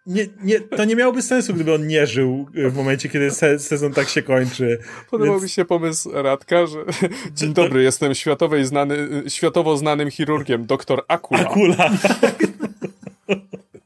nie, 0.06 0.27
nie, 0.44 0.60
to 0.60 0.85
nie 0.85 0.95
miałoby 0.95 1.22
sensu, 1.22 1.53
gdyby 1.53 1.73
on 1.73 1.88
nie 1.88 2.07
żył 2.07 2.48
w 2.53 2.76
momencie, 2.76 3.10
kiedy 3.10 3.31
se, 3.31 3.60
sezon 3.60 3.94
tak 3.94 4.10
się 4.10 4.22
kończy. 4.22 4.80
Podobał 5.11 5.34
Więc... 5.34 5.44
mi 5.44 5.49
się 5.49 5.65
pomysł 5.65 6.11
Radka, 6.14 6.65
że 6.65 6.77
dzień 7.38 7.53
dobry, 7.53 7.84
jestem 7.84 8.15
światowej 8.15 8.65
znany, 8.65 9.23
światowo 9.27 9.77
znanym 9.77 10.11
chirurgiem, 10.11 10.65
doktor 10.65 11.03
Akula. 11.07 11.40
Akula. 11.41 11.90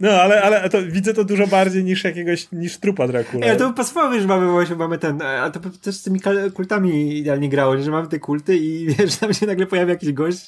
No, 0.00 0.10
ale, 0.10 0.42
ale 0.42 0.70
to, 0.70 0.78
widzę 0.82 1.14
to 1.14 1.24
dużo 1.24 1.46
bardziej 1.46 1.84
niż 1.84 2.04
jakiegoś, 2.04 2.52
niż 2.52 2.76
trupa 2.76 3.08
Dracula. 3.08 3.46
Ja 3.46 3.56
to 3.56 3.72
pasowało, 3.72 4.20
że 4.20 4.26
mamy 4.26 4.46
właśnie, 4.46 4.76
mamy 4.76 4.98
ten, 4.98 5.22
a 5.22 5.50
to 5.50 5.60
też 5.82 5.94
z 5.94 6.02
tymi 6.02 6.20
kultami 6.54 7.18
idealnie 7.18 7.48
grało, 7.48 7.78
że 7.78 7.90
mamy 7.90 8.08
te 8.08 8.18
kulty 8.18 8.56
i 8.56 8.86
wiesz, 8.98 9.16
tam 9.16 9.34
się 9.34 9.46
nagle 9.46 9.66
pojawia 9.66 9.92
jakiś 9.92 10.12
gość. 10.12 10.38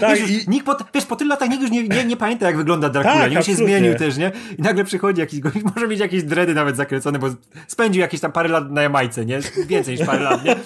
Tak, 0.00 0.18
wiesz, 0.18 0.30
i... 0.30 0.50
nikt 0.50 0.66
po, 0.66 0.76
wiesz, 0.94 1.06
po 1.06 1.16
tylu 1.16 1.30
latach 1.30 1.48
nikt 1.48 1.62
już 1.62 1.70
nie, 1.70 1.88
nie, 1.88 2.04
nie 2.04 2.16
pamięta, 2.16 2.46
jak 2.46 2.56
wygląda 2.56 2.88
Dracula, 2.88 3.14
tak, 3.14 3.30
nikt 3.30 3.44
się 3.44 3.54
zmienił 3.54 3.94
też, 3.94 4.16
nie? 4.16 4.32
I 4.58 4.62
nagle 4.62 4.84
przychodzi 4.84 5.20
jakiś 5.20 5.40
gość, 5.40 5.56
może 5.74 5.88
mieć 5.88 6.00
jakieś 6.00 6.22
dredy 6.22 6.54
nawet 6.54 6.76
zakręcone, 6.76 7.18
bo 7.18 7.26
spędził 7.66 8.00
jakieś 8.00 8.20
tam 8.20 8.32
parę 8.32 8.48
lat 8.48 8.70
na 8.70 8.82
Jamajce, 8.82 9.26
nie? 9.26 9.40
Więcej 9.66 9.96
niż 9.96 10.06
parę 10.06 10.20
lat, 10.24 10.44
nie? 10.44 10.56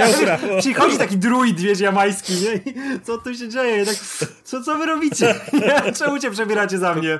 Przychodzi 0.60 0.98
taki 0.98 1.18
druid, 1.18 1.60
wiesz, 1.60 1.80
jamański, 1.80 2.32
nie? 2.32 2.72
I 2.72 3.00
co 3.00 3.18
tu 3.18 3.34
się 3.34 3.48
dzieje? 3.48 3.86
Tak 3.86 3.94
Co, 4.44 4.62
co 4.62 4.78
wy 4.78 4.86
robicie? 4.86 5.34
Czemu 5.98 6.18
cię 6.18 6.30
przebieracie 6.30 6.78
za 6.78 6.94
mnie? 6.94 7.18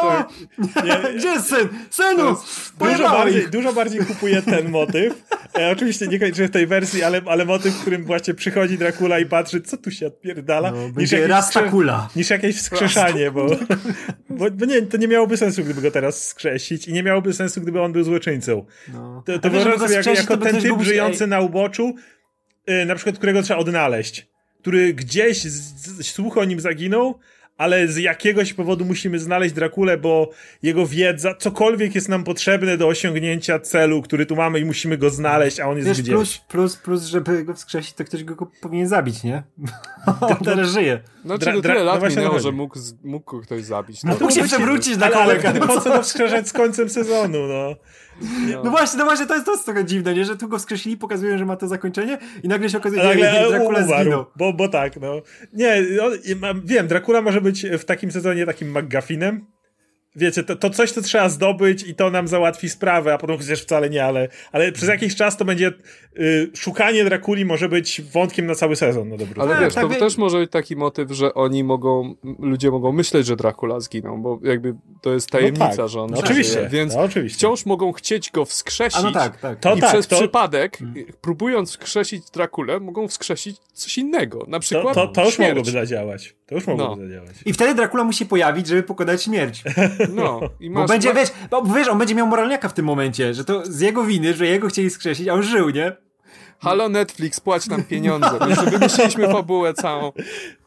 Pojebało? 0.00 0.24
Gdzie 1.18 1.28
jest 1.28 1.48
syn? 1.48 1.68
Synu! 1.90 2.36
Dużo 2.78 3.02
bardziej, 3.02 3.50
dużo 3.50 3.72
bardziej 3.72 4.04
kupuję 4.04 4.42
ten 4.42 4.68
motyw. 4.68 5.22
E, 5.58 5.70
oczywiście 5.70 6.06
nie 6.06 6.18
kończę 6.18 6.48
w 6.48 6.50
tej 6.50 6.66
wersji, 6.66 7.02
ale, 7.02 7.20
ale 7.26 7.44
motyw, 7.44 7.74
w 7.74 7.80
którym 7.80 8.04
właśnie 8.04 8.34
przychodzi 8.34 8.78
Dracula 8.78 9.18
i 9.18 9.26
patrzy, 9.26 9.60
co 9.60 9.76
tu 9.76 9.90
się 9.90 10.06
odpierdala. 10.06 10.70
No, 10.70 10.88
niż 10.96 11.12
jakieś 11.12 11.28
rasta 11.28 11.62
kula. 11.62 12.08
Niż 12.16 12.30
jakieś 12.30 12.56
wskrzeszanie, 12.56 13.30
bo, 13.30 13.46
bo, 14.28 14.50
bo, 14.50 14.64
nie, 14.66 14.82
to 14.82 14.96
nie 14.96 15.08
miałoby 15.08 15.36
sensu, 15.36 15.64
gdyby 15.64 15.82
go 15.82 15.90
teraz 15.90 16.28
skrzesić 16.28 16.88
i 16.88 16.92
nie 16.92 17.02
miałoby 17.02 17.32
sensu, 17.32 17.60
gdyby 17.60 17.80
on 17.80 17.92
był 17.92 18.04
złoczyńcą. 18.04 18.66
No. 18.92 19.22
To, 19.26 19.38
to 19.38 19.50
wyobraź 19.50 19.78
sobie 19.78 19.94
jako, 19.94 20.10
jako 20.10 20.36
ten 20.36 20.60
typ 20.60 20.82
żyjący 20.82 21.26
na 21.26 21.40
uboczu, 21.40 21.94
yy, 22.66 22.86
na 22.86 22.94
przykład, 22.94 23.16
którego 23.16 23.42
trzeba 23.42 23.60
odnaleźć 23.60 24.26
który 24.66 24.94
gdzieś 24.94 25.42
słuch 26.02 26.38
o 26.38 26.44
nim 26.44 26.60
zaginął, 26.60 27.18
ale 27.58 27.88
z 27.88 27.96
jakiegoś 27.96 28.52
powodu 28.52 28.84
musimy 28.84 29.18
znaleźć 29.18 29.54
Drakulę, 29.54 29.98
bo 29.98 30.30
jego 30.62 30.86
wiedza, 30.86 31.34
cokolwiek 31.34 31.94
jest 31.94 32.08
nam 32.08 32.24
potrzebne 32.24 32.76
do 32.76 32.88
osiągnięcia 32.88 33.58
celu, 33.58 34.02
który 34.02 34.26
tu 34.26 34.36
mamy 34.36 34.60
i 34.60 34.64
musimy 34.64 34.98
go 34.98 35.10
znaleźć, 35.10 35.60
a 35.60 35.68
on 35.68 35.76
jest 35.76 35.88
Wiesz, 35.88 36.02
gdzieś. 36.02 36.14
Plus, 36.14 36.38
plus, 36.38 36.76
plus, 36.76 37.04
żeby 37.04 37.44
go 37.44 37.54
wskrzesić, 37.54 37.92
to 37.92 38.04
ktoś 38.04 38.24
go 38.24 38.50
powinien 38.60 38.88
zabić, 38.88 39.24
nie? 39.24 39.42
on 40.20 40.36
teraz 40.44 40.70
żyje. 40.70 41.00
Znaczy, 41.24 41.44
dra, 41.44 41.54
no 41.54 41.60
tyle 41.60 41.84
lat 41.84 42.02
no 42.02 42.08
minęło, 42.08 42.40
że 42.40 42.52
mógł, 42.52 42.78
mógł 43.04 43.40
ktoś 43.40 43.64
zabić. 43.64 44.04
No, 44.04 44.12
no 44.12 44.18
mógł 44.20 44.32
się 44.32 44.44
przewrócić 44.44 44.96
na 44.96 45.10
kolega. 45.10 45.48
Ale, 45.48 45.60
ale 45.60 45.68
po 45.68 45.80
co 45.80 45.90
go 45.90 46.02
wskrzeszać 46.02 46.48
z 46.48 46.52
końcem 46.52 46.88
sezonu, 46.88 47.38
no? 47.46 47.76
No. 48.20 48.62
no. 48.64 48.70
właśnie, 48.70 48.98
no 48.98 49.04
właśnie, 49.04 49.26
to 49.26 49.34
jest, 49.34 49.46
to 49.46 49.52
jest 49.52 49.64
trochę 49.64 49.84
dziwne, 49.84 50.14
nie? 50.14 50.24
Że 50.24 50.36
tu 50.36 50.48
go 50.48 50.58
wskrzesili, 50.58 50.96
pokazują, 50.96 51.38
że 51.38 51.44
ma 51.44 51.56
to 51.56 51.68
zakończenie 51.68 52.18
i 52.42 52.48
nagle 52.48 52.70
się 52.70 52.78
okazuje, 52.78 53.02
że 53.02 53.48
Dracula 53.48 53.82
zginął. 53.82 54.26
Bo, 54.36 54.52
bo 54.52 54.68
tak, 54.68 55.00
no. 55.00 55.22
Nie, 55.52 55.82
on, 56.02 56.12
wiem, 56.64 56.88
Dracula 56.88 57.22
może 57.22 57.40
być 57.46 57.66
w 57.78 57.84
takim 57.84 58.12
sezonie 58.12 58.46
takim 58.46 58.78
McGuffinem, 58.78 59.46
wiecie, 60.16 60.42
to, 60.42 60.56
to 60.56 60.70
coś, 60.70 60.92
to 60.92 61.02
trzeba 61.02 61.28
zdobyć 61.28 61.82
i 61.82 61.94
to 61.94 62.10
nam 62.10 62.28
załatwi 62.28 62.68
sprawę, 62.68 63.14
a 63.14 63.18
potem 63.18 63.38
chociaż 63.38 63.62
wcale 63.62 63.90
nie, 63.90 64.04
ale, 64.04 64.28
ale 64.52 64.72
przez 64.72 64.88
jakiś 64.88 65.16
czas 65.16 65.36
to 65.36 65.44
będzie 65.44 65.72
y, 66.18 66.50
szukanie 66.54 67.04
Drakuli 67.04 67.44
może 67.44 67.68
być 67.68 68.02
wątkiem 68.12 68.46
na 68.46 68.54
cały 68.54 68.76
sezon, 68.76 69.08
no 69.08 69.16
dobra. 69.16 69.42
Ale 69.42 69.52
tak, 69.52 69.64
wiesz, 69.64 69.74
tak, 69.74 69.84
to 69.84 69.88
wie... 69.88 69.96
też 69.96 70.16
może 70.16 70.38
być 70.38 70.50
taki 70.50 70.76
motyw, 70.76 71.10
że 71.10 71.34
oni 71.34 71.64
mogą, 71.64 72.14
ludzie 72.38 72.70
mogą 72.70 72.92
myśleć, 72.92 73.26
że 73.26 73.36
Dracula 73.36 73.80
zginął, 73.80 74.18
bo 74.18 74.40
jakby 74.42 74.74
to 75.02 75.12
jest 75.12 75.30
tajemnica, 75.30 75.68
no 75.68 75.76
tak, 75.76 75.88
że 75.88 76.00
on 76.00 76.10
no 76.10 76.18
oczywiście, 76.18 76.68
więc 76.70 76.94
no 76.94 77.00
oczywiście. 77.00 77.38
wciąż 77.38 77.66
mogą 77.66 77.92
chcieć 77.92 78.30
go 78.30 78.44
wskrzesić 78.44 79.02
no 79.02 79.12
tak, 79.12 79.40
tak. 79.40 79.60
To 79.60 79.74
i 79.74 79.80
tak, 79.80 79.90
przez 79.90 80.06
to... 80.06 80.16
przypadek, 80.16 80.78
hmm. 80.78 81.04
próbując 81.20 81.70
wskrzesić 81.70 82.30
Drakulę, 82.30 82.80
mogą 82.80 83.08
wskrzesić 83.08 83.56
coś 83.72 83.98
innego, 83.98 84.44
na 84.48 84.60
przykład 84.60 84.94
To, 84.94 85.06
to, 85.06 85.12
to 85.12 85.24
już 85.24 85.38
mogłoby 85.38 85.70
zadziałać. 85.70 86.34
To 86.46 86.54
już 86.54 86.66
mogłoby 86.66 87.02
no. 87.02 87.08
zadziałać. 87.08 87.36
I 87.44 87.52
wtedy 87.52 87.74
Dracula 87.74 88.04
musi 88.04 88.26
pojawić, 88.26 88.66
żeby 88.66 88.82
pokonać 88.82 89.22
śmierć. 89.22 89.62
No. 90.14 90.40
I 90.60 90.70
masz, 90.70 90.82
bo 90.82 90.88
będzie, 90.88 91.14
wiesz, 91.14 91.28
bo 91.50 91.62
wiesz, 91.62 91.88
on 91.88 91.98
będzie 91.98 92.14
miał 92.14 92.26
moralniaka 92.26 92.68
w 92.68 92.72
tym 92.72 92.84
momencie, 92.84 93.34
że 93.34 93.44
to 93.44 93.66
z 93.66 93.80
jego 93.80 94.04
winy, 94.04 94.34
że 94.34 94.46
jego 94.46 94.68
chcieli 94.68 94.90
skrzesić, 94.90 95.28
a 95.28 95.32
on 95.32 95.42
żył, 95.42 95.70
nie? 95.70 95.92
Halo 96.58 96.88
Netflix, 96.88 97.40
płać 97.40 97.68
nam 97.68 97.84
pieniądze. 97.84 98.38
Jeszcze 98.48 98.70
wymyśliliśmy 98.70 99.28
fabułę 99.28 99.74
całą. 99.74 100.12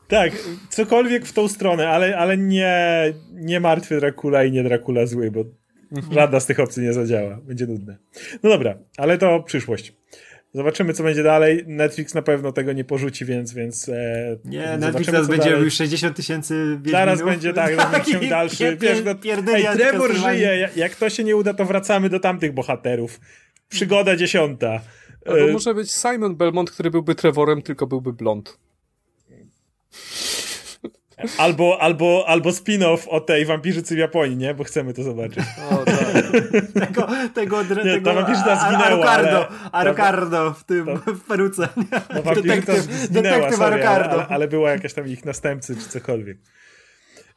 Tak, 0.07 0.31
cokolwiek 0.69 1.25
w 1.25 1.33
tą 1.33 1.47
stronę, 1.47 1.89
ale, 1.89 2.17
ale 2.17 2.37
nie, 2.37 3.03
nie 3.31 3.59
martwy 3.59 3.99
Dracula 3.99 4.43
i 4.43 4.51
nie 4.51 4.63
Dracula 4.63 5.05
zły, 5.05 5.31
bo 5.31 5.43
mhm. 5.91 6.13
żadna 6.13 6.39
z 6.39 6.45
tych 6.45 6.59
opcji 6.59 6.83
nie 6.83 6.93
zadziała. 6.93 7.37
Będzie 7.43 7.67
nudne. 7.67 7.97
No 8.43 8.49
dobra, 8.49 8.77
ale 8.97 9.17
to 9.17 9.43
przyszłość. 9.43 9.98
Zobaczymy, 10.53 10.93
co 10.93 11.03
będzie 11.03 11.23
dalej. 11.23 11.63
Netflix 11.67 12.13
na 12.13 12.21
pewno 12.21 12.51
tego 12.51 12.73
nie 12.73 12.83
porzuci, 12.83 13.25
więc. 13.25 13.53
więc 13.53 13.89
e, 13.89 14.37
nie, 14.45 14.77
Netflix 14.77 15.05
teraz 15.05 15.27
będzie 15.27 15.49
już 15.49 15.73
60 15.73 16.15
tysięcy 16.15 16.79
Zaraz 16.85 17.23
będzie 17.23 17.53
tak, 17.53 17.75
będzie 17.91 18.29
dalszy. 18.29 18.77
Wiesz, 18.77 19.01
no, 19.05 19.11
ej, 19.53 19.63
Trevor 19.73 20.15
żyje. 20.15 20.69
Jak 20.75 20.95
to 20.95 21.09
się 21.09 21.23
nie 21.23 21.35
uda, 21.35 21.53
to 21.53 21.65
wracamy 21.65 22.09
do 22.09 22.19
tamtych 22.19 22.53
bohaterów. 22.53 23.19
Przygoda 23.69 24.15
dziesiąta. 24.15 24.81
Albo 25.25 25.49
e... 25.49 25.51
może 25.51 25.73
być 25.73 25.91
Simon 25.91 26.35
Belmont, 26.35 26.71
który 26.71 26.91
byłby 26.91 27.15
Trevorem, 27.15 27.61
tylko 27.61 27.87
byłby 27.87 28.13
blond. 28.13 28.57
Albo, 31.37 31.81
albo, 31.81 32.23
albo 32.27 32.49
spin-off 32.49 33.07
o 33.07 33.19
tej 33.19 33.45
wampirzycy 33.45 33.95
w 33.95 33.97
Japonii, 33.97 34.37
nie? 34.37 34.53
Bo 34.53 34.63
chcemy 34.63 34.93
to 34.93 35.03
zobaczyć. 35.03 35.43
O, 35.71 35.77
tak. 35.77 35.97
tego, 36.85 37.07
tego, 37.33 37.63
nie, 37.63 37.67
tego 37.67 38.05
ta 38.05 38.13
wampirzyca 38.13 38.55
zginęła. 38.55 38.85
Arocardo, 38.85 39.47
Arocardo 39.71 40.53
w 40.53 40.63
tym, 40.63 40.85
to, 40.85 41.13
w 41.13 41.21
peruce. 41.21 41.69
No 42.15 42.23
wampirzyca 42.23 42.73
zginęła, 42.77 43.51
sorry, 43.51 43.87
ale, 43.87 44.27
ale 44.27 44.47
była 44.47 44.71
jakaś 44.71 44.93
tam 44.93 45.07
ich 45.07 45.25
następcy, 45.25 45.75
czy 45.75 45.89
cokolwiek. 45.89 46.37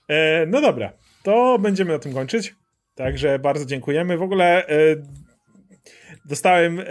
E, 0.08 0.46
no 0.46 0.60
dobra, 0.60 0.92
to 1.22 1.58
będziemy 1.58 1.92
na 1.92 1.98
tym 1.98 2.14
kończyć. 2.14 2.54
Także 2.94 3.38
bardzo 3.38 3.64
dziękujemy. 3.64 4.16
W 4.16 4.22
ogóle 4.22 4.66
e, 4.66 4.76
dostałem 6.24 6.80
e, 6.80 6.84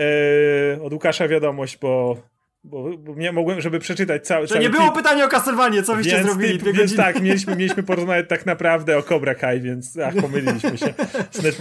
od 0.81 0.93
Łukasza 0.93 1.27
wiadomość, 1.27 1.77
bo 1.77 2.17
bo, 2.63 2.97
bo 2.97 3.15
nie 3.15 3.31
mogłem, 3.31 3.61
żeby 3.61 3.79
przeczytać 3.79 4.27
cały 4.27 4.47
To 4.47 4.57
nie 4.57 4.69
było 4.69 4.83
klip. 4.83 4.95
pytanie 4.95 5.25
o 5.25 5.27
Castlevanie, 5.27 5.83
co 5.83 5.95
wyście 5.95 6.23
zrobili? 6.23 6.59
Typ, 6.59 6.77
więc 6.77 6.95
tak, 6.95 7.21
mieliśmy, 7.21 7.55
mieliśmy 7.55 7.83
porozmawiać 7.83 8.29
tak 8.29 8.45
naprawdę 8.45 8.97
o 8.97 9.03
Cobra 9.03 9.35
Kai, 9.35 9.61
więc 9.61 9.97
ach, 9.97 10.15
pomyliliśmy 10.15 10.77
się. 10.77 10.93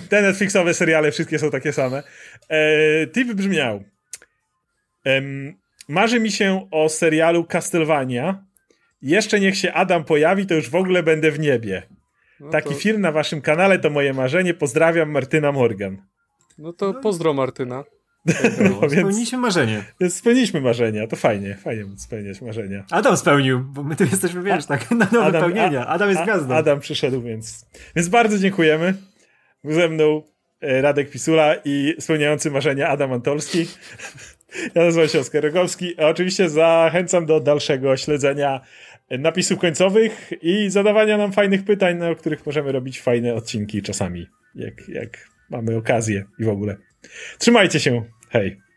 Te 0.09 0.23
Netflixowe 0.23 0.75
seriale 0.75 1.13
wszystkie 1.13 1.39
są 1.39 1.51
takie 1.51 1.73
same. 1.73 2.03
E, 2.49 3.07
tip 3.07 3.33
brzmiał 3.33 3.85
Marzy 5.89 6.21
mi 6.21 6.31
się 6.31 6.69
o 6.71 6.89
serialu 6.89 7.45
Castlevania. 7.45 8.45
Jeszcze 9.03 9.41
niech 9.41 9.57
się 9.57 9.73
Adam 9.73 10.05
pojawi, 10.05 10.47
to 10.47 10.55
już 10.55 10.71
w 10.71 10.75
ogóle 10.75 11.03
będę 11.03 11.31
w 11.31 11.39
niebie. 11.39 11.83
No 12.41 12.51
Taki 12.51 12.69
to... 12.69 12.75
film 12.75 13.01
na 13.01 13.13
waszym 13.13 13.41
kanale 13.41 13.79
to 13.79 13.91
moje 13.91 14.15
marzenie. 14.15 14.55
Pozdrawiam, 14.55 15.11
Martyna 15.11 15.53
Morgan. 15.53 16.03
No 16.59 16.73
to 16.73 16.95
pozdro 16.95 17.35
Martyna. 17.35 17.85
No, 18.27 18.81
więc, 18.81 18.93
spełniliśmy 18.93 19.39
marzenie. 19.39 19.85
Spełniliśmy 20.09 20.61
marzenia, 20.61 21.07
to 21.07 21.17
fajnie, 21.17 21.55
fajnie 21.55 21.85
spełniać 21.97 22.41
marzenia. 22.41 22.85
Adam 22.91 23.17
spełnił, 23.17 23.61
bo 23.61 23.83
my 23.83 23.97
tu 23.97 24.05
jesteśmy, 24.05 24.43
wiesz, 24.43 24.67
tak, 24.67 24.91
na 24.91 24.97
nowe 24.97 25.25
Adam, 25.25 25.43
pełnienia. 25.43 25.87
Adam 25.87 26.11
jest 26.11 26.23
gwiazdą. 26.23 26.55
Adam 26.55 26.81
przyszedł, 26.81 27.23
więc, 27.23 27.67
więc 27.97 28.09
bardzo 28.09 28.39
dziękujemy. 28.39 28.95
Był 29.65 29.73
ze 29.75 29.89
mną 29.89 30.23
e, 30.61 30.83
Radek 30.83 31.11
Pisula 31.11 31.55
i 31.65 31.95
spełniający 31.99 32.51
marzenia 32.51 32.89
Adam 32.89 33.13
Antolski. 33.13 33.67
Ja 34.75 34.85
nazywam 34.85 35.09
się 35.09 35.19
Oskar 35.19 35.43
Rogowski, 35.43 36.01
a 36.01 36.07
oczywiście 36.07 36.49
zachęcam 36.49 37.27
do 37.27 37.41
dalszego 37.41 37.97
śledzenia 37.97 38.61
napisów 39.11 39.59
końcowych 39.59 40.33
i 40.43 40.71
zadawania 40.71 41.17
nam 41.17 41.33
fajnych 41.33 41.65
pytań, 41.65 42.03
o 42.03 42.17
których 42.17 42.47
możemy 42.47 42.73
robić 42.73 43.01
fajne 43.01 43.35
odcinki 43.35 43.83
czasami, 43.83 44.27
jak, 44.55 44.89
jak 44.89 45.29
mamy 45.51 45.77
okazję 45.77 46.25
i 46.39 46.45
w 46.45 46.49
ogóle. 46.49 46.77
Trzymajcie 47.39 47.81
się. 47.81 48.05
Hej. 48.31 48.70